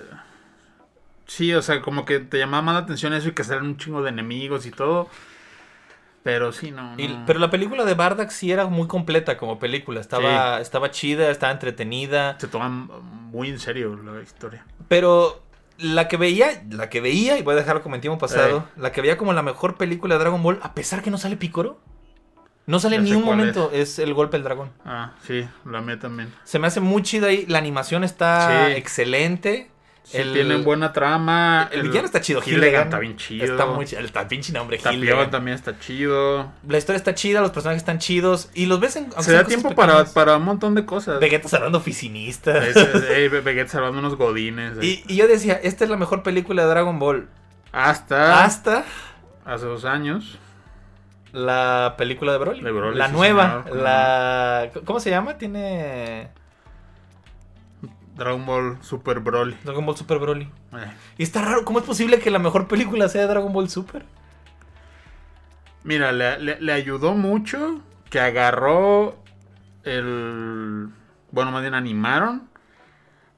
Sí, 1.27 1.55
o 1.55 1.63
sea, 1.63 1.81
como 1.81 2.05
que 2.05 2.21
te 2.21 2.39
llamaba 2.39 2.63
más 2.63 2.75
la 2.75 2.81
atención 2.81 3.13
eso 3.15 3.29
y 3.29 3.33
que 3.33 3.43
salen 3.43 3.65
un 3.65 3.77
chingo 3.79 4.03
de 4.03 4.11
enemigos 4.11 4.67
y 4.67 4.71
todo. 4.71 5.09
Pero 6.23 6.53
sí, 6.53 6.71
no. 6.71 6.95
Y- 6.99 7.09
no. 7.09 7.25
pero 7.27 7.39
la 7.41 7.51
película 7.51 7.85
de 7.85 7.95
Bardock 7.95 8.31
sí 8.31 8.53
era 8.53 8.67
muy 8.67 8.87
completa 8.87 9.37
como 9.37 9.59
película. 9.59 10.01
Estaba, 10.01 10.61
estaba 10.61 10.91
chida, 10.91 11.31
estaba 11.31 11.53
entretenida. 11.53 12.39
Se 12.39 12.47
toman 12.47 12.89
muy 13.33 13.49
en 13.49 13.59
serio 13.59 13.97
la 13.97 14.23
historia. 14.23 14.65
Pero 14.89 15.43
la 15.79 16.07
que 16.07 16.17
veía, 16.17 16.63
la 16.71 16.89
que 16.91 17.01
veía, 17.01 17.39
y 17.39 17.43
voy 17.43 17.55
a 17.55 17.57
dejarlo 17.57 17.83
como 17.83 17.97
en 17.97 18.01
tiempo 18.01 18.19
pasado, 18.19 18.59
Ey. 18.77 18.83
la 18.83 18.93
que 18.93 19.01
veía 19.01 19.17
como 19.19 19.33
la 19.33 19.43
mejor 19.43 19.77
película 19.77 20.15
de 20.15 20.21
Dragon 20.21 20.41
Ball, 20.43 20.61
a 20.63 20.75
pesar 20.75 21.03
que 21.03 21.11
no 21.11 21.19
sale 21.19 21.37
Picoro, 21.37 21.81
no 22.67 22.79
sale 22.79 22.97
Ya 22.97 23.03
ni 23.03 23.11
sé 23.11 23.17
un 23.17 23.23
cuál 23.25 23.39
momento, 23.39 23.71
es. 23.73 23.99
el 23.99 24.15
golpe 24.15 24.37
del 24.37 24.45
dragón. 24.45 24.71
Ah, 24.85 25.15
sí, 25.27 25.45
la 25.69 25.81
mía 25.81 25.99
también. 25.99 26.33
Se 26.45 26.61
me 26.61 26.69
hace 26.69 26.79
muy 26.79 27.03
chida 27.03 27.27
ahí, 27.29 27.47
la 27.47 27.59
animación 27.59 28.05
está 28.05 28.67
Sí. 28.69 28.73
excelente. 28.77 29.72
El, 30.15 30.33
tienen 30.33 30.65
buena 30.65 30.93
trama. 30.93 31.69
el 31.73 31.83
villano 31.83 32.05
está 32.07 32.21
chido, 32.21 32.41
Gilligan 32.41 32.85
está 32.85 32.99
bien 32.99 33.17
chido. 33.17 33.45
Está 33.45 33.67
muy 33.67 33.87
chido, 33.87 34.01
el 34.01 34.11
pinche 34.29 34.53
nombre, 34.53 34.79
Gilligan. 34.79 35.31
también 35.31 35.55
está 35.55 35.79
chido. 35.79 36.51
La 36.69 36.79
historia 36.79 36.97
está 36.99 37.15
chida, 37.15 37.41
los 37.41 37.51
personajes 37.51 37.83
están 37.83 37.99
chidos, 37.99 38.51
y 38.55 38.67
los 38.67 38.79
ves 38.81 38.97
en... 38.97 39.11
Se 39.21 39.33
da 39.33 39.45
tiempo 39.45 39.75
para, 39.75 40.05
para 40.05 40.37
un 40.37 40.45
montón 40.45 40.75
de 40.75 40.85
cosas. 40.85 41.19
Vegeta 41.21 41.49
salvando 41.49 41.79
oficinistas. 41.79 42.65
Es- 42.69 42.77
es- 42.77 43.11
ey, 43.11 43.29
Vegeta 43.29 43.71
salvando 43.73 43.99
unos 44.01 44.17
godines. 44.17 44.77
eh. 44.79 44.81
y, 44.83 45.05
y 45.09 45.17
yo 45.17 45.27
decía, 45.29 45.55
esta 45.63 45.85
es 45.85 45.91
la 45.91 45.97
mejor 45.97 46.23
película 46.23 46.63
de 46.63 46.69
Dragon 46.69 46.99
Ball. 46.99 47.29
Hasta 47.73 48.45
Hasta 48.45 48.85
hace 49.47 49.65
dos 49.67 49.85
años. 49.85 50.39
la 51.33 51.95
película 51.97 52.33
de 52.33 52.39
Broly. 52.39 52.61
De 52.61 52.71
Broly, 52.71 52.99
la 52.99 53.07
sí, 53.07 53.13
nueva. 53.13 53.63
señor. 53.65 53.79
La... 53.83 54.71
¿Cómo 54.85 55.01
se 55.01 55.11
llama? 55.11 55.39
Tiene... 55.39 56.29
Dragon 58.17 58.45
Ball 58.45 58.79
Super 58.83 59.21
Broly. 59.21 59.57
Dragon 59.65 59.85
Ball 59.87 59.97
Super 59.97 60.19
Broly. 60.19 60.45
Eh. 60.45 60.93
Y 61.19 61.23
está 61.23 61.43
raro, 61.43 61.65
¿cómo 61.65 61.79
es 61.79 61.85
posible 61.85 62.19
que 62.19 62.31
la 62.31 62.39
mejor 62.39 62.69
película 62.69 63.09
sea 63.09 63.27
Dragon 63.27 63.53
Ball 63.53 63.69
Super? 63.71 64.05
Mira, 65.85 66.13
le, 66.13 66.39
le- 66.39 66.61
le 66.61 66.73
ayudó 66.73 67.15
mucho 67.15 67.81
que 68.11 68.21
agarró 68.21 69.17
el... 69.85 70.89
Bueno, 71.31 71.51
más 71.51 71.63
bien 71.63 71.75
animaron 71.75 72.49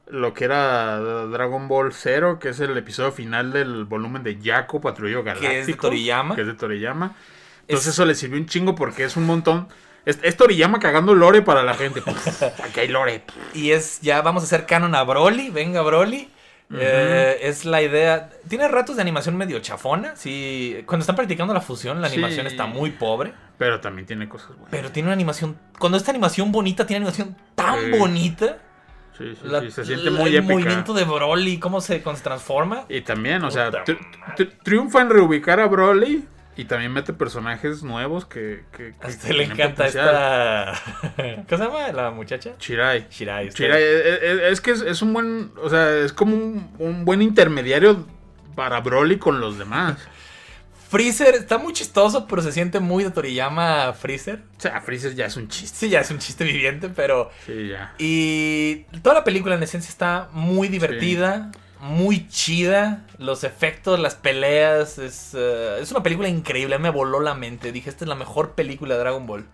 lo 0.08 0.34
que 0.34 0.44
era 0.44 0.98
Dragon 0.98 1.66
Ball 1.68 1.92
Zero, 1.94 2.38
que 2.38 2.50
es 2.50 2.60
el 2.60 2.76
episodio 2.76 3.10
final 3.12 3.52
del 3.52 3.84
volumen 3.84 4.22
de 4.22 4.38
Yaku, 4.38 4.80
Patrullo 4.80 5.22
Galáctico. 5.22 5.50
Que 5.50 5.60
es 5.60 5.66
de 5.66 5.74
Toriyama. 5.74 6.34
Que 6.34 6.42
es 6.42 6.46
de 6.46 6.54
Toriyama. 6.54 7.14
Entonces 7.62 7.86
Es- 7.88 7.94
eso 7.94 8.04
le 8.04 8.14
sirvió 8.14 8.38
un 8.38 8.46
chingo 8.46 8.74
porque 8.74 9.04
es 9.04 9.16
un 9.16 9.24
montón... 9.26 9.68
Es, 10.06 10.18
es 10.22 10.36
Toriyama 10.36 10.78
cagando 10.80 11.14
lore 11.14 11.42
para 11.42 11.62
la 11.62 11.74
gente. 11.74 12.02
Aquí 12.64 12.80
hay 12.80 12.88
lore. 12.88 13.22
Y 13.54 13.70
es, 13.70 14.00
ya 14.00 14.20
vamos 14.22 14.42
a 14.42 14.46
hacer 14.46 14.66
canon 14.66 14.94
a 14.94 15.02
Broly, 15.04 15.50
venga 15.50 15.82
Broly. 15.82 16.30
Eh, 16.76 17.38
es 17.42 17.64
la 17.64 17.82
idea. 17.82 18.30
Tiene 18.48 18.66
ratos 18.68 18.96
de 18.96 19.02
animación 19.02 19.36
medio 19.36 19.58
chafona. 19.60 20.16
Sí, 20.16 20.82
cuando 20.86 21.02
están 21.02 21.14
practicando 21.16 21.54
la 21.54 21.60
fusión, 21.60 22.00
la 22.02 22.08
Sí. 22.08 22.14
animación 22.14 22.46
está 22.46 22.66
muy 22.66 22.90
pobre. 22.90 23.32
Pero 23.58 23.80
también 23.80 24.06
tiene 24.06 24.28
cosas 24.28 24.48
buenas. 24.50 24.68
Pero 24.70 24.90
tiene 24.90 25.08
una 25.08 25.14
animación. 25.14 25.58
Cuando 25.78 25.96
esta 25.98 26.10
animación 26.10 26.50
bonita, 26.50 26.86
tiene 26.86 26.98
animación 26.98 27.36
tan 27.54 27.92
Sí. 27.92 27.98
bonita. 27.98 28.58
Sí, 29.16 29.34
sí, 29.40 29.40
La- 29.44 29.60
sí, 29.60 29.70
se 29.70 29.84
siente 29.84 30.10
la- 30.10 30.20
muy 30.20 30.30
el 30.30 30.36
épica. 30.36 30.52
movimiento 30.54 30.92
de 30.94 31.04
Broly, 31.04 31.58
cómo 31.60 31.80
se, 31.80 32.02
cómo 32.02 32.16
se 32.16 32.22
transforma. 32.24 32.84
Y 32.88 33.02
también, 33.02 33.44
o 33.44 33.50
sea, 33.50 33.66
Puta 33.70 33.84
tri- 33.84 33.98
tri- 34.36 34.50
triunfa 34.64 35.02
en 35.02 35.10
reubicar 35.10 35.60
a 35.60 35.66
Broly 35.68 36.26
y 36.56 36.64
también 36.66 36.92
mete 36.92 37.12
personajes 37.12 37.82
nuevos 37.82 38.26
que, 38.26 38.64
que, 38.76 38.94
que 39.00 39.06
A 39.06 39.08
usted 39.08 39.30
le 39.30 39.44
encanta 39.44 39.86
potencial. 39.86 40.06
esta. 40.06 41.44
¿Cómo 41.48 41.58
se 41.58 41.64
llama 41.70 41.92
la 41.92 42.10
muchacha? 42.10 42.50
Chirai. 42.58 43.06
Shirai. 43.10 43.48
usted- 43.48 43.64
Chirai, 43.64 43.82
eh, 43.82 44.18
eh, 44.22 44.48
es, 44.50 44.60
que 44.60 44.70
es, 44.72 44.80
es 44.82 45.02
un 45.02 45.12
buen, 45.12 45.52
o 45.62 45.68
sea, 45.68 45.90
es 45.98 46.12
como 46.12 46.36
un, 46.36 46.70
un 46.78 47.04
buen 47.04 47.22
intermediario 47.22 48.06
para 48.54 48.80
Broly 48.80 49.18
con 49.18 49.40
los 49.40 49.58
demás. 49.58 49.96
Freezer 50.88 51.34
está 51.34 51.58
muy 51.58 51.72
chistoso, 51.72 52.26
pero 52.28 52.40
se 52.40 52.52
siente 52.52 52.78
muy 52.78 53.02
de 53.02 53.10
Toriyama 53.10 53.92
Freezer. 53.94 54.42
O 54.56 54.60
sea, 54.60 54.80
Freezer 54.80 55.14
ya 55.16 55.26
es 55.26 55.36
un 55.36 55.48
chiste. 55.48 55.76
Sí, 55.76 55.88
ya 55.88 55.98
es 56.00 56.10
un 56.12 56.18
chiste 56.20 56.44
viviente, 56.44 56.88
pero. 56.88 57.30
Sí, 57.46 57.68
ya. 57.70 57.94
Y 57.98 58.84
toda 59.02 59.14
la 59.16 59.24
película 59.24 59.56
en 59.56 59.62
esencia 59.64 59.88
está 59.88 60.28
muy 60.32 60.68
divertida, 60.68 61.50
muy 61.84 62.26
chida. 62.28 63.04
Los 63.18 63.44
efectos, 63.44 64.00
las 64.00 64.14
peleas. 64.14 64.98
Es, 64.98 65.32
eh, 65.34 65.78
es 65.80 65.90
una 65.90 66.02
película 66.02 66.28
increíble. 66.28 66.78
Me 66.78 66.90
voló 66.90 67.20
la 67.20 67.34
mente. 67.34 67.72
Dije, 67.72 67.90
esta 67.90 68.04
es 68.04 68.08
la 68.08 68.14
mejor 68.14 68.52
película 68.52 68.94
de 68.94 69.00
Dragon 69.00 69.26
Ball. 69.26 69.44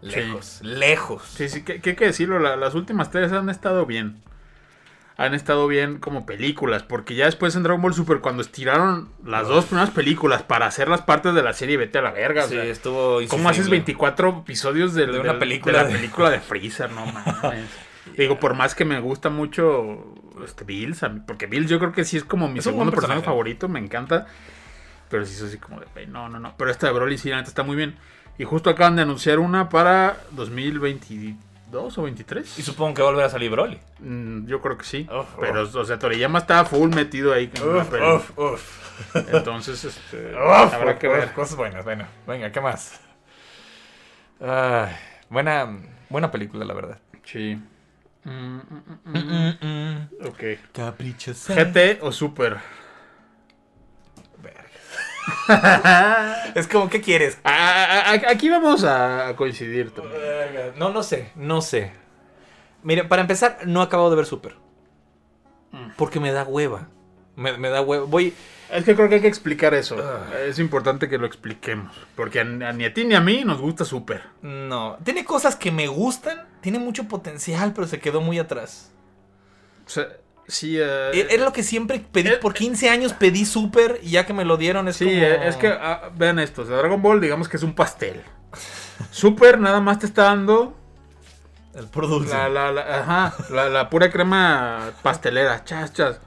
Lejos, 0.00 0.58
lejos. 0.62 1.22
Sí, 1.36 1.48
sí, 1.48 1.62
que, 1.62 1.80
que 1.80 1.90
hay 1.90 1.96
que 1.96 2.06
decirlo, 2.06 2.40
la- 2.40 2.56
las 2.56 2.74
últimas 2.74 3.10
tres 3.12 3.30
han 3.32 3.48
estado 3.48 3.86
bien. 3.86 4.20
Han 5.16 5.34
estado 5.34 5.68
bien 5.68 5.98
como 5.98 6.26
películas, 6.26 6.82
porque 6.82 7.14
ya 7.14 7.26
después 7.26 7.54
en 7.54 7.62
Dragon 7.62 7.80
Ball 7.80 7.94
Super, 7.94 8.18
cuando 8.18 8.42
estiraron 8.42 9.10
las 9.24 9.46
dos 9.46 9.66
primeras 9.66 9.90
películas 9.90 10.42
para 10.42 10.66
hacer 10.66 10.88
las 10.88 11.02
partes 11.02 11.34
de 11.34 11.42
la 11.44 11.52
serie, 11.52 11.76
vete 11.76 11.98
a 11.98 12.02
la 12.02 12.10
verga. 12.10 12.46
o 12.46 12.48
Sí, 12.48 12.54
sea, 12.54 12.64
estuvo 12.64 13.18
¿Cómo 13.28 13.48
haces 13.48 13.58
insufrible. 13.60 13.70
24 13.70 14.38
episodios 14.42 14.94
del- 14.94 15.12
De 15.12 15.20
una 15.20 15.30
del- 15.30 15.38
película 15.38 15.78
de 15.78 15.84
la 15.84 15.88
de- 15.90 15.94
película 15.94 16.30
de 16.30 16.40
Freezer? 16.40 16.90
No 16.90 17.06
mames. 17.12 17.68
Digo, 18.16 18.40
por 18.40 18.54
más 18.54 18.74
que 18.74 18.84
me 18.84 18.98
gusta 18.98 19.28
mucho 19.30 20.14
este 20.44 20.64
Bills, 20.64 21.00
porque 21.26 21.46
Bills 21.46 21.68
yo 21.70 21.78
creo 21.78 21.92
que 21.92 22.04
sí 22.04 22.16
es 22.16 22.24
como 22.24 22.48
mi 22.48 22.58
Es 22.58 22.64
segundo 22.64 22.90
personaje 22.90 23.20
personaje. 23.20 23.24
favorito, 23.26 23.68
me 23.68 23.78
encanta. 23.80 24.26
Pero 25.08 25.26
sí 25.26 25.34
es 25.34 25.42
así 25.42 25.58
como 25.58 25.78
de, 25.80 25.86
"Güey, 25.92 26.06
no, 26.06 26.28
no, 26.28 26.38
no. 26.38 26.54
Pero 26.56 26.70
esta 26.70 26.86
de 26.86 26.92
Broly 26.94 27.18
sí, 27.18 27.28
la 27.28 27.36
neta 27.36 27.48
está 27.48 27.62
muy 27.62 27.76
bien. 27.76 27.96
Y 28.38 28.44
justo 28.44 28.70
acaban 28.70 28.96
de 28.96 29.02
anunciar 29.02 29.38
una 29.40 29.68
para 29.68 30.16
2022 30.30 31.98
o 31.98 32.02
23. 32.02 32.58
Y 32.58 32.62
supongo 32.62 32.94
que 32.94 33.02
va 33.02 33.24
a 33.24 33.28
salir 33.28 33.50
Broly. 33.50 33.78
Mm, 34.00 34.46
yo 34.46 34.60
creo 34.62 34.78
que 34.78 34.84
sí. 34.84 35.06
Uf, 35.10 35.26
pero, 35.38 35.62
o 35.62 35.84
sea, 35.84 35.98
Toriyama 35.98 36.38
estaba 36.38 36.64
full 36.64 36.94
metido 36.94 37.32
ahí 37.34 37.50
en 37.54 37.76
la 37.76 37.82
Uf, 37.82 37.88
peli. 37.88 38.06
uf, 38.06 38.38
uf. 38.38 39.14
Entonces, 39.32 39.84
este, 39.84 40.34
habrá 40.36 40.98
que 40.98 41.08
ver. 41.08 41.32
Cosas 41.34 41.56
buenas, 41.56 41.84
bueno. 41.84 42.06
Venga, 42.26 42.50
¿qué 42.50 42.60
más? 42.62 43.00
Buena, 45.28 45.78
buena 46.08 46.30
película, 46.30 46.64
la 46.64 46.74
verdad. 46.74 46.98
Sí. 47.24 47.58
Mm, 48.24 48.58
mm, 49.04 49.18
mm, 49.18 49.66
mm. 49.66 50.08
Ok. 50.28 50.42
Caprichosa. 50.72 51.54
GT 51.54 51.98
o 52.02 52.12
Super. 52.12 52.58
Es 56.54 56.66
como, 56.68 56.88
¿qué 56.88 57.00
quieres? 57.00 57.38
A- 57.44 57.50
a- 57.50 58.10
a- 58.12 58.30
Aquí 58.30 58.48
vamos 58.48 58.84
a 58.84 59.34
coincidir 59.36 59.90
también. 59.92 60.20
No, 60.76 60.90
no 60.90 61.02
sé, 61.02 61.30
no 61.36 61.60
sé. 61.62 61.92
Mire, 62.82 63.04
para 63.04 63.22
empezar, 63.22 63.58
no 63.66 63.82
acabo 63.82 64.10
de 64.10 64.16
ver 64.16 64.26
Super. 64.26 64.56
Porque 65.96 66.20
me 66.20 66.32
da 66.32 66.44
hueva. 66.44 66.88
Me, 67.36 67.56
me 67.56 67.68
da 67.70 67.80
hueva. 67.80 68.04
Voy. 68.04 68.34
Es 68.72 68.84
que 68.84 68.94
creo 68.96 69.08
que 69.08 69.16
hay 69.16 69.20
que 69.20 69.28
explicar 69.28 69.74
eso. 69.74 69.96
Ah. 70.02 70.26
Es 70.46 70.58
importante 70.58 71.08
que 71.08 71.18
lo 71.18 71.26
expliquemos. 71.26 71.94
Porque 72.16 72.40
a, 72.40 72.42
a 72.42 72.72
ni 72.72 72.84
a 72.84 72.94
ti 72.94 73.04
ni 73.04 73.14
a 73.14 73.20
mí 73.20 73.42
nos 73.44 73.60
gusta 73.60 73.84
Super. 73.84 74.22
No. 74.42 74.96
Tiene 75.04 75.24
cosas 75.24 75.56
que 75.56 75.70
me 75.70 75.86
gustan. 75.88 76.46
Tiene 76.62 76.78
mucho 76.78 77.04
potencial, 77.08 77.72
pero 77.74 77.86
se 77.86 77.98
quedó 78.00 78.20
muy 78.20 78.38
atrás. 78.38 78.90
O 79.86 79.90
sea, 79.90 80.06
sí. 80.48 80.76
eh, 80.78 81.10
E- 81.12 81.26
Era 81.34 81.44
lo 81.44 81.52
que 81.52 81.62
siempre 81.62 82.00
pedí. 82.12 82.28
eh, 82.28 82.36
Por 82.38 82.54
15 82.54 82.88
años 82.88 83.12
pedí 83.12 83.44
Super 83.44 83.98
y 84.02 84.10
ya 84.10 84.24
que 84.26 84.32
me 84.32 84.44
lo 84.44 84.56
dieron 84.56 84.88
es 84.88 84.96
Sí, 84.96 85.04
como... 85.04 85.16
eh, 85.18 85.48
es 85.48 85.56
que 85.56 85.68
ah, 85.68 86.10
vean 86.16 86.38
esto. 86.38 86.62
o 86.62 86.64
sea, 86.66 86.76
Dragon 86.76 87.02
Ball, 87.02 87.20
digamos 87.20 87.48
que 87.48 87.56
es 87.58 87.62
un 87.62 87.74
pastel. 87.74 88.22
Super 89.10 89.58
nada 89.58 89.80
más 89.80 89.98
te 89.98 90.06
está 90.06 90.24
dando 90.24 90.74
El 91.74 91.86
puro 91.88 92.06
dulce. 92.06 92.32
la, 92.34 92.48
la, 92.48 92.72
la- 92.72 93.00
ajá, 93.00 93.34
la, 93.50 93.68
la 93.68 93.90
pura 93.90 94.10
crema 94.10 94.92
pastelera. 95.02 95.64
Chas, 95.64 95.92
chas. 95.92 96.20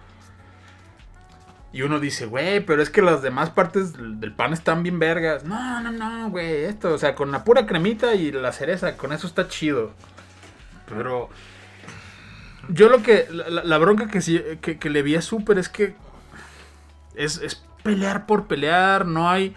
Y 1.76 1.82
uno 1.82 2.00
dice, 2.00 2.26
güey, 2.26 2.62
pero 2.62 2.82
es 2.82 2.90
que 2.90 3.02
las 3.02 3.22
demás 3.22 3.50
partes 3.50 3.92
del 3.98 4.32
pan 4.32 4.54
están 4.54 4.82
bien 4.82 4.98
vergas. 4.98 5.44
No, 5.44 5.82
no, 5.82 5.92
no, 5.92 6.30
güey, 6.30 6.64
esto, 6.64 6.94
o 6.94 6.98
sea, 6.98 7.16
con 7.16 7.34
la 7.34 7.44
pura 7.44 7.66
cremita 7.66 8.16
y 8.16 8.32
la 8.32 8.54
cereza, 8.54 8.96
con 8.96 9.12
eso 9.12 9.28
está 9.28 9.50
chido. 9.50 9.92
Pero 10.88 11.30
yo 12.70 12.88
lo 12.88 13.04
que, 13.04 13.28
la, 13.30 13.50
la- 13.50 13.64
la 13.66 13.78
bronca 13.78 14.08
que, 14.08 14.22
sí, 14.22 14.42
que, 14.62 14.80
que 14.80 14.90
le 14.90 15.02
vi 15.02 15.18
a 15.18 15.22
Super 15.22 15.58
es 15.58 15.68
que 15.68 15.96
es, 17.14 17.40
es 17.42 17.62
pelear 17.84 18.26
por 18.26 18.48
pelear, 18.48 19.06
no 19.06 19.30
hay... 19.30 19.54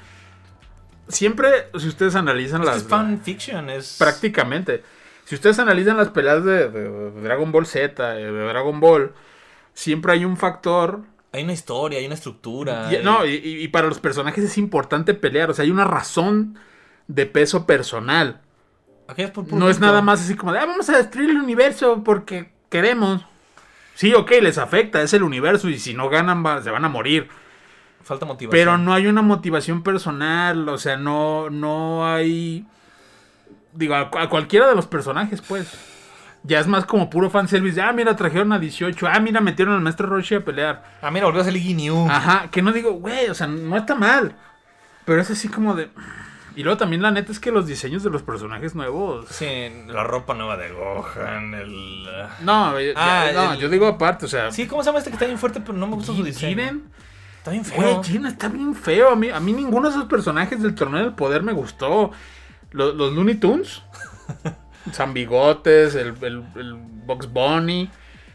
Siempre, 1.06 1.48
si 1.78 1.86
ustedes 1.86 2.16
analizan 2.16 2.62
Esto 2.62 2.72
las... 2.72 2.82
es 2.82 2.88
fanfiction, 2.88 3.70
es... 3.70 3.94
Prácticamente. 3.96 4.82
Si 5.24 5.36
ustedes 5.36 5.60
analizan 5.60 5.96
las 5.96 6.08
peleas 6.08 6.44
de, 6.44 6.68
de- 6.68 6.90
de 7.12 7.20
Dragon 7.22 7.52
Ball 7.52 7.64
Z, 7.64 8.08
de 8.14 8.30
Dragon 8.32 8.80
Ball, 8.80 9.12
siempre 9.72 10.14
hay 10.14 10.24
un 10.24 10.36
factor 10.36 11.02
Hay 11.32 11.44
una 11.44 11.52
historia, 11.52 11.98
hay 11.98 12.06
una 12.06 12.14
estructura. 12.14 12.88
y- 12.90 12.96
hay- 12.96 13.02
no, 13.04 13.24
y, 13.26 13.68
para 13.68 13.86
los 13.88 13.98
personajes 14.00 14.42
es 14.44 14.56
importante 14.58 15.14
pelear. 15.14 15.50
O 15.50 15.54
sea, 15.54 15.64
hay 15.64 15.70
una 15.70 15.84
razón 15.84 16.58
de 17.06 17.26
peso 17.26 17.66
personal. 17.66 18.40
Es 19.16 19.30
por 19.30 19.50
No 19.52 19.70
es 19.70 19.80
nada 19.80 20.02
más 20.02 20.20
así 20.20 20.34
como 20.36 20.52
de, 20.52 20.58
"Ah, 20.58 20.66
vamos 20.66 20.88
a 20.90 20.96
destruir 20.98 21.30
el 21.30 21.38
universo 21.38 22.02
porque 22.04 22.52
queremos. 22.68 23.24
Sí, 23.94 24.14
ok, 24.14 24.30
les 24.42 24.58
afecta, 24.58 25.00
es 25.02 25.12
el 25.14 25.22
universo 25.22 25.68
y 25.68 25.78
si 25.78 25.94
no 25.94 26.08
ganan 26.08 26.44
va- 26.44 26.62
se 26.62 26.70
van 26.70 26.84
a 26.84 26.88
morir. 26.88 27.28
Falta 28.04 28.24
motivación. 28.26 28.50
Pero 28.58 28.78
no 28.78 28.94
hay 28.94 29.06
una 29.06 29.22
motivación 29.22 29.82
personal, 29.82 30.68
o 30.68 30.78
sea, 30.78 30.96
no, 30.96 31.50
no 31.50 32.06
hay... 32.06 32.64
Digo, 33.72 33.94
a, 33.94 34.10
a 34.14 34.28
cualquiera 34.30 34.66
de 34.68 34.74
los 34.74 34.86
personajes, 34.86 35.42
pues. 35.42 35.68
Ya 36.44 36.60
es 36.60 36.66
más 36.66 36.84
como 36.86 37.10
puro 37.10 37.28
fanservice. 37.30 37.80
Ah, 37.80 37.92
mira, 37.92 38.14
trajeron 38.16 38.52
a 38.52 38.58
18. 38.58 39.06
Ah, 39.06 39.18
mira, 39.20 39.40
metieron 39.40 39.74
al 39.74 39.80
maestro 39.80 40.06
Roshi 40.08 40.36
a 40.36 40.44
pelear. 40.44 40.82
Ah, 41.02 41.10
mira, 41.10 41.26
volvió 41.26 41.42
a 41.42 41.44
salir 41.44 41.62
Ginyu. 41.62 42.08
Ajá, 42.08 42.48
que 42.50 42.62
no 42.62 42.72
digo, 42.72 42.92
güey, 42.92 43.28
o 43.28 43.34
sea, 43.34 43.46
no 43.46 43.76
está 43.76 43.94
mal. 43.94 44.34
Pero 45.04 45.20
es 45.20 45.30
así 45.30 45.48
como 45.48 45.74
de... 45.74 45.90
Y 46.56 46.62
luego 46.64 46.76
también 46.76 47.02
la 47.02 47.10
neta 47.12 47.30
es 47.30 47.38
que 47.38 47.52
los 47.52 47.66
diseños 47.66 48.02
de 48.02 48.10
los 48.10 48.22
personajes 48.22 48.74
nuevos... 48.74 49.26
Sí, 49.30 49.46
la 49.86 50.02
ropa 50.04 50.34
nueva 50.34 50.56
de 50.56 50.70
Gohan, 50.72 51.54
el... 51.54 52.04
No, 52.40 52.74
Ah, 52.96 53.26
ya- 53.26 53.32
no 53.32 53.52
el- 53.52 53.58
yo 53.60 53.68
digo 53.68 53.86
aparte, 53.86 54.24
o 54.26 54.28
sea... 54.28 54.50
Sí, 54.50 54.66
¿cómo 54.66 54.82
se 54.82 54.86
llama 54.88 54.98
este 54.98 55.10
que 55.10 55.14
está 55.14 55.26
bien 55.26 55.38
fuerte, 55.38 55.60
pero 55.60 55.74
no 55.78 55.86
me 55.86 55.94
gusta 55.94 56.12
su 56.12 56.24
diseño? 56.24 56.48
Jiren, 56.56 56.82
Está 57.38 57.50
bien 57.52 57.62
Güey, 57.62 57.80
feo. 57.92 58.02
Jiren 58.02 58.26
está 58.26 58.48
bien 58.48 58.74
feo. 58.74 59.10
A 59.12 59.16
mí, 59.16 59.30
a 59.30 59.38
mí 59.38 59.52
ninguno 59.52 59.88
de 59.88 59.94
esos 59.96 60.08
personajes 60.08 60.60
del 60.62 60.74
torneo 60.74 61.00
del 61.00 61.12
poder 61.14 61.42
me 61.44 61.52
gustó. 61.52 62.10
Los, 62.72 62.94
los 62.96 63.12
Looney 63.12 63.36
Tunes, 63.36 63.82
San 64.92 65.14
Bigotes, 65.14 65.94
el, 65.94 66.14
el, 66.22 66.44
el 66.56 66.74
Box 66.74 67.32
Bunny, 67.32 67.90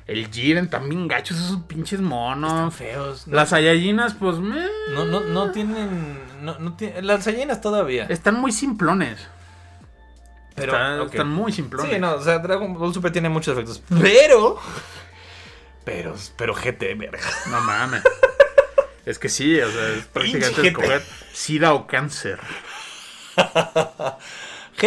el 0.07 0.29
Jiren, 0.31 0.69
también 0.69 1.07
gachos 1.07 1.37
esos 1.37 1.63
pinches 1.63 1.99
Están 1.99 2.05
monos. 2.05 2.73
feos. 2.73 3.27
No, 3.27 3.35
Las 3.35 3.49
Saiyajines, 3.49 4.13
pues, 4.15 4.37
meh, 4.37 4.67
no, 4.93 5.05
no, 5.05 5.21
no 5.21 5.51
tienen... 5.51 6.19
No, 6.41 6.59
no 6.59 6.75
tienen... 6.75 7.07
Las 7.07 7.23
Sayenas 7.23 7.61
todavía. 7.61 8.05
están 8.09 8.35
muy 8.39 8.51
simplones. 8.51 9.19
Pero, 10.55 10.73
están, 10.73 11.01
están 11.01 11.29
muy 11.29 11.51
simplones. 11.51 11.91
Sí, 11.93 11.99
no, 11.99 12.15
o 12.15 12.21
sea, 12.21 12.39
Dragon 12.39 12.73
Ball 12.73 12.93
Super 12.93 13.11
tiene 13.11 13.29
muchos 13.29 13.53
efectos. 13.53 13.81
Pero... 14.01 14.59
Pero, 15.85 16.15
pero 16.37 16.53
GT, 16.53 16.95
verga. 16.97 17.19
No 17.49 17.59
mames. 17.61 18.03
es 19.05 19.19
que 19.19 19.29
sí, 19.29 19.59
o 19.59 19.69
sea, 19.69 19.89
es 19.89 20.05
prácticamente 20.05 20.67
escoger 20.67 21.03
sida 21.33 21.73
o 21.73 21.87
cáncer. 21.87 22.39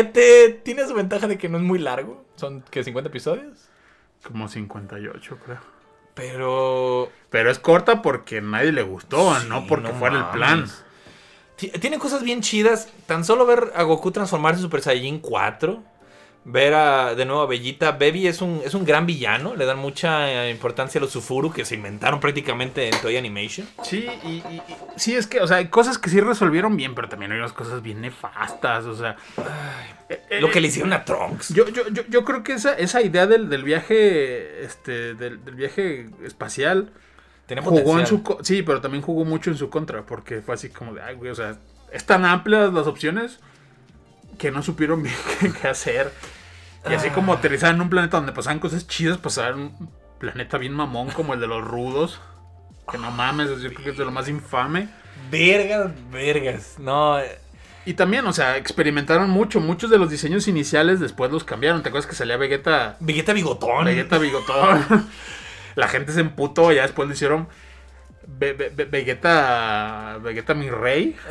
GT 0.03 0.63
tiene 0.63 0.87
su 0.87 0.95
ventaja 0.95 1.27
de 1.27 1.39
que 1.39 1.49
no 1.49 1.59
es 1.59 1.65
muy 1.65 1.79
largo. 1.79 2.25
Son, 2.37 2.63
que 2.71 2.85
50 2.85 3.09
episodios? 3.09 3.69
Como 4.23 4.49
58, 4.49 5.39
creo. 5.45 5.59
Pero... 6.15 7.11
Pero 7.31 7.51
es 7.51 7.59
corta 7.59 8.03
porque 8.03 8.41
nadie 8.41 8.73
le 8.73 8.83
gustó, 8.83 9.35
Sí, 9.39 9.47
no 9.49 9.67
porque 9.67 9.89
no 9.89 9.95
fuera 9.95 10.19
el 10.19 10.25
plan. 10.27 10.67
Ti- 11.57 11.71
Tiene 11.81 11.99
cosas 11.99 12.23
bien 12.23 12.41
chidas. 12.41 12.89
Tan 13.07 13.25
solo 13.25 13.47
ver 13.47 13.73
a 13.75 13.83
Goku 13.83 14.11
transformarse 14.11 14.59
en 14.61 14.63
Super 14.63 14.81
Saiyajin 14.83 15.19
4. 15.21 15.83
Ver 16.49 16.75
a, 16.75 17.17
de 17.17 17.25
nuevo 17.25 17.43
a 17.43 17.47
Bellita. 17.47 17.91
Baby 17.93 18.29
es 18.29 18.41
un, 18.41 18.63
es 18.65 18.73
un 18.75 18.85
gran 18.85 19.05
villano. 19.05 19.57
Le 19.57 19.65
dan 19.65 19.79
mucha 19.79 20.31
eh, 20.47 20.51
importancia 20.53 21.01
a 21.01 21.03
los 21.03 21.11
Sufuru 21.11 21.53
que 21.53 21.65
se 21.65 21.75
inventaron 21.75 22.21
prácticamente 22.21 22.89
en 22.89 23.01
Toy 23.01 23.17
Animation. 23.17 23.67
Sí, 23.83 24.07
y, 24.23 24.29
y- 24.29 24.63
y- 24.69 24.77
sí, 24.95 25.17
es 25.17 25.27
que, 25.27 25.41
o 25.41 25.47
sea, 25.49 25.57
hay 25.57 25.67
cosas 25.69 25.99
que 25.99 26.09
sí 26.09 26.21
resolvieron 26.21 26.77
bien, 26.77 26.95
pero 26.95 27.09
también 27.09 27.33
hay 27.33 27.39
unas 27.39 27.53
cosas 27.53 27.83
bien 27.83 28.01
nefastas, 28.01 28.85
o 28.85 28.95
sea. 28.95 29.17
eh, 30.09 30.21
eh, 30.31 30.41
Lo 30.41 30.49
que 30.53 30.61
le 30.61 30.69
hicieron 30.69 30.93
a 30.93 31.05
Trunks. 31.05 31.49
Yo, 31.53 31.69
yo, 31.69 31.89
yo, 31.89 32.03
yo 32.09 32.25
creo 32.25 32.45
que 32.45 32.53
esa, 32.53 32.75
esa 32.75 33.03
idea 33.03 33.27
del, 33.27 33.49
del 33.49 33.65
viaje, 33.65 34.63
este, 34.65 35.15
del, 35.15 35.45
del 35.45 35.55
viaje 35.57 36.07
espacial 36.25 36.93
jugó 37.63 37.99
en 37.99 38.07
su, 38.07 38.39
sí, 38.43 38.63
pero 38.63 38.81
también 38.81 39.03
jugó 39.03 39.25
mucho 39.25 39.51
en 39.51 39.57
su 39.57 39.69
contra, 39.69 40.03
porque 40.07 40.43
fue 40.43 40.55
así 40.55 40.69
como 40.69 40.95
de, 40.95 41.03
ay, 41.03 41.17
güey, 41.17 41.33
o 41.33 41.35
sea, 41.35 41.57
es 41.93 42.05
tan 42.05 42.25
amplias 42.25 42.73
las 42.73 42.87
opciones 42.87 43.41
que 44.39 44.53
no 44.53 44.63
supieron 44.63 45.03
bien 45.03 45.17
qué 45.61 45.67
hacer. 45.67 46.13
Y 46.91 46.95
así 46.95 47.11
como 47.11 47.33
aterrizar 47.33 47.75
en 47.75 47.81
un 47.81 47.91
planeta 47.91 48.17
donde 48.19 48.33
pasaban 48.33 48.59
cosas 48.59 48.87
chidas, 48.87 49.19
pasar 49.19 49.53
en 49.55 49.59
un 49.61 49.91
planeta 50.19 50.57
bien 50.59 50.73
mamón 50.73 51.11
como 51.11 51.35
el 51.35 51.41
de 51.41 51.47
los 51.47 51.65
rudos. 51.65 52.21
Que 52.91 52.99
no 52.99 53.11
mames, 53.11 53.49
yo 53.61 53.69
creo 53.73 53.85
que 53.85 53.91
es 53.91 53.99
de 53.99 54.05
lo 54.05 54.13
más 54.13 54.29
infame. 54.29 54.89
Vergas, 55.31 55.91
vergas. 56.13 56.77
No, 56.79 57.19
Y 57.85 57.95
también, 57.95 58.27
o 58.27 58.33
sea, 58.33 58.57
experimentaron 58.57 59.31
mucho. 59.31 59.61
Muchos 59.61 59.91
de 59.91 59.99
los 59.99 60.11
diseños 60.11 60.47
iniciales 60.47 61.01
después 61.01 61.31
los 61.33 61.43
cambiaron. 61.45 61.83
¿Te 61.83 61.89
acuerdas 61.89 62.09
que 62.09 62.15
salía 62.15 62.37
Vegeta, 62.37 62.97
Vegeta 63.01 63.33
bigotón. 63.33 63.85
Vegeta 63.87 64.19
bigotón? 64.19 64.85
La 65.75 65.89
gente 65.89 66.13
se 66.13 66.21
emputó, 66.21 66.73
ya 66.73 66.83
después 66.83 67.07
lo 67.09 67.15
hicieron 67.15 67.49
Ve- 68.27 68.55
Ve- 68.55 68.73
Ve- 68.75 68.85
Vegeta, 68.87 70.19
Vegeta 70.23 70.55
mi 70.55 70.71
rey. 70.71 71.17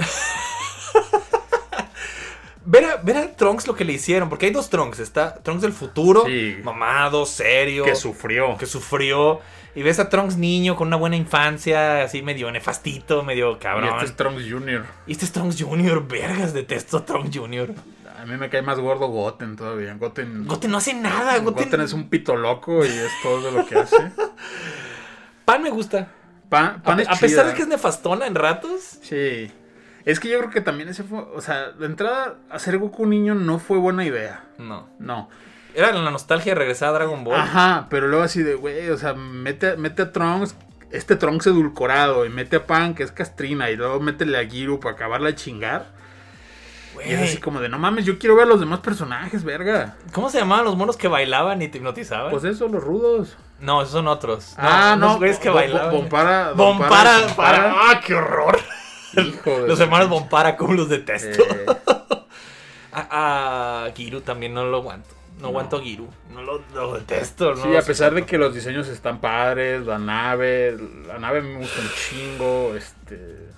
Ver 2.67 2.83
a, 2.85 2.95
ver 2.97 3.17
a 3.17 3.35
Trunks 3.35 3.67
lo 3.67 3.75
que 3.75 3.85
le 3.85 3.93
hicieron, 3.93 4.27
porque 4.29 4.47
hay 4.47 4.51
dos 4.51 4.69
Trunks. 4.69 4.99
Está 4.99 5.35
Trunks 5.35 5.61
del 5.61 5.71
futuro, 5.73 6.23
Sí. 6.25 6.57
mamado, 6.63 7.25
serio, 7.25 7.83
Que 7.85 7.95
sufrió. 7.95 8.57
que 8.57 8.65
sufrió. 8.65 9.39
Y 9.75 9.83
ves 9.83 9.99
a 9.99 10.09
Trunks 10.09 10.37
niño 10.37 10.75
con 10.75 10.87
una 10.87 10.95
buena 10.97 11.15
infancia, 11.17 12.03
así 12.03 12.21
medio 12.21 12.49
nefastito, 12.51 13.23
medio 13.23 13.51
Y 13.51 13.55
cabrón. 13.57 13.89
este 13.95 14.05
es 14.05 14.15
Trunks 14.15 14.43
Jr. 14.49 14.85
Y 15.05 15.11
este 15.11 15.25
es 15.25 15.31
Trunks 15.31 15.61
Jr., 15.61 16.07
vergas, 16.07 16.53
detesto 16.53 16.97
a 16.97 17.05
Trunks 17.05 17.37
Jr. 17.37 17.73
A 18.19 18.25
mí 18.25 18.37
me 18.37 18.49
cae 18.49 18.61
más 18.63 18.79
gordo 18.79 19.07
Goten 19.09 19.55
todavía. 19.57 19.93
Goten, 19.95 20.47
Goten 20.47 20.71
no 20.71 20.77
hace 20.77 20.93
nada, 20.93 21.37
Goten. 21.39 21.65
Goten 21.65 21.81
es 21.81 21.93
un 21.93 22.09
pito 22.09 22.35
loco 22.35 22.83
y 22.83 22.87
es 22.87 23.11
todo 23.21 23.51
lo 23.51 23.65
que 23.67 23.75
hace. 23.77 23.97
Pan 25.45 25.61
me 25.61 25.69
gusta. 25.69 26.07
Pan, 26.49 26.65
A, 26.79 26.83
Pan 26.83 26.97
pe- 26.97 27.03
es 27.03 27.09
a 27.09 27.15
pesar 27.15 27.45
de 27.47 27.53
que 27.53 27.61
es 27.63 27.67
nefastona 27.67 28.25
en 28.27 28.35
ratos. 28.35 28.97
Sí. 29.01 29.51
Es 30.05 30.19
que 30.19 30.29
yo 30.29 30.37
creo 30.39 30.51
que 30.51 30.61
también 30.61 30.87
ese 30.89 31.03
fue. 31.03 31.19
O 31.33 31.41
sea, 31.41 31.71
de 31.71 31.85
entrada, 31.85 32.35
hacer 32.51 32.77
Goku 32.77 33.05
niño 33.07 33.33
no 33.35 33.57
fue 33.59 33.77
buena 33.77 34.05
idea. 34.05 34.43
No. 34.59 34.87
No. 34.99 35.29
Era 35.73 35.91
la 35.91 36.09
nostalgia 36.11 36.53
de 36.53 36.59
regresar 36.59 36.89
a 36.89 36.93
Dragon 36.93 37.23
Ball. 37.23 37.35
Ajá, 37.39 37.87
pero 37.89 38.07
luego 38.07 38.23
así 38.23 38.41
de, 38.43 38.55
güey, 38.55 38.89
o 38.91 38.97
sea, 38.97 39.13
mete, 39.13 39.75
mete 39.75 40.03
a 40.03 40.11
Trunks, 40.13 40.55
este 40.91 41.15
Trunks 41.17 41.47
edulcorado, 41.47 42.25
y 42.25 42.29
mete 42.29 42.55
a 42.57 42.65
Pan, 42.65 42.93
que 42.95 43.03
es 43.03 43.11
Castrina, 43.11 43.69
y 43.69 43.75
luego 43.75 43.99
métele 43.99 44.37
a 44.37 44.45
Giru 44.47 44.79
para 44.79 44.95
acabarla 44.95 45.27
de 45.27 45.35
chingar. 45.35 45.87
Güey, 46.93 47.09
Y 47.09 47.13
es 47.13 47.21
así 47.23 47.37
como 47.39 47.59
de, 47.59 47.67
no 47.67 47.77
mames, 47.77 48.05
yo 48.05 48.17
quiero 48.17 48.37
ver 48.37 48.45
a 48.45 48.47
los 48.47 48.61
demás 48.61 48.79
personajes, 48.79 49.43
verga. 49.43 49.95
¿Cómo 50.13 50.29
se 50.29 50.37
llamaban 50.39 50.63
los 50.63 50.77
monos 50.77 50.95
que 50.95 51.09
bailaban 51.09 51.61
y 51.61 51.67
te 51.67 51.79
hipnotizaban? 51.79 52.31
Pues 52.31 52.45
eso, 52.45 52.69
los 52.69 52.81
rudos. 52.81 53.35
no, 53.59 53.81
esos 53.81 53.91
son 53.91 54.07
otros. 54.07 54.53
ah, 54.57 54.95
no, 54.97 55.07
Los 55.07 55.17
güeyes 55.17 55.39
que 55.39 55.49
bailaban. 55.49 55.91
Bo- 55.91 55.97
Bompara, 55.97 56.51
Bompara, 56.53 57.19
Bompara. 57.25 57.73
¡Ah, 57.75 57.99
qué 58.05 58.13
horror! 58.13 58.57
Hijo 59.21 59.59
Los 59.67 59.79
hermanos 59.79 60.09
Bompara, 60.09 60.55
como 60.57 60.73
los 60.73 60.89
detesto. 60.89 61.43
Eh, 61.43 61.65
A, 62.97 63.87
a 63.87 63.91
Giru 63.93 64.21
también 64.21 64.53
no 64.53 64.65
lo 64.65 64.77
aguanto. 64.77 65.09
No, 65.39 65.47
aguanto 65.47 65.77
a 65.77 65.81
Giru. 65.81 66.07
No 66.33 66.41
lo, 66.41 66.63
lo 66.73 66.93
detesto. 66.93 67.53
no 67.53 67.63
sí, 67.63 67.69
lo 67.69 67.79
a 67.79 67.81
pesar 67.81 68.13
de 68.13 68.25
que 68.25 68.37
los 68.37 68.53
diseños 68.53 68.87
están 68.87 69.19
padres, 69.19 69.85
la 69.85 69.99
nave, 69.99 70.77
la 71.05 71.19
nave 71.19 71.41
me 71.41 71.57
gusta 71.57 71.81
un 71.81 71.89
chingo, 71.89 72.73
este... 72.75 73.49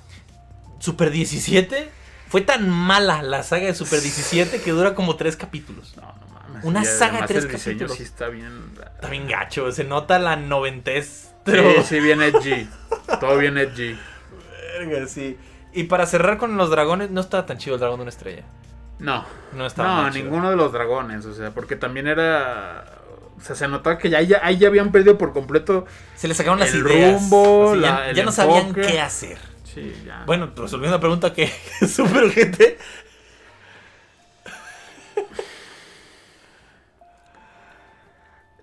Super 0.79 1.11
17 1.11 1.89
fue 2.27 2.41
tan 2.41 2.69
mala 2.69 3.21
la 3.21 3.43
saga 3.43 3.67
de 3.67 3.75
Super 3.75 4.01
17 4.01 4.61
que 4.61 4.71
dura 4.71 4.95
como 4.95 5.15
tres 5.15 5.37
capítulos. 5.37 5.95
No, 5.97 6.01
no 6.01 6.27
mames. 6.33 6.63
Una 6.63 6.83
saga 6.83 7.21
de 7.21 7.27
tres 7.27 7.45
el 7.45 7.51
diseño 7.51 7.77
capítulos. 7.77 7.97
sí 7.97 8.03
está 8.03 8.29
bien... 8.29 8.71
Está 8.95 9.09
bien 9.09 9.27
gacho, 9.27 9.71
se 9.71 9.83
nota 9.83 10.17
la 10.17 10.35
noventez. 10.35 11.05
Sí, 11.07 11.33
Pero... 11.45 11.83
sí, 11.83 11.99
bien 11.99 12.21
edgy. 12.21 12.67
Todo 13.19 13.37
bien 13.37 13.57
edgy. 13.57 13.97
Verga, 14.78 15.07
sí. 15.07 15.38
Y 15.73 15.84
para 15.84 16.05
cerrar 16.05 16.38
con 16.38 16.57
los 16.57 16.69
dragones, 16.69 17.09
no 17.11 17.21
estaba 17.21 17.45
tan 17.45 17.57
chido 17.57 17.75
el 17.75 17.80
dragón 17.80 17.99
de 17.99 18.03
una 18.03 18.09
estrella. 18.09 18.43
No, 18.99 19.25
No 19.53 19.65
estaba 19.65 20.03
no, 20.03 20.09
ninguno 20.09 20.49
de 20.49 20.55
los 20.55 20.71
dragones, 20.71 21.25
o 21.25 21.34
sea, 21.34 21.51
porque 21.53 21.75
también 21.75 22.07
era... 22.07 22.86
O 23.38 23.41
sea, 23.41 23.55
se 23.55 23.67
notaba 23.67 23.99
que 23.99 24.09
ya, 24.09 24.19
ya, 24.21 24.39
ahí 24.41 24.57
ya 24.57 24.67
habían 24.67 24.91
perdido 24.91 25.17
por 25.19 25.32
completo. 25.34 25.86
Se 26.15 26.28
le 26.28 26.34
sacaron 26.34 26.59
las 26.59 26.73
El 26.73 26.82
ideas. 26.88 27.13
rumbo, 27.21 27.75
ya 27.75 27.82
la- 27.82 28.09
el 28.09 28.15
ya 28.15 28.25
no 28.25 28.32
sabían 28.32 28.73
qué 28.73 28.99
hacer. 28.99 29.38
Sí, 29.63 29.93
ya. 30.03 30.23
Bueno, 30.25 30.49
resolviendo 30.55 30.97
la 30.97 30.99
pregunta 31.01 31.32
que 31.34 31.47
Super 31.88 32.32
GT. 32.34 32.80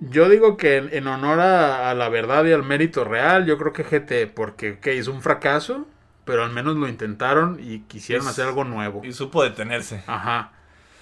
Yo 0.00 0.28
digo 0.28 0.56
que 0.56 0.76
en, 0.76 0.88
en 0.92 1.06
honor 1.06 1.40
a, 1.40 1.90
a 1.90 1.94
la 1.94 2.08
verdad 2.08 2.44
y 2.44 2.52
al 2.52 2.62
mérito 2.64 3.04
real, 3.04 3.46
yo 3.46 3.56
creo 3.58 3.72
que 3.72 3.84
GT, 3.84 4.26
porque 4.34 4.72
ok, 4.72 4.86
es 4.88 5.06
un 5.08 5.22
fracaso, 5.22 5.86
pero 6.24 6.44
al 6.44 6.52
menos 6.52 6.76
lo 6.76 6.88
intentaron 6.88 7.58
y 7.60 7.80
quisieron 7.80 8.26
hacer 8.28 8.46
algo 8.46 8.64
nuevo. 8.64 9.02
Y 9.04 9.12
supo 9.12 9.42
detenerse. 9.42 10.02
Ajá. 10.06 10.52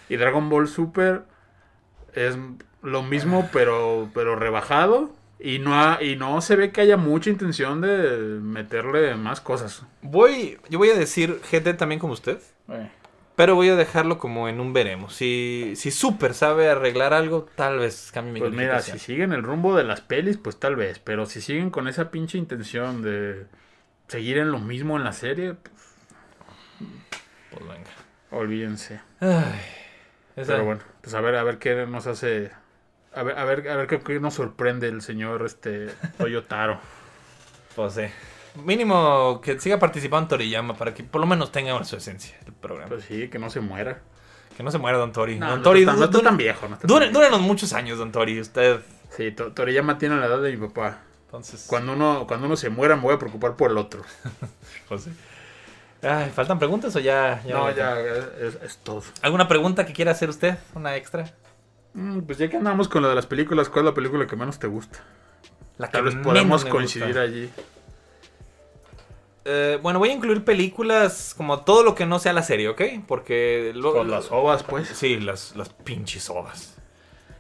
Y 0.09 0.17
Dragon 0.17 0.49
Ball 0.49 0.69
Super 0.69 1.23
es 2.15 2.37
lo 2.83 3.03
mismo, 3.03 3.49
pero, 3.53 4.11
pero 4.15 4.37
rebajado. 4.37 5.11
Y 5.39 5.59
no, 5.59 5.75
ha- 5.75 6.03
y 6.03 6.15
no 6.17 6.41
se 6.41 6.55
ve 6.55 6.71
que 6.71 6.83
haya 6.83 6.97
mucha 6.97 7.29
intención 7.31 7.81
de 7.81 8.39
meterle 8.41 9.15
más 9.17 9.41
cosas. 9.41 9.85
Voy, 10.03 10.59
yo 10.69 10.79
voy 10.79 10.91
a 10.91 10.95
decir 10.95 11.41
GT 11.51 11.75
también 11.75 11.99
como 11.99 12.13
usted. 12.13 12.39
Pero 13.35 13.55
voy 13.55 13.71
a 13.71 13.77
dejarlo 13.77 14.19
como 14.19 14.49
en 14.49 14.61
un 14.61 14.73
veremos. 14.73 15.15
Si, 15.15 15.73
si 15.75 15.91
Super 15.91 16.35
sabe 16.35 16.69
arreglar 16.69 17.13
algo, 17.15 17.49
tal 17.57 17.79
vez 17.79 18.11
cambie 18.13 18.35
mi 18.35 18.41
Pues 18.41 18.53
mira, 18.53 18.81
si 18.81 18.99
siguen 18.99 19.33
el 19.33 19.43
rumbo 19.43 19.75
de 19.75 19.85
las 19.85 20.01
pelis, 20.03 20.37
pues 20.37 20.61
tal 20.61 20.77
vez. 20.77 20.99
Pero 20.99 21.25
si 21.27 21.41
siguen 21.41 21.71
con 21.71 21.89
esa 21.89 22.11
pinche 22.11 22.37
intención 22.39 23.01
de 23.03 23.47
seguir 24.13 24.39
en 24.39 24.51
lo 24.53 24.59
mismo 24.59 24.97
en 24.97 25.05
la 25.05 25.13
serie, 25.13 25.55
pues 25.55 25.75
Pues 27.51 27.63
venga. 27.69 27.91
olvídense. 28.31 29.01
Ay, 29.21 29.61
esa- 30.37 30.53
Pero 30.53 30.65
bueno, 30.65 30.81
pues 31.01 31.15
a 31.15 31.21
ver, 31.21 31.37
a 31.37 31.43
ver 31.43 31.59
qué 31.59 31.87
nos 31.87 32.07
hace. 32.07 32.51
A 33.15 33.23
ver, 33.23 33.39
a 33.39 33.45
ver, 33.45 33.69
a 33.69 33.77
ver 33.77 33.87
qué, 33.87 34.01
qué 34.01 34.21
nos 34.21 34.35
sorprende 34.35 34.89
el 34.89 35.03
señor 35.03 35.45
este 35.45 35.89
Toyotaro. 36.19 36.79
Pues 37.75 37.95
sí. 37.95 38.03
Mínimo 38.67 39.41
que 39.41 39.59
siga 39.59 39.79
participando 39.79 40.29
Toriyama 40.29 40.75
para 40.75 40.93
que 40.93 41.03
por 41.03 41.23
lo 41.23 41.27
menos 41.27 41.51
tenga 41.53 41.83
su 41.85 41.97
esencia 41.97 42.37
el 42.47 42.53
programa. 42.53 42.89
Pues 42.91 43.07
sí, 43.07 43.29
que 43.29 43.39
no 43.39 43.49
se 43.49 43.61
muera. 43.61 44.01
que 44.55 44.63
no 44.63 44.71
se 44.71 44.77
muera 44.77 44.99
Don 44.99 45.11
Tori. 45.11 45.39
No, 45.39 45.49
don 45.49 45.57
no 45.61 45.63
Tori, 45.63 45.81
está 45.81 45.95
no 45.95 46.05
está 46.05 46.21
tan 46.21 46.37
viejo. 46.37 46.69
No 46.69 46.75
está 46.75 46.87
tan 46.87 47.11
viejo. 47.11 47.39
muchos 47.39 47.73
años, 47.73 47.97
Don 47.97 48.13
Tori. 48.13 48.39
Usted. 48.39 48.81
Sí, 49.09 49.33
To- 49.33 49.53
Toriyama 49.53 49.97
tiene 49.97 50.17
la 50.19 50.27
edad 50.27 50.43
de 50.43 50.55
mi 50.55 50.67
papá. 50.69 50.99
Entonces. 51.33 51.65
Cuando 51.67 51.95
uno, 51.95 52.27
cuando 52.29 52.47
uno 52.47 52.57
se 52.57 52.69
muera, 52.69 52.95
me 52.95 53.03
voy 53.03 53.15
a 53.15 53.19
preocupar 53.19 53.57
por 53.57 53.71
el 53.71 53.79
otro. 53.79 54.03
sí. 54.99 55.11
Ay, 56.03 56.31
¿faltan 56.31 56.59
preguntas 56.59 56.95
o 56.95 56.99
ya? 56.99 57.41
no, 57.49 57.67
me 57.67 57.75
ya, 57.75 57.99
es, 57.99 58.59
es 58.63 58.77
todo. 58.79 59.03
¿Alguna 59.23 59.49
pregunta 59.49 59.87
que 59.87 59.93
quiera 59.95 60.11
hacer 60.13 60.29
usted? 60.29 60.59
¿Una 60.75 60.95
extra? 60.97 61.33
Mm, 61.95 62.21
pues 62.21 62.37
ya 62.39 62.51
que 62.51 62.57
andamos 62.59 62.89
con 62.89 63.01
lo 63.03 63.09
de 63.09 63.15
las 63.15 63.25
películas, 63.27 63.69
¿cuál 63.71 63.87
es 63.87 63.91
la 63.93 63.95
película 63.95 64.27
que 64.27 64.37
menos 64.37 64.59
te 64.59 64.67
gusta? 64.67 64.99
La 65.79 65.87
que 65.87 65.93
Tal 65.93 66.05
vez 66.05 66.17
podemos 66.17 66.65
coincidir 66.67 67.07
gusta. 67.09 67.21
allí. 67.23 67.51
Eh, 69.45 69.79
bueno, 69.83 69.99
voy 69.99 70.11
a 70.11 70.13
incluir 70.13 70.45
películas 70.45 71.35
como 71.37 71.61
todo 71.63 71.83
lo 71.83 71.95
que 71.95 72.05
no 72.07 72.19
sea 72.19 72.33
la 72.33 72.43
serie, 72.43 72.69
¿ok? 72.69 72.83
Porque 73.09 73.73
lo- 73.75 73.93
Con 73.95 74.11
las 74.11 74.31
ovas, 74.31 74.63
pues. 74.65 74.89
Sí, 74.89 75.19
las, 75.19 75.57
las 75.57 75.71
pinches 75.71 76.29
ovas. 76.31 76.72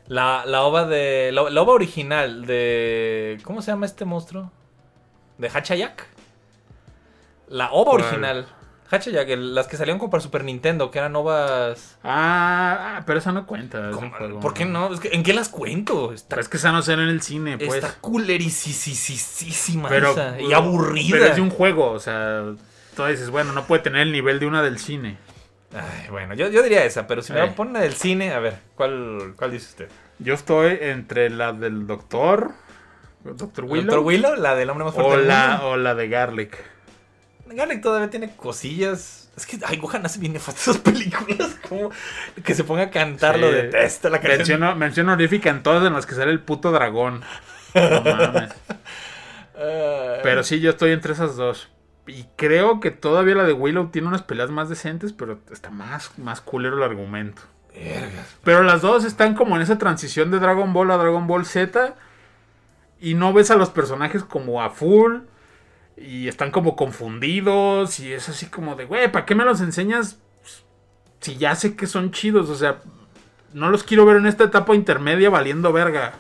La, 0.09 0.45
la 0.47 0.63
ova 0.63 0.85
de. 0.87 1.31
La, 1.33 1.49
la 1.51 1.63
ova 1.63 1.73
original 1.73 2.45
de. 2.47 3.39
¿Cómo 3.45 3.63
se 3.63 3.71
llama 3.71 3.87
este 3.87 4.05
monstruo? 4.05 4.51
¿De 5.39 5.49
Hachayak? 5.49 6.07
La 7.49 7.71
ova 7.73 7.93
¿Cuál? 7.93 8.03
original. 8.05 8.47
Hachayak, 8.91 9.27
el- 9.31 9.55
las 9.55 9.69
que 9.69 9.79
salieron 9.79 9.99
como 9.99 10.11
para 10.11 10.21
Super 10.23 10.45
Nintendo, 10.45 10.91
que 10.91 10.99
eran 10.99 11.17
ovas. 11.17 11.97
Ah, 12.05 12.97
ah, 12.99 13.03
pero 13.07 13.19
esa 13.21 13.33
no 13.33 13.47
cuenta. 13.47 13.91
¿Por 14.41 14.53
qué 14.53 14.67
no? 14.67 14.93
Es 14.93 15.01
que, 15.01 15.09
¿En 15.15 15.23
qué 15.23 15.33
las 15.33 15.49
cuento? 15.49 16.13
Está, 16.13 16.29
Pero 16.31 16.43
es 16.43 16.49
que 16.51 16.59
esa 16.59 16.73
no 16.73 16.83
será 16.83 17.03
en 17.03 17.09
el 17.09 17.23
cine, 17.23 17.57
pues. 17.57 17.73
está 17.75 17.95
culerisísima 18.01 19.89
esa, 19.97 20.39
y 20.39 20.53
aburrida. 20.53 21.09
Pero 21.13 21.25
es 21.27 21.37
de 21.37 21.41
un 21.41 21.49
juego, 21.51 21.91
o 21.91 22.01
sea, 22.01 22.43
tú 22.95 23.05
dices, 23.07 23.31
bueno, 23.31 23.53
no 23.53 23.65
puede 23.65 23.83
tener 23.83 24.03
el 24.03 24.13
nivel 24.13 24.39
de 24.41 24.47
una 24.47 24.63
del 24.63 24.79
cine. 24.79 25.17
Ay, 25.75 26.09
bueno, 26.11 26.35
yo, 26.35 26.49
yo 26.49 26.63
diría 26.63 26.85
esa, 26.85 27.07
pero 27.07 27.23
si 27.23 27.33
me 27.33 27.45
Eh. 27.45 27.53
ponen 27.57 27.75
del 27.81 27.95
cine, 27.95 28.33
a 28.33 28.39
ver, 28.41 28.59
¿cuál, 28.75 29.35
cuál 29.37 29.53
dice 29.53 29.67
usted? 29.69 29.89
Yo 30.19 30.35
estoy 30.35 30.79
entre 30.81 31.31
la 31.31 31.53
del 31.53 31.87
doctor, 31.87 32.53
Doctor 33.25 33.65
Willow, 33.65 33.85
¿Doctor 33.87 33.99
Willow? 34.05 34.35
¿La 34.37 34.55
del 34.55 34.69
hombre 34.71 34.85
más 34.85 34.95
fuerte 34.95 35.13
o, 35.15 35.17
del 35.19 35.29
la, 35.29 35.49
mundo? 35.53 35.69
o 35.71 35.77
la 35.77 35.95
de 35.95 36.09
Garlic. 36.09 36.59
Garlic 37.47 37.81
todavía 37.83 38.11
tiene 38.11 38.35
cosillas. 38.35 39.31
Es 39.37 39.47
que, 39.47 39.59
ay, 39.65 39.77
Gohan 39.79 40.05
hace 40.05 40.19
bien 40.19 40.33
nefastas 40.33 40.69
esas 40.69 40.79
películas. 40.79 41.57
Como 41.69 41.91
que 42.45 42.55
se 42.55 42.65
ponga 42.65 42.83
a 42.85 42.91
cantar, 42.91 43.39
lo 43.39 43.49
Sí. 43.49 43.55
detesta 43.55 44.11
la 44.11 44.21
canción. 44.21 44.61
Mención, 44.61 44.79
mención 44.79 45.09
honorífica 45.09 45.51
en 45.51 45.63
todas 45.63 45.87
en 45.87 45.93
las 45.93 46.05
que 46.07 46.15
sale 46.15 46.33
el 46.33 46.41
puto 46.41 46.71
dragón. 46.73 47.23
No 47.75 48.01
mames. 48.03 48.51
Pero 50.23 50.43
sí, 50.43 50.61
yo 50.61 50.71
estoy 50.71 50.93
entre 50.93 51.13
esas 51.13 51.37
dos. 51.37 51.69
Y 52.07 52.25
creo 52.37 52.81
que 52.81 52.91
todavía 52.91 53.37
la 53.37 53.45
de 53.45 53.53
Willow 53.53 53.89
tiene 53.89 54.09
unas 54.09 54.23
peleas 54.23 54.51
más 54.51 54.69
decentes, 54.69 55.13
pero 55.13 55.39
está 55.53 55.71
más, 55.71 56.19
más 56.19 56.41
culero 56.41 56.77
el 56.77 56.83
argumento. 56.83 57.43
Vergas. 57.75 58.37
Pero 58.43 58.63
las 58.63 58.83
dos 58.83 59.05
están 59.05 59.35
como 59.35 59.57
en 59.57 59.63
esa 59.63 59.79
transición 59.79 60.31
de 60.31 60.41
Dragon 60.41 60.73
Ball 60.73 60.91
a 60.91 60.97
Dragon 60.97 61.27
Ball 61.27 61.47
Z. 61.47 61.95
Y 63.01 63.15
no 63.15 63.33
ves 63.33 63.51
a 63.51 63.57
los 63.57 63.71
personajes 63.71 64.25
como 64.25 64.63
a 64.63 64.71
full. 64.71 65.21
Y 65.97 66.27
están 66.27 66.51
como 66.51 66.75
confundidos. 66.75 68.01
Y 68.01 68.13
es 68.13 68.29
así 68.29 68.47
como 68.47 68.75
de, 68.75 68.85
güey, 68.85 69.11
¿para 69.11 69.25
qué 69.25 69.35
me 69.35 69.45
los 69.45 69.61
enseñas? 69.61 70.19
Si 71.21 71.37
ya 71.37 71.55
sé 71.55 71.77
que 71.77 71.87
son 71.87 72.11
chidos. 72.11 72.51
O 72.51 72.57
sea, 72.57 72.81
no 73.53 73.71
los 73.71 73.85
quiero 73.85 74.05
ver 74.07 74.17
en 74.17 74.27
esta 74.27 74.45
etapa 74.45 74.75
intermedia 74.75 75.31
valiendo 75.31 75.73
verga. 75.73 76.15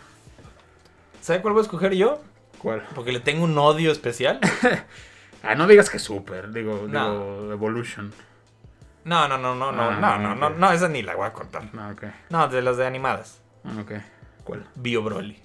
¿Sabe 1.20 1.42
cuál 1.42 1.54
voy 1.54 1.60
a 1.60 1.64
escoger 1.64 1.94
yo? 1.94 2.20
¿Cuál? 2.58 2.84
Porque 2.94 3.12
le 3.12 3.20
tengo 3.20 3.44
un 3.44 3.58
odio 3.58 3.90
especial. 3.90 4.38
Ah, 5.42 5.54
no 5.54 5.66
digas 5.66 5.90
que 5.90 5.98
super. 5.98 6.52
Digo, 6.52 6.86
No. 6.88 7.10
digo 7.10 7.52
Evolution. 7.52 8.12
No, 9.04 9.26
no, 9.26 9.36
no, 9.38 9.54
no, 9.54 9.72
no, 9.72 9.82
Ah, 9.82 9.96
no, 10.00 10.18
no, 10.18 10.34
no, 10.36 10.50
no, 10.50 10.72
esa 10.72 10.88
ni 10.88 11.02
la 11.02 11.16
voy 11.16 11.26
a 11.26 11.32
contar. 11.32 11.68
No, 11.74 11.90
ok. 11.90 12.04
No, 12.30 12.46
de 12.48 12.62
las 12.62 12.76
de 12.76 12.86
animadas. 12.86 13.40
Ah, 13.64 13.72
Ok. 13.80 13.92
¿Cuál? 14.44 14.66
Bio 14.76 15.02
Broly. 15.02 15.36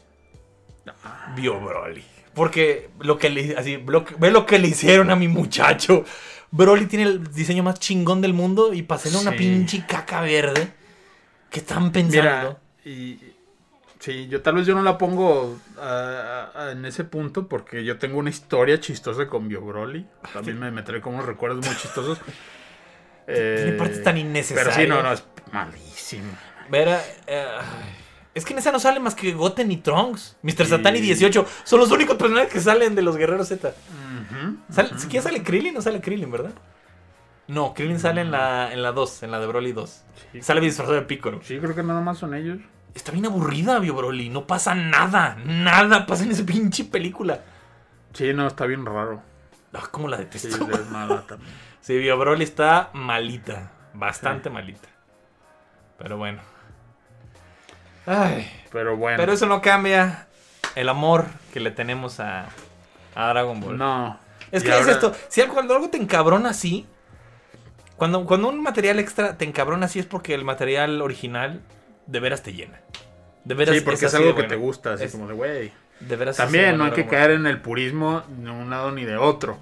Bio 1.36 1.60
Broly. 1.60 2.04
Porque 2.34 2.90
lo 3.00 3.18
que 3.18 3.30
le, 3.30 3.56
así, 3.58 3.78
lo 3.86 4.06
ve 4.20 4.32
lo 4.32 4.46
que 4.46 4.60
le 4.60 4.68
hicieron 4.70 5.10
a 5.12 5.16
mi 5.16 5.28
muchacho. 5.28 6.04
Broly 6.52 6.86
tiene 6.86 7.06
el 7.06 7.34
diseño 7.34 7.64
más 7.64 7.80
chingón 7.80 8.22
del 8.22 8.34
mundo 8.34 8.74
y 8.74 8.84
pasé 8.84 9.10
una 9.18 9.32
Sí. 9.32 9.38
pinche 9.38 9.86
caca 9.88 10.22
verde. 10.22 10.72
¿Qué 11.50 11.60
están 11.60 11.92
pensando? 11.92 12.22
Mira, 12.22 12.58
y 12.86 13.20
sí, 14.00 14.28
yo 14.28 14.42
tal 14.42 14.56
vez 14.56 14.66
yo 14.68 14.76
no 14.76 14.82
la 14.84 14.98
pongo 14.98 15.60
en 16.72 16.86
ese 16.86 17.04
punto 17.04 17.48
porque 17.48 17.84
yo 17.84 17.98
tengo 17.98 18.18
una 18.20 18.30
historia 18.30 18.80
chistosa 18.80 19.28
con 19.28 19.48
Bio 19.48 19.62
Broly. 19.62 20.06
También 20.34 20.60
me 20.60 20.72
meteré 20.72 21.02
con 21.02 21.14
unos 21.16 21.26
recuerdos 21.26 21.66
muy 21.66 21.76
chistosos. 21.76 22.20
Tiene 23.26 23.72
Eh, 23.72 23.76
partes 23.78 24.04
tan 24.04 24.16
Pero 24.16 24.28
innecesarias. 24.28 24.76
sí, 24.76 24.88
no, 24.88 25.04
no, 25.04 25.12
es 25.12 25.24
malísimo. 25.52 26.32
Vera, 26.70 27.02
eh, 27.28 27.46
es 28.34 28.46
que 28.46 28.54
en 28.54 28.60
esa 28.60 28.72
no 28.72 28.80
sale 28.80 29.00
más 29.02 29.16
que 29.16 29.34
Goten 29.34 29.70
y 29.72 29.78
Trunks. 29.78 30.38
Mr. 30.44 30.66
Satan 30.66 30.96
y 30.96 31.02
18 31.02 31.46
son 31.66 31.80
los 31.80 31.92
únicos 31.92 32.16
personajes 32.16 32.52
que 32.54 32.62
salen 32.62 32.96
de 32.96 33.02
los 33.02 33.18
guerreros 33.18 33.50
Z. 33.50 33.68
Ujú, 33.70 34.58
Sale, 34.72 34.90
ujú. 34.92 35.00
¿Siquiera 35.00 35.24
sale 35.24 35.44
Krillin? 35.44 35.74
No 35.74 35.82
sale 35.82 36.00
Krillin, 36.00 36.32
¿verdad? 36.32 36.54
No, 37.48 37.74
Krillin 37.74 38.00
sale 38.00 38.22
en 38.22 38.32
la, 38.32 38.72
en 38.74 38.82
la 38.82 38.92
2, 38.94 39.24
en 39.24 39.32
la 39.32 39.40
de 39.40 39.48
Broly 39.48 39.72
2. 39.74 40.04
Sí. 40.34 40.42
Sale 40.42 40.62
disfrazado 40.62 40.96
de 40.96 41.02
Piccolo. 41.04 41.40
Sí, 41.44 41.58
creo 41.60 41.74
que 41.76 41.84
nada 41.84 42.02
más 42.02 42.18
son 42.18 42.34
ellos. 42.34 42.60
Está 42.98 43.12
bien 43.12 43.26
aburrida, 43.26 43.80
Bio 43.80 43.94
Broly. 43.96 44.30
No 44.30 44.46
pasa 44.46 44.76
nada, 44.76 45.38
nada 45.46 46.06
pasa 46.06 46.24
en 46.24 46.32
esa 46.32 46.46
pinche 46.46 46.84
película. 46.86 47.42
Sí, 48.14 48.34
no, 48.34 48.48
está 48.48 48.66
bien 48.66 48.86
raro. 48.86 49.22
Ah, 49.74 49.88
cómo 49.92 50.08
la 50.08 50.18
Sí, 50.18 50.24
detesto. 50.24 50.70
es 50.72 50.90
mala 50.90 51.22
también. 51.28 51.54
Sí, 51.82 51.98
Bio 51.98 52.18
Broly 52.18 52.44
está 52.44 52.90
malita. 52.94 53.72
Bastante 53.94 54.50
malita. 54.50 54.90
Pero 55.98 56.18
bueno. 56.18 56.42
Ay. 58.06 58.50
Pero 58.72 58.98
bueno. 58.98 59.18
Pero 59.18 59.32
eso 59.32 59.46
no 59.46 59.62
cambia 59.62 60.28
el 60.76 60.90
amor 60.90 61.26
que 61.54 61.62
le 61.62 61.72
tenemos 61.72 62.20
a, 62.20 62.48
a 63.16 63.28
Dragon 63.30 63.62
Ball. 63.62 63.78
No. 63.78 64.20
Es 64.52 64.64
que 64.64 64.78
es 64.78 64.88
esto. 64.88 65.14
Si 65.30 65.42
cuando 65.44 65.76
algo 65.76 65.90
te 65.90 65.98
encabrona 65.98 66.50
así. 66.50 66.86
Cuando, 67.96 68.26
cuando 68.26 68.50
un 68.50 68.62
material 68.62 69.00
extra 69.00 69.38
te 69.38 69.46
encabrona 69.46 69.86
así 69.86 70.00
es 70.00 70.06
porque 70.06 70.34
el 70.34 70.44
material 70.44 71.02
original 71.02 71.62
de 72.08 72.20
veras 72.20 72.42
te 72.44 72.54
llena. 72.54 72.80
De 73.44 73.54
veras 73.54 73.76
Sí, 73.76 73.82
porque 73.82 74.06
es, 74.06 74.14
algo 74.14 74.36
que 74.36 74.44
te 74.44 74.56
gusta, 74.56 74.94
así 74.94 75.06
Es- 75.06 75.12
como 75.12 75.28
de, 75.28 75.34
güey. 75.34 75.72
De 76.00 76.16
veras 76.16 76.38
También 76.38 76.78
no 76.78 76.84
hay 76.86 76.92
que 76.92 77.08
caer 77.08 77.32
en 77.32 77.48
el 77.48 77.60
purismo 77.62 78.24
de 78.28 78.50
un 78.52 78.70
lado 78.70 78.92
ni 78.92 79.04
de 79.06 79.18
otro. 79.18 79.58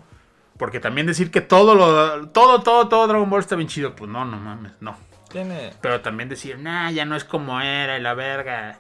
Porque 0.57 0.80
también 0.80 1.05
decir 1.07 1.31
que 1.31 1.41
todo 1.41 1.76
lo 1.76 2.30
todo 2.30 2.61
todo 2.63 2.88
todo 2.88 3.07
Dragon 3.07 3.30
Ball 3.30 3.41
está 3.41 3.55
bien 3.55 3.67
chido, 3.67 3.95
pues 3.95 4.09
no, 4.09 4.23
no 4.26 4.38
mames, 4.38 4.72
no. 4.80 4.97
Tiene- 5.30 5.73
Pero 5.81 5.99
también 6.01 6.30
decir, 6.30 6.57
"Nah, 6.59 6.91
ya 6.91 7.03
no 7.05 7.15
es 7.15 7.23
como 7.26 7.59
era 7.61 7.97
y 7.97 8.01
la 8.01 8.13
verga." 8.13 8.77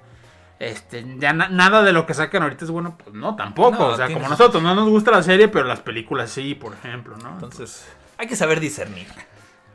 Este, 0.57 1.05
ya 1.17 1.33
na- 1.33 1.49
nada 1.49 1.83
de 1.83 1.91
lo 1.91 2.05
que 2.05 2.13
sacan 2.13 2.43
ahorita 2.43 2.63
es 2.63 2.71
bueno, 2.71 2.97
pues 2.97 3.13
no, 3.13 3.35
tampoco. 3.35 3.71
No, 3.77 3.87
o 3.87 3.97
sea, 3.97 4.07
tienes- 4.07 4.23
como 4.23 4.29
nosotros, 4.29 4.63
no 4.63 4.73
nos 4.73 4.87
gusta 4.87 5.11
la 5.11 5.21
serie, 5.21 5.49
pero 5.49 5.65
las 5.65 5.81
películas 5.81 6.31
sí, 6.31 6.55
por 6.55 6.73
ejemplo, 6.73 7.17
¿no? 7.17 7.29
Entonces, 7.33 7.85
hay 8.17 8.27
que 8.27 8.37
saber 8.37 8.61
discernir. 8.61 9.07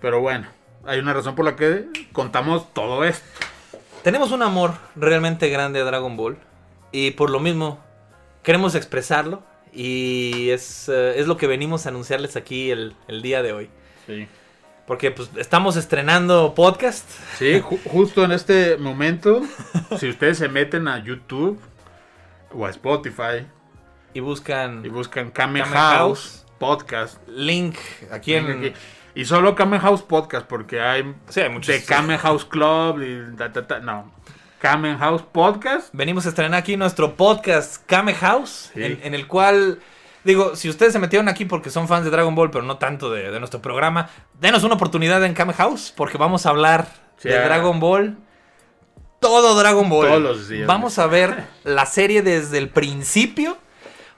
Pero 0.01 0.21
bueno, 0.23 0.47
hay 0.87 0.99
una 1.01 1.13
razón 1.13 1.35
por 1.35 1.45
la 1.45 1.55
que 1.57 1.87
contamos 2.13 2.73
todo 2.73 3.05
esto. 3.05 3.27
Tenemos 4.03 4.33
un 4.33 4.43
amor 4.43 4.73
realmente 4.97 5.49
grande 5.49 5.81
a 5.81 5.85
Dragon 5.85 6.17
Ball. 6.17 6.39
Y 6.93 7.13
por 7.13 7.31
lo 7.31 7.41
mismo, 7.41 7.79
queremos 8.43 8.75
expresarlo. 8.75 9.43
Y 9.73 10.51
es, 10.51 10.89
eh, 10.89 11.15
es 11.21 11.27
lo 11.27 11.37
que 11.37 11.47
venimos 11.47 11.87
a 11.87 11.91
anunciarles 11.91 12.37
aquí 12.37 12.71
el, 12.71 12.97
el 13.09 13.23
día 13.23 13.43
de 13.43 13.53
hoy. 13.53 13.71
Sí. 14.07 14.27
Porque 14.87 15.13
pues 15.13 15.31
estamos 15.37 15.77
estrenando 15.77 16.55
podcast. 16.55 17.09
Sí, 17.39 17.61
ju- 17.61 17.79
justo 17.85 18.25
en 18.25 18.33
este 18.33 18.77
momento, 18.77 19.43
si 19.99 20.09
ustedes 20.09 20.39
se 20.39 20.49
meten 20.49 20.89
a 20.89 21.05
YouTube 21.05 21.61
o 22.53 22.67
a 22.67 22.71
Spotify 22.71 23.47
Y 24.13 24.19
buscan 24.19 24.85
y 24.85 24.89
buscan 24.89 25.31
Kamen 25.31 25.63
House 25.63 25.75
House. 25.75 26.47
Podcast, 26.59 27.19
link 27.29 27.77
aquí 28.11 28.35
en... 28.35 28.51
aquí, 28.51 28.73
y 29.15 29.25
solo 29.25 29.55
Kamen 29.55 29.81
House 29.81 30.03
Podcast, 30.03 30.47
porque 30.47 30.81
hay 30.81 31.15
Sí, 31.29 31.41
hay 31.41 31.49
muchos. 31.51 31.75
de 31.75 31.85
Kamen 31.85 32.19
House 32.19 32.45
Club 32.45 33.03
y 33.03 33.37
ta, 33.37 33.53
ta, 33.53 33.67
ta, 33.67 33.79
no, 33.81 34.13
Kamen 34.61 34.99
House 34.99 35.23
Podcast. 35.23 35.89
Venimos 35.93 36.27
a 36.27 36.31
estrenar 36.31 36.59
aquí 36.59 36.77
nuestro 36.77 37.17
podcast 37.17 37.85
Kame 37.87 38.15
House, 38.15 38.71
Sí. 38.75 38.83
en, 38.85 39.01
en 39.03 39.15
el 39.15 39.27
cual, 39.27 39.81
digo, 40.25 40.55
si 40.57 40.69
ustedes 40.69 40.93
se 40.93 40.99
metieron 40.99 41.29
aquí 41.29 41.45
porque 41.45 41.71
son 41.71 41.89
fans 41.89 42.05
de 42.05 42.11
Dragon 42.11 42.35
Ball, 42.35 42.51
pero 42.51 42.65
no 42.65 42.77
tanto 42.79 43.11
de, 43.11 43.31
de 43.31 43.39
nuestro 43.39 43.61
programa, 43.63 44.09
denos 44.41 44.63
una 44.65 44.75
oportunidad 44.75 45.25
en 45.25 45.35
Kame 45.35 45.55
House, 45.55 45.93
porque 45.97 46.19
vamos 46.19 46.47
a 46.47 46.51
hablar 46.51 46.87
Sí, 47.17 47.29
de 47.29 47.39
ah. 47.39 47.45
Dragon 47.45 47.81
Ball. 47.81 48.17
Todo 49.19 49.55
Dragon 49.59 49.89
Ball. 49.91 50.09
Todos 50.09 50.23
los 50.23 50.49
días. 50.49 50.67
Vamos 50.67 50.99
a 50.99 51.07
ver 51.07 51.45
la 51.65 51.85
serie 51.85 52.23
desde 52.23 52.57
el 52.57 52.71
principio. 52.71 53.59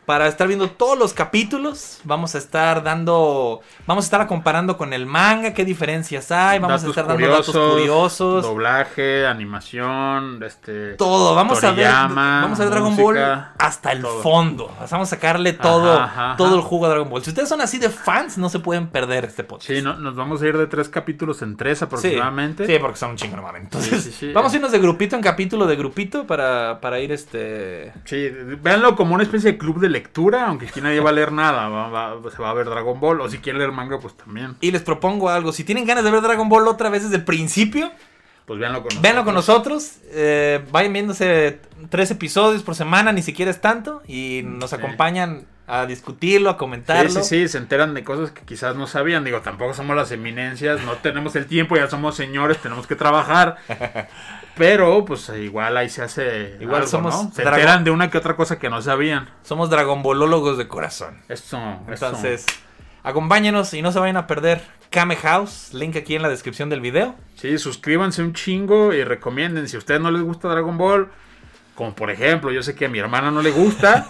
Para 0.07 0.27
estar 0.27 0.49
viendo 0.49 0.69
todos 0.69 0.99
los 0.99 1.15
capítulos, 1.15 2.01
vamos 2.03 2.35
a 2.35 2.39
estar 2.39 2.83
dando, 2.83 3.61
vamos 3.87 4.05
a 4.05 4.07
estar 4.07 4.27
comparando 4.27 4.77
con 4.77 4.93
el 4.93 5.07
manga, 5.07 5.55
qué 5.55 5.65
diferencias 5.65 6.33
hay, 6.33 6.59
vamos 6.59 6.83
a 6.83 6.89
estar 6.89 7.07
dando 7.07 7.29
datos 7.29 7.57
curiosos, 7.57 8.43
Doblaje, 8.43 9.27
animación, 9.27 10.43
este. 10.43 10.95
todo. 10.95 11.37
Vamos 11.37 11.63
a 11.63 11.71
ver, 11.71 11.87
vamos 11.89 12.59
a 12.59 12.65
ver 12.65 12.73
Dragon 12.73 12.91
música, 12.95 13.05
Ball 13.05 13.45
hasta 13.59 13.93
el 13.93 14.03
todo. 14.03 14.23
fondo. 14.23 14.77
Vamos 14.91 15.09
a 15.09 15.11
sacarle 15.15 15.53
todo, 15.53 15.93
Ajá, 15.93 16.31
ajá, 16.31 16.37
todo 16.37 16.49
ajá. 16.49 16.57
el 16.57 16.63
jugo 16.63 16.87
a 16.87 16.89
Dragon 16.89 17.09
Ball. 17.09 17.23
Si 17.23 17.31
ustedes 17.31 17.49
son 17.49 17.61
así 17.61 17.79
de 17.79 17.89
fans, 17.89 18.39
no 18.39 18.49
se 18.49 18.59
pueden 18.59 18.89
perder 18.89 19.25
este 19.25 19.45
podcast. 19.45 19.69
Sí, 19.71 19.83
no, 19.83 19.95
nos 19.95 20.17
vamos 20.17 20.43
a 20.43 20.47
ir 20.49 20.59
de 20.59 20.67
tres 20.67 20.89
capítulos 20.89 21.43
en 21.43 21.57
tres 21.57 21.81
aproximadamente. 21.81 22.67
Sí, 22.67 22.77
porque 22.81 22.99
son 22.99 23.11
un 23.11 23.17
chingo 23.17 23.37
normalmente. 23.37 23.77
Entonces, 23.79 24.03
Sí, 24.03 24.11
sí, 24.11 24.17
sí. 24.27 24.33
vamos 24.33 24.53
a 24.53 24.57
irnos 24.57 24.73
de 24.73 24.81
grupito 24.81 25.15
en 25.15 25.23
capítulo 25.23 25.67
de 25.67 25.77
grupito 25.77 26.27
para, 26.27 26.81
para 26.81 26.99
ir 26.99 27.13
este. 27.13 27.93
Sí, 28.05 28.29
véanlo 28.61 28.97
como 28.97 29.15
una 29.15 29.23
especie 29.23 29.53
de 29.53 29.59
club 29.59 29.79
de 29.79 29.92
lectura, 29.93 30.47
aunque 30.49 30.67
aquí 30.67 30.81
nadie 30.81 30.99
va 31.01 31.11
a 31.11 31.13
leer 31.13 31.31
nada, 31.31 31.69
va- 31.69 31.89
va- 31.89 32.31
se 32.31 32.43
va 32.43 32.51
a 32.51 32.55
ver 32.55 32.67
Dragon 32.69 32.99
Ball, 32.99 33.21
o 33.21 33.29
si 33.29 33.39
quieren 33.39 33.59
leer 33.61 33.71
manga, 33.73 33.99
pues 34.01 34.17
también, 34.17 34.57
Y 34.61 34.71
les 34.73 34.83
propongo 34.83 35.29
algo. 35.31 35.53
Si 35.53 35.63
tienen 35.63 35.87
ganas 35.87 36.03
de 36.05 36.11
ver 36.11 36.23
Dragon 36.23 36.49
Ball 36.49 36.67
otra 36.67 36.89
vez 36.91 37.05
desde 37.05 37.17
el 37.17 37.25
principio, 37.25 37.93
pues 38.47 38.59
véanlo 38.59 38.79
con 38.81 38.87
nosotros. 38.89 39.03
véanlo 39.03 39.25
con 39.25 39.35
nosotros. 39.35 39.93
eh, 40.11 40.65
vayan 40.73 40.93
viéndose 40.93 41.61
tres 41.91 42.11
episodios 42.11 42.63
por 42.65 42.75
semana, 42.75 43.13
ni 43.13 43.23
siquiera 43.23 43.51
es 43.53 43.61
tanto. 43.61 44.03
Y 44.09 44.43
nos 44.45 44.73
acompañan 44.73 45.47
a 45.69 45.87
discutirlo, 45.87 46.51
a 46.51 46.57
comentarlo. 46.59 47.09
Sí, 47.09 47.23
sí, 47.23 47.43
sí, 47.43 47.49
se 47.49 47.59
enteran 47.59 47.95
de 47.95 48.03
cosas 48.03 48.33
que 48.33 48.43
quizás 48.43 48.75
no 48.77 48.87
sabían. 48.89 49.23
Digo, 49.25 49.41
tampoco 49.43 49.75
somos 49.75 49.95
las 49.97 50.11
eminencias, 50.11 50.83
no 50.85 50.93
tenemos 50.97 51.37
el 51.37 51.47
tiempo, 51.47 51.77
ya 51.77 51.89
somos 51.89 52.17
señores, 52.17 52.59
tenemos 52.59 52.87
que 52.89 52.97
trabajar. 52.97 53.57
Pero, 54.57 55.05
pues 55.05 55.31
igual 55.31 55.77
ahí 55.77 55.89
se 55.89 56.03
hace. 56.03 56.57
Igual 56.61 56.83
algo, 56.83 56.89
somos 56.89 57.25
¿no? 57.25 57.33
Se 57.33 57.43
enteran 57.43 57.85
de 57.85 57.91
una 57.91 58.11
que 58.11 58.19
otra 58.19 58.37
cosa 58.37 58.59
que 58.59 58.69
no 58.69 58.83
sabían. 58.83 59.31
Somos 59.43 59.71
dragonbolólogos 59.71 60.59
de 60.59 60.69
corazón. 60.69 61.23
Eso, 61.29 61.59
Entonces, 61.89 62.47
acompáñenos 63.03 63.73
y 63.75 63.83
no 63.83 63.93
se 63.93 63.99
vayan 63.99 64.19
a 64.19 64.27
perder 64.27 64.63
Kame 64.91 65.17
House, 65.17 65.73
link 65.73 65.97
aquí 65.97 66.15
en 66.15 66.23
la 66.23 66.29
descripción 66.29 66.69
del 66.69 66.83
video. 66.83 67.15
Sí, 67.37 67.57
suscríbanse 67.57 68.23
un 68.23 68.35
chingo 68.35 68.93
y 68.93 69.05
recomienden. 69.05 69.67
Si 69.69 69.77
a 69.77 69.79
ustedes 69.79 70.01
no 70.01 70.11
les 70.11 70.23
gusta 70.23 70.49
Dragon 70.49 70.77
Ball, 70.77 71.11
como 71.75 71.95
por 71.95 72.11
ejemplo, 72.11 72.53
yo 72.53 72.63
sé 72.63 72.75
que 72.75 72.85
a 72.85 72.89
mi 72.91 72.99
hermana 72.99 73.31
no 73.31 73.41
le 73.41 73.53
gusta, 73.53 74.07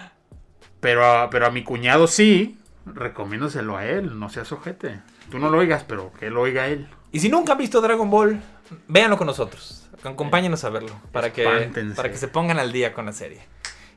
pero, 0.80 1.04
a, 1.04 1.28
pero 1.28 1.46
a 1.46 1.50
mi 1.50 1.62
cuñado 1.62 2.06
sí, 2.06 2.58
recomiéndoselo 2.86 3.76
a 3.76 3.84
él, 3.84 4.18
no 4.18 4.30
seas 4.30 4.50
ojete. 4.52 5.00
Tú 5.30 5.38
no 5.38 5.50
lo 5.50 5.58
oigas, 5.58 5.84
pero 5.84 6.12
que 6.18 6.30
lo 6.30 6.40
oiga 6.40 6.66
él. 6.66 6.88
Y 7.12 7.20
si 7.20 7.28
nunca 7.28 7.52
han 7.52 7.58
visto 7.58 7.82
Dragon 7.82 8.08
Ball, 8.10 8.40
véanlo 8.88 9.16
con 9.16 9.26
nosotros. 9.26 9.88
Acompáñenos 10.04 10.64
a 10.64 10.70
verlo 10.70 10.94
para 11.12 11.32
que, 11.32 11.42
Espántense. 11.42 11.94
para 11.96 12.10
que 12.10 12.16
se 12.16 12.28
pongan 12.28 12.58
al 12.58 12.72
día 12.72 12.92
con 12.94 13.06
la 13.06 13.12
serie. 13.12 13.42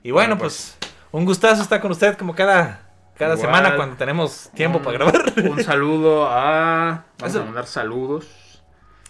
Y 0.04 0.12
bueno, 0.12 0.30
Bueno, 0.36 0.38
pues 0.42 0.78
un 1.12 1.26
gustazo 1.26 1.62
estar 1.62 1.80
con 1.80 1.92
usted 1.92 2.18
como 2.18 2.36
cada, 2.36 2.90
cada 3.18 3.36
Igual. 3.36 3.40
semana 3.48 3.76
cuando 3.76 3.96
tenemos 3.96 4.50
tiempo 4.54 4.80
Un- 4.80 4.84
para 4.84 4.98
grabar. 4.98 5.34
Un 5.50 5.64
saludo 5.64 6.28
a. 6.30 7.06
Vamos 7.20 7.34
Eso- 7.36 7.42
a 7.42 7.46
mandar 7.46 7.66
saludos. 7.68 8.26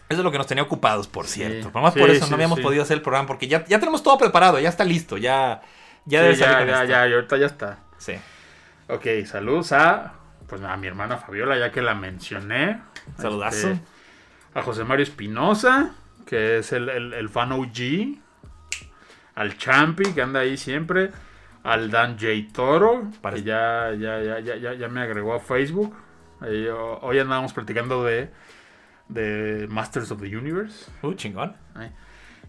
Eso 0.10 0.19
es 0.22 0.23
lo 0.26 0.31
que 0.31 0.38
nos 0.38 0.45
tenía 0.45 0.64
ocupados, 0.64 1.07
por 1.07 1.26
Sí. 1.26 1.35
cierto. 1.40 1.72
Nomás 1.73 1.94
Sí, 1.95 1.99
por 1.99 2.10
eso 2.11 2.26
sí, 2.26 2.30
no 2.30 2.35
habíamos 2.35 2.57
sí. 2.57 2.64
podido 2.64 2.84
hacer 2.84 2.98
el 2.98 3.02
programa 3.02 3.26
porque 3.26 3.48
ya, 3.48 3.65
ya 3.65 3.80
tenemos 3.80 4.03
todo 4.03 4.18
preparado, 4.19 4.60
ya 4.60 4.69
está 4.69 4.84
listo, 4.84 5.18
ya, 5.18 5.61
ya 6.06 6.19
Sí, 6.19 6.23
debe 6.26 6.35
salir 6.35 6.52
ya, 6.52 6.60
con 6.60 6.68
ya, 6.68 6.73
esto. 6.76 6.88
ya, 6.91 7.07
y 7.07 7.14
ahorita 7.14 7.38
ya 7.38 7.45
está. 7.48 7.80
Sí. 7.98 8.14
Ok, 8.90 9.06
saludos 9.26 9.72
a. 9.72 10.14
Pues 10.48 10.61
a 10.61 10.77
mi 10.77 10.85
hermana 10.85 11.18
Fabiola, 11.18 11.57
ya 11.57 11.72
que 11.72 11.81
la 11.81 11.95
mencioné. 11.95 12.81
Saludazo. 13.18 13.69
Este, 13.69 13.81
a 14.53 14.61
José 14.61 14.84
Mario 14.84 15.03
Espinosa, 15.03 15.95
que 16.25 16.57
es 16.59 16.71
el, 16.73 16.89
el, 16.89 17.13
el 17.13 17.30
fan 17.30 17.51
OG. 17.51 18.17
Al 19.35 19.57
Champi, 19.57 20.13
que 20.13 20.21
anda 20.21 20.41
ahí 20.41 20.57
siempre. 20.57 21.11
Al 21.63 21.89
Dan 21.89 22.17
J. 22.19 22.27
Toro, 22.53 23.09
Parece- 23.21 23.43
que 23.43 23.49
ya, 23.49 23.91
ya, 23.97 24.39
ya, 24.39 24.55
ya, 24.57 24.73
ya, 24.73 24.88
me 24.89 25.01
agregó 25.01 25.34
a 25.34 25.39
Facebook. 25.39 25.95
Ahí, 26.41 26.67
hoy 26.67 27.19
andábamos 27.19 27.53
platicando 27.53 28.03
de, 28.03 28.30
de 29.07 29.67
Masters 29.69 30.11
of 30.11 30.21
the 30.21 30.35
Universe. 30.38 30.91
Uh, 31.01 31.13
chingón. 31.13 31.55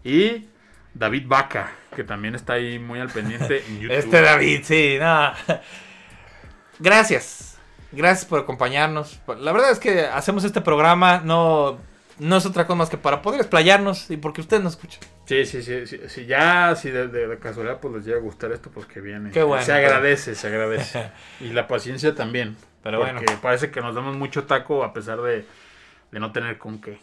Y 0.03 0.47
David 0.93 1.23
Vaca, 1.27 1.71
que 1.95 2.03
también 2.03 2.35
está 2.35 2.53
ahí 2.53 2.77
muy 2.77 2.99
al 2.99 3.09
pendiente 3.09 3.63
en 3.67 3.79
YouTube. 3.79 3.97
Este 3.97 4.21
David, 4.21 4.59
sí, 4.63 4.97
no. 4.99 5.31
Gracias. 6.79 7.57
Gracias 7.91 8.25
por 8.25 8.39
acompañarnos. 8.41 9.21
La 9.39 9.51
verdad 9.53 9.71
es 9.71 9.79
que 9.79 10.01
hacemos 10.01 10.43
este 10.43 10.59
programa, 10.61 11.21
no, 11.23 11.79
no 12.19 12.37
es 12.37 12.45
otra 12.45 12.65
cosa 12.65 12.77
más 12.77 12.89
que 12.89 12.97
para 12.97 13.21
poder 13.21 13.41
explayarnos 13.41 14.09
y 14.11 14.17
porque 14.17 14.41
ustedes 14.41 14.63
nos 14.63 14.73
escuchan. 14.73 15.01
Sí, 15.25 15.45
sí, 15.45 15.61
sí, 15.61 15.85
sí, 15.87 15.99
sí, 16.07 16.25
ya, 16.25 16.75
si 16.75 16.89
de, 16.91 17.07
de- 17.07 17.27
de 17.27 17.39
casualidad 17.39 17.79
pues 17.79 17.93
les 17.95 18.05
llega 18.05 18.17
a 18.17 18.21
gustar 18.21 18.51
esto, 18.51 18.69
pues 18.71 18.85
que 18.85 19.01
viene. 19.01 19.31
Qué 19.31 19.43
bueno, 19.43 19.63
Se 19.65 19.73
pero- 19.73 19.87
agradece, 19.87 20.35
se 20.35 20.47
agradece. 20.47 21.11
y 21.41 21.49
la 21.49 21.67
paciencia 21.67 22.13
también. 22.15 22.55
Pero 22.83 22.99
porque 22.99 23.13
bueno. 23.13 23.39
parece 23.41 23.71
que 23.71 23.81
nos 23.81 23.95
damos 23.95 24.15
mucho 24.15 24.43
taco 24.43 24.83
a 24.83 24.93
pesar 24.93 25.19
de, 25.21 25.45
de 26.11 26.19
no 26.19 26.31
tener 26.31 26.57
con 26.59 26.79
qué. 26.79 26.99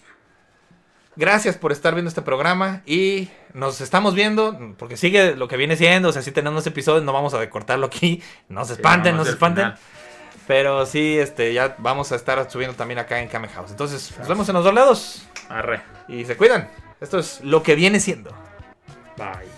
Gracias 1.15 1.59
por 1.59 1.73
estar 1.73 1.93
viendo 1.95 2.09
este 2.09 2.23
programa 2.23 2.81
y 2.87 3.29
nos 3.53 3.83
estamos 3.83 4.15
viendo 4.15 4.75
porque 4.79 4.97
sigue 4.97 5.37
lo 5.37 5.47
que 5.47 5.59
viene 5.59 5.77
siendo. 5.77 6.09
O 6.09 6.13
sea, 6.13 6.23
si 6.23 6.33
tenemos 6.33 6.67
episodios, 6.67 7.05
no 7.05 7.13
vamos 7.13 7.35
a 7.35 7.51
cortarlo 7.51 7.85
aquí. 7.87 8.23
No 8.49 8.65
se 8.65 8.75
Sí, 8.77 8.81
espanten, 8.81 9.17
no 9.17 9.25
se 9.25 9.33
espanten. 9.33 9.65
final. 9.75 9.79
Pero 10.47 10.87
sí, 10.87 11.19
este, 11.19 11.53
ya 11.55 11.77
vamos 11.79 12.11
a 12.13 12.17
estar 12.17 12.51
subiendo 12.51 12.77
también 12.77 12.99
acá 12.99 13.21
en 13.21 13.29
Kame 13.29 13.49
House. 13.49 13.71
Entonces, 13.71 14.13
nos 14.19 14.29
vemos 14.29 14.49
en 14.49 14.55
los 14.55 14.65
dos 14.65 14.75
lados 14.75 15.23
Arre. 15.49 15.83
y 16.09 16.25
se 16.25 16.37
cuidan. 16.37 16.69
Esto 17.01 17.19
es 17.19 17.41
lo 17.43 17.63
que 17.63 17.75
viene 17.75 18.01
siendo. 18.01 18.31
Bye. 19.17 19.52